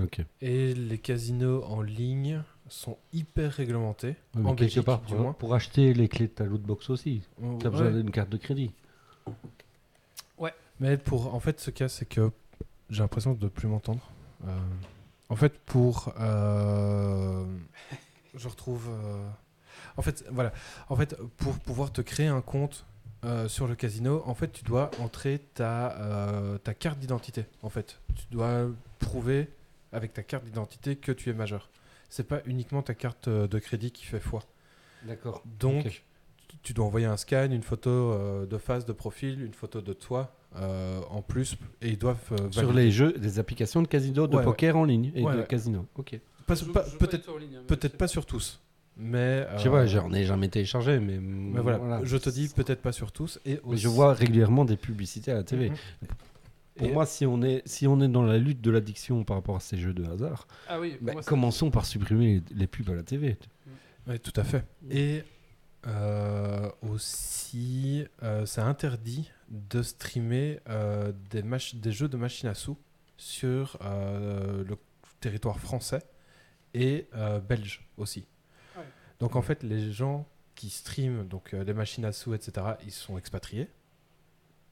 Ok. 0.00 0.20
et 0.40 0.74
les 0.74 0.98
casinos 0.98 1.64
en 1.64 1.80
ligne 1.82 2.40
sont 2.68 2.96
hyper 3.12 3.52
réglementés. 3.52 4.16
Ouais, 4.34 4.40
en 4.42 4.54
quelque 4.54 4.60
Belgique, 4.60 4.84
part, 4.84 5.00
pour, 5.00 5.16
moins. 5.20 5.32
pour 5.34 5.54
acheter 5.54 5.92
les 5.94 6.08
clés 6.08 6.26
de 6.28 6.32
ta 6.32 6.44
lootbox 6.44 6.90
aussi, 6.90 7.22
Ouais. 7.40 7.58
tu 7.60 7.66
as 7.66 7.70
besoin 7.70 7.90
d'une 7.90 8.10
carte 8.10 8.30
de 8.30 8.36
crédit. 8.38 8.70
Mais 10.80 10.96
pour, 10.96 11.32
en 11.32 11.38
fait, 11.38 11.60
ce 11.60 11.70
cas, 11.70 11.88
c'est 11.88 12.04
que 12.04 12.32
j'ai 12.90 13.00
l'impression 13.00 13.32
de 13.32 13.44
ne 13.44 13.48
plus 13.48 13.68
m'entendre. 13.68 14.02
Euh, 14.44 14.58
en 15.28 15.36
fait, 15.36 15.56
pour. 15.60 16.12
euh, 16.18 17.46
je 18.34 18.48
retrouve. 18.48 18.88
euh, 18.90 19.28
en 19.96 20.02
fait, 20.02 20.24
voilà. 20.32 20.52
En 20.88 20.96
fait, 20.96 21.16
pour 21.36 21.56
pouvoir 21.60 21.92
te 21.92 22.00
créer 22.00 22.26
un 22.26 22.40
compte 22.40 22.84
euh, 23.24 23.46
sur 23.48 23.68
le 23.68 23.76
casino, 23.76 24.24
en 24.26 24.34
fait, 24.34 24.50
tu 24.50 24.64
dois 24.64 24.90
entrer 24.98 25.38
ta, 25.54 25.92
euh, 26.00 26.58
ta 26.58 26.74
carte 26.74 26.98
d'identité. 26.98 27.44
En 27.62 27.68
fait, 27.70 28.00
tu 28.16 28.24
dois 28.32 28.66
prouver 28.98 29.48
avec 29.92 30.12
ta 30.12 30.24
carte 30.24 30.44
d'identité 30.44 30.96
que 30.96 31.12
tu 31.12 31.30
es 31.30 31.34
majeur. 31.34 31.70
C'est 32.14 32.28
pas 32.28 32.42
uniquement 32.46 32.80
ta 32.80 32.94
carte 32.94 33.26
euh, 33.26 33.48
de 33.48 33.58
crédit 33.58 33.90
qui 33.90 34.04
fait 34.04 34.20
foi. 34.20 34.40
D'accord. 35.02 35.42
Donc, 35.58 36.04
tu- 36.62 36.72
dois 36.72 36.84
envoyer 36.86 37.06
un 37.06 37.16
scan, 37.16 37.50
une 37.50 37.64
photo 37.64 37.90
euh, 37.90 38.46
de 38.46 38.56
face, 38.56 38.86
de 38.86 38.92
profil, 38.92 39.42
une 39.42 39.52
photo 39.52 39.80
de 39.80 39.92
toi 39.92 40.32
euh, 40.54 41.00
en 41.10 41.22
plus, 41.22 41.56
et 41.82 41.88
ils 41.88 41.98
doivent 41.98 42.30
Sur 42.52 42.72
les 42.72 42.92
jeux, 42.92 43.14
des 43.14 43.40
applications 43.40 43.82
de 43.82 43.88
casino, 43.88 44.28
de 44.28 44.36
Ouais, 44.36 44.44
poker 44.44 44.76
en 44.76 44.84
ligne 44.84 45.10
et 45.16 45.22
Ouais, 45.24 45.32
de 45.34 45.38
ouais. 45.40 45.46
casino. 45.48 45.86
Ok. 45.96 46.20
Pas- 46.46 46.54
pas- 46.54 46.82
pas 46.82 46.82
peut-être 47.00 47.28
hein, 47.30 47.62
peut-être 47.66 47.94
je 47.94 47.96
pas 47.96 48.06
sur 48.06 48.26
tous, 48.26 48.60
mais 48.96 49.44
Je 49.56 49.64
sais 49.64 49.68
pas, 49.70 49.84
j'en 49.86 50.12
ai 50.12 50.22
jamais 50.24 50.46
téléchargé, 50.48 51.00
mais, 51.00 51.18
mais 51.18 51.60
voilà, 51.62 52.00
je 52.04 52.16
te 52.16 52.30
dis 52.30 52.48
peut-être 52.54 52.80
pas 52.80 52.92
sur 52.92 53.10
tous 53.10 53.40
et 53.44 53.58
Mais 53.66 53.76
je 53.76 53.88
vois 53.88 54.12
régulièrement 54.14 54.64
des 54.64 54.76
publicités 54.76 55.32
à 55.32 55.34
la 55.34 55.42
TV. 55.42 55.70
Mhm. 55.70 55.76
Pour 56.76 56.88
Et- 56.88 56.92
moi, 56.92 57.06
si 57.06 57.24
on, 57.24 57.40
est, 57.42 57.62
si 57.66 57.86
on 57.86 58.00
est 58.00 58.08
dans 58.08 58.22
la 58.24 58.38
lutte 58.38 58.60
de 58.60 58.70
l'addiction 58.70 59.22
par 59.24 59.36
rapport 59.36 59.56
à 59.56 59.60
ces 59.60 59.76
jeux 59.76 59.92
de 59.94 60.04
hasard, 60.04 60.46
Ah 60.68 60.80
oui, 60.80 60.98
bah, 61.00 61.12
moi, 61.12 61.22
ça- 61.22 61.28
commençons 61.28 61.70
par 61.70 61.86
supprimer 61.86 62.42
les, 62.50 62.56
les 62.56 62.66
pubs 62.66 62.88
à 62.90 62.94
la 62.94 63.02
TV. 63.02 63.36
Ouais, 64.06 64.18
tout 64.18 64.32
à 64.36 64.42
fait. 64.44 64.64
Et 64.90 65.22
euh, 65.86 66.68
aussi, 66.82 68.04
euh, 68.22 68.44
c'est 68.46 68.60
interdit 68.60 69.30
de 69.48 69.82
streamer 69.82 70.58
euh, 70.68 71.12
des, 71.30 71.92
jeux 71.92 72.08
de 72.08 72.16
machine 72.16 72.48
à 72.48 72.54
sous 72.54 72.76
sur 73.16 73.78
euh, 73.82 74.64
le 74.64 74.76
territoire 75.20 75.58
français 75.60 76.02
et 76.74 77.06
euh, 77.14 77.38
belge 77.38 77.86
aussi. 77.96 78.26
Ouais. 78.76 78.82
Donc 79.20 79.36
en 79.36 79.42
fait, 79.42 79.62
les 79.62 79.92
gens 79.92 80.26
qui 80.54 80.70
streament 80.70 81.26
donc 81.28 81.54
euh, 81.54 81.62
les 81.64 81.72
machines 81.74 82.04
à 82.04 82.12
sous, 82.12 82.34
etc., 82.34 82.66
ils 82.84 82.90
sont 82.90 83.16
expatriés. 83.16 83.68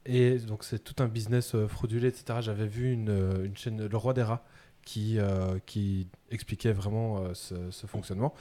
Et 0.07 0.39
donc 0.39 0.65
c'est 0.65 0.79
tout 0.83 1.01
un 1.03 1.07
business 1.09 1.55
euh, 1.55 1.69
fraudulé, 1.69 2.09
etc. 2.09 2.41
J'avais 2.41 2.67
vu 2.67 2.93
une, 2.93 3.09
euh, 3.11 3.45
une 3.45 3.57
chaîne, 3.57 3.87
Le 3.87 3.97
Roi 3.97 4.15
des 4.15 4.23
Rats, 4.23 4.45
qui, 4.85 5.21
euh, 5.21 5.61
qui 5.65 6.09
expliquait 6.33 6.73
vraiment 6.73 7.19
euh, 7.19 7.35
ce, 7.35 7.71
ce 7.71 7.87
fonctionnement 7.87 8.35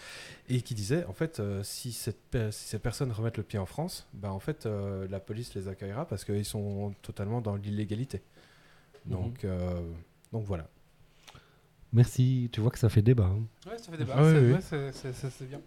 et 0.50 0.64
qui 0.64 0.74
disait 0.74 1.06
en 1.06 1.14
fait 1.14 1.40
euh, 1.40 1.62
si, 1.62 1.92
cette 1.92 2.36
si 2.50 2.68
ces 2.68 2.80
personnes 2.80 3.12
remettent 3.12 3.38
le 3.38 3.44
pied 3.44 3.60
en 3.60 3.68
France, 3.68 4.08
bah, 4.14 4.32
en 4.34 4.40
fait 4.40 4.66
euh, 4.66 5.08
la 5.08 5.20
police 5.20 5.54
les 5.54 5.68
accueillera 5.68 6.08
parce 6.08 6.26
qu'ils 6.26 6.44
sont 6.46 6.96
totalement 7.04 7.42
dans 7.42 7.56
l'illégalité. 7.58 8.24
Donc, 9.06 9.46
euh, 9.46 9.82
donc 10.32 10.46
voilà. 10.46 10.68
Merci, 11.94 12.50
tu 12.52 12.62
vois 12.62 12.72
que 12.72 12.80
ça 12.80 12.90
fait 12.90 13.02
débat. 13.02 13.26
hein. 13.26 13.70
Ouais, 13.70 13.78
ça 13.78 13.92
fait 13.92 13.98
débat, 13.98 14.16
Ah 14.18 14.24
oui. 14.24 14.54
ouais, 14.54 14.92
c'est 14.92 15.48
bien. 15.50 15.62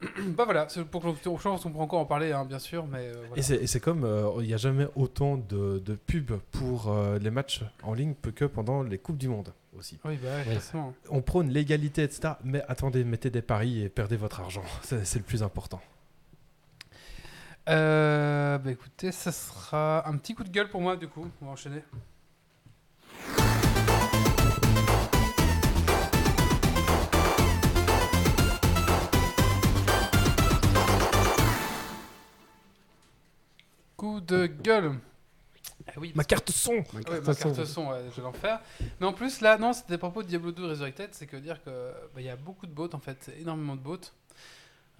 bah 0.36 0.44
voilà, 0.44 0.66
pour 0.90 1.02
que 1.02 1.08
je 1.10 1.42
pense 1.42 1.62
qu'on 1.62 1.70
pourra 1.70 1.84
encore 1.84 2.00
en 2.00 2.04
parler, 2.06 2.32
hein, 2.32 2.44
bien 2.44 2.58
sûr, 2.58 2.86
mais 2.86 3.08
euh, 3.08 3.14
voilà. 3.28 3.36
Et 3.38 3.42
c'est- 3.42 3.56
et 3.56 3.66
c'est 3.66 3.80
comme 3.80 4.04
euh, 4.04 4.30
il 4.40 4.46
n'y 4.46 4.52
a 4.54 4.58
jamais 4.58 4.86
autant 4.94 5.36
de, 5.38 5.78
de 5.78 5.94
pubs 5.94 6.38
pour 6.52 6.88
euh, 6.92 7.18
les 7.18 7.30
matchs 7.30 7.62
en 7.82 7.94
ligne 7.94 8.14
que 8.34 8.44
pendant 8.44 8.82
les 8.82 8.98
Coupes 8.98 9.16
du 9.16 9.28
Monde 9.28 9.54
aussi. 9.78 9.98
Oui, 10.04 10.18
bah 10.22 10.28
ouais. 10.46 10.58
On 11.10 11.22
prône 11.22 11.48
l'égalité, 11.48 12.02
etc. 12.02 12.34
Mais 12.44 12.62
attendez, 12.68 13.04
mettez 13.04 13.30
des 13.30 13.42
paris 13.42 13.82
et 13.82 13.88
perdez 13.88 14.16
votre 14.16 14.40
argent. 14.40 14.64
C'est 14.82 15.16
le 15.16 15.24
plus 15.24 15.42
important. 15.42 15.80
Euh, 17.68 18.58
bah 18.58 18.70
écoutez, 18.70 19.10
ça 19.12 19.32
sera 19.32 20.08
un 20.08 20.16
petit 20.18 20.34
coup 20.34 20.44
de 20.44 20.50
gueule 20.50 20.68
pour 20.68 20.80
moi, 20.80 20.96
du 20.96 21.08
coup. 21.08 21.26
On 21.42 21.46
va 21.46 21.52
enchaîner. 21.52 21.82
Coup 33.96 34.20
de 34.20 34.46
gueule. 34.46 34.98
Eh 35.94 35.98
oui, 35.98 36.12
Ma 36.14 36.24
carte 36.24 36.50
son 36.50 36.72
Ouais, 36.72 36.84
ma 37.20 37.34
carte 37.34 37.64
son, 37.64 37.88
ouais, 37.88 38.04
je 38.10 38.16
vais 38.16 38.22
l'en 38.22 38.32
faire. 38.32 38.60
Mais 39.00 39.06
en 39.06 39.12
plus, 39.12 39.40
là, 39.40 39.56
non, 39.58 39.72
c'était 39.72 39.94
à 39.94 39.98
propos 39.98 40.22
de 40.22 40.28
Diablo 40.28 40.52
2 40.52 40.66
Resurrected, 40.66 41.10
c'est 41.12 41.26
que 41.26 41.36
dire 41.36 41.62
que 41.62 41.92
bah, 42.14 42.20
il 42.20 42.24
y 42.24 42.28
a 42.28 42.36
beaucoup 42.36 42.66
de 42.66 42.72
bots, 42.72 42.92
en 42.92 42.98
fait, 42.98 43.30
énormément 43.38 43.76
de 43.76 43.80
bots, 43.80 43.98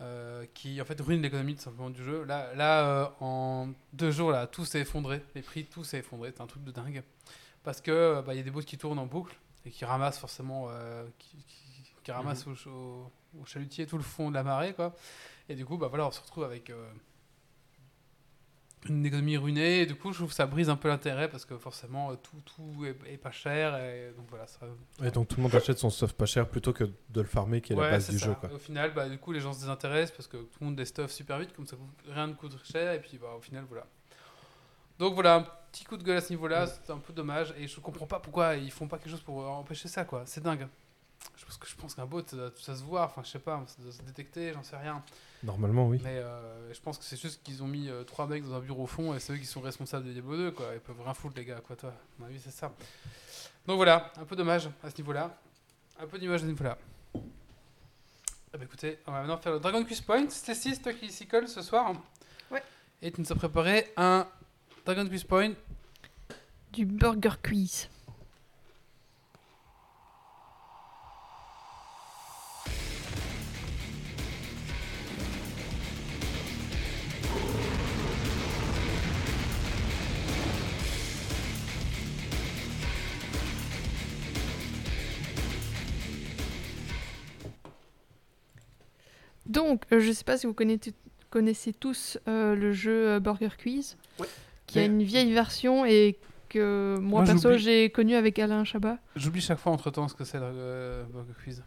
euh, 0.01 0.45
qui 0.55 0.81
en 0.81 0.85
fait 0.85 1.01
ruinent 1.01 1.23
l'économie 1.23 1.55
tout 1.57 1.63
simplement 1.63 1.91
du 1.91 2.03
jeu. 2.05 2.25
Là, 2.25 2.55
là 2.55 2.85
euh, 2.87 3.07
en 3.21 3.69
deux 3.93 4.11
jours, 4.11 4.31
là, 4.31 4.47
tout 4.47 4.65
s'est 4.65 4.81
effondré, 4.81 5.23
les 5.35 5.43
prix, 5.43 5.65
tout 5.65 5.85
s'est 5.85 5.99
effondré, 5.99 6.33
c'est 6.35 6.43
un 6.43 6.47
truc 6.47 6.65
de 6.65 6.71
dingue. 6.71 7.03
Parce 7.65 7.81
que 7.81 8.23
bah, 8.23 8.35
il 8.35 8.37
y 8.37 8.41
a 8.41 8.45
des 8.45 8.51
bots 8.51 8.61
qui 8.61 8.79
tournent 8.79 8.99
en 8.99 9.07
boucle 9.07 9.35
et 9.65 9.71
qui 9.71 9.85
ramassent 9.85 10.19
forcément, 10.19 10.67
euh, 10.71 11.05
qui, 11.19 11.37
qui- 11.49 11.93
qui 12.05 12.13
ramassent 12.13 12.47
au, 12.47 12.53
au- 12.71 13.11
au 13.41 13.45
chalutier 13.47 13.87
tout 13.87 13.97
le 13.97 14.05
fond 14.05 14.31
de 14.31 14.35
la 14.35 14.45
marée, 14.45 14.73
quoi. 14.75 14.95
Et 15.49 15.55
du 15.57 15.65
coup, 15.67 15.77
bah 15.77 15.89
voilà, 15.89 16.07
on 16.07 16.11
se 16.13 16.21
retrouve 16.21 16.45
avec 16.45 16.71
euh, 16.71 16.87
une 18.89 19.05
économie 19.07 19.37
ruinée. 19.37 19.81
Et 19.83 19.87
du 19.87 19.95
coup, 19.95 20.13
je 20.13 20.19
trouve 20.19 20.29
que 20.31 20.35
ça 20.35 20.47
brise 20.47 20.71
un 20.71 20.77
peu 20.77 20.89
l'intérêt 20.89 21.29
parce 21.29 21.45
que 21.45 21.57
forcément, 21.59 22.11
euh, 22.11 22.15
tout, 22.17 22.37
tout 22.45 22.85
est, 22.85 22.97
est 23.13 23.17
pas 23.17 23.31
cher. 23.31 23.77
Et 23.77 24.13
donc 24.17 24.27
voilà, 24.29 24.47
ça. 24.47 24.61
Et 25.03 25.11
donc 25.11 25.29
tout 25.29 25.37
le 25.37 25.43
monde 25.45 25.55
achète 25.55 25.79
son 25.79 25.91
stuff 25.91 26.13
pas 26.13 26.27
cher 26.27 26.49
plutôt 26.49 26.73
que 26.73 26.85
de 26.85 27.21
le 27.21 27.27
farmer 27.27 27.61
qui 27.61 27.73
est 27.73 27.77
la 27.77 27.91
base 27.91 28.11
du 28.11 28.19
ça. 28.19 28.27
jeu. 28.27 28.35
Quoi. 28.35 28.53
Au 28.53 28.59
final, 28.59 28.93
bah, 28.95 29.09
du 29.09 29.19
coup, 29.19 29.33
les 29.33 29.41
gens 29.41 29.53
se 29.53 29.61
désintéressent 29.61 30.17
parce 30.17 30.29
que 30.29 30.37
tout 30.37 30.59
le 30.61 30.67
monde 30.67 30.77
des 30.77 30.85
stuff 30.85 31.11
super 31.11 31.39
vite, 31.39 31.53
comme 31.55 31.67
ça, 31.67 31.77
rien 32.09 32.27
ne 32.27 32.35
coûte 32.35 32.57
cher. 32.65 32.93
Et 32.93 33.01
puis, 33.01 33.19
bah, 33.19 33.35
au 33.37 33.41
final, 33.41 33.65
voilà. 33.69 33.87
Donc 34.99 35.15
voilà, 35.15 35.35
un 35.37 35.47
petit 35.71 35.85
coup 35.85 35.97
de 35.97 36.03
gueule 36.03 36.17
à 36.17 36.21
ce 36.23 36.31
niveau-là, 36.31 36.67
c'est 36.67 36.91
un 36.91 36.99
peu 36.99 37.13
dommage. 37.13 37.55
Et 37.59 37.69
je 37.69 37.79
comprends 37.81 38.07
pas 38.07 38.19
pourquoi 38.19 38.57
ils 38.57 38.71
font 38.71 38.89
pas 38.89 38.97
quelque 38.99 39.11
chose 39.11 39.21
pour 39.21 39.43
euh, 39.43 39.47
empêcher 39.47 39.89
ça, 39.89 40.05
quoi. 40.05 40.23
C'est 40.25 40.43
dingue. 40.43 40.67
Je 41.35 41.45
pense 41.45 41.57
que 41.59 41.67
je 41.69 41.75
pense 41.77 41.95
qu'un 41.95 42.07
bot, 42.07 42.23
ça, 42.27 42.37
doit- 42.37 42.53
ça 42.61 42.75
se 42.77 42.83
voit, 42.83 43.05
enfin, 43.05 43.23
je 43.25 43.31
sais 43.31 43.39
pas, 43.39 43.63
ça 43.67 43.83
doit 43.83 43.93
se 43.93 44.03
détecter, 44.03 44.53
j'en 44.53 44.63
sais 44.63 44.77
rien. 44.77 45.03
Normalement, 45.43 45.87
oui. 45.89 46.01
Mais 46.03 46.17
euh, 46.19 46.73
je 46.73 46.81
pense 46.81 46.99
que 46.99 47.05
c'est 47.05 47.21
juste 47.21 47.43
qu'ils 47.43 47.63
ont 47.63 47.67
mis 47.67 47.89
euh, 47.89 48.05
trois 48.05 48.27
mecs 48.27 48.43
dans 48.45 48.55
un 48.55 48.61
bureau 48.61 48.85
au 48.85 48.87
fond 48.87 49.15
et 49.15 49.21
c'est 49.21 49.33
eux 49.33 49.37
qui 49.37 49.47
sont 49.47 49.61
responsables 49.61 50.07
de 50.07 50.13
Diablo 50.13 50.37
2, 50.37 50.51
quoi. 50.53 50.67
Ils 50.75 50.81
peuvent 50.81 51.01
rien 51.03 51.15
foutre, 51.15 51.37
les 51.37 51.45
gars, 51.45 51.61
quoi, 51.61 51.77
toi. 51.77 51.91
À 51.91 51.95
mon 52.21 52.27
avis, 52.27 52.41
c'est 52.41 52.51
ça. 52.51 52.73
Donc 53.67 53.77
voilà, 53.77 54.13
un 54.17 54.25
peu 54.25 54.35
dommage 54.37 54.69
à 54.83 54.91
ce 54.91 54.97
niveau-là. 54.99 55.39
Un 56.01 56.07
peu 56.07 56.19
d'image 56.19 56.41
à 56.41 56.45
ce 56.45 56.49
niveau-là. 56.51 56.79
Ah 57.15 58.59
bah 58.59 58.65
écoutez, 58.65 58.99
on 59.07 59.13
va 59.13 59.21
maintenant 59.21 59.39
faire 59.39 59.53
le 59.53 59.61
Dragon 59.61 59.85
Quest 59.85 60.05
Point. 60.07 60.29
Stacy, 60.31 60.75
c'est 60.75 60.83
toi 60.83 60.93
qui 60.95 61.11
s'y 61.13 61.27
colle 61.27 61.49
ce 61.49 61.61
soir. 61.63 61.93
Ouais. 62.51 62.63
Et 63.03 63.11
tu 63.13 63.21
nous 63.21 63.31
as 63.33 63.35
préparé 63.35 63.93
un 63.97 64.27
Dragon 64.85 65.07
Quest 65.09 65.27
Point. 65.27 65.53
Du 66.73 66.85
burger 66.87 67.31
quiz. 67.43 67.89
Donc, 89.57 89.83
euh, 89.93 90.01
je 90.01 90.13
sais 90.13 90.25
pas 90.25 90.37
si 90.37 90.47
vous 90.47 90.55
connaissez, 90.55 90.93
connaissez 91.31 91.73
tous 91.73 92.19
euh, 92.29 92.55
le 92.55 92.73
jeu 92.73 93.09
euh, 93.11 93.21
Burger 93.21 93.49
Quiz, 93.61 93.97
Ouais. 94.21 94.27
qui 94.67 94.79
a 94.79 94.85
une 94.85 95.03
vieille 95.03 95.33
version 95.33 95.85
et 95.85 96.17
que 96.49 96.97
moi, 97.01 97.23
Moi, 97.23 97.33
perso 97.33 97.57
j'ai 97.57 97.91
connu 97.91 98.15
avec 98.15 98.39
Alain 98.39 98.65
Chabat. 98.65 98.99
J'oublie 99.17 99.41
chaque 99.41 99.59
fois 99.59 99.73
entre 99.73 99.91
temps 99.91 100.09
ce 100.09 100.15
que 100.15 100.25
c'est 100.25 100.39
le 100.39 100.45
euh, 100.47 101.05
Burger 101.13 101.33
Quiz. 101.43 101.63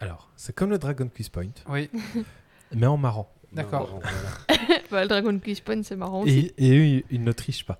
Alors, 0.00 0.30
c'est 0.36 0.54
comme 0.54 0.70
le 0.70 0.78
Dragon 0.78 1.08
Quiz 1.14 1.28
Point, 1.28 1.50
Oui, 1.68 1.90
mais 2.74 2.86
en 2.86 2.96
marrant. 2.96 3.30
D'accord. 3.52 4.00
Voilà. 4.02 4.58
Bah, 4.90 5.02
le 5.02 5.08
Dragon 5.08 5.38
Quiz 5.38 5.60
Point, 5.60 5.82
c'est 5.82 5.96
marrant 5.96 6.22
aussi. 6.22 6.52
Et, 6.58 6.66
et 6.74 6.78
eux, 7.00 7.02
ils 7.10 7.22
ne 7.22 7.32
trichent 7.32 7.64
pas. 7.66 7.78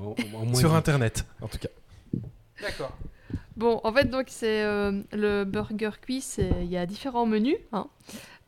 Au- 0.00 0.14
au 0.34 0.44
moins, 0.44 0.54
Sur 0.54 0.74
Internet, 0.74 1.24
en 1.40 1.48
tout 1.48 1.58
cas. 1.58 1.68
d'accord. 2.62 2.96
Bon, 3.56 3.80
en 3.84 3.92
fait, 3.92 4.04
donc 4.10 4.26
c'est 4.28 4.62
euh, 4.62 5.02
le 5.12 5.44
Burger 5.44 5.90
Quiz. 6.04 6.38
Il 6.60 6.66
y 6.70 6.76
a 6.76 6.84
différents 6.86 7.26
menus. 7.26 7.56
hein. 7.72 7.88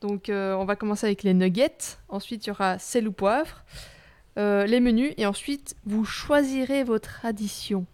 Donc, 0.01 0.29
euh, 0.29 0.55
on 0.55 0.65
va 0.65 0.77
commencer 0.77 1.07
avec 1.07 1.23
les 1.25 1.35
nuggets. 1.35 1.97
Ensuite, 2.09 2.47
il 2.47 2.49
y 2.49 2.51
aura 2.53 2.79
sel 2.79 3.09
ou 3.09 3.13
poivre. 3.13 3.65
euh, 4.37 4.67
les 4.67 4.79
menus. 4.79 5.13
Et 5.17 5.27
ensuite, 5.27 5.75
vous 5.85 6.05
choisirez 6.05 6.85
votre 6.85 7.25
addition. 7.27 7.87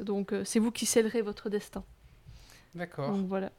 Donc, 0.00 0.32
euh, 0.34 0.44
c'est 0.44 0.58
vous 0.58 0.70
qui 0.70 0.84
scellerez 0.84 1.22
votre 1.22 1.48
destin. 1.48 1.82
D'accord. 2.74 3.10
Donc, 3.10 3.26
voilà. 3.26 3.50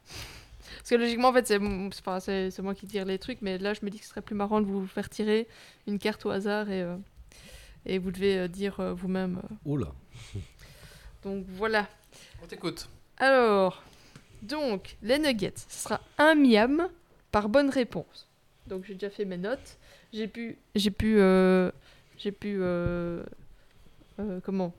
Parce 0.78 0.90
que 0.92 0.96
logiquement, 0.96 1.30
en 1.30 1.34
fait, 1.34 1.48
c'est 1.48 1.60
c'est 1.92 2.04
pas- 2.04 2.20
c'est- 2.20 2.52
c'est 2.52 2.62
moi 2.62 2.76
qui 2.76 2.86
tire 2.86 3.06
les 3.06 3.18
trucs. 3.18 3.42
Mais 3.42 3.58
là, 3.58 3.74
je 3.74 3.80
me 3.84 3.90
dis 3.90 3.98
que 3.98 4.04
ce 4.04 4.12
serait 4.12 4.22
plus 4.22 4.36
marrant 4.36 4.62
de 4.62 4.68
vous 4.68 4.86
faire 4.86 5.10
tirer 5.10 5.48
une 5.88 5.98
carte 5.98 6.24
au 6.28 6.30
hasard. 6.30 6.70
Et, 6.70 6.84
euh, 6.84 6.96
et 7.88 7.98
vous 7.98 8.12
devez 8.12 8.38
euh, 8.38 8.48
dire 8.48 8.80
euh, 8.80 8.94
vous-même. 8.94 9.42
là. 9.42 9.88
Donc, 11.24 11.46
voilà. 11.48 11.88
On 12.44 12.46
t'écoute. 12.46 12.88
Alors, 13.18 13.82
donc, 14.42 14.98
les 15.02 15.20
nuggets, 15.20 15.54
ce 15.56 15.84
sera 15.84 16.02
un 16.18 16.36
miam 16.36 16.90
par 17.32 17.50
bonne 17.50 17.70
réponse. 17.70 18.28
Donc, 18.68 18.84
j'ai 18.86 18.94
déjà 18.94 19.10
fait 19.10 19.26
mes 19.26 19.38
notes. 19.38 19.78
J'ai 20.14 20.28
pu, 20.28 20.58
j'ai 20.76 20.92
pu, 20.92 21.18
euh, 21.20 21.72
j'ai 22.18 22.32
pu, 22.32 22.58
euh, 22.60 23.24
euh, 24.20 24.40
comment, 24.44 24.74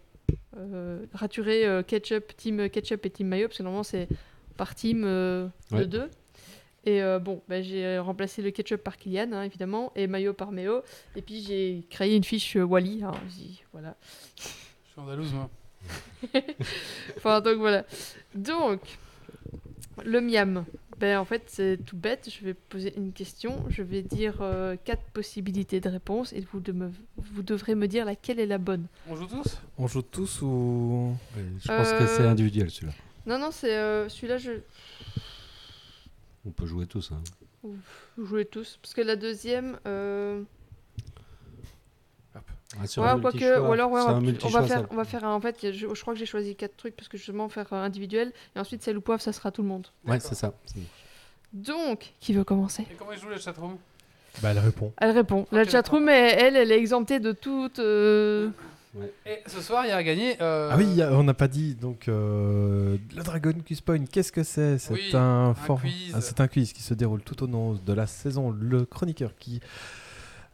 euh, 0.56 1.04
raturer 1.12 1.66
euh, 1.66 1.82
ketchup, 1.82 2.36
team 2.36 2.68
ketchup 2.70 3.04
et 3.06 3.10
team 3.10 3.28
mayo, 3.28 3.48
parce 3.48 3.58
que 3.58 3.62
normalement 3.62 3.82
c'est 3.84 4.08
par 4.56 4.74
team 4.74 5.04
euh, 5.04 5.46
de 5.70 5.76
Ouais. 5.76 5.86
deux. 5.86 6.10
Et 6.84 7.02
euh, 7.02 7.18
bon, 7.18 7.42
bah, 7.48 7.60
j'ai 7.60 7.98
remplacé 7.98 8.40
le 8.40 8.50
ketchup 8.50 8.82
par 8.82 8.96
Kylian, 8.96 9.32
hein, 9.32 9.42
évidemment, 9.42 9.92
et 9.94 10.06
mayo 10.06 10.32
par 10.32 10.50
Méo. 10.52 10.80
Et 11.16 11.22
puis 11.22 11.42
j'ai 11.42 11.84
créé 11.90 12.16
une 12.16 12.24
fiche 12.24 12.56
euh, 12.56 12.62
Wally. 12.64 13.02
hein, 13.04 13.12
voilà. 13.72 13.94
Je 14.36 14.42
suis 14.42 15.00
andalouse, 15.00 15.32
moi. 15.34 15.50
Enfin, 17.16 17.40
donc 17.40 17.58
voilà. 17.58 17.84
Donc, 18.34 18.80
le 20.04 20.20
miam. 20.20 20.64
Ben, 20.98 21.18
en 21.18 21.24
fait, 21.24 21.42
c'est 21.46 21.78
tout 21.86 21.96
bête. 21.96 22.28
Je 22.28 22.44
vais 22.44 22.54
poser 22.54 22.92
une 22.96 23.12
question. 23.12 23.64
Je 23.68 23.82
vais 23.82 24.02
dire 24.02 24.38
euh, 24.40 24.74
quatre 24.84 25.02
possibilités 25.12 25.80
de 25.80 25.88
réponse 25.88 26.32
et 26.32 26.40
vous, 26.52 26.58
de 26.60 26.72
me- 26.72 26.90
vous 27.16 27.42
devrez 27.42 27.74
me 27.76 27.86
dire 27.86 28.04
laquelle 28.04 28.40
est 28.40 28.46
la 28.46 28.58
bonne. 28.58 28.86
On 29.08 29.14
joue 29.14 29.26
tous? 29.26 29.58
On 29.78 29.86
joue 29.86 30.02
tous 30.02 30.42
ou? 30.42 31.14
Je 31.62 31.68
pense 31.68 31.92
que 31.92 32.06
c'est 32.06 32.22
Euh, 32.22 32.30
individuel 32.30 32.70
celui-là. 32.70 32.92
Non, 33.26 33.38
non, 33.38 33.50
c'est 33.52 33.76
euh, 33.76 34.08
celui-là, 34.08 34.38
je 34.38 34.52
On 36.46 36.50
peut 36.50 36.66
jouer 36.66 36.86
tous. 36.86 37.12
Hein. 37.12 37.22
vous 37.62 38.26
jouez 38.26 38.44
tous. 38.46 38.78
Parce 38.82 38.94
que 38.94 39.02
la 39.02 39.16
deuxième. 39.16 39.78
Ah, 42.74 42.80
Ouais, 43.00 43.16
multi-choix. 43.16 43.60
ou 43.68 43.72
alors 43.72 43.90
ouais, 43.90 44.00
on, 44.02 44.04
va, 44.04 44.10
on 44.10 44.14
va 44.14 44.20
multi-choix, 44.20 44.62
faire, 44.64 44.80
ça. 44.82 44.86
on 44.90 44.96
va 44.96 45.04
faire 45.04 45.24
un- 45.24 45.34
en 45.34 45.40
fait, 45.40 45.56
je, 45.72 45.72
je 45.94 46.00
crois 46.02 46.12
que 46.12 46.20
j'ai 46.20 46.26
choisi 46.26 46.54
quatre 46.54 46.76
trucs 46.76 46.94
parce 46.94 47.08
que 47.08 47.16
justement 47.16 47.48
faire 47.48 47.72
euh, 47.72 47.82
individuel 47.82 48.32
et 48.54 48.58
ensuite 48.60 48.82
celle 48.82 48.98
ou 48.98 49.00
poivre, 49.00 49.22
ça 49.22 49.32
sera 49.32 49.50
tout 49.50 49.62
le 49.62 49.68
monde. 49.68 49.86
Ouais, 50.06 50.20
c'est 50.20 50.34
ça. 50.34 50.52
Donc, 51.52 52.12
qui 52.20 52.34
veut 52.34 52.44
commencer? 52.44 52.82
Et 52.90 52.94
comment 52.94 53.14
jouent 53.14 53.30
les 53.30 53.38
chatroom? 53.40 53.76
Bah, 54.42 54.50
elle 54.50 54.58
répond. 54.58 54.92
Elle 54.98 55.10
répond. 55.12 55.46
La 55.50 55.62
Ok, 55.62 55.70
chatroom, 55.70 56.08
elle, 56.10 56.38
elle, 56.38 56.56
elle 56.56 56.72
est 56.72 56.78
exemptée 56.78 57.20
de 57.20 57.32
toute. 57.32 57.78
euh, 57.78 58.50
Et 59.24 59.38
ce 59.46 59.62
soir, 59.62 59.86
il 59.86 59.88
y 59.88 59.92
a 59.92 59.96
à 59.96 60.02
gagner. 60.02 60.36
euh, 60.42 60.68
Ah 60.70 60.76
oui, 60.76 61.00
a- 61.00 61.12
on 61.12 61.22
n'a 61.22 61.32
pas 61.34 61.48
dit. 61.48 61.74
Donc, 61.74 62.06
euh, 62.08 62.98
le 63.16 63.22
Dragon 63.22 63.54
Quiz 63.66 63.80
Point, 63.80 64.04
qu'est-ce 64.04 64.30
que 64.30 64.42
c'est? 64.42 64.76
C'est 64.78 64.92
Oui, 64.92 65.10
un, 65.14 65.18
un 65.50 65.54
for- 65.54 65.80
quiz. 65.80 66.12
ah, 66.14 66.20
c'est 66.20 66.38
un 66.40 66.48
quiz 66.48 66.72
qui 66.74 66.82
se 66.82 66.92
déroule 66.94 67.22
tout 67.22 67.42
au 67.42 67.46
long 67.46 67.72
de 67.74 67.92
la 67.94 68.06
saison. 68.06 68.50
Le 68.50 68.84
chroniqueur 68.84 69.32
qui 69.38 69.60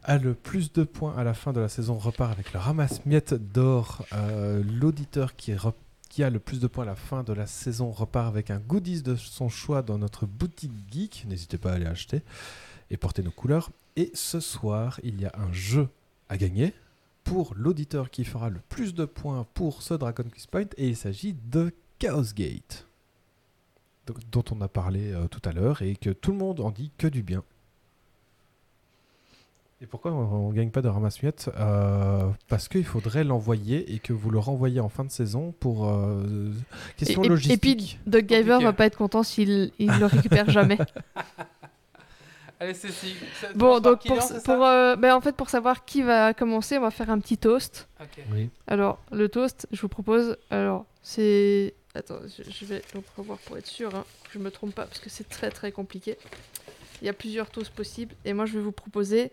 a 0.05 0.17
le 0.17 0.33
plus 0.33 0.71
de 0.71 0.83
points 0.83 1.15
à 1.17 1.23
la 1.23 1.33
fin 1.33 1.51
de 1.51 1.59
la 1.59 1.67
saison 1.67 1.97
repart 1.97 2.31
avec 2.31 2.53
le 2.53 2.59
ramasse-miettes 2.59 3.33
d'or. 3.33 4.05
Euh, 4.13 4.63
L'auditeur 4.63 5.35
qui, 5.35 5.51
a 5.51 6.29
le 6.29 6.39
plus 6.39 6.59
de 6.59 6.67
points 6.67 6.83
à 6.83 6.87
la 6.87 6.95
fin 6.95 7.23
de 7.23 7.33
la 7.33 7.47
saison 7.47 7.91
repart 7.91 8.27
avec 8.27 8.51
un 8.51 8.59
goodies 8.59 9.01
de 9.01 9.15
son 9.15 9.49
choix 9.49 9.81
dans 9.81 9.97
notre 9.97 10.25
boutique 10.25 10.71
geek. 10.91 11.25
N'hésitez 11.27 11.57
pas 11.57 11.71
à 11.71 11.75
aller 11.75 11.87
acheter 11.87 12.21
et 12.91 12.97
porter 12.97 13.23
nos 13.23 13.31
couleurs. 13.31 13.71
Et 13.95 14.11
ce 14.13 14.39
soir, 14.39 14.99
il 15.03 15.19
y 15.19 15.25
a 15.25 15.31
un 15.35 15.51
jeu 15.51 15.89
à 16.29 16.37
gagner 16.37 16.73
pour 17.23 17.55
l'auditeur 17.55 18.11
qui 18.11 18.23
fera 18.23 18.49
le 18.49 18.59
plus 18.69 18.93
de 18.93 19.05
points 19.05 19.47
pour 19.55 19.81
ce 19.81 19.95
Dragon 19.95 20.25
Quest 20.31 20.49
Point 20.51 20.67
et 20.77 20.89
il 20.89 20.95
s'agit 20.95 21.35
de 21.51 21.73
Chaos 21.97 22.33
Gate 22.35 22.87
dont 24.31 24.43
on 24.51 24.61
a 24.61 24.67
parlé 24.67 25.13
euh, 25.13 25.27
tout 25.27 25.41
à 25.45 25.51
l'heure 25.51 25.81
et 25.81 25.95
que 25.95 26.11
tout 26.11 26.31
le 26.31 26.37
monde 26.37 26.59
en 26.59 26.69
dit 26.69 26.91
que 26.99 27.07
du 27.07 27.23
bien. 27.23 27.43
Et 29.81 29.87
pourquoi 29.87 30.11
on, 30.11 30.51
ne 30.51 30.55
gagne 30.55 30.69
pas 30.69 30.81
de 30.81 30.87
ramasse-miettes 30.87 31.49
Euh, 31.57 32.29
Parce 32.47 32.69
qu'il 32.69 32.85
faudrait 32.85 33.25
l'envoyer 33.25 33.93
et 33.93 33.99
que 33.99 34.13
vous 34.13 34.31
le 34.31 34.39
renvoyez 34.39 34.79
en 34.79 34.87
fin 34.87 35.03
de 35.03 35.11
saison 35.11 35.53
pour 35.59 35.89
euh, 35.89 36.51
question 36.97 37.23
et, 37.23 37.27
logistique. 37.27 37.53
et 37.53 37.57
puis, 37.57 37.99
Doug 38.07 38.25
Giver 38.27 38.59
va 38.61 38.71
pas 38.71 38.85
être 38.85 38.97
content 38.97 39.21
s'il 39.23 39.71
il 39.77 39.91
le 39.99 40.05
récupère 40.05 40.49
jamais. 40.49 40.77
Allez, 42.61 42.73
c'est 42.73 42.89
si. 42.89 43.13
ça 43.41 43.51
bon, 43.53 43.81
donc 43.81 44.07
pour, 44.07 44.17
pour, 44.45 44.65
euh, 44.65 44.95
ben, 44.95 45.13
en 45.13 45.19
fait, 45.19 45.35
pour 45.35 45.49
savoir 45.49 45.83
qui 45.83 46.01
va 46.03 46.33
commencer, 46.33 46.77
on 46.77 46.81
va 46.81 46.91
faire 46.91 47.09
un 47.09 47.19
petit 47.19 47.37
toast. 47.37 47.89
Ok. 47.99 48.23
Oui. 48.31 48.49
Alors, 48.67 48.99
le 49.11 49.27
toast, 49.27 49.67
je 49.73 49.81
vous 49.81 49.89
propose. 49.89 50.37
Alors, 50.51 50.85
c'est. 51.03 51.73
Attends, 51.95 52.19
je, 52.25 52.49
je 52.49 52.65
vais 52.65 52.81
donc 52.93 53.03
revoir 53.17 53.37
pour 53.39 53.57
être 53.57 53.67
sûr 53.67 53.93
hein, 53.93 54.05
que 54.23 54.29
je 54.33 54.39
me 54.39 54.51
trompe 54.51 54.73
pas 54.73 54.85
parce 54.85 54.99
que 54.99 55.09
c'est 55.09 55.27
très 55.27 55.49
très 55.49 55.73
compliqué. 55.73 56.17
Il 57.01 57.05
y 57.05 57.09
a 57.09 57.13
plusieurs 57.13 57.49
toasts 57.49 57.73
possibles 57.73 58.15
et 58.23 58.31
moi 58.31 58.45
je 58.45 58.53
vais 58.53 58.63
vous 58.63 58.71
proposer. 58.71 59.31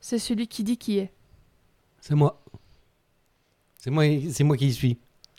C'est 0.00 0.18
celui 0.18 0.46
qui 0.46 0.64
dit 0.64 0.76
qui 0.76 0.98
est. 0.98 1.10
C'est 2.00 2.14
moi. 2.14 2.40
C'est 3.78 3.90
moi, 3.90 4.04
c'est 4.32 4.44
moi 4.44 4.56
qui 4.56 4.66
y 4.68 4.72
suis. 4.72 4.98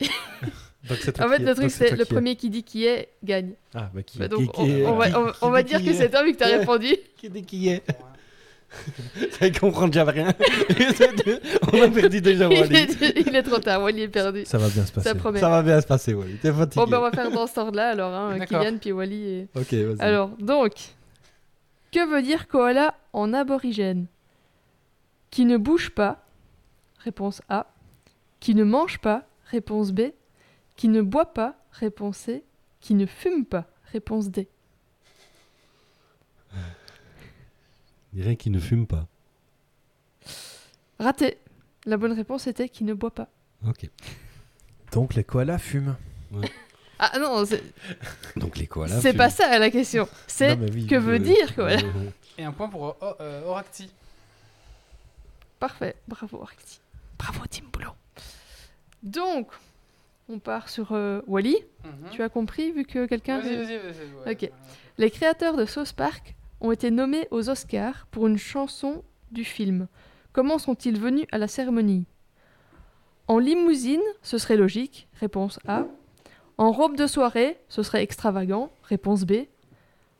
Donc 0.88 0.98
En 1.20 1.28
fait, 1.28 1.38
le 1.40 1.54
truc, 1.54 1.70
c'est 1.70 1.96
le 1.96 2.04
premier 2.04 2.36
qui 2.36 2.48
dit 2.48 2.62
qui 2.62 2.84
est 2.86 3.08
gagne. 3.24 3.54
Ah, 3.74 3.90
bah 3.92 4.02
qui 4.04 4.18
Bah, 4.18 4.28
donc, 4.28 4.52
qui 4.52 4.60
on, 4.60 4.66
est- 4.66 4.86
on 4.86 4.96
va, 4.96 5.20
on- 5.20 5.32
qui 5.32 5.38
on 5.42 5.50
va 5.50 5.62
dire 5.64 5.82
que 5.82 5.88
est 5.90 5.94
c'est 5.94 6.10
toi 6.10 6.22
vu 6.22 6.32
que 6.32 6.38
t'as 6.38 6.58
répondu. 6.58 6.94
Qui 7.16 7.28
dit 7.28 7.42
qui 7.42 7.68
est 7.68 7.82
Ça 9.38 9.48
ne 9.48 9.58
comprend 9.58 9.86
déjà 9.86 10.04
rien. 10.04 10.28
On 11.72 11.82
a 11.82 11.88
perdu 11.88 12.20
déjà 12.20 12.48
il, 12.50 12.60
Wally. 12.60 12.76
est, 12.76 13.26
il 13.26 13.34
est 13.34 13.42
trop 13.42 13.58
tard, 13.58 13.82
Wally 13.82 14.02
est 14.02 14.08
perdu. 14.08 14.44
Ça 14.44 14.58
va 14.58 14.68
bien 14.68 14.84
se 14.84 14.92
passer. 14.92 15.08
Ça 15.08 15.14
promet. 15.14 15.40
Ça 15.40 15.48
va 15.48 15.62
bien 15.62 15.80
se 15.80 15.86
passer, 15.86 16.14
Wally. 16.14 16.36
T'es 16.36 16.52
fatigué. 16.52 16.84
Bon, 16.84 16.90
ben 16.90 16.98
on 16.98 17.02
va 17.02 17.10
faire 17.10 17.30
dans 17.30 17.46
cet 17.46 17.58
ordre-là 17.58 17.90
alors, 17.90 18.12
hein, 18.12 18.38
D'accord. 18.38 18.60
Kylian 18.60 18.78
puis 18.78 18.92
Wally. 18.92 19.24
Et... 19.24 19.48
Ok, 19.54 19.72
vas-y. 19.72 20.00
Alors, 20.00 20.30
donc, 20.38 20.72
que 21.92 22.06
veut 22.06 22.22
dire 22.22 22.48
koala 22.48 22.94
en 23.12 23.32
aborigène? 23.32 24.06
Qui 25.30 25.44
ne 25.44 25.56
bouge 25.56 25.90
pas, 25.90 26.24
réponse 26.98 27.42
A. 27.48 27.66
Qui 28.40 28.54
ne 28.54 28.64
mange 28.64 28.98
pas, 28.98 29.24
réponse 29.50 29.92
B. 29.92 30.12
Qui 30.76 30.88
ne 30.88 31.02
boit 31.02 31.32
pas, 31.32 31.56
réponse 31.72 32.18
C. 32.18 32.44
Qui 32.80 32.94
ne 32.94 33.06
fume 33.06 33.44
pas, 33.44 33.66
réponse 33.92 34.30
D. 34.30 34.48
Je 38.16 38.22
dirais 38.22 38.36
qu'il 38.36 38.50
ne 38.52 38.58
fume 38.60 38.86
pas. 38.86 39.06
Raté. 40.98 41.36
La 41.84 41.98
bonne 41.98 42.12
réponse 42.12 42.46
était 42.46 42.70
qui 42.70 42.82
ne 42.82 42.94
boit 42.94 43.10
pas. 43.10 43.28
Ok. 43.68 43.90
Donc 44.92 45.14
les 45.14 45.22
koalas 45.22 45.58
fument. 45.58 45.96
Ah 46.98 47.18
non, 47.18 47.44
c'est 47.44 47.62
Donc 48.36 48.56
les 48.56 48.66
koalas. 48.66 49.00
c'est 49.02 49.10
fument. 49.10 49.18
pas 49.18 49.28
ça 49.28 49.58
la 49.58 49.70
question. 49.70 50.08
C'est 50.26 50.56
Non, 50.56 50.62
mais 50.64 50.72
oui, 50.72 50.86
que 50.86 50.94
veut 50.96 51.16
Euh, 51.16 51.18
dire 51.18 51.54
koala. 51.54 51.82
Et 52.38 52.44
un 52.44 52.52
point 52.52 52.70
pour 52.70 52.96
euh, 53.02 53.12
euh, 53.20 53.44
Oracti. 53.44 53.90
Parfait, 55.60 55.94
bravo 56.08 56.40
Arcti. 56.42 56.80
Bravo 57.18 57.40
Tim 57.50 57.64
Boulot. 57.70 57.92
Donc, 59.02 59.48
on 60.30 60.38
part 60.38 60.70
sur 60.70 60.92
euh, 60.92 61.20
Wally. 61.26 61.56
Mhm. 61.84 62.10
Tu 62.12 62.22
as 62.22 62.28
compris 62.30 62.72
vu 62.72 62.84
que 62.86 63.04
quelqu'un... 63.06 63.40
Vas-y, 63.40 63.56
vas-y, 63.56 63.78
vas-y. 63.78 64.26
ouais. 64.26 64.32
Ok. 64.46 64.50
Les 64.98 65.10
créateurs 65.10 65.56
de 65.58 65.66
South 65.66 65.92
Park 65.92 66.34
ont 66.60 66.72
été 66.72 66.90
nommés 66.90 67.28
aux 67.30 67.48
Oscars 67.48 68.06
pour 68.10 68.26
une 68.26 68.38
chanson 68.38 69.02
du 69.30 69.44
film. 69.44 69.88
Comment 70.32 70.58
sont-ils 70.58 70.98
venus 70.98 71.26
à 71.32 71.38
la 71.38 71.48
cérémonie? 71.48 72.06
En 73.28 73.38
limousine, 73.38 74.02
ce 74.22 74.38
serait 74.38 74.56
logique, 74.56 75.08
réponse 75.20 75.58
A. 75.66 75.84
En 76.58 76.72
robe 76.72 76.96
de 76.96 77.06
soirée, 77.06 77.58
ce 77.68 77.82
serait 77.82 78.02
extravagant, 78.02 78.70
réponse 78.84 79.24
B. 79.24 79.46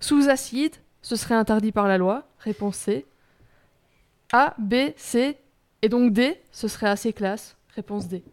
Sous 0.00 0.28
acide, 0.28 0.74
ce 1.02 1.16
serait 1.16 1.34
interdit 1.34 1.72
par 1.72 1.88
la 1.88 1.98
loi, 1.98 2.28
réponse 2.38 2.76
C. 2.76 3.06
A, 4.32 4.54
B, 4.58 4.74
C, 4.96 5.38
et 5.82 5.88
donc 5.88 6.12
D, 6.12 6.40
ce 6.50 6.66
serait 6.66 6.88
assez 6.88 7.12
classe, 7.12 7.56
réponse 7.74 8.08
D. 8.08 8.24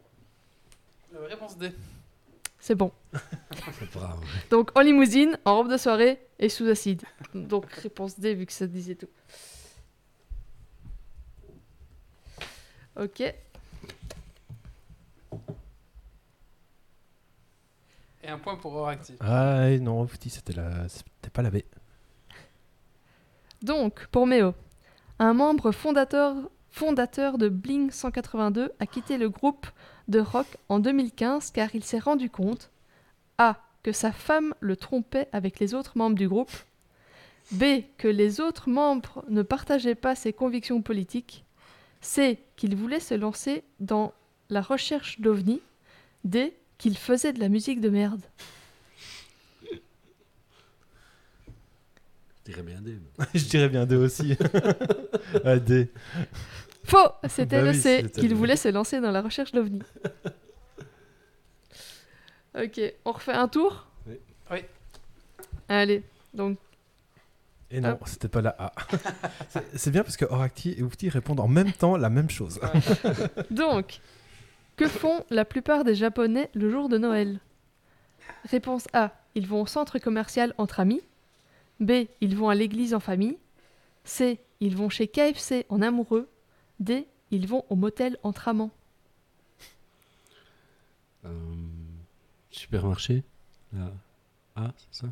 Euh, 1.13 1.27
réponse 1.27 1.57
D. 1.57 1.71
C'est 2.64 2.76
bon. 2.76 2.94
Brave. 3.94 4.23
Donc 4.49 4.72
en 4.77 4.80
limousine, 4.80 5.38
en 5.44 5.57
robe 5.57 5.69
de 5.69 5.76
soirée 5.76 6.26
et 6.40 6.48
sous 6.48 6.65
acide. 6.65 7.02
Donc 7.35 7.69
réponse 7.69 8.18
D 8.18 8.34
vu 8.35 8.45
que 8.45 8.53
ça 8.53 8.68
disait 8.68 8.95
tout. 8.95 9.10
Ok. 12.95 13.19
Et 13.19 13.35
un 18.30 18.38
point 18.38 18.56
pour 18.56 18.73
Oracti. 18.76 19.18
Ah 19.19 19.69
et 19.69 19.81
non, 19.81 20.07
Fouti, 20.07 20.30
c'était 20.30 20.53
la... 20.53 20.88
c'était 20.88 21.31
pas 21.34 21.41
la 21.41 21.49
B. 21.49 21.57
Donc 23.61 24.07
pour 24.07 24.26
Méo, 24.26 24.53
un 25.19 25.34
membre 25.34 25.73
fondateur, 25.73 26.38
fondateur 26.69 27.38
de 27.38 27.49
Bling 27.49 27.91
182 27.91 28.72
a 28.80 28.85
quitté 28.85 29.18
le 29.18 29.30
groupe 29.30 29.68
de 30.07 30.19
rock 30.19 30.47
en 30.69 30.80
2015 30.80 31.51
car 31.51 31.73
il 31.75 31.84
s'est 31.84 31.99
rendu 31.99 32.30
compte 32.30 32.69
A. 33.38 33.59
que 33.84 33.91
sa 33.91 34.11
femme 34.11 34.53
le 34.59 34.77
trompait 34.77 35.27
avec 35.31 35.59
les 35.59 35.73
autres 35.73 35.97
membres 35.97 36.15
du 36.15 36.27
groupe. 36.27 36.51
B. 37.51 37.84
que 37.97 38.07
les 38.07 38.39
autres 38.39 38.69
membres 38.69 39.25
ne 39.27 39.41
partageaient 39.41 39.95
pas 39.95 40.15
ses 40.15 40.34
convictions 40.34 40.81
politiques. 40.81 41.43
C. 42.01 42.39
qu'il 42.55 42.75
voulait 42.75 42.99
se 42.99 43.13
lancer 43.13 43.63
dans 43.80 44.13
la 44.49 44.61
recherche 44.61 45.19
d'OVNI. 45.19 45.61
D. 46.23 46.53
qu'il 46.77 46.97
faisait 46.97 47.34
de 47.34 47.39
la 47.39 47.49
musique 47.49 47.81
de 47.81 47.89
merde. 47.89 48.21
Je 52.45 52.51
dirais 52.51 52.63
bien 52.63 52.81
D. 52.81 52.97
Je 53.34 53.45
dirais 53.45 53.69
bien 53.69 53.85
D 53.85 53.95
aussi. 53.95 54.35
ah, 55.45 55.57
D. 55.57 55.89
Faux 56.84 56.97
C'était 57.27 57.57
Bah 57.57 57.64
le 57.64 57.69
oui, 57.72 57.76
C, 57.77 58.05
qu'il 58.14 58.34
voulait 58.35 58.55
se 58.57 58.68
lancer 58.68 58.99
dans 58.99 59.11
la 59.11 59.22
recherche 59.22 59.51
d'OVNI. 59.53 59.81
ok, 62.55 62.81
on 63.05 63.11
refait 63.11 63.31
un 63.34 63.47
tour? 63.47 63.88
Oui. 64.07 64.15
Oui. 64.51 64.60
Allez, 65.69 66.03
donc, 66.34 66.57
Et 67.72 67.80
non, 67.80 67.97
c'était 68.05 68.27
pas 68.27 68.41
la 68.41 68.55
A. 68.60 68.72
C'est- 69.49 69.64
C'est 69.77 69.91
bien 69.91 70.03
parce 70.03 70.18
que 70.18 70.26
Oracti 70.26 70.76
et 70.77 70.84
Oufti 70.84 71.10
répondent 71.10 71.39
en 71.39 71.47
même 71.47 71.72
temps 71.72 71.97
la 71.97 72.10
même 72.10 72.30
chose. 72.30 72.60
donc, 73.51 73.99
que 74.76 74.88
font 74.88 75.23
la 75.30 75.45
plupart 75.45 75.84
des 75.84 75.95
Japonais 75.95 76.49
le 76.53 76.69
jour 76.69 76.89
de 76.89 76.97
Noël? 76.97 77.39
Réponse 78.49 78.88
A, 78.93 79.11
ils 79.35 79.47
vont 79.47 79.61
au 79.61 79.68
centre 79.68 79.99
commercial 79.99 80.53
entre 80.57 80.80
amis. 80.80 81.01
B, 81.80 81.91
ils 82.22 82.35
vont 82.35 82.49
à 82.49 82.55
l'église 82.55 82.93
en 82.93 82.99
famille. 82.99 83.38
C, 84.03 84.39
ils 84.60 84.76
vont 84.76 84.89
chez 84.89 85.07
KFC 85.07 85.65
en 85.69 85.81
amoureux. 85.81 86.27
D, 86.84 87.07
ils 87.31 87.47
vont 87.47 87.65
au 87.69 87.76
motel 87.76 88.18
entre 88.23 88.47
amants. 88.47 88.72
Euh, 91.26 91.30
supermarché? 92.51 93.23
Là. 93.73 93.91
Ah, 94.55 94.72
c'est 94.77 95.01
ça? 95.01 95.07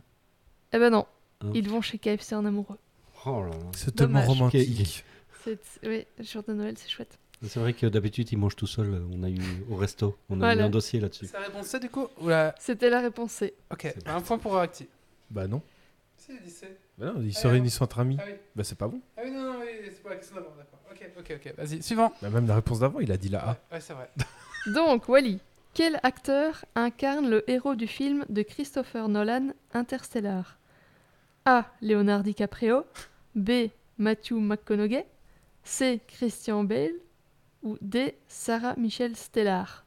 Eh 0.74 0.78
ben 0.80 0.90
non, 0.90 1.06
Hein 1.42 1.52
ils 1.56 1.68
vont 1.70 1.82
chez 1.82 1.98
KFC 1.98 2.36
en 2.36 2.46
amoureux. 2.46 2.78
Oh 3.26 3.42
là 3.44 3.50
là. 3.50 3.56
C'est 3.76 3.96
tellement 3.96 4.20
Dommage. 4.22 4.28
romantique. 4.28 5.04
C'est... 5.44 5.60
Oui, 5.84 6.06
le 6.18 6.24
jour 6.24 6.44
de 6.44 6.54
Noël, 6.54 6.76
c'est 6.78 6.90
chouette. 6.90 7.18
C'est 7.44 7.60
vrai 7.60 7.74
que 7.74 7.88
d'habitude, 7.88 8.32
ils 8.32 8.38
mangent 8.38 8.56
tout 8.56 8.68
seuls. 8.68 9.04
On 9.12 9.24
a 9.24 9.30
eu 9.30 9.40
au 9.72 9.76
resto. 9.76 10.16
On 10.30 10.36
a 10.36 10.46
Voilà. 10.46 10.64
eu 10.64 10.66
un 10.66 10.70
dossier 10.70 11.00
là-dessus. 11.00 11.26
C'est 11.26 11.34
la 11.40 11.46
réponse 11.48 11.66
C 11.68 11.80
du 11.80 11.90
coup 11.90 12.08
Ou 12.20 12.30
la... 12.30 12.54
C'était 12.60 12.90
la 12.92 13.00
réponse 13.02 13.32
C. 13.32 13.56
Ok, 13.72 13.92
un 14.06 14.22
point 14.22 14.38
pour 14.38 14.52
Oracti. 14.52 14.88
Bah 15.32 15.48
non. 15.48 15.62
Si, 16.22 16.34
j'ai 16.34 16.40
dit 16.40 16.50
C. 16.52 16.78
Bah 17.00 17.08
non, 17.08 17.22
ils 17.22 17.34
se 17.34 17.48
Ah, 17.48 17.52
réunissent 17.52 17.82
entre 17.82 18.00
amis. 18.00 18.18
Ah 18.22 18.26
oui. 18.28 18.36
Bah 18.56 18.64
c'est 18.64 18.78
pas 18.78 18.88
bon. 18.88 19.02
Ah 19.18 19.22
oui, 19.26 19.32
non, 19.32 19.54
non, 19.54 19.60
oui, 19.62 19.68
c'est 19.86 20.04
pas 20.04 20.10
la 20.10 20.16
question 20.18 20.36
d'avant, 20.36 20.52
d'accord. 20.56 20.80
Ok, 20.92 21.10
ok, 21.18 21.34
ok. 21.36 21.54
Vas-y, 21.58 21.82
suivant. 21.82 22.14
Bah, 22.22 22.30
même 22.30 22.46
la 22.48 22.56
réponse 22.56 22.80
d'avant, 22.80 23.00
il 23.00 23.12
a 23.12 23.18
dit 23.18 23.30
la 23.30 23.40
A. 23.44 23.48
Ouais, 23.52 23.56
ouais, 23.72 23.82
c'est 23.82 23.94
vrai. 23.94 24.10
Donc, 24.68 25.10
Wally, 25.10 25.40
quel 25.74 26.00
acteur 26.04 26.64
incarne 26.76 27.28
le 27.30 27.50
héros 27.50 27.74
du 27.74 27.88
film 27.88 28.24
de 28.30 28.44
Christopher 28.44 29.08
Nolan 29.10 29.54
Interstellar? 29.74 30.58
A. 31.46 31.66
Leonardo 31.82 32.24
DiCaprio 32.26 32.86
B. 33.34 33.70
Matthew 33.98 34.34
McConaughey 34.34 35.06
C. 35.64 36.00
Christian 36.08 36.64
Bale 36.64 36.94
ou 37.64 37.78
D. 37.82 38.16
Sarah 38.28 38.76
Michelle 38.78 39.16
Stellar? 39.16 39.86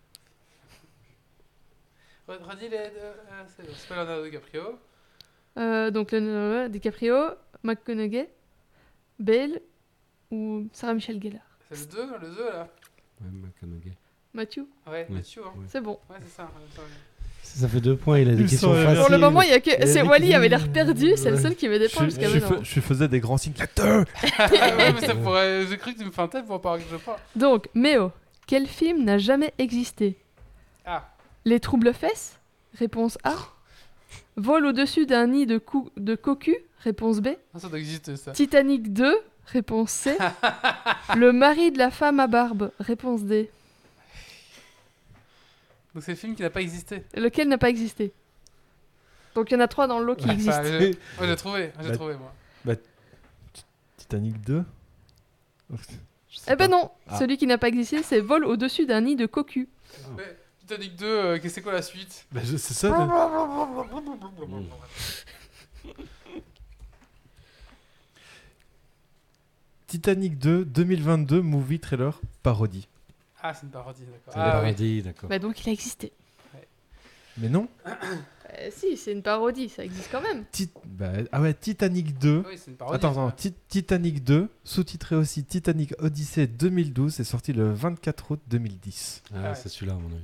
Re- 2.28 2.39
Redis 2.43 2.69
les 2.69 2.89
deux. 2.90 2.98
euh, 2.98 3.44
c'est 3.56 3.73
c'est 3.73 3.89
pas 3.89 3.97
Leonardo 4.02 4.24
DiCaprio. 4.24 4.78
Euh, 5.59 5.90
Donc, 5.90 6.12
Leonardo 6.12 6.68
DiCaprio, 6.68 7.16
McConaughey, 7.62 8.28
Bale 9.18 9.60
ou 10.31 10.66
Sarah 10.72 10.94
Michelle 10.94 11.22
Gellar 11.22 11.43
C'est 11.70 11.93
le 11.97 12.06
2, 12.06 12.12
le 12.28 12.35
2 12.35 12.44
là. 12.51 12.68
Ouais, 13.20 13.28
McConaughey. 13.31 13.93
Matthew 14.32 14.62
Ouais. 14.90 15.06
Mathieu, 15.09 15.43
hein. 15.47 15.52
C'est 15.68 15.81
bon. 15.81 15.98
Ouais, 16.10 16.16
c'est 16.20 16.31
ça. 16.36 16.51
ça, 17.44 17.68
fait 17.68 17.81
deux 17.81 17.97
points. 17.97 18.18
Il 18.18 18.28
a 18.31 18.35
des 18.35 18.43
Ils 18.43 18.48
questions 18.48 18.74
sont- 18.74 18.82
faciles. 18.82 18.98
Pour 19.01 19.10
le 19.10 19.18
moment, 19.18 19.43
il 19.43 19.51
y 19.51 19.52
a 19.52 19.60
que. 19.60 19.86
C'est 19.86 20.02
Wally 20.02 20.35
avait 20.35 20.48
l'air 20.48 20.72
perdu, 20.72 21.12
c'est 21.16 21.31
le 21.31 21.39
seul 21.39 21.55
qui 21.55 21.68
met 21.68 21.78
des 21.78 21.89
points 21.89 22.06
jusqu'à 22.06 22.28
maintenant. 22.28 22.59
je 22.64 22.81
faisais 22.81 23.06
des 23.06 23.20
grands 23.20 23.36
signes. 23.39 23.55
L'acteur 23.56 24.05
ouais, 24.40 24.93
mais 24.93 25.01
ça 25.06 25.14
pourrait. 25.14 25.64
J'ai 25.68 25.78
cru 25.78 25.94
que 25.94 26.01
tu 26.01 26.05
me 26.05 26.10
fais 26.10 26.22
un 26.22 26.26
tête 26.28 26.47
pour 26.47 26.60
pas 26.60 26.76
que 26.78 26.85
je 26.90 26.97
parle. 26.97 27.18
Donc, 27.36 27.68
Méo, 27.74 28.10
quel 28.48 28.66
film 28.66 29.05
n'a 29.05 29.18
jamais 29.18 29.55
existé? 29.59 30.16
Ah, 30.85 31.09
Les 31.44 31.60
troubles 31.60 31.94
fesses 31.94 32.40
Réponse 32.76 33.16
A. 33.22 33.36
Vol 34.36 34.66
au-dessus 34.66 35.06
d'un 35.06 35.27
nid 35.28 35.47
de, 35.47 35.59
cou- 35.59 35.90
de 35.97 36.15
cocu 36.15 36.56
Réponse 36.81 37.20
B. 37.20 37.28
Ah, 37.55 37.59
ça 37.61 37.69
doit 37.69 37.78
exister 37.78 38.16
ça. 38.16 38.32
Titanic 38.32 38.93
2 38.93 39.15
Réponse 39.47 39.90
C. 39.90 40.16
Le 41.16 41.32
mari 41.32 41.70
de 41.70 41.78
la 41.78 41.90
femme 41.90 42.19
à 42.20 42.27
barbe 42.27 42.70
Réponse 42.81 43.23
D. 43.23 43.51
Donc 45.94 46.02
c'est 46.02 46.12
le 46.12 46.16
film 46.16 46.35
qui 46.35 46.43
n'a 46.43 46.51
pas 46.51 46.61
existé. 46.62 47.05
Lequel 47.15 47.48
n'a 47.48 47.59
pas 47.59 47.69
existé? 47.70 48.12
Donc 49.35 49.51
il 49.51 49.55
y 49.55 49.56
en 49.56 49.61
a 49.61 49.69
trois 49.69 49.86
dans 49.86 49.98
le 50.01 50.05
lot 50.06 50.16
qui 50.16 50.28
existent. 50.31 50.62
j'ai- 50.65 50.97
j'ai 51.23 51.36
trouvé, 51.36 51.73
j'ai 51.81 51.89
Bah, 51.90 51.94
trouvé 51.94 52.15
moi. 52.16 52.32
Titanic 53.97 54.40
2 54.43 54.65
Je 55.70 55.77
sais 56.39 56.52
Eh 56.52 56.56
ben 56.56 56.69
pas. 56.69 56.69
non, 56.69 56.90
Ah. 57.09 57.19
celui 57.19 57.39
qui 57.39 57.47
n'a 57.47 57.56
pas 57.59 57.69
existé, 57.69 58.02
c'est 58.02 58.20
Vol 58.20 58.44
au-dessus 58.44 58.86
d'un 58.86 59.01
nid 59.02 59.16
de 59.16 59.27
cocu. 59.27 59.69
Ouais, 60.16 60.36
Titanic 60.66 60.97
2, 60.97 61.07
euh, 61.07 61.35
qu'est-ce 61.35 61.43
que 61.43 61.49
c'est 61.51 61.62
quoi 61.62 61.73
la 61.73 61.82
suite? 61.82 62.24
Bah, 62.32 62.41
je- 62.43 62.57
c'est 62.57 62.73
ça. 62.74 62.89
le- 62.89 62.95
Titanic 69.86 70.39
2 70.39 70.65
2022 70.65 71.43
movie 71.43 71.81
trailer 71.81 72.20
parodie. 72.43 72.89
Ah, 73.43 73.53
c'est 73.55 73.65
une 73.65 73.70
parodie, 73.73 74.03
d'accord. 74.05 74.32
C'est 74.32 74.39
Ah, 74.39 74.47
oui. 74.47 74.53
paradis, 74.62 75.03
d'accord. 75.03 75.28
Bah 75.28 75.39
donc 75.39 75.62
il 75.65 75.69
a 75.69 75.73
existé. 75.73 76.12
Mais 77.36 77.49
non 77.49 77.69
Euh, 77.86 78.70
si, 78.70 78.97
c'est 78.97 79.12
une 79.12 79.23
parodie, 79.23 79.69
ça 79.69 79.85
existe 79.85 80.09
quand 80.11 80.23
même. 80.23 80.45
Tit- 80.53 80.70
bah, 80.86 81.11
ah 81.32 81.41
ouais, 81.43 81.53
Titanic 81.53 82.16
2. 82.19 82.45
Oui, 82.49 82.57
c'est 82.57 82.70
une 82.70 82.77
parodie. 82.77 82.97
Attends, 82.97 83.11
attends, 83.11 83.31
Ti- 83.32 83.55
Titanic 83.69 84.23
2, 84.24 84.49
sous-titré 84.62 85.16
aussi 85.16 85.45
Titanic 85.45 85.95
Odyssey 85.99 86.47
2012, 86.47 87.12
c'est 87.15 87.24
sorti 87.24 87.53
le 87.53 87.73
24 87.73 88.31
août 88.31 88.41
2010. 88.47 89.23
Ah, 89.35 89.51
ouais. 89.51 89.55
c'est 89.57 89.69
celui-là, 89.69 89.95
à 89.95 89.97
mon 89.97 90.09
avis. 90.15 90.23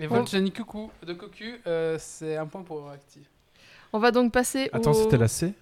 Et 0.00 0.06
Volcanic 0.06 0.56
Coucou 0.56 0.90
de 1.06 1.12
Cocu, 1.12 1.60
euh, 1.66 1.96
c'est 1.98 2.36
un 2.36 2.46
point 2.46 2.62
pour 2.62 2.88
Active. 2.90 3.26
On 3.92 3.98
va 3.98 4.10
donc 4.10 4.32
passer 4.32 4.70
Attends, 4.72 4.92
au... 4.92 4.94
c'était 4.94 5.18
la 5.18 5.28
C 5.28 5.52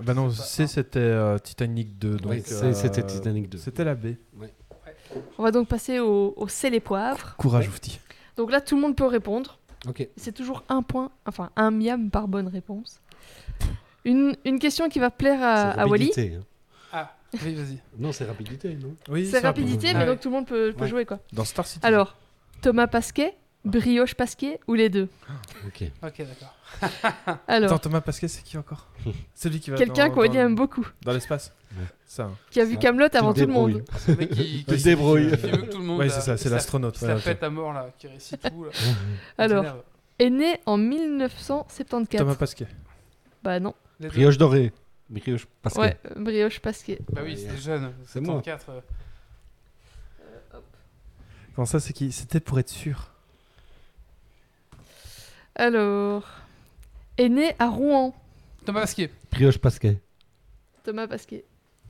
Bah 0.00 0.14
non, 0.14 0.30
C 0.30 0.66
c'était 0.66 0.98
euh, 1.00 1.38
Titanic 1.38 1.98
2. 1.98 2.16
Donc, 2.16 2.30
Oui, 2.32 2.42
euh, 2.52 2.72
c'était 2.74 3.02
Titanic 3.04 3.48
2. 3.48 3.58
C'était 3.58 3.84
la 3.84 3.94
B. 3.94 4.14
On 5.38 5.42
va 5.42 5.50
donc 5.50 5.68
passer 5.68 5.98
au, 6.00 6.34
au 6.36 6.48
sel 6.48 6.74
et 6.74 6.80
poivre. 6.80 7.34
Courage, 7.38 7.68
Oufti. 7.68 7.98
Donc 8.36 8.52
là, 8.52 8.60
tout 8.60 8.76
le 8.76 8.82
monde 8.82 8.94
peut 8.94 9.06
répondre. 9.06 9.58
Ok. 9.88 10.06
C'est 10.16 10.32
toujours 10.32 10.62
un 10.68 10.82
point, 10.82 11.10
enfin 11.26 11.50
un 11.56 11.70
miam 11.70 12.10
par 12.10 12.28
bonne 12.28 12.48
réponse. 12.48 13.00
Une, 14.04 14.36
une 14.44 14.58
question 14.58 14.88
qui 14.88 14.98
va 15.00 15.10
plaire 15.10 15.42
à, 15.42 15.72
C'est 15.74 15.80
à 15.80 15.86
Wally. 15.86 16.04
rapidité, 16.10 16.34
hein. 16.36 16.44
Ah, 16.92 17.16
oui, 17.44 17.54
vas-y. 17.54 17.78
Non, 17.98 18.12
c'est 18.12 18.24
rapidité, 18.26 18.74
non 18.74 18.94
Oui, 19.08 19.26
C'est 19.28 19.40
rapidité, 19.40 19.88
mais 19.88 19.94
Ah 19.94 19.98
ouais. 20.00 20.06
donc 20.06 20.20
tout 20.20 20.28
le 20.28 20.34
monde 20.36 20.46
peut, 20.46 20.72
peut 20.76 20.82
Ouais. 20.84 20.88
jouer 20.88 21.04
quoi. 21.04 21.18
Dans 21.32 21.44
Star 21.44 21.66
City. 21.66 21.84
Alors, 21.84 22.16
Thomas 22.62 22.86
Pasquet, 22.86 23.34
Brioche 23.68 24.14
Pasquet 24.14 24.60
ou 24.66 24.74
les 24.74 24.88
deux 24.88 25.08
Ok. 25.66 25.84
Ok, 26.02 26.18
d'accord. 26.18 26.54
Alors, 27.46 27.70
Attends, 27.72 27.78
Thomas 27.78 28.00
Pasquet, 28.00 28.28
c'est 28.28 28.42
qui 28.42 28.56
encore? 28.58 28.88
Celui 29.34 29.60
qui 29.60 29.70
va 29.70 29.76
quelqu'un 29.76 30.08
dans- 30.08 30.32
aime 30.34 30.54
beaucoup, 30.54 30.86
Dans 31.02 31.12
l'espace 31.12 31.52
Ouais. 31.78 31.84
Ça. 32.06 32.24
hein. 32.24 32.36
qui 32.50 32.60
a 32.62 32.64
vu 32.64 32.74
Ça, 32.74 32.80
Camelot 32.80 33.08
avant 33.12 33.34
tout 33.34 33.40
le 33.40 33.46
monde. 33.48 33.84
C'est 33.98 34.12
le 34.12 34.16
mec 34.16 34.30
qui, 34.30 34.64
Tu 34.68 34.74
qui, 34.74 34.78
te 34.80 34.84
débrouilles. 34.84 35.30
qui 35.36 35.50
veut 35.50 35.58
que 35.58 35.70
tout 35.70 35.78
le 35.78 35.84
monde. 35.84 35.98
Ouais, 35.98 36.06
là, 36.06 36.12
c'est 36.14 36.20
ça, 36.22 36.36
c'est 36.38 36.48
l'astronaute. 36.48 37.02
ok. 37.02 37.22
pète 37.24 37.42
à 37.42 37.50
mort 37.50 37.72
là, 37.74 37.90
qui 37.98 38.06
récite 38.08 38.40
tout 38.50 38.64
là. 38.64 38.70
Alors, 39.36 39.64
Ça 39.64 39.84
est 40.18 40.30
né 40.30 40.58
en 40.64 40.78
1974. 40.78 42.18
Thomas 42.26 42.34
Pasquet. 42.36 42.66
Bah 43.42 43.60
non. 43.60 43.74
Brioche 44.00 44.38
dorée. 44.38 44.72
Brioche 45.10 45.46
Pascal. 45.62 45.82
Ouais, 45.84 45.96
euh, 46.06 46.22
Brioche 46.22 46.60
Pasquet. 46.60 46.98
Bah 47.12 47.20
oui, 47.24 47.36
c'était 47.36 47.58
jeune. 47.58 47.92
C'est 48.06 48.20
moi. 48.20 48.42
74. 48.42 48.76
euh, 50.54 50.58
Comment 51.54 51.66
ça, 51.66 51.80
c'est 51.80 51.92
qui? 51.92 52.12
C'était 52.12 52.40
pour 52.40 52.58
être 52.58 52.68
sûr. 52.68 53.10
Alors, 55.58 56.24
est 57.16 57.28
né 57.28 57.54
à 57.58 57.66
Rouen. 57.66 58.14
Thomas 58.64 58.82
Pasquier. 58.82 59.10
Brioche 59.32 59.58
Pascal. 59.58 59.96
Thomas 60.84 61.08
Pasquet. 61.08 61.44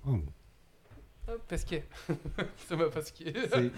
Oh. 0.06 0.16
Pesquet. 1.46 1.84
Thomas 2.68 2.88
Pasquier. 2.88 3.34
C'est 3.34 3.70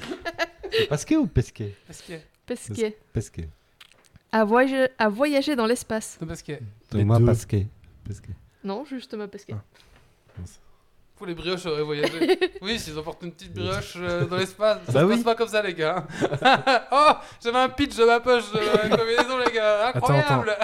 c'est 0.71 0.89
Pasquet 0.89 1.17
ou 1.17 1.27
Pesquet 1.27 1.75
Pasquier. 1.87 2.21
Pesquet. 2.47 2.99
Pesquet. 3.13 3.49
A, 4.31 4.45
voyagé 4.45 5.57
dans 5.57 5.67
l'espace. 5.67 6.17
Thomas 6.21 6.35
Pasquier. 6.35 6.61
Thomas 6.89 7.19
deux. 7.19 7.27
Pasquet. 7.27 7.67
Pesquet. 8.05 8.35
Non, 8.63 8.85
juste 8.85 9.11
Thomas 9.11 9.27
Pesquet. 9.27 9.55
Ah. 9.55 10.43
Pour 11.21 11.27
les 11.27 11.35
brioches 11.35 11.67
auraient 11.67 11.83
voyagé. 11.83 12.39
oui, 12.63 12.79
s'ils 12.79 12.99
emportent 12.99 13.23
une 13.23 13.33
petite 13.33 13.53
brioche 13.53 13.93
euh, 13.99 14.25
dans 14.25 14.37
l'espace. 14.39 14.79
Ça 14.87 14.93
Bah 14.93 15.01
se 15.01 15.05
oui. 15.05 15.15
passe 15.17 15.25
pas 15.25 15.35
comme 15.35 15.49
ça, 15.49 15.61
les 15.63 15.75
gars. 15.75 16.07
oh, 16.93 17.11
j'avais 17.45 17.59
un 17.59 17.69
pitch 17.69 17.95
de 17.95 18.05
ma 18.07 18.21
poche 18.21 18.51
de 18.53 18.59
combinaison, 18.97 19.39
les 19.47 19.53
gars. 19.53 19.89
Attends, 19.89 20.15
Incroyable. 20.15 20.57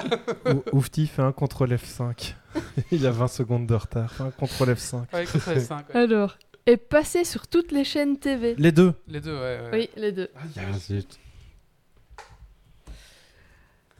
Ou- 0.73 0.78
Oufti 0.78 1.07
fait 1.09 1.20
un 1.20 1.33
contrôle 1.33 1.74
F5. 1.74 2.33
Il 2.91 3.07
a 3.07 3.11
20 3.11 3.28
secondes 3.28 3.66
de 3.66 3.74
retard. 3.74 4.11
Fait 4.11 4.23
un 4.23 4.31
contrôle 4.31 4.70
F5. 4.70 5.03
Ouais, 5.12 5.24
écoute, 5.24 5.43
ça, 5.43 5.53
c'est 5.53 5.61
cinq, 5.61 5.91
ouais. 5.91 6.01
Alors, 6.01 6.39
est 6.65 6.78
passé 6.78 7.24
sur 7.24 7.49
toutes 7.49 7.70
les 7.70 7.85
chaînes 7.85 8.19
TV. 8.19 8.55
Les 8.57 8.73
deux. 8.73 8.95
Les 9.09 9.20
deux, 9.20 9.35
ouais. 9.35 9.61
ouais. 9.61 9.70
Oui, 9.74 9.91
les 9.97 10.12
deux. 10.12 10.31
Ah, 10.57 10.73
zut. 10.78 11.19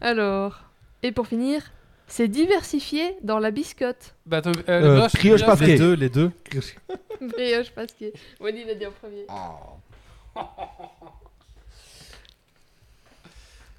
Alors, 0.01 0.63
et 1.03 1.13
pour 1.13 1.27
finir, 1.27 1.63
c'est 2.07 2.29
diversifié 2.29 3.17
dans 3.23 3.39
la 3.39 3.51
biscotte. 3.51 4.15
Bah, 4.27 4.41
euh, 4.47 4.53
les 4.53 4.63
Euh, 4.69 4.95
brioche 4.97 5.13
brioche, 5.15 5.45
Pasquier. 5.47 5.67
Les 5.67 5.79
deux, 5.79 5.93
les 5.95 6.09
deux. 6.09 6.31
Brioche 7.21 7.71
Pasquet. 7.71 8.13
Wally 8.41 8.65
l'a 8.65 8.75
dit 8.75 8.87
en 8.87 8.93
premier. 8.93 9.27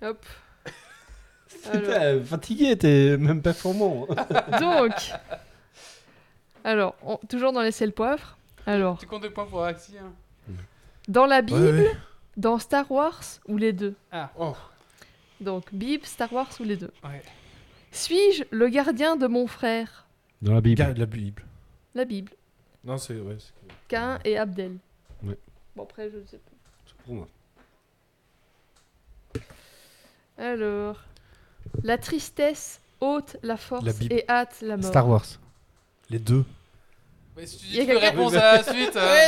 Hop. 0.02 0.26
Alors, 1.72 1.82
Putain, 1.82 2.24
fatigué, 2.24 2.78
t'es 2.78 3.18
même 3.18 3.42
performant. 3.42 4.06
hein. 4.10 4.60
donc, 4.60 4.92
alors, 6.64 6.96
on- 7.04 7.18
toujours 7.30 7.52
dans 7.52 7.62
les 7.62 7.72
sel 7.72 7.92
poivre. 7.94 8.38
Alors, 8.66 8.98
Tu 9.00 9.06
comptes 9.08 9.22
des 9.24 9.30
points 9.30 9.46
pour 9.46 9.64
Axi 9.64 9.94
hein 9.98 10.12
dans 11.08 11.26
la 11.26 11.42
Bible, 11.42 11.60
Ouais, 11.60 11.72
ouais. 11.72 11.96
dans 12.36 12.60
Star 12.60 12.92
Wars 12.92 13.22
ou 13.48 13.56
les 13.58 13.72
deux? 13.74 13.96
Ah, 14.12 14.30
Donc, 15.40 15.64
Bible, 15.74 16.06
Star 16.06 16.32
Wars 16.34 16.50
ou 16.60 16.64
les 16.64 16.76
deux? 16.76 16.92
Ouais. 17.04 17.22
Suis-je 17.92 18.44
le 18.52 18.68
gardien 18.70 19.16
de 19.16 19.28
mon 19.28 19.48
frère? 19.48 20.08
Dans 20.42 20.54
la 20.54 20.62
Bible. 20.62 20.94
La 20.98 21.06
Bible. 21.06 21.44
La 21.96 22.06
Bible. 22.06 22.32
Non, 22.84 22.98
c'est. 22.98 23.20
Ouais, 23.20 23.38
c'est- 23.40 23.54
Cain 23.88 24.20
et 24.24 24.38
Abdel. 24.38 24.78
Ouais. 25.24 25.38
Bon, 25.76 25.84
après, 25.84 26.10
je 26.12 26.18
ne 26.18 26.26
sais 26.26 26.38
pas. 26.38 26.52
C'est 26.86 26.96
pour 27.06 27.14
moi. 27.16 27.28
Alors, 30.38 31.04
la 31.84 31.98
tristesse 31.98 32.80
ôte 33.02 33.38
la 33.44 33.58
force 33.58 33.86
La 33.86 33.94
Bible. 33.94 34.14
et 34.14 34.26
hâte 34.30 34.58
la 34.62 34.78
mort. 34.78 34.86
Star 34.86 35.08
Wars. 35.10 35.26
Les 36.10 36.20
deux. 36.20 36.46
Mais 37.36 37.46
si 37.46 37.58
tu 37.58 37.66
Y 37.66 37.70
dis 37.70 37.78
a 37.78 37.82
toutes 37.82 37.88
les 37.90 38.00
quelqu'un- 38.00 38.10
réponses 38.12 38.34
à 38.36 38.56
la 38.58 38.64
suite. 38.64 38.96
euh, 38.96 39.14
Ouais, 39.14 39.28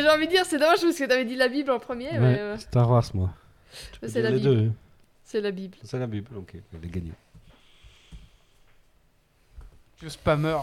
non, 0.00 0.02
j'ai 0.02 0.08
envie 0.10 0.26
de 0.26 0.30
dire, 0.32 0.44
c'est 0.46 0.58
dommage 0.58 0.80
parce 0.80 0.96
que 0.98 1.04
t'avais 1.04 1.24
dit 1.24 1.36
la 1.36 1.48
Bible 1.48 1.70
en 1.70 1.78
premier. 1.78 2.10
Ouais, 2.10 2.18
mais, 2.18 2.38
euh, 2.38 2.56
Star 2.58 2.90
Wars, 2.90 3.04
moi. 3.14 3.30
c'est 4.06 4.20
la 4.22 4.30
les 4.30 4.38
Bible. 4.38 4.48
deux. 4.56 4.66
hein. 4.68 4.72
C'est 5.24 5.40
la 5.40 5.50
Bible. 5.50 5.76
C'est 5.84 5.98
la 5.98 6.06
Bible, 6.06 6.30
ok. 6.36 6.54
Elle 6.74 6.84
est 6.84 6.90
gagnée. 6.90 7.12
Vieux 10.00 10.10
spammer. 10.10 10.58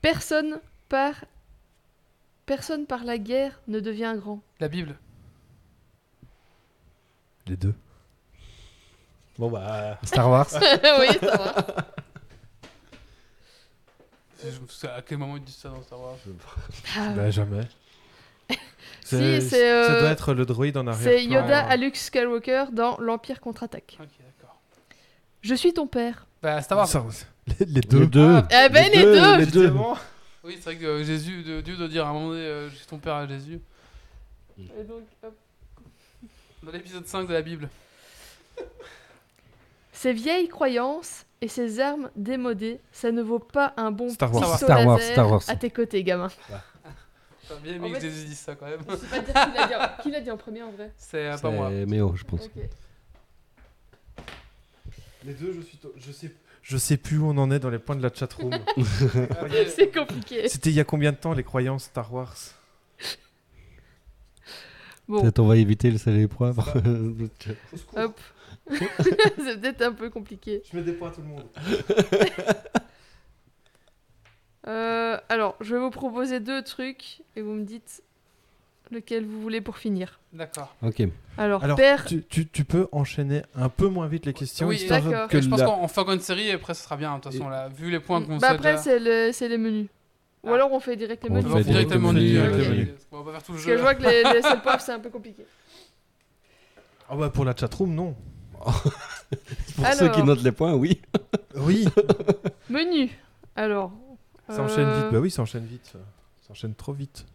Personne 0.00 0.60
par 0.88 1.14
personne 2.46 2.86
par 2.86 3.04
la 3.04 3.18
guerre 3.18 3.60
ne 3.68 3.80
devient 3.80 4.14
grand. 4.18 4.40
La 4.60 4.68
Bible. 4.68 4.98
Les 7.46 7.56
deux. 7.56 7.74
Bon, 9.38 9.50
bah. 9.50 9.98
Star 10.04 10.28
Wars. 10.28 10.48
oui. 11.00 11.08
Je 14.44 14.60
me 14.60 14.66
souviens 14.66 14.94
à 14.96 15.02
quel 15.02 15.18
moment 15.18 15.36
ils 15.36 15.44
disent 15.44 15.56
ça 15.56 15.68
dans 15.70 15.82
Star 15.82 16.00
Wars? 16.00 16.16
Ah, 16.96 17.08
Bah, 17.10 17.30
jamais. 17.30 17.66
c'est, 19.04 19.40
Ça 19.40 19.56
euh, 19.56 20.00
doit 20.00 20.10
être 20.10 20.34
le 20.34 20.44
droïde 20.44 20.76
en 20.76 20.86
arrière. 20.86 21.02
C'est 21.02 21.24
Yoda 21.24 21.64
à 21.66 21.76
Luke 21.76 21.96
Skywalker 21.96 22.66
dans 22.72 22.98
l'Empire 22.98 23.40
contre-attaque. 23.40 23.96
Ok, 24.00 24.08
d'accord. 24.18 24.41
Je 25.42 25.54
suis 25.54 25.72
ton 25.72 25.86
père. 25.86 26.26
Bah, 26.42 26.60
Star 26.62 26.78
Wars. 26.78 26.88
Les, 27.60 27.66
les 27.66 27.80
deux. 27.80 28.00
Les 28.00 28.06
deux. 28.06 28.36
Ah, 28.50 28.66
Eh 28.66 28.68
ben 28.68 28.90
les, 28.92 29.02
deux, 29.02 29.36
Les 29.38 29.46
deux. 29.46 29.72
Oui, 30.44 30.54
c'est 30.56 30.64
vrai 30.70 30.76
que 30.76 30.84
euh, 30.86 31.04
Jésus, 31.04 31.42
de- 31.42 31.60
Dieu 31.60 31.76
doit 31.76 31.88
dire 31.88 32.06
à 32.06 32.10
un 32.10 32.12
moment 32.12 32.28
donné, 32.30 32.40
euh, 32.40 32.68
je 32.70 32.76
suis 32.76 32.86
ton 32.86 32.98
père 32.98 33.14
à 33.14 33.26
Jésus. 33.26 33.60
Et 34.58 34.84
donc, 34.84 35.02
hop. 35.22 35.34
Dans 36.62 36.72
l'épisode 36.72 37.06
5 37.06 37.26
de 37.28 37.32
la 37.32 37.42
Bible. 37.42 37.68
Ces 39.92 40.12
vieilles 40.12 40.48
croyances 40.48 41.26
et 41.40 41.48
ces 41.48 41.78
armes 41.80 42.10
démodées, 42.16 42.80
ça 42.92 43.12
ne 43.12 43.22
vaut 43.22 43.38
pas 43.38 43.72
un 43.76 43.90
bon 43.92 44.08
Star 44.10 44.32
Wars. 44.34 44.42
pistolet 44.52 44.72
Star 44.74 44.86
Wars, 44.86 45.00
Star 45.00 45.30
Wars. 45.30 45.42
à 45.48 45.56
tes 45.56 45.70
côtés, 45.70 46.02
gamin. 46.02 46.28
T'as 47.48 47.56
bien 47.56 47.72
En 47.74 47.76
aimé 47.76 47.90
que 47.90 47.94
fait- 47.96 48.00
Jésus 48.10 48.26
dise 48.28 48.38
ça 48.38 48.54
quand 48.54 48.66
même. 48.66 48.80
Je 48.88 48.96
sais 48.96 49.06
pas 49.06 49.18
dire 49.20 49.32
qui 49.34 49.52
l'a 49.58 49.66
dit 49.66 49.74
en- 49.74 50.02
qui 50.02 50.10
l'a 50.10 50.20
dit 50.20 50.30
en 50.30 50.36
premier 50.36 50.62
en 50.62 50.70
vrai. 50.70 50.92
C'est 50.96 51.26
euh, 51.30 51.36
pas 51.38 51.50
moi. 51.50 51.68
C'est 51.70 51.86
Méo, 51.86 52.14
je 52.16 52.24
pense. 52.24 52.46
Ok. 52.46 52.62
Les 55.24 55.34
deux, 55.34 55.52
je 55.52 55.60
suis. 55.60 55.78
Je 55.96 56.12
sais. 56.12 56.32
Je 56.62 56.76
sais 56.76 56.96
plus 56.96 57.18
où 57.18 57.26
on 57.26 57.36
en 57.38 57.50
est 57.50 57.58
dans 57.58 57.70
les 57.70 57.80
points 57.80 57.96
de 57.96 58.02
la 58.02 58.12
chatroom. 58.12 58.52
C'est 59.76 59.92
compliqué. 59.92 60.48
C'était 60.48 60.70
il 60.70 60.76
y 60.76 60.80
a 60.80 60.84
combien 60.84 61.10
de 61.10 61.16
temps 61.16 61.32
les 61.32 61.42
croyances 61.42 61.84
Star 61.84 62.12
Wars 62.12 62.36
Bon, 65.08 65.20
Peut-être 65.20 65.40
on 65.40 65.48
va 65.48 65.56
éviter 65.56 65.90
le 65.90 65.98
sel 65.98 66.14
et 66.14 66.18
les 66.18 66.28
poivres. 66.28 66.72
hop. 67.96 68.20
c'est 68.70 69.60
peut-être 69.60 69.82
un 69.82 69.92
peu 69.92 70.08
compliqué. 70.08 70.62
Je 70.70 70.76
mets 70.76 70.84
des 70.84 70.92
points 70.92 71.08
à 71.08 71.10
tout 71.10 71.20
le 71.22 71.26
monde. 71.26 71.48
Euh, 74.68 75.18
alors, 75.28 75.56
je 75.60 75.74
vais 75.74 75.80
vous 75.80 75.90
proposer 75.90 76.38
deux 76.38 76.62
trucs 76.62 77.22
et 77.34 77.42
vous 77.42 77.52
me 77.52 77.64
dites 77.64 78.02
lequel 78.92 79.24
vous 79.26 79.40
voulez 79.40 79.60
pour 79.60 79.78
finir. 79.78 80.20
D'accord. 80.32 80.74
ok. 80.82 81.02
Alors, 81.38 81.64
Alors, 81.64 81.76
père, 81.76 82.04
tu, 82.04 82.22
tu, 82.28 82.46
tu 82.48 82.64
peux 82.64 82.88
enchaîner 82.92 83.42
un 83.54 83.68
peu 83.68 83.88
moins 83.88 84.06
vite 84.06 84.26
les 84.26 84.32
questions. 84.32 84.68
Oui, 84.68 84.76
histoire 84.76 85.02
d'accord. 85.02 85.28
je 85.42 85.48
pense 85.48 85.60
la- 85.60 85.66
qu'on 85.66 85.88
fait 85.88 86.00
encore 86.00 86.14
une 86.14 86.20
série 86.20 86.48
et 86.48 86.52
après 86.52 86.74
ce 86.74 86.82
sera 86.84 86.96
bien. 86.96 87.16
De 87.16 87.20
toute 87.22 87.32
façon, 87.32 87.48
là, 87.48 87.68
vu 87.68 87.90
les 87.90 88.00
points 88.00 88.22
qu'on 88.22 88.36
bah 88.38 88.48
après, 88.50 88.78
c'est 88.78 88.98
le- 88.98 89.30
c'est 89.32 89.48
les 89.48 89.58
menus. 89.58 89.88
Ou 90.44 90.50
Ah. 90.50 90.54
alors 90.54 90.72
on 90.72 90.80
fait 90.80 90.96
direct 90.96 91.22
les 91.24 91.30
menus. 91.30 91.46
On 91.46 91.48
fait 91.50 91.58
va 91.58 91.64
faire 91.64 91.72
directement 91.74 92.12
directement 92.12 92.48
du 92.52 92.54
le 92.54 92.62
ok. 92.62 92.68
menu, 92.68 92.78
menu. 92.84 92.94
On 93.12 93.18
va 93.18 93.24
pas 93.24 93.32
faire 93.32 93.42
tout 93.44 93.52
le 93.52 93.56
Parce 93.58 93.66
que 93.66 93.72
je 93.72 93.76
jeu. 93.76 93.82
vois 93.82 93.94
que 93.94 94.02
les, 94.02 94.22
les 94.24 94.42
c'est 94.80 94.92
un 94.92 94.98
peu 95.00 95.10
compliqué. 95.10 95.44
Ah 97.08 97.16
bah 97.16 97.30
pour 97.30 97.44
la 97.44 97.54
chatroom, 97.56 97.94
non. 97.94 98.14
Pour 99.76 99.84
Alors. 99.84 99.98
ceux 99.98 100.08
qui 100.10 100.22
notent 100.22 100.42
les 100.44 100.52
points, 100.52 100.74
oui. 100.74 101.00
Oui. 101.56 101.86
Menu. 102.70 103.10
Alors. 103.56 103.92
ça 104.48 104.62
enchaîne 104.62 104.86
euh, 104.86 105.02
vite. 105.02 105.12
Bah 105.12 105.18
oui, 105.18 105.30
ça 105.30 105.42
enchaîne 105.42 105.64
vite. 105.66 105.86
Ça 105.92 106.50
enchaîne 106.50 106.74
trop 106.74 106.92
vite. 106.92 107.26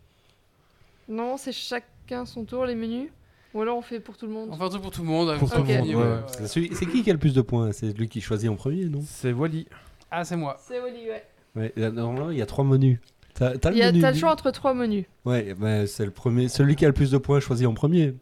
Non, 1.08 1.38
c'est 1.38 1.52
chacun 1.52 2.26
son 2.26 2.44
tour 2.46 2.66
les 2.66 2.76
menus. 2.76 3.10
Ou 3.54 3.62
alors 3.62 3.78
on 3.78 3.82
fait 3.82 4.00
pour 4.00 4.18
tout 4.18 4.28
le 4.28 4.34
monde. 4.34 4.50
On 4.52 4.58
fait 4.58 4.64
un 4.64 4.70
truc 4.70 4.82
pour 4.82 4.92
tout 4.92 5.02
le 5.02 5.08
monde. 5.08 5.38
Pour 5.40 5.50
tout 5.50 5.58
le 5.58 5.64
Ok. 5.64 5.70
monde, 5.70 5.88
Ouais, 5.88 5.96
ouais. 5.96 6.02
ouais. 6.04 6.18
C'est 6.28 6.48
celui- 6.48 6.70
c'est 6.76 6.86
qui 6.86 7.02
qui 7.04 7.10
a 7.10 7.14
le 7.14 7.20
plus 7.20 7.34
de 7.34 7.42
points? 7.42 7.72
C'est 7.72 7.98
lui 7.98 8.08
qui 8.10 8.22
choisit 8.22 8.50
en 8.50 8.56
premier, 8.56 8.86
non? 8.86 9.00
C'est 9.06 9.32
Wally. 9.32 9.68
Ah, 10.12 10.24
c'est 10.24 10.36
moi. 10.36 10.58
C'est 10.60 10.80
Oli, 10.80 11.08
ouais. 11.10 11.24
Ouais, 11.56 11.74
là, 11.76 11.90
normalement, 11.92 12.30
il 12.30 12.38
y 12.38 12.42
a 12.42 12.46
trois 12.46 12.64
menus. 12.66 13.00
T'as 13.34 13.58
t'as 13.58 13.70
le 13.72 13.76
Il 13.78 13.80
y 13.80 13.84
a- 13.84 13.92
menu 13.92 14.02
T'as 14.02 14.10
le 14.10 14.14
du- 14.14 14.20
choix 14.20 14.32
entre 14.32 14.52
trois 14.52 14.74
menus. 14.74 15.06
Ouais, 15.26 15.54
bah, 15.58 15.88
c'est 15.88 16.06
le 16.06 16.12
premier. 16.12 16.50
Celui 16.50 16.76
qui 16.76 16.86
a 16.86 16.88
le 16.88 16.94
plus 16.94 17.10
de 17.12 17.18
points 17.18 17.40
choisit 17.40 17.66
en 17.68 17.74
premier. 17.74 18.14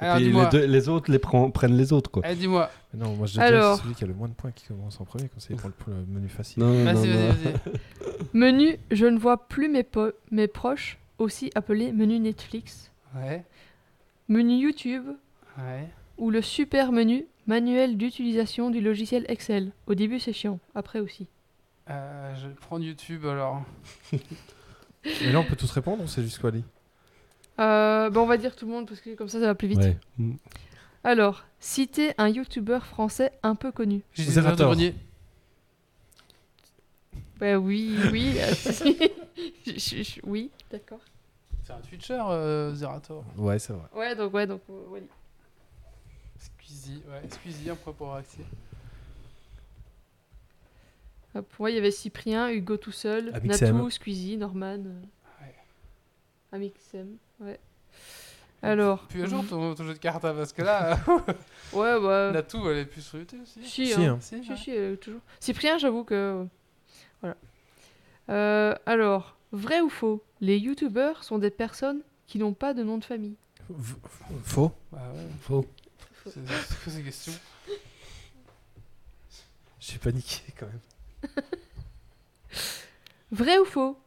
Alors, 0.00 0.16
Et 0.16 0.18
puis 0.18 0.24
les, 0.26 0.30
dis-moi. 0.32 0.46
deux- 0.46 0.66
les 0.66 0.88
autres 0.88 1.10
les 1.10 1.18
prend- 1.20 1.50
prennent 1.50 1.76
les 1.76 1.92
autres, 1.92 2.10
quoi. 2.10 2.22
Eh, 2.28 2.34
dis-moi. 2.34 2.68
Mais 2.92 3.00
Non, 3.04 3.14
moi 3.14 3.26
je 3.26 3.34
dis 3.34 3.40
Alors. 3.40 3.78
celui 3.78 3.94
qui 3.94 4.04
a 4.04 4.06
le 4.08 4.12
moins 4.14 4.28
de 4.28 4.34
points 4.34 4.50
qui 4.50 4.66
commence 4.66 5.00
en 5.00 5.04
premier, 5.04 5.28
comme 5.28 5.38
ça 5.38 5.46
il 5.50 5.56
prend 5.56 5.68
le, 5.68 5.94
le 5.94 6.06
menu 6.06 6.28
facile. 6.28 6.62
Non, 6.62 6.68
non, 6.72 6.84
Vas-y, 6.84 7.08
non. 7.08 7.14
vas-y, 7.28 7.42
vas-y. 7.44 8.28
Menu 8.32 8.78
Je 8.90 9.06
ne 9.06 9.18
vois 9.18 9.46
plus 9.48 9.68
mes, 9.68 9.84
po- 9.84 10.12
mes 10.30 10.48
proches, 10.48 10.98
aussi 11.18 11.50
appelé 11.54 11.92
menu 11.92 12.18
Netflix. 12.18 12.90
Ouais. 13.16 13.44
Menu 14.28 14.54
YouTube 14.56 15.06
Ouais. 15.58 15.88
ou 16.18 16.30
le 16.30 16.42
super 16.42 16.90
menu 16.92 17.26
manuel 17.46 17.96
d'utilisation 17.96 18.70
du 18.70 18.80
logiciel 18.80 19.24
Excel. 19.28 19.70
Au 19.86 19.94
début 19.94 20.18
c'est 20.18 20.32
chiant, 20.32 20.58
après 20.74 21.00
aussi. 21.00 21.26
Euh, 21.90 22.34
je 22.36 22.48
vais 22.48 22.54
prendre 22.54 22.84
YouTube 22.84 23.24
alors. 23.26 23.62
Et 25.04 25.30
là 25.30 25.40
on 25.40 25.44
peut 25.44 25.56
tous 25.56 25.70
répondre 25.70 26.02
ou 26.02 26.06
c'est 26.08 26.22
juste 26.22 26.42
Wally 26.42 26.64
Euh, 27.60 28.10
bah, 28.10 28.20
on 28.20 28.26
va 28.26 28.36
dire 28.38 28.56
tout 28.56 28.66
le 28.66 28.72
monde 28.72 28.88
parce 28.88 29.00
que 29.00 29.14
comme 29.14 29.28
ça 29.28 29.38
ça 29.38 29.46
va 29.46 29.54
plus 29.54 29.68
vite. 29.68 29.78
Ouais. 29.80 29.96
Alors, 31.06 31.44
citez 31.60 32.14
un 32.16 32.28
youtubeur 32.30 32.86
français 32.86 33.30
un 33.42 33.54
peu 33.54 33.70
connu. 33.70 34.00
J'ai 34.14 34.24
dit 34.24 34.30
Zerator. 34.32 34.68
Grenier. 34.68 34.94
Bah 37.38 37.58
oui, 37.58 37.94
oui. 38.10 38.36
euh, 38.38 39.08
oui, 40.24 40.50
d'accord. 40.78 41.00
C'est 41.62 41.72
un 41.72 41.78
Twitcher, 41.80 42.20
euh, 42.28 42.74
Zerator. 42.74 43.24
Ouais, 43.36 43.58
c'est 43.58 43.72
vrai. 43.72 43.86
Ouais, 43.94 44.14
donc 44.16 44.34
ouais, 44.34 44.46
donc 44.46 44.60
euh, 44.68 44.86
Wally. 44.90 45.06
Squeezie, 46.38 47.02
ouais. 47.08 47.28
Squeezie, 47.30 47.70
après 47.70 47.92
pour 47.92 48.14
accès. 48.14 48.42
Hop, 51.34 51.46
ouais, 51.58 51.72
il 51.72 51.74
y 51.76 51.78
avait 51.78 51.90
Cyprien, 51.90 52.48
Hugo 52.50 52.76
tout 52.76 52.92
seul, 52.92 53.34
Amixem. 53.34 53.76
Natou, 53.76 53.90
Squeezie, 53.90 54.36
Norman. 54.36 54.78
euh, 54.86 55.00
Ouais. 55.40 55.54
Amixem, 56.52 57.16
ouais. 57.40 57.58
Alors. 58.62 59.06
Puis 59.08 59.22
un 59.22 59.26
jour 59.26 59.44
ton, 59.46 59.74
ton 59.74 59.84
jeu 59.84 59.94
de 59.94 59.98
cartes, 59.98 60.24
hein, 60.24 60.34
parce 60.36 60.52
que 60.52 60.62
là, 60.62 60.96
Ouais, 61.72 62.00
bah. 62.00 62.30
Natou, 62.34 62.68
elle 62.70 62.78
est 62.78 62.84
plus 62.86 63.02
sur 63.02 63.18
YouTube 63.18 63.40
aussi. 63.42 63.64
Si, 63.64 63.86
Si, 63.88 64.04
hein. 64.04 64.14
hein. 64.14 64.18
Si, 64.20 64.42
Si, 64.44 64.50
ouais. 64.50 64.56
si, 64.56 64.76
euh, 64.76 64.96
toujours. 64.96 65.20
Cyprien, 65.40 65.78
j'avoue 65.78 66.04
que. 66.04 66.46
Voilà. 67.20 67.36
Euh, 68.30 68.74
alors, 68.86 69.36
vrai 69.52 69.80
ou 69.80 69.88
faux? 69.88 70.22
Les 70.44 70.58
youtubeurs 70.58 71.24
sont 71.24 71.38
des 71.38 71.48
personnes 71.50 72.02
qui 72.26 72.38
n'ont 72.38 72.52
pas 72.52 72.74
de 72.74 72.82
nom 72.82 72.98
de 72.98 73.04
famille. 73.04 73.36
V- 73.70 73.94
Faux 74.42 74.72
Bah 74.92 74.98
ouais. 75.14 75.26
Faux. 75.40 75.64
C'est 76.26 76.32
c'est 76.46 76.82
quoi 76.84 76.92
ces 76.92 77.02
questions 77.02 77.32
J'ai 79.80 79.96
paniqué 79.98 80.42
quand 80.58 80.66
même. 80.66 81.32
Vrai 83.30 83.58
ou 83.58 83.64
faux? 83.64 83.98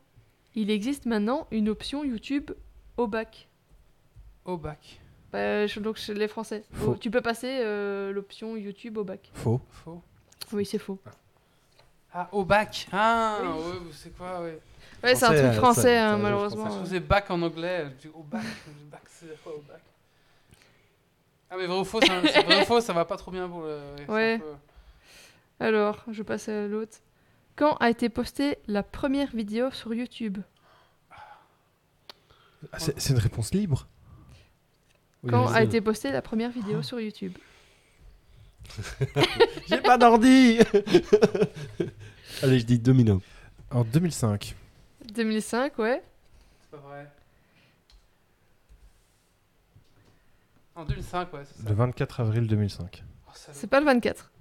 Il 0.53 0.69
existe 0.69 1.05
maintenant 1.07 1.47
une 1.51 1.69
option 1.69 2.03
YouTube 2.03 2.51
au 2.97 3.07
bac. 3.07 3.47
Au 4.45 4.57
bac. 4.57 4.99
Bah, 5.31 5.65
je- 5.67 5.79
donc 5.79 5.97
chez 5.97 6.13
les 6.13 6.27
Français. 6.27 6.63
Faux. 6.71 6.91
Oh, 6.93 6.97
tu 6.97 7.09
peux 7.11 7.21
passer 7.21 7.59
euh, 7.63 8.11
l'option 8.11 8.55
YouTube 8.57 8.97
au 8.97 9.03
bac. 9.03 9.29
Faux. 9.33 9.59
Faux. 9.71 10.01
Oui, 10.53 10.65
c'est 10.67 10.77
faux. 10.79 10.99
Ah, 12.13 12.29
au 12.31 12.45
bac. 12.45 12.87
Ah, 12.91 13.39
Oui. 13.41 13.47
ouais, 13.49 13.91
c'est 13.91 14.15
quoi, 14.15 14.41
ouais. 14.41 14.59
Ouais, 15.03 15.15
c'est 15.15 15.25
un 15.25 15.29
truc 15.29 15.39
euh, 15.41 15.53
français, 15.53 15.81
ça- 15.95 16.05
hein, 16.05 16.11
ça, 16.11 16.17
je 16.17 16.21
malheureusement. 16.23 16.81
Que 16.83 16.89
c'est 16.89 16.99
bac 16.99 17.29
en 17.31 17.41
anglais. 17.41 17.85
Je 17.85 18.07
dis 18.07 18.13
au 18.13 18.23
bac. 18.23 18.41
Je 18.43 18.71
dis 18.73 18.85
bac, 18.91 19.01
c'est 19.07 19.41
quoi 19.43 19.53
au 19.55 19.61
bac 19.61 19.81
Ah, 21.49 21.55
mais 21.57 21.65
vrai 21.67 21.79
ou 21.79 21.83
faux, 21.85 22.01
ça, 22.01 22.19
vrai 22.43 22.61
ou 22.61 22.65
faux, 22.65 22.81
ça 22.81 22.93
va 22.93 23.05
pas 23.05 23.15
trop 23.17 23.31
bien 23.31 23.47
pour 23.47 23.61
le. 23.61 23.79
Ouais. 24.09 24.39
peu- 24.39 24.45
Alors, 25.65 26.03
je 26.11 26.23
passe 26.23 26.49
à 26.49 26.67
l'autre. 26.67 26.97
Quand 27.55 27.75
a 27.77 27.89
été 27.89 28.09
postée 28.09 28.57
la 28.67 28.83
première 28.83 29.31
vidéo 29.31 29.71
sur 29.71 29.93
YouTube? 29.93 30.37
Ah, 32.71 32.79
c'est 32.79 33.09
une 33.11 33.17
réponse 33.19 33.53
libre 33.53 33.87
Oui, 35.23 35.31
Quand 35.31 35.47
a 35.47 35.61
été 35.63 35.79
postée 35.81 36.11
la 36.11 36.21
première 36.21 36.49
vidéo 36.51 36.81
sur 36.81 36.99
YouTube? 36.99 37.37
J'ai 39.69 39.77
pas 39.81 39.97
d'ordi 39.97 40.59
Allez, 42.43 42.59
je 42.59 42.65
dis 42.65 42.77
2001. 42.79 43.19
En 43.71 43.83
2005. 43.83 44.55
2005, 45.13 45.77
ouais. 45.79 46.03
C'est 46.61 46.71
pas 46.71 46.77
vrai. 46.87 47.07
En 50.75 50.85
2005, 50.85 51.33
ouais, 51.33 51.41
c'est 51.45 51.63
ça. 51.63 51.69
Le 51.69 51.75
24 51.75 52.19
avril 52.19 52.47
2005. 52.47 53.03
Oh, 53.27 53.31
ça 53.33 53.51
C'est 53.53 53.67
pas 53.67 53.79
le 53.79 53.85
24. 53.85 54.31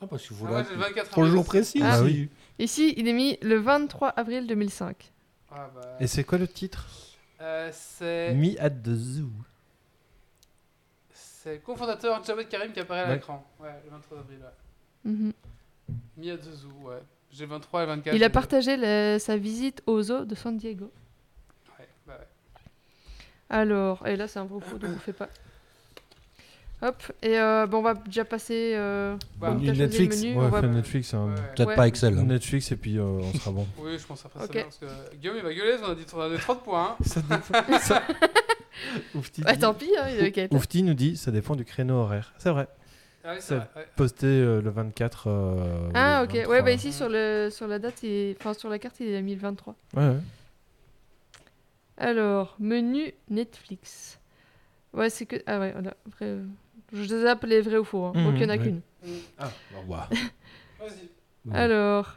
Ah, 0.00 0.06
parce 0.06 0.22
que 0.28 0.34
Ah, 0.34 0.36
vous 0.38 0.46
ouais, 0.54 0.64
j'ai 0.64 0.74
le 0.74 0.80
24 0.80 1.10
Pour 1.10 1.22
le 1.22 1.28
avril 1.28 1.38
jour 1.38 1.46
précis 1.46 1.80
Ah 1.82 2.02
aussi. 2.02 2.28
Ici, 2.58 2.94
il 2.96 3.08
est 3.08 3.12
mis 3.12 3.38
le 3.42 3.56
23 3.58 4.08
avril 4.10 4.46
2005. 4.46 5.12
Ah, 5.50 5.70
bah, 5.74 5.96
Et 6.00 6.06
c'est 6.06 6.24
quoi 6.24 6.38
le 6.38 6.46
titre? 6.46 6.86
Euh, 7.40 7.70
c'est 7.72 8.34
Me 8.34 8.60
at 8.60 8.70
the 8.70 8.94
Zoo. 8.94 9.30
c'est 11.12 11.54
le 11.54 11.60
cofondateur 11.60 12.22
Jawed 12.24 12.48
Karim 12.48 12.72
qui 12.72 12.80
apparaît 12.80 13.00
à 13.02 13.08
Ouais. 13.08 13.14
l'écran. 13.14 13.46
Ouais, 13.60 13.72
le 13.84 13.90
23 13.90 14.18
avril, 14.18 14.38
ouais. 14.40 15.10
Mhm. 15.10 15.32
Mia 16.16 16.36
de 16.36 16.52
Zoo, 16.52 16.68
ouais. 16.82 17.00
J'ai 17.32 17.44
le 17.44 17.50
23 17.50 17.82
et 17.82 17.86
le 17.86 17.92
24. 17.92 18.14
Il 18.16 18.24
a 18.24 18.30
partagé 18.30 18.76
le- 18.76 19.18
sa 19.18 19.36
visite 19.36 19.82
au 19.86 20.02
zoo 20.02 20.24
de 20.24 20.34
San 20.34 20.56
Diego. 20.56 20.90
Ouais, 21.78 21.88
bah 22.06 22.14
ouais. 22.18 22.26
Alors, 23.50 24.06
et 24.06 24.16
là 24.16 24.26
c'est 24.28 24.38
un 24.38 24.44
ou 24.50 24.60
faux, 24.60 24.78
donc 24.78 24.90
on 24.96 24.98
fait 24.98 25.12
pas. 25.12 25.28
Hop, 26.80 27.02
et 27.22 27.36
euh, 27.38 27.66
bon, 27.66 27.78
on 27.78 27.82
va 27.82 27.94
déjà 27.94 28.24
passer. 28.24 28.72
Euh, 28.76 29.16
Bah, 29.40 29.50
le 29.60 29.72
Netflix. 29.72 30.18
menu, 30.22 30.36
Ouais, 30.36 30.44
on 30.44 30.48
va- 30.48 30.60
fait 30.60 30.68
Netflix, 30.68 31.12
hein. 31.12 31.26
Ouais. 31.26 31.34
Peut-être 31.56 31.68
Ouais. 31.70 31.74
pas 31.76 31.88
Excel. 31.88 32.16
hein. 32.16 32.22
Netflix 32.22 32.70
et 32.70 32.76
puis 32.76 32.98
euh, 32.98 33.02
on 33.02 33.32
sera 33.34 33.50
bon. 33.50 33.66
Oui, 33.80 33.98
je 33.98 34.06
pense 34.06 34.24
après 34.24 34.44
Ok. 34.44 34.46
ça 34.46 34.52
bien, 34.52 34.62
parce 34.62 34.78
que 34.78 35.16
Guillaume 35.16 35.36
il 35.38 35.42
va 35.42 35.52
gueuler, 35.54 35.76
on 35.82 35.90
a 35.90 35.94
dit 35.96 36.06
on 36.14 36.20
a 36.20 36.28
des 36.30 36.36
30 36.38 36.62
points. 36.62 36.90
hein. 36.92 36.96
Ça 37.04 37.20
dépend- 37.20 37.78
ça- 37.80 38.02
Oufti, 39.16 39.42
Ouais, 39.42 39.54
dit- 39.54 39.58
tant 39.58 39.74
pis, 39.74 39.90
hein, 39.98 40.06
il. 40.08 40.56
Oufti 40.56 40.84
nous 40.84 40.94
dit 40.94 41.16
ça 41.16 41.32
dépend 41.32 41.56
du 41.56 41.64
créneau 41.64 41.94
horaire. 41.96 42.32
C'est 42.38 42.50
vrai. 42.50 42.68
Ah 43.30 43.32
oui, 43.34 43.40
c'est 43.40 43.48
Ça- 43.48 43.56
vrai. 43.56 43.68
ouais. 43.76 43.88
Posté 43.96 44.26
euh, 44.26 44.62
le 44.62 44.70
24. 44.70 45.26
euh, 45.28 45.90
Ah, 45.94 46.20
le 46.20 46.24
ok. 46.24 46.34
23. 46.36 46.54
Ouais, 46.54 46.62
bah 46.62 46.72
ici 46.72 46.92
sur, 46.92 47.08
le, 47.10 47.48
sur 47.50 47.66
la 47.66 47.78
date, 47.78 48.02
il 48.02 48.08
est- 48.10 48.36
enfin 48.40 48.54
sur 48.54 48.68
la 48.70 48.78
carte, 48.78 49.00
il 49.00 49.14
a 49.14 49.20
mis 49.20 49.34
le 49.34 49.40
23. 49.40 49.74
Ouais, 49.94 50.08
ouais. 50.08 50.16
Alors, 51.96 52.56
menu 52.58 53.12
Netflix. 53.28 54.18
Ouais, 54.92 55.10
c'est 55.10 55.26
que. 55.26 55.36
Ah 55.46 55.58
ouais, 55.58 55.72
voilà. 55.72 55.94
Vrai... 56.06 56.26
euh, 56.26 56.44
Je 56.92 57.02
les 57.02 57.24
ai 57.24 57.28
appelés 57.28 57.60
vrai 57.60 57.76
ou 57.78 57.84
faux, 57.84 58.04
hein. 58.04 58.12
donc 58.14 58.34
il 58.36 58.42
y 58.42 58.44
en 58.46 58.48
a 58.50 58.58
qu'une. 58.58 58.80
Ah, 59.38 59.48
bah. 59.88 60.08
Vas-y. 60.80 61.54
Alors. 61.54 62.14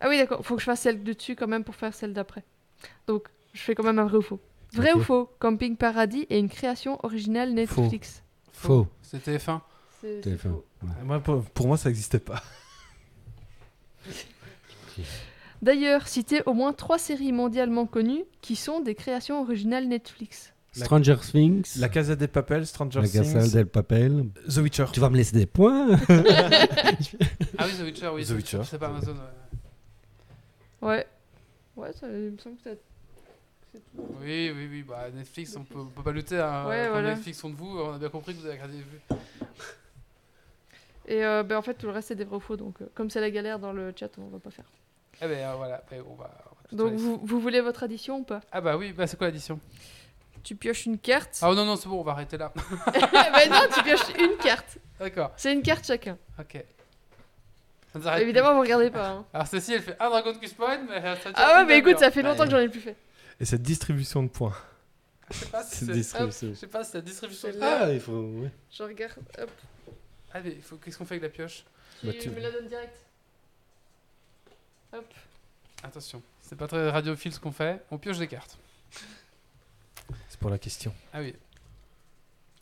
Ah 0.00 0.08
oui, 0.08 0.18
d'accord. 0.18 0.44
Faut 0.44 0.56
que 0.56 0.60
je 0.60 0.66
fasse 0.66 0.80
celle 0.80 1.02
de 1.02 1.12
dessus 1.12 1.36
quand 1.36 1.46
même 1.46 1.64
pour 1.64 1.74
faire 1.76 1.94
celle 1.94 2.12
d'après. 2.12 2.44
Donc, 3.06 3.28
je 3.54 3.62
fais 3.62 3.74
quand 3.74 3.84
même 3.84 3.98
un 3.98 4.04
vrai 4.04 4.18
ou 4.18 4.22
faux. 4.22 4.40
Vrai 4.74 4.92
Ok. 4.92 4.98
ou 4.98 5.02
faux? 5.04 5.30
Camping 5.38 5.76
Paradis 5.76 6.26
est 6.28 6.38
une 6.38 6.50
création 6.50 6.98
originale 7.04 7.54
Netflix. 7.54 8.22
Faux. 8.56 8.86
C'était 9.02 9.36
F1. 9.36 9.60
C'est 10.00 10.14
c'est 10.16 10.20
Téléphone. 10.22 10.52
faux. 10.52 10.64
Ouais. 10.86 11.04
Moi, 11.04 11.20
pour, 11.20 11.42
pour 11.44 11.66
moi, 11.68 11.76
ça 11.76 11.88
n'existait 11.88 12.18
pas. 12.18 12.42
D'ailleurs, 15.62 16.06
citez 16.08 16.42
au 16.46 16.52
moins 16.54 16.72
trois 16.72 16.98
séries 16.98 17.32
mondialement 17.32 17.86
connues 17.86 18.24
qui 18.40 18.56
sont 18.56 18.80
des 18.80 18.94
créations 18.94 19.40
originales 19.42 19.88
Netflix. 19.88 20.52
Stranger 20.72 21.16
Things. 21.22 21.78
La 21.78 21.88
Casa 21.88 22.14
des 22.16 22.28
Papel, 22.28 22.66
Stranger 22.66 23.00
La 23.00 23.08
Casa 23.08 23.40
Things, 23.40 23.52
del 23.52 23.66
Papel. 23.66 24.26
The 24.46 24.58
Witcher. 24.58 24.84
Tu 24.92 25.00
vas 25.00 25.08
me 25.08 25.16
laisser 25.16 25.34
des 25.34 25.46
points 25.46 25.96
Ah 26.08 27.64
oui, 27.64 27.72
The 27.78 27.82
Witcher, 27.84 28.08
oui. 28.14 28.22
The 28.22 28.26
c'est- 28.26 28.34
Witcher. 28.34 28.60
C'est 28.64 28.78
pas 28.78 28.88
Amazon. 28.88 29.14
ouais. 30.82 30.88
Ouais. 30.88 31.06
Ouais, 31.76 31.92
ça, 31.94 32.06
il 32.08 32.32
me 32.32 32.38
semble 32.38 32.56
que 32.56 32.62
ça. 32.64 32.76
Tout. 33.80 34.02
Oui, 34.20 34.52
oui, 34.54 34.68
oui. 34.70 34.82
Bah, 34.82 35.06
Netflix, 35.14 35.56
on 35.56 35.64
peut, 35.64 35.78
on 35.78 35.86
peut 35.86 36.02
pas 36.02 36.12
lutter. 36.12 36.38
Hein. 36.38 36.66
Ouais, 36.66 36.84
Quand 36.86 36.92
voilà. 36.92 37.14
Netflix 37.14 37.38
sont 37.38 37.50
de 37.50 37.56
vous, 37.56 37.78
on 37.78 37.94
a 37.94 37.98
bien 37.98 38.08
compris 38.08 38.34
que 38.34 38.40
vous 38.40 38.46
avez 38.46 38.54
regardé 38.54 38.78
vu. 38.78 39.00
Et 41.08 41.24
euh, 41.24 41.42
ben, 41.42 41.56
en 41.56 41.62
fait, 41.62 41.74
tout 41.74 41.86
le 41.86 41.92
reste 41.92 42.08
c'est 42.08 42.14
des 42.16 42.24
vrais 42.24 42.36
ou 42.36 42.40
faux. 42.40 42.56
Donc, 42.56 42.80
euh, 42.82 42.86
comme 42.94 43.10
c'est 43.10 43.20
la 43.20 43.30
galère 43.30 43.58
dans 43.58 43.72
le 43.72 43.92
chat, 43.98 44.10
on 44.18 44.26
va 44.28 44.38
pas 44.38 44.50
faire. 44.50 44.64
Eh 45.22 45.26
ben 45.26 45.38
euh, 45.48 45.54
voilà, 45.56 45.82
Eh, 45.92 46.00
on 46.00 46.14
va. 46.14 46.30
on 46.50 46.54
va 46.54 46.68
tout 46.68 46.76
Donc, 46.76 46.94
vous, 46.94 47.18
vous 47.22 47.40
voulez 47.40 47.60
votre 47.60 47.82
addition 47.84 48.18
ou 48.18 48.24
pas? 48.24 48.40
Ah 48.52 48.60
bah 48.60 48.76
oui, 48.76 48.92
bah 48.92 49.06
c'est 49.06 49.16
quoi 49.16 49.28
l'addition? 49.28 49.60
Tu 50.42 50.54
pioches 50.56 50.86
une 50.86 50.98
carte. 50.98 51.38
Ah 51.42 51.52
non, 51.54 51.64
non, 51.64 51.76
c'est 51.76 51.88
bon, 51.88 52.00
on 52.00 52.02
va 52.04 52.12
arrêter 52.12 52.36
là. 52.36 52.52
ben 52.92 53.50
non, 53.50 53.60
tu 53.74 53.82
pioches 53.82 54.16
une 54.18 54.36
carte. 54.36 54.78
D'accord, 54.98 55.30
C'est 55.36 55.52
une 55.52 55.62
carte 55.62 55.86
chacun. 55.86 56.18
ok. 56.38 56.64
Évidemment, 58.18 58.52
vous 58.54 58.60
regardez 58.60 58.90
pas. 58.90 59.08
hein. 59.08 59.24
plus. 59.30 59.36
Alors 59.36 59.46
celle-ci, 59.46 59.72
elle 59.72 59.80
fait 59.82 59.96
un 59.98 60.10
Dragon 60.10 60.34
Quest 60.38 60.54
Point, 60.54 60.80
mais 60.88 61.00
ça 61.16 61.30
Ah 61.34 61.52
ouais, 61.60 61.64
plus 61.64 61.66
mais 61.68 61.78
écoute, 61.78 61.98
ça 61.98 62.10
fait 62.10 62.22
longtemps 62.22 62.40
Ouais. 62.40 62.44
que 62.46 62.50
j'en 62.50 62.58
ai 62.58 62.68
plus 62.68 62.80
fait. 62.80 62.96
Et 63.40 63.44
cette 63.44 63.62
distribution 63.62 64.22
de 64.22 64.28
points. 64.28 64.56
Je 65.30 65.36
sais 65.38 65.46
pas 65.46 65.62
si 65.64 65.76
C'est 65.76 65.84
c'est. 65.86 65.92
distribution. 65.92 66.48
Je 66.50 66.54
sais 66.54 66.66
pas 66.68 66.84
si 66.84 66.90
c'est 66.92 66.98
la 66.98 67.02
distribution. 67.02 67.48
De- 67.50 67.58
là. 67.58 67.78
Ah, 67.82 67.92
il 67.92 68.00
faut. 68.00 68.12
ouais. 68.12 68.50
Je 68.70 68.82
regarde. 68.82 69.14
Hop. 69.38 69.50
Ah 70.32 70.40
mais 70.44 70.54
faut... 70.60 70.76
qu'est-ce 70.76 70.96
qu'on 70.98 71.04
fait 71.04 71.14
avec 71.14 71.22
la 71.24 71.28
pioche? 71.30 71.64
Tu 72.00 72.06
Bah, 72.06 72.12
tu- 72.20 72.30
me 72.30 72.40
la 72.40 72.50
donnes 72.50 72.68
direct. 72.68 72.96
Hop. 74.92 75.04
Attention, 75.82 76.22
c'est 76.42 76.56
pas 76.56 76.66
très 76.66 76.88
radiophile 76.90 77.32
ce 77.32 77.40
qu'on 77.40 77.52
fait. 77.52 77.82
On 77.90 77.98
pioche 77.98 78.18
des 78.18 78.28
cartes. 78.28 78.56
C'est 80.28 80.38
pour 80.40 80.50
la 80.50 80.58
question. 80.58 80.94
Ah 81.12 81.20
oui. 81.20 81.34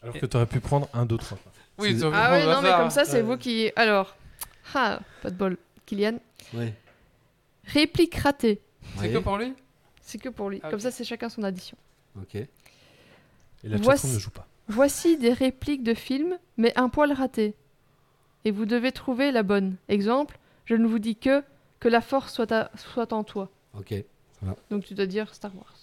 Alors 0.02 0.14
que 0.18 0.26
tu 0.26 0.36
aurais 0.36 0.46
pu 0.46 0.60
prendre 0.60 0.88
un, 0.92 1.06
deux, 1.06 1.16
trois. 1.18 1.38
Oui, 1.78 1.96
tu 1.98 2.04
Ah 2.12 2.38
au 2.38 2.50
non, 2.52 2.62
mais 2.62 2.70
comme 2.72 2.90
ça, 2.90 3.04
c'est 3.04 3.22
vous 3.22 3.36
qui. 3.36 3.70
Alors. 3.76 4.16
Ah, 4.74 5.00
pas 5.22 5.30
de 5.30 5.36
bol. 5.36 5.56
Kylian. 5.86 6.18
Ouais. 6.54 6.74
Réplique 7.66 8.14
ratée. 8.16 8.60
C'est 8.98 9.12
que 9.12 9.18
pour 9.18 9.36
lui? 9.38 9.54
C'est 10.04 10.18
que 10.18 10.28
pour 10.28 10.50
lui. 10.50 10.60
Ah, 10.62 10.70
Comme 10.70 10.80
ça, 10.80 10.90
c'est 10.90 11.04
chacun 11.04 11.28
son 11.28 11.42
addition. 11.42 11.76
Ok. 12.20 12.34
Et 12.36 12.48
la 13.64 13.78
Voici- 13.78 14.06
ne 14.12 14.18
joue 14.18 14.30
pas. 14.30 14.46
Voici 14.68 15.16
des 15.16 15.32
répliques 15.32 15.82
de 15.82 15.94
films, 15.94 16.38
mais 16.58 16.72
un 16.78 16.88
poil 16.88 17.12
raté. 17.12 17.54
Et 18.44 18.50
vous 18.50 18.66
devez 18.66 18.92
trouver 18.92 19.32
la 19.32 19.42
bonne. 19.42 19.76
Exemple, 19.88 20.38
je 20.66 20.74
ne 20.74 20.86
vous 20.86 20.98
dis 20.98 21.16
que 21.16 21.42
que 21.80 21.88
la 21.88 22.00
force 22.00 22.32
soit, 22.32 22.50
à- 22.52 22.70
soit 22.76 23.12
en 23.12 23.24
toi. 23.24 23.50
Ok. 23.76 23.94
Donc 24.70 24.84
tu 24.84 24.94
dois 24.94 25.06
dire 25.06 25.34
Star 25.34 25.54
Wars. 25.56 25.74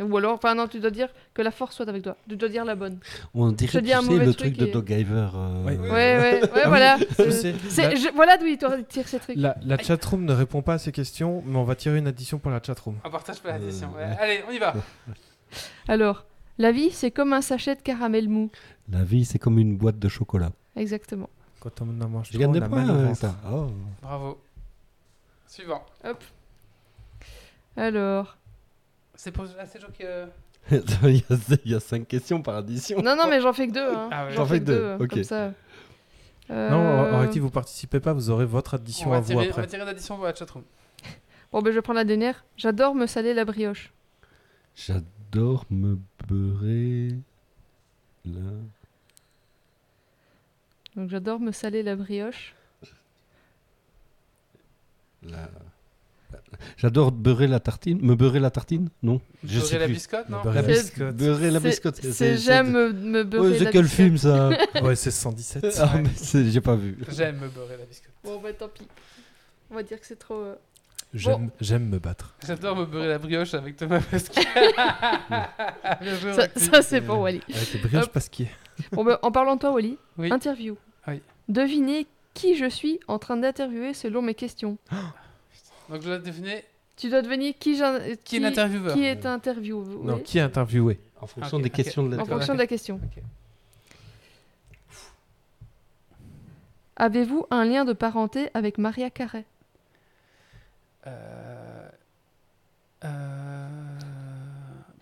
Ou 0.00 0.16
alors, 0.16 0.34
enfin 0.34 0.54
non, 0.54 0.68
tu 0.68 0.78
dois 0.78 0.90
dire 0.90 1.08
que 1.34 1.42
la 1.42 1.50
force 1.50 1.74
soit 1.76 1.88
avec 1.88 2.02
toi. 2.02 2.16
Tu 2.28 2.36
dois 2.36 2.48
dire 2.48 2.64
la 2.64 2.76
bonne. 2.76 2.98
On 3.34 3.50
Je 3.50 3.54
dirait 3.54 3.82
dis 3.82 3.92
un 3.92 3.98
tu 4.00 4.06
sais, 4.06 4.12
mauvais 4.12 4.26
le 4.26 4.34
truc 4.34 4.54
truc 4.56 4.66
de 4.68 4.72
Doggiver. 4.72 5.28
euh, 5.34 5.64
Oui. 5.66 5.72
Ouais, 5.76 5.88
ouais, 5.90 6.40
ouais, 6.42 6.50
Ah 6.64 6.68
voilà. 6.68 6.96
oui, 7.00 7.06
je 7.18 7.30
sais. 7.30 7.54
C'est- 7.68 7.82
La, 7.82 7.94
je- 7.96 8.14
voilà 8.14 8.36
d'où 8.36 8.46
il 8.46 8.58
tire 8.88 9.08
ces 9.08 9.18
trucs. 9.18 9.36
la, 9.36 9.56
la 9.60 9.76
chatroom 9.78 10.24
ne 10.24 10.32
répond 10.32 10.62
pas 10.62 10.74
à 10.74 10.78
ces 10.78 10.92
questions, 10.92 11.42
mais 11.44 11.58
on 11.58 11.64
va 11.64 11.74
tirer 11.74 11.98
une 11.98 12.06
addition 12.06 12.38
pour 12.38 12.50
la 12.52 12.62
chatroom. 12.62 12.96
On 13.04 13.10
partage 13.10 13.40
pas 13.40 13.50
l'addition. 13.50 13.90
Euh, 13.98 14.08
ouais. 14.08 14.16
Allez, 14.20 14.40
on 14.48 14.52
y 14.52 14.58
va. 14.58 14.74
Alors, 15.88 16.26
la 16.58 16.70
vie, 16.72 16.90
c'est 16.90 17.10
comme 17.10 17.32
un 17.32 17.42
sachet 17.42 17.74
de 17.74 17.82
caramel 17.82 18.28
mou. 18.28 18.50
La 18.90 19.02
vie, 19.02 19.24
c'est 19.24 19.38
comme 19.38 19.58
une 19.58 19.76
boîte 19.76 19.98
de 19.98 20.08
chocolat. 20.08 20.52
Exactement. 20.76 21.28
Quand 21.60 21.82
on 21.82 22.00
en 22.00 22.08
mange 22.08 22.30
trop, 22.30 22.40
on 22.44 22.54
a 22.54 22.60
points 22.68 22.84
mal 22.84 22.90
au 22.90 22.94
avec 22.94 23.06
ventre. 23.08 23.18
ça. 23.20 23.34
Oh. 23.52 23.66
Bravo. 24.00 24.40
Suivant. 25.48 25.84
Alors. 27.76 28.37
C'est 29.18 29.32
pour 29.32 29.44
ah, 29.58 29.66
c'est 29.66 29.80
qui. 29.92 30.04
euh, 30.04 30.26
il, 30.70 31.16
y 31.16 31.24
a, 31.28 31.56
il 31.64 31.72
y 31.72 31.74
a 31.74 31.80
cinq 31.80 32.06
questions 32.06 32.40
par 32.40 32.54
addition. 32.54 33.02
Non, 33.02 33.16
non, 33.16 33.28
mais 33.28 33.40
j'en 33.40 33.52
fais 33.52 33.66
que 33.66 33.72
deux. 33.72 33.80
Hein. 33.92 34.08
Ah 34.12 34.26
ouais. 34.26 34.32
J'en 34.32 34.46
fais 34.46 34.60
que 34.60 34.64
deux. 34.64 34.96
ok. 35.00 35.08
Comme 35.10 35.24
ça. 35.24 35.48
Non, 36.48 36.54
Euh, 36.54 37.12
Arrêtez, 37.14 37.40
vous 37.40 37.50
participez 37.50 37.98
pas, 37.98 38.12
vous 38.12 38.30
aurez 38.30 38.46
votre 38.46 38.74
On 38.74 38.76
addition 38.76 39.10
va, 39.10 39.16
à 39.16 39.20
vous 39.20 39.26
tirer, 39.32 39.46
on 39.46 39.50
après. 39.50 39.62
va 39.62 39.66
tirer 39.66 39.84
l'addition 39.84 40.14
pour 40.16 40.24
la 40.24 40.34
chatroom. 40.34 40.62
Bon, 41.52 41.62
ben 41.62 41.72
je 41.72 41.80
prends 41.80 41.94
la 41.94 42.04
dernière. 42.04 42.44
J'adore 42.56 42.94
me 42.94 43.06
saler 43.06 43.34
la 43.34 43.44
brioche. 43.44 43.92
J'adore 44.76 45.64
me 45.68 45.98
beurrer. 46.28 47.16
Là. 48.24 48.50
Donc 50.94 51.10
j'adore 51.10 51.40
me 51.40 51.50
saler 51.50 51.82
la 51.82 51.96
brioche. 51.96 52.54
là. 55.24 55.48
J'adore 56.76 57.12
beurrer 57.12 57.46
la 57.46 57.60
tartine. 57.60 57.98
Me 58.02 58.14
beurrer 58.14 58.40
la 58.40 58.50
tartine 58.50 58.88
Non 59.02 59.20
Je 59.44 59.54
Beurrer 59.58 59.66
sais 59.68 59.78
la 59.78 59.84
plus. 59.86 59.94
biscotte, 59.94 60.28
non 60.28 60.42
Beurrer 60.42 60.62
la 60.62 60.74
C'est- 60.74 60.82
biscotte. 60.82 61.16
Beurrer 61.16 61.50
la 61.50 61.60
C'est- 61.60 61.68
biscotte. 61.68 61.96
C'est 62.12 62.36
j'aime 62.38 62.70
me, 62.72 62.92
me 62.92 63.20
Oh, 63.20 63.24
beurrer 63.24 63.58
c'est 63.58 63.64
la 63.64 63.70
quel 63.72 63.82
biscotte. 63.82 63.96
film 63.96 64.18
ça 64.18 64.50
Ouais, 64.82 64.96
c'est 64.96 65.10
117. 65.10 65.64
Ah, 65.80 65.92
mais 66.02 66.08
c'est- 66.16 66.50
j'ai 66.50 66.60
pas 66.60 66.74
vu. 66.76 66.96
J'aime 67.10 67.36
me 67.38 67.48
beurrer 67.48 67.76
la 67.78 67.84
biscotte. 67.86 68.12
Bon, 68.24 68.40
bah 68.40 68.52
tant 68.52 68.68
pis. 68.68 68.86
On 69.70 69.74
va 69.74 69.82
dire 69.82 70.00
que 70.00 70.06
c'est 70.06 70.18
trop. 70.18 70.34
euh, 70.34 70.54
J'aime 71.14 71.50
j'aime 71.60 71.88
me 71.88 71.98
battre. 71.98 72.34
J'adore 72.46 72.76
me 72.76 72.84
beurrer 72.84 73.08
la 73.08 73.18
brioche 73.18 73.54
avec 73.54 73.76
Thomas 73.76 74.00
joué, 76.02 76.32
Ça, 76.56 76.82
c'est 76.82 77.00
pour 77.00 77.18
Wally. 77.20 77.40
Avec 77.54 77.72
les 77.72 77.80
brioches 77.80 78.04
Hop. 78.04 78.12
pasquier. 78.12 78.48
Bon, 78.92 79.04
ben, 79.04 79.18
en 79.22 79.30
parlant 79.32 79.54
de 79.56 79.60
toi, 79.60 79.72
Wally, 79.72 79.98
Oui. 80.18 80.30
interview. 80.32 80.76
Oui. 81.06 81.22
Devinez 81.48 82.06
qui 82.34 82.56
je 82.56 82.68
suis 82.68 83.00
en 83.08 83.18
train 83.18 83.36
d'interviewer 83.36 83.94
selon 83.94 84.22
mes 84.22 84.34
questions. 84.34 84.78
Donc 85.88 86.02
je 86.02 86.06
dois 86.06 86.18
définir 86.18 86.60
Tu 86.96 87.08
dois 87.10 87.22
deviner 87.22 87.54
qui, 87.54 87.76
j'in- 87.76 88.00
qui 88.24 88.36
est 88.36 88.40
l'intervieweur. 88.40 88.94
qui 88.94 89.04
est 89.04 89.24
interviewé 89.26 89.96
Non, 90.02 90.18
qui 90.18 90.38
est 90.38 90.42
interviewé 90.42 91.00
En 91.20 91.26
fonction 91.26 91.58
des 91.60 91.70
questions 91.70 92.02
de 92.02 92.08
en 92.08 92.10
la 92.12 92.16
D'accord, 92.18 92.34
fonction 92.38 92.54
de 92.54 92.58
la 92.58 92.66
question. 92.66 93.00
Avez-vous 96.96 97.46
un 97.50 97.64
lien 97.64 97.84
de 97.84 97.92
parenté 97.92 98.50
avec 98.54 98.78
Maria 98.78 99.10
Carré 99.10 99.44
Euh... 101.06 101.88
Euh... 103.04 103.68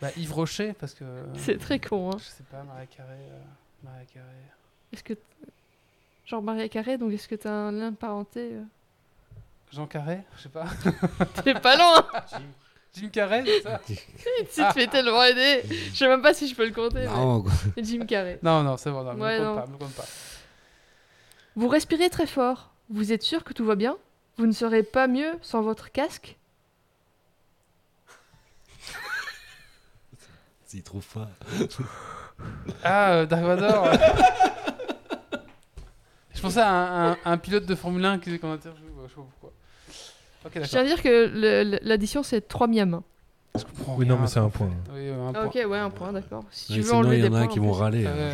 Bah, 0.00 0.08
Yves 0.18 0.34
Rocher, 0.34 0.74
parce 0.78 0.92
que. 0.92 1.04
C'est 1.36 1.56
très 1.58 1.78
con, 1.80 2.10
hein. 2.10 2.18
Je 2.18 2.24
sais 2.24 2.42
pas, 2.50 2.62
Marie 2.64 2.86
Carré. 2.88 3.14
euh, 3.14 3.40
Marie 3.82 4.04
Carré. 4.12 4.26
Est-ce 4.92 5.02
que. 5.02 5.14
Genre 6.26 6.42
Maria 6.42 6.68
Carré, 6.68 6.98
donc 6.98 7.12
est-ce 7.12 7.26
que 7.26 7.34
t'as 7.34 7.50
un 7.50 7.72
lien 7.72 7.92
de 7.92 7.96
parenté 7.96 8.50
euh? 8.52 8.62
Jean 9.76 9.86
Carré 9.86 10.20
Je 10.36 10.42
sais 10.44 10.48
pas. 10.48 10.64
T'es 11.44 11.54
pas 11.54 11.76
loin 11.76 12.06
Jim 12.94 13.08
Carrey, 13.12 13.44
c'est 13.44 13.60
ça? 13.62 13.80
Si 13.86 13.94
tu 14.54 14.62
te 14.62 14.72
fais 14.72 14.86
tellement 14.86 15.22
aider 15.22 15.62
Je 15.92 15.94
sais 15.96 16.08
même 16.08 16.22
pas 16.22 16.32
si 16.32 16.48
je 16.48 16.54
peux 16.54 16.66
le 16.66 16.72
compter. 16.72 17.04
Non, 17.04 17.42
quoi. 17.42 17.52
mais 17.76 17.84
Jim 17.84 18.06
Carrey. 18.06 18.38
Non, 18.42 18.62
non, 18.62 18.76
c'est 18.78 18.90
bon, 18.90 19.02
non, 19.04 19.12
me 19.14 19.22
Ouais, 19.22 19.36
compte 19.36 19.46
non. 19.46 19.54
pas, 19.56 19.66
me 19.66 19.76
compte 19.76 19.92
pas. 19.94 20.04
Vous 21.56 21.68
respirez 21.68 22.08
très 22.10 22.26
fort. 22.26 22.72
Vous 22.88 23.12
êtes 23.12 23.22
sûr 23.22 23.44
que 23.44 23.52
tout 23.52 23.66
va 23.66 23.74
bien? 23.74 23.96
Vous 24.38 24.46
ne 24.46 24.52
serez 24.52 24.82
pas 24.82 25.06
mieux 25.08 25.32
sans 25.42 25.60
votre 25.62 25.92
casque? 25.92 26.36
S'il 30.66 30.82
trouve 30.82 31.06
pas. 31.06 31.28
Ah, 32.82 33.12
euh, 33.12 33.26
Dark 33.26 33.42
Vador 33.44 33.88
Je 36.34 36.40
pensais 36.40 36.60
à 36.60 36.68
un, 36.70 37.12
un- 37.12 37.16
un 37.24 37.38
pilote 37.38 37.66
de 37.66 37.74
Formule 37.74 38.04
1 38.04 38.18
qui 38.18 38.38
qu'on 38.38 38.52
interview, 38.52 38.84
euh, 39.00 39.04
je 39.04 39.10
sais 39.10 39.14
pas 39.16 39.22
pourquoi. 39.22 39.52
Ok, 40.46 40.52
Je 40.62 40.68
tiens 40.68 40.80
à 40.82 40.84
dire 40.84 41.02
que 41.02 41.78
l'addition 41.82 42.22
c'est 42.22 42.40
3 42.46 42.66
miams. 42.68 43.00
Oui, 43.96 44.04
non, 44.06 44.18
mais 44.18 44.26
c'est 44.26 44.38
un 44.38 44.44
en 44.44 44.50
point. 44.50 44.68
fait. 44.68 44.92
Oui, 44.92 45.08
un 45.10 45.28
Ah, 45.28 45.32
point. 45.32 45.44
ok, 45.46 45.70
ouais, 45.70 45.78
un 45.78 45.88
point, 45.90 46.12
d'accord. 46.12 46.44
Si 46.50 46.66
tu 46.66 46.72
Ouais, 46.72 46.78
veux 46.78 46.84
sinon, 46.84 46.98
enlever 46.98 47.18
il 47.20 47.24
y 47.24 47.28
en 47.28 47.34
a 47.34 47.46
qui 47.46 47.58
vont 47.58 47.72
plus. 47.72 47.80
râler. 47.80 48.04
Euh, 48.06 48.32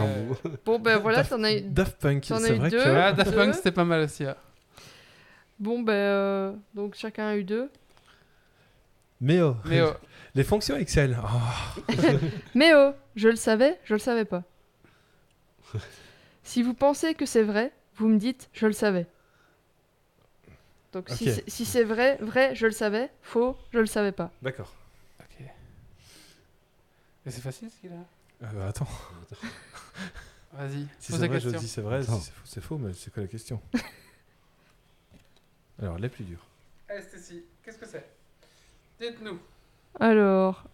Bon, 0.66 0.80
ben 0.80 0.98
voilà, 0.98 1.22
Daft- 1.22 1.28
t'en 1.30 1.44
as 1.44 1.52
eu. 1.54 1.60
Daft 1.60 2.00
Punk, 2.00 2.24
c'est 2.24 2.52
vrai 2.54 2.70
deux. 2.70 2.82
que. 2.82 2.88
Ah, 2.88 3.12
Daft. 3.12 3.32
Punk, 3.34 3.54
c'était 3.54 3.70
pas 3.70 3.84
mal 3.84 4.00
aussi. 4.02 4.24
hein. 4.24 4.34
Bon, 5.60 5.80
ben. 5.80 5.92
euh, 5.92 6.52
donc 6.74 6.96
chacun 6.96 7.28
a 7.28 7.36
eu 7.36 7.44
deux. 7.44 7.70
Mais 9.20 9.40
oh, 9.40 9.56
Mais 9.66 9.80
oh, 9.80 9.92
les 10.34 10.42
fonctions 10.42 10.76
Excel. 10.76 11.16
Oh, 11.22 11.92
Mais 12.56 12.72
oh, 12.74 12.90
je 13.14 13.28
le 13.28 13.36
savais, 13.36 13.78
je 13.84 13.92
le 13.94 14.00
savais 14.00 14.24
pas. 14.24 14.42
si 16.42 16.64
vous 16.64 16.74
pensez 16.74 17.14
que 17.14 17.26
c'est 17.26 17.44
vrai, 17.44 17.70
vous 17.96 18.08
me 18.08 18.18
dites 18.18 18.48
je 18.52 18.66
le 18.66 18.72
savais. 18.72 19.06
Donc 20.92 21.08
si 21.08 21.24
c'est- 21.32 21.48
si 21.48 21.64
c'est 21.64 21.84
vrai, 21.84 22.16
vrai, 22.20 22.54
je 22.54 22.66
le 22.66 22.72
savais, 22.72 23.10
faux, 23.22 23.56
je 23.72 23.78
le 23.78 23.86
savais 23.86 24.12
pas. 24.12 24.30
D'accord. 24.42 24.72
ok. 25.20 25.46
Mais 27.24 27.32
c'est 27.32 27.40
facile 27.40 27.70
ce 27.70 27.76
qu'il 27.80 27.92
a. 27.92 28.46
Euh, 28.46 28.68
attends, 28.68 28.86
Vas-y, 30.52 30.86
si 30.98 31.12
pose 31.12 31.20
c'est 31.20 31.22
la 31.22 31.28
vrai, 31.28 31.40
je 31.40 31.44
question. 31.44 31.60
dis 31.60 31.68
c'est 31.68 31.80
vrai, 31.80 32.02
si 32.02 32.10
c'est 32.10 32.16
faux, 32.32 32.42
c'est 32.44 32.60
faux, 32.60 32.78
mais 32.78 32.92
c'est 32.92 33.12
quoi 33.12 33.22
la 33.22 33.28
question 33.28 33.60
Alors, 35.80 35.98
les 35.98 36.08
plus 36.08 36.24
durs. 36.24 36.44
Allez, 36.88 37.02
Stécie, 37.02 37.42
qu'est-ce 37.64 37.78
que 37.78 37.86
c'est? 37.86 38.06
Dites-nous. 39.00 39.38
Alors, 39.98 40.64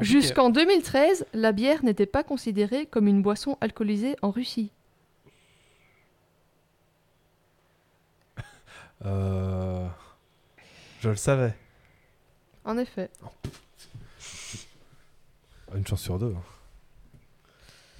jusqu'en 0.00 0.50
2013, 0.50 1.26
la 1.32 1.52
bière 1.52 1.84
n'était 1.84 2.06
pas 2.06 2.22
considérée 2.22 2.86
comme 2.86 3.08
une 3.08 3.22
boisson 3.22 3.56
alcoolisée 3.60 4.16
en 4.22 4.30
Russie. 4.30 4.70
Euh... 9.04 9.86
Je 11.00 11.08
le 11.08 11.16
savais. 11.16 11.54
En 12.64 12.78
effet. 12.78 13.10
Une 15.74 15.86
chance 15.86 16.02
sur 16.02 16.18
deux. 16.18 16.34
hein. 16.36 16.42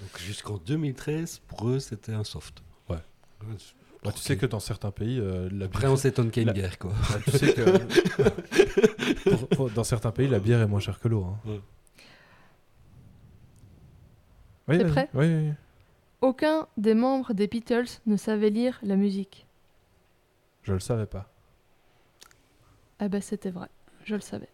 Donc 0.01 0.19
jusqu'en 0.19 0.57
2013, 0.57 1.39
pour 1.47 1.67
eux, 1.69 1.79
c'était 1.79 2.13
un 2.13 2.23
soft. 2.23 2.61
Ouais. 2.89 2.97
Bah, 4.03 4.11
tu 4.11 4.19
sais 4.19 4.37
que 4.37 4.45
dans 4.45 4.59
certains 4.59 4.91
pays, 4.91 5.17
euh, 5.19 5.49
la 5.51 5.65
Après, 5.65 5.81
bière- 5.81 5.91
on 5.93 5.95
s'étonne 5.97 6.29
qu'il 6.29 6.43
y 6.43 6.45
ait 6.45 6.49
une 6.49 6.55
La- 6.55 6.61
guerre, 6.61 6.77
quoi. 6.77 6.91
Bah, 7.09 7.19
tu 7.25 7.31
sais 7.31 7.53
que 7.53 7.63
pour- 9.29 9.47
pour- 9.49 9.69
dans 9.71 9.83
certains 9.85 10.11
pays, 10.11 10.27
la 10.27 10.39
bière 10.39 10.61
est 10.61 10.67
moins 10.67 10.79
chère 10.81 10.99
que 10.99 11.07
l'eau. 11.07 11.23
hein. 11.25 11.39
Ouais. 11.45 11.61
Oui, 14.67 14.77
T'es 14.77 14.83
vas-y. 14.83 14.91
prêt 14.91 15.09
Oui, 15.13 15.25
oui, 15.27 15.47
oui. 15.49 15.53
Aucun 16.21 16.67
des 16.77 16.93
membres 16.93 17.33
des 17.33 17.47
Beatles 17.47 17.99
ne 18.05 18.15
savait 18.17 18.49
lire 18.49 18.79
la 18.83 18.95
musique. 18.95 19.45
Je 20.63 20.73
le 20.73 20.79
savais 20.79 21.05
pas. 21.05 21.29
Ah 22.99 23.07
bah 23.09 23.21
c'était 23.21 23.49
vrai, 23.51 23.67
je 24.05 24.15
le 24.15 24.21
savais. 24.21 24.49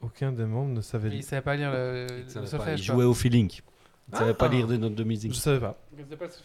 Aucun 0.00 0.30
des 0.32 0.44
membres 0.44 0.70
ne 0.72 0.80
savait 0.80 1.08
Mais 1.08 1.14
il 1.16 1.18
lire. 1.18 1.28
savait 1.28 1.42
pas 1.42 1.56
lire 1.56 1.72
le, 1.72 2.06
Il 2.10 2.40
le 2.40 2.46
solfège. 2.46 2.80
il 2.80 2.84
jouait 2.84 3.04
au 3.04 3.14
feeling. 3.14 3.50
Il 4.12 4.16
savait 4.18 4.34
pas 4.34 4.46
Ah. 4.46 4.48
lire 4.48 4.66
des 4.66 4.78
notes 4.78 4.94
de 4.94 5.02
Je 5.02 5.08
musique. 5.08 5.34
savais 5.34 5.58
pas. 5.60 5.76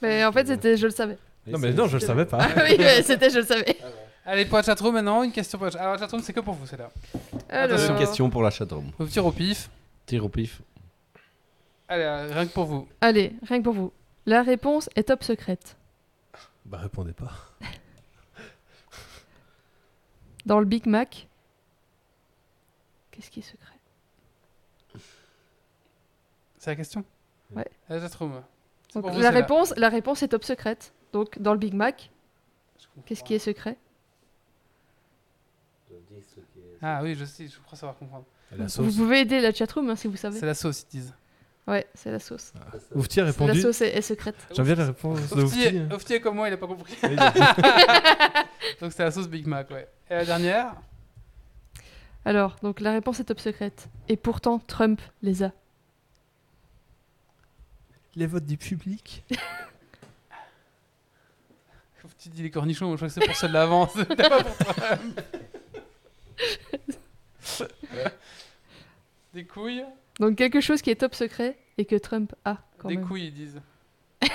Mais 0.02 0.26
en 0.26 0.32
fait 0.32 0.48
c'était 0.48 0.76
je 0.78 0.86
le 0.86 0.92
savais. 0.92 1.18
Non, 1.46 1.60
mais 1.60 1.74
non, 1.74 1.88
je 1.88 1.98
le 1.98 2.00
savais 2.00 2.26
pas. 2.26 2.40
Ah 2.42 2.64
oui, 2.70 2.76
mais 2.80 3.04
c'était 3.04 3.30
je 3.30 3.40
le 3.40 3.46
savais. 3.46 3.78
Allez, 4.26 4.46
pour 4.46 4.58
la 4.58 4.64
chatroom 4.64 4.94
maintenant, 4.94 5.24
une 5.24 5.32
question 5.34 5.58
pour 5.58 5.66
la 5.66 5.72
chatroom. 5.72 5.84
Alors, 5.86 5.96
la 5.96 6.00
chatroom, 6.00 6.22
c'est 6.22 6.32
que 6.32 6.40
pour 6.40 6.54
vous, 6.54 6.66
celle-là. 6.66 6.90
Une 7.90 7.98
question 7.98 8.30
pour 8.30 8.42
la 8.42 8.50
chatroom. 8.50 8.92
Vous 8.98 9.08
tirez 9.08 9.28
au 9.28 9.32
pif. 9.34 9.70
Tire 10.06 10.24
au 10.24 10.30
pif. 10.30 10.62
Allez, 11.90 12.04
euh, 12.04 12.30
rien 12.32 12.46
que 12.48 12.54
pour 12.54 12.64
vous. 12.66 12.88
Allez, 13.02 13.34
rien 13.46 13.60
que 13.60 13.64
pour 13.66 13.74
vous. 13.74 13.92
La 14.26 14.42
réponse 14.42 14.90
est 14.96 15.04
top 15.04 15.22
secrète. 15.26 15.76
Bah, 16.66 16.78
répondez 16.78 17.14
pas. 17.14 17.32
Dans 20.46 20.60
le 20.60 20.66
Big 20.66 20.86
Mac, 20.88 21.28
qu'est-ce 23.12 23.30
qui 23.32 23.40
est 23.40 23.44
secret? 23.44 23.80
C'est 26.58 26.72
la 26.72 26.76
question? 26.76 27.04
La 27.56 28.00
chatroom. 28.00 28.42
C'est 28.88 28.94
Donc, 28.96 29.04
pour 29.04 29.12
vous, 29.14 29.20
la, 29.22 29.30
réponse, 29.32 29.74
la 29.78 29.90
réponse 29.90 30.24
est 30.24 30.30
top 30.30 30.44
secrète. 30.44 30.94
Donc, 31.12 31.38
dans 31.40 31.54
le 31.54 31.60
Big 31.60 31.74
Mac, 31.74 32.10
Je 32.80 32.86
comprends. 32.88 33.02
qu'est-ce 33.06 33.24
qui 33.24 33.34
est 33.34 33.40
secret? 33.40 33.78
Ah 36.82 37.02
oui, 37.04 37.16
je 37.16 37.26
sais, 37.26 37.48
je 37.48 37.60
crois 37.60 37.78
savoir 37.78 37.98
comprendre. 37.98 38.26
La 38.52 38.64
Vous 38.66 38.70
sauce. 38.70 38.96
pouvez 38.98 39.22
aider 39.22 39.40
la 39.40 39.54
chatroom 39.54 39.90
hein, 39.90 39.96
si 39.96 40.08
vous 40.08 40.18
savez. 40.18 40.40
C'est 40.40 40.46
la 40.46 40.54
sauce, 40.54 40.84
ils 40.84 40.98
disent. 41.00 41.14
Ouais, 41.66 41.88
c'est 41.94 42.12
la 42.12 42.20
sauce. 42.20 42.52
Oufti 42.94 43.22
a 43.22 43.24
La 43.24 43.32
répondu. 43.32 43.62
sauce 43.62 43.82
est, 43.82 43.96
est 43.96 44.02
secrète. 44.02 44.36
J'aime 44.54 44.66
bien 44.66 44.76
la 44.76 44.88
réponse 44.88 45.30
de 45.30 45.44
Ofti, 45.44 45.66
Oufti. 45.68 45.82
Ofti 45.94 46.14
est 46.16 46.20
comme 46.22 46.36
moi, 46.36 46.50
il 46.50 46.54
a 46.54 46.58
pas 46.58 46.68
compris. 46.68 46.98
Donc 48.82 48.92
c'est 48.92 49.04
la 49.04 49.12
sauce 49.12 49.30
Big 49.30 49.48
Mac, 49.48 49.70
ouais. 49.72 49.88
Et 50.10 50.16
la 50.16 50.26
dernière 50.26 50.74
Alors, 52.26 52.58
donc 52.62 52.82
la 52.82 52.92
réponse 52.92 53.20
est 53.22 53.26
top 53.26 53.40
secrète. 53.40 53.88
Et 54.10 54.18
pourtant, 54.18 54.60
Trump 54.60 55.02
les 55.22 55.44
a. 55.44 55.52
Les 58.16 58.28
votes 58.28 58.46
du 58.46 58.58
public. 58.58 59.24
Ofti 62.04 62.30
dit 62.30 62.44
les 62.44 62.52
cornichons, 62.52 62.92
je 62.92 62.96
crois 62.98 63.08
que 63.08 63.14
c'est 63.14 63.26
pour 63.26 63.36
celle 63.38 63.54
d'avant. 63.54 63.88
C'était 63.88 64.16
pas 64.30 64.44
pour 64.44 64.58
Trump. 64.58 65.22
Des 69.34 69.46
couilles 69.46 69.86
Donc 70.20 70.36
quelque 70.38 70.62
chose 70.62 70.82
qui 70.82 70.90
est 70.92 70.96
top 70.96 71.16
secret 71.16 71.58
et 71.78 71.86
que 71.86 71.96
Trump 71.96 72.34
a 72.46 72.58
quand 72.78 72.88
Des 72.90 72.98
même. 72.98 73.08
couilles, 73.08 73.28
ils 73.28 73.34
disent. 73.34 73.62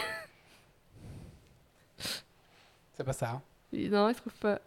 c'est 2.96 3.04
pas 3.04 3.12
ça. 3.12 3.30
hein. 3.30 3.42
Et 3.72 3.88
Non, 3.88 4.08
il 4.08 4.14
trouve 4.14 4.32
pas. 4.34 4.60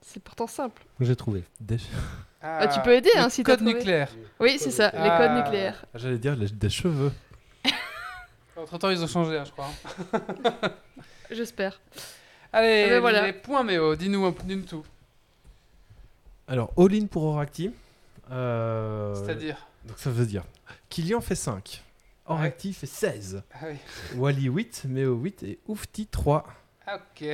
C'est 0.00 0.22
pourtant 0.22 0.46
simple. 0.46 0.82
J'ai 1.00 1.16
trouvé. 1.16 1.44
Des- 1.60 1.78
Ah, 2.40 2.68
tu 2.68 2.80
peux 2.82 2.94
aider, 2.94 3.10
le 3.16 3.20
hein, 3.22 3.28
si 3.30 3.42
t'as 3.42 3.50
code 3.52 3.58
trouvé. 3.64 3.74
nucléaire. 3.74 4.12
Oui, 4.38 4.58
c'est 4.60 4.70
ça, 4.70 4.90
les 4.92 4.98
Ah. 5.10 5.18
codes 5.18 5.44
nucléaires. 5.44 5.84
J'allais 5.92 6.18
dire 6.18 6.36
les- 6.36 6.48
des 6.48 6.70
cheveux. 6.70 7.10
Entre 8.56 8.78
temps, 8.78 8.90
ils 8.90 9.02
ont 9.02 9.08
changé, 9.08 9.36
hein, 9.36 9.44
je 9.44 9.50
crois. 9.50 9.68
J'espère. 11.32 11.80
Allez, 12.52 12.84
Ah 12.86 12.88
ben 12.90 13.00
voilà. 13.00 13.26
les 13.26 13.32
points 13.32 13.64
Méo, 13.64 13.96
dis-nous 13.96 14.24
un- 14.24 14.34
dis-nous 14.44 14.62
tout. 14.66 14.86
Alors, 16.46 16.72
all-in 16.78 17.06
pour 17.06 17.24
Oracti. 17.24 17.72
Euh, 18.30 19.16
C'est-à-dire 19.16 19.66
Donc 19.88 19.98
ça 19.98 20.10
veut 20.10 20.26
dire 20.26 20.44
Kylian 20.88 21.20
fait 21.20 21.34
5. 21.34 21.82
Oracti 22.26 22.72
fait 22.74 22.86
16. 22.86 23.42
Ah 23.54 23.56
oui. 23.70 23.76
Wally 24.16 24.44
8, 24.48 24.84
Méo 24.88 25.14
8 25.16 25.42
et 25.44 25.58
Oufti 25.66 26.06
3. 26.06 26.44
Ok. 26.86 27.24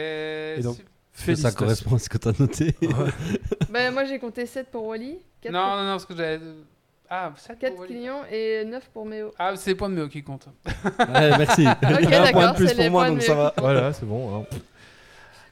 donc, 0.63 0.77
super. 1.13 1.37
Ça 1.37 1.53
correspond 1.53 1.97
à 1.97 1.99
ce 1.99 2.09
que 2.09 2.19
tu 2.19 2.29
as 2.29 2.39
noté. 2.39 2.75
bah, 3.71 3.91
moi 3.91 4.05
j'ai 4.05 4.19
compté 4.19 4.47
7 4.47 4.71
pour 4.71 4.87
Wally, 4.87 5.19
4 5.41 5.53
Non, 5.53 5.61
pour, 5.61 5.69
non, 5.77 5.83
non, 5.85 5.91
parce 5.93 6.07
que 6.07 6.17
j'avais. 6.17 6.41
Ah, 7.11 7.33
7 7.37 7.59
4 7.59 7.87
clients 7.87 8.23
et 8.31 8.65
9 8.65 8.89
pour 8.91 9.05
Méo. 9.05 9.33
Ah, 9.39 9.55
c'est 9.57 9.71
les 9.71 9.77
points 9.77 9.89
de 9.91 9.95
Méo 9.95 10.09
qui 10.09 10.23
comptent. 10.23 10.49
Ouais, 10.99 11.39
merci. 11.39 11.67
Ok, 11.67 12.13
Un 12.13 12.33
point 12.33 12.53
de 12.53 12.57
plus 12.57 12.73
pour 12.75 12.91
moi, 12.91 13.09
donc 13.09 13.23
ça 13.23 13.35
va. 13.35 13.55
Voilà, 13.59 13.93
c'est 13.93 14.07
bon. 14.07 14.43
hein. 14.43 14.47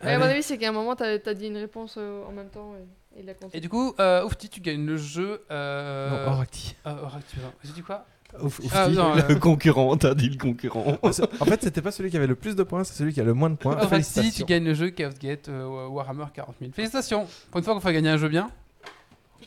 Ouais, 0.02 0.12
à 0.14 0.18
mon 0.18 0.24
avis, 0.24 0.42
c'est 0.42 0.58
qu'à 0.58 0.68
un 0.68 0.72
moment, 0.72 0.96
t'as 0.96 1.18
as 1.24 1.34
dit 1.34 1.46
une 1.46 1.56
réponse 1.58 1.94
euh, 1.98 2.24
en 2.26 2.32
même 2.32 2.48
temps 2.48 2.74
et, 2.74 2.80
et 2.80 2.84
il 3.18 3.28
a 3.30 3.34
compté. 3.34 3.56
Et 3.58 3.60
du 3.60 3.68
coup, 3.68 3.94
euh, 4.00 4.24
Oufti, 4.24 4.48
tu 4.48 4.60
gagnes 4.60 4.86
le 4.86 4.96
jeu. 4.96 5.42
Euh... 5.50 6.26
Non, 6.26 6.32
Oracti. 6.32 6.76
Ah, 6.84 6.96
Oracti, 7.02 7.36
pardon. 7.36 7.52
J'ai 7.64 7.72
dit 7.72 7.82
quoi? 7.82 8.04
Ouf- 8.40 8.58
Oufti. 8.60 8.70
Ah, 8.74 8.88
non, 8.88 9.14
Le 9.14 9.30
euh, 9.32 9.38
concurrent, 9.38 9.96
t'as 9.96 10.14
dit 10.14 10.30
le 10.30 10.38
concurrent. 10.38 10.96
En 11.02 11.12
fait, 11.12 11.62
c'était 11.62 11.82
pas 11.82 11.90
celui 11.92 12.10
qui 12.10 12.16
avait 12.16 12.26
le 12.26 12.34
plus 12.34 12.56
de 12.56 12.62
points, 12.62 12.82
c'est 12.84 12.94
celui 12.94 13.12
qui 13.12 13.20
a 13.20 13.24
le 13.24 13.34
moins 13.34 13.50
de 13.50 13.56
points. 13.56 13.72
Oracti, 13.74 13.88
tu 13.88 13.90
Félicitations. 13.90 14.46
gagnes 14.46 14.64
le 14.64 14.74
jeu 14.74 14.90
Chaos 14.90 15.10
Gate 15.20 15.48
euh, 15.48 15.86
Warhammer 15.88 16.24
40 16.32 16.56
000. 16.60 16.72
Félicitations 16.72 17.26
Pour 17.50 17.58
une 17.58 17.64
fois 17.64 17.74
qu'on 17.74 17.80
fait 17.80 17.92
gagner 17.92 18.08
un 18.10 18.16
jeu 18.16 18.28
bien. 18.28 18.50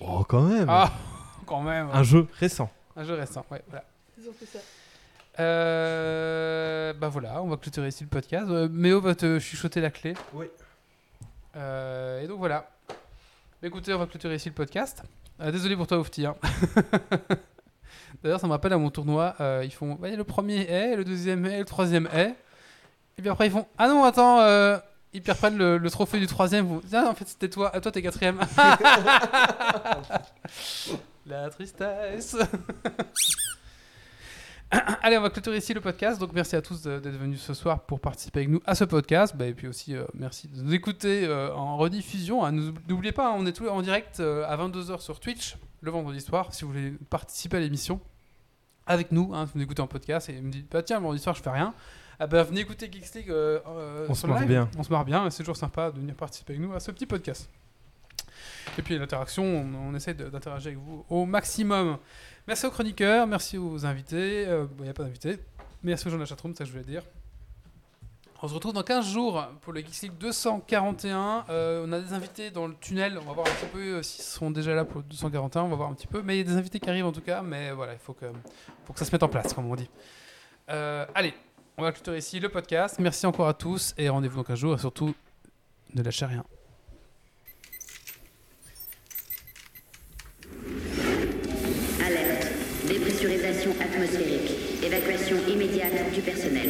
Oh, 0.01 0.23
quand 0.27 0.41
même. 0.43 0.67
Ah, 0.69 0.91
quand 1.45 1.61
même 1.61 1.87
Un 1.93 2.03
jeu 2.03 2.27
récent. 2.39 2.69
Un 2.95 3.03
jeu 3.03 3.15
récent, 3.15 3.45
ouais, 3.51 3.63
voilà. 3.69 3.83
C'est 4.15 4.23
surtout 4.23 4.45
ça. 4.45 4.59
Euh, 5.39 6.93
bah 6.93 7.09
voilà, 7.09 7.41
on 7.41 7.47
va 7.47 7.57
clôturer 7.57 7.89
ici 7.89 8.03
le 8.03 8.09
podcast. 8.09 8.47
Euh, 8.49 8.69
Méo 8.71 9.01
va 9.01 9.15
te 9.15 9.39
chuchoter 9.39 9.81
la 9.81 9.89
clé. 9.89 10.13
Oui. 10.33 10.45
Euh, 11.57 12.21
et 12.21 12.27
donc 12.27 12.37
voilà. 12.39 12.69
Écoutez, 13.65 13.93
on 13.95 13.97
va 13.97 14.05
clôturer 14.05 14.35
ici 14.35 14.49
le 14.49 14.53
podcast. 14.53 15.01
Euh, 15.41 15.51
désolé 15.51 15.75
pour 15.75 15.87
toi, 15.87 15.97
Oufti. 15.97 16.23
hein. 16.25 16.35
D'ailleurs, 18.23 18.39
ça 18.39 18.45
me 18.45 18.51
rappelle 18.51 18.73
à 18.73 18.77
mon 18.77 18.91
tournoi. 18.91 19.33
euh, 19.41 19.63
ils 19.65 19.71
font 19.71 19.95
ouais, 19.95 20.15
le 20.15 20.23
premier 20.23 20.61
est, 20.69 20.95
le 20.95 21.03
deuxième 21.03 21.43
est, 21.47 21.57
le 21.59 21.65
troisième 21.65 22.07
est. 22.13 22.35
Et 23.17 23.21
puis 23.23 23.29
après, 23.29 23.47
ils 23.47 23.51
font 23.51 23.65
Ah 23.79 23.87
non, 23.87 24.03
attends, 24.03 24.39
euh, 24.41 24.77
ils 25.13 25.21
reprennent 25.27 25.57
le, 25.57 25.79
le 25.79 25.89
trophée 25.89 26.19
du 26.19 26.27
troisième. 26.27 26.65
Vous... 26.67 26.81
Ah, 26.93 27.07
en 27.09 27.15
fait, 27.15 27.27
c'était 27.27 27.49
toi. 27.49 27.71
Ah, 27.73 27.81
toi, 27.81 27.91
t'es 27.91 28.03
quatrième. 28.03 28.39
La 31.25 31.49
tristesse. 31.49 32.37
Allez, 35.01 35.17
on 35.17 35.21
va 35.21 35.29
clôturer 35.29 35.57
ici 35.57 35.73
le 35.73 35.81
podcast. 35.81 36.19
Donc, 36.19 36.31
merci 36.33 36.55
à 36.55 36.61
tous 36.61 36.83
d'être 36.83 37.07
venus 37.17 37.41
ce 37.41 37.53
soir 37.53 37.81
pour 37.81 37.99
participer 37.99 38.39
avec 38.39 38.49
nous 38.49 38.61
à 38.65 38.75
ce 38.75 38.83
podcast. 38.83 39.35
Bah, 39.35 39.45
et 39.45 39.53
puis 39.53 39.67
aussi, 39.67 39.95
euh, 39.95 40.05
merci 40.13 40.47
de 40.47 40.61
nous 40.61 40.73
écouter 40.73 41.25
euh, 41.25 41.53
en 41.53 41.77
rediffusion. 41.77 42.43
Ah, 42.43 42.51
N'oubliez 42.51 43.11
pas, 43.11 43.29
hein, 43.29 43.35
on 43.37 43.45
est 43.45 43.53
tous 43.53 43.67
en 43.67 43.81
direct 43.81 44.19
euh, 44.19 44.45
à 44.47 44.57
22h 44.57 45.01
sur 45.01 45.19
Twitch 45.19 45.57
le 45.81 45.91
vendredi 45.91 46.19
soir. 46.19 46.53
Si 46.53 46.63
vous 46.63 46.71
voulez 46.71 46.93
participer 47.09 47.57
à 47.57 47.59
l'émission 47.59 47.99
avec 48.87 49.11
nous, 49.11 49.31
hein, 49.33 49.45
vous 49.45 49.51
nous 49.55 49.63
écoutez 49.63 49.81
en 49.81 49.87
podcast 49.87 50.29
et 50.29 50.41
me 50.41 50.51
dites, 50.51 50.69
bah 50.71 50.83
tiens, 50.83 50.97
le 50.97 51.03
vendredi 51.03 51.21
soir, 51.21 51.35
je 51.35 51.41
fais 51.41 51.51
rien. 51.51 51.73
Ah 52.19 52.27
bah, 52.27 52.43
venez 52.43 52.61
écouter 52.61 52.89
Geeks 52.91 53.13
League. 53.15 53.33
On 54.09 54.13
se 54.13 54.27
marre 54.27 54.39
live. 54.39 54.47
bien. 54.47 54.69
On 54.77 54.83
se 54.83 54.89
marre 54.89 55.05
bien. 55.05 55.29
C'est 55.29 55.43
toujours 55.43 55.57
sympa 55.57 55.91
de 55.91 55.99
venir 55.99 56.15
participer 56.15 56.53
avec 56.53 56.65
nous 56.65 56.73
à 56.73 56.79
ce 56.79 56.91
petit 56.91 57.05
podcast. 57.05 57.49
Et 58.77 58.81
puis 58.81 58.97
l'interaction, 58.97 59.43
on, 59.43 59.89
on 59.89 59.95
essaie 59.95 60.13
d'interagir 60.13 60.67
avec 60.71 60.79
vous 60.79 61.05
au 61.09 61.25
maximum. 61.25 61.97
Merci 62.47 62.65
aux 62.65 62.71
chroniqueurs, 62.71 63.25
merci 63.27 63.57
aux 63.57 63.85
invités. 63.85 64.43
Il 64.43 64.83
n'y 64.83 64.89
a 64.89 64.93
pas 64.93 65.03
d'invités. 65.03 65.39
Merci 65.83 66.07
aux 66.07 66.11
gens 66.11 66.17
de 66.17 66.21
la 66.21 66.27
chatroom, 66.27 66.53
ça 66.55 66.65
je 66.65 66.71
voulais 66.71 66.83
dire. 66.83 67.01
On 68.45 68.47
se 68.47 68.53
retrouve 68.53 68.73
dans 68.73 68.83
15 68.83 69.07
jours 69.07 69.43
pour 69.61 69.73
le 69.73 69.79
Geeks 69.79 70.01
League 70.03 70.17
241. 70.19 71.45
Euh, 71.49 71.83
on 71.87 71.91
a 71.91 71.99
des 71.99 72.13
invités 72.13 72.51
dans 72.51 72.67
le 72.67 72.75
tunnel. 72.75 73.17
On 73.17 73.25
va 73.25 73.33
voir 73.33 73.47
un 73.47 73.49
petit 73.49 73.71
peu 73.73 73.79
euh, 73.79 74.03
s'ils 74.03 74.23
sont 74.23 74.51
déjà 74.51 74.75
là 74.75 74.85
pour 74.85 75.01
le 75.01 75.07
241. 75.07 75.63
On 75.63 75.69
va 75.69 75.75
voir 75.75 75.89
un 75.89 75.93
petit 75.95 76.05
peu. 76.05 76.21
Mais 76.21 76.35
il 76.35 76.37
y 76.37 76.41
a 76.41 76.43
des 76.43 76.57
invités 76.57 76.79
qui 76.79 76.87
arrivent 76.87 77.07
en 77.07 77.11
tout 77.11 77.21
cas. 77.21 77.41
Mais 77.41 77.71
voilà, 77.71 77.93
il 77.93 77.99
faut 77.99 78.13
que, 78.13 78.27
faut 78.85 78.93
que 78.93 78.99
ça 78.99 79.05
se 79.05 79.11
mette 79.11 79.23
en 79.23 79.29
place, 79.29 79.51
comme 79.51 79.65
on 79.65 79.75
dit. 79.75 79.89
Euh, 80.69 81.07
allez, 81.15 81.33
on 81.77 81.81
va 81.81 81.91
clôturer 81.91 82.19
ici 82.19 82.39
le 82.39 82.49
podcast. 82.49 82.99
Merci 82.99 83.25
encore 83.25 83.47
à 83.47 83.55
tous 83.55 83.95
et 83.97 84.09
rendez-vous 84.09 84.37
dans 84.37 84.43
15 84.43 84.59
jours. 84.59 84.75
Et 84.75 84.79
surtout, 84.79 85.15
ne 85.95 86.03
lâchez 86.03 86.25
rien. 86.25 86.43
Dépressurisation 93.15 93.71
atmosphérique. 93.79 94.83
Évacuation 94.83 95.37
immédiate 95.47 96.11
du 96.13 96.19
personnel. 96.19 96.69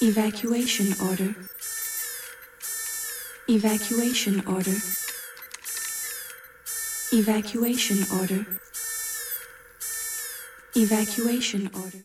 Evacuation 0.00 0.84
order. 1.00 1.30
Evacuation 3.48 4.34
order. 4.46 4.76
Evacuation 7.12 7.96
order. 8.20 8.44
Evacuation 10.76 11.68
order. 11.74 12.04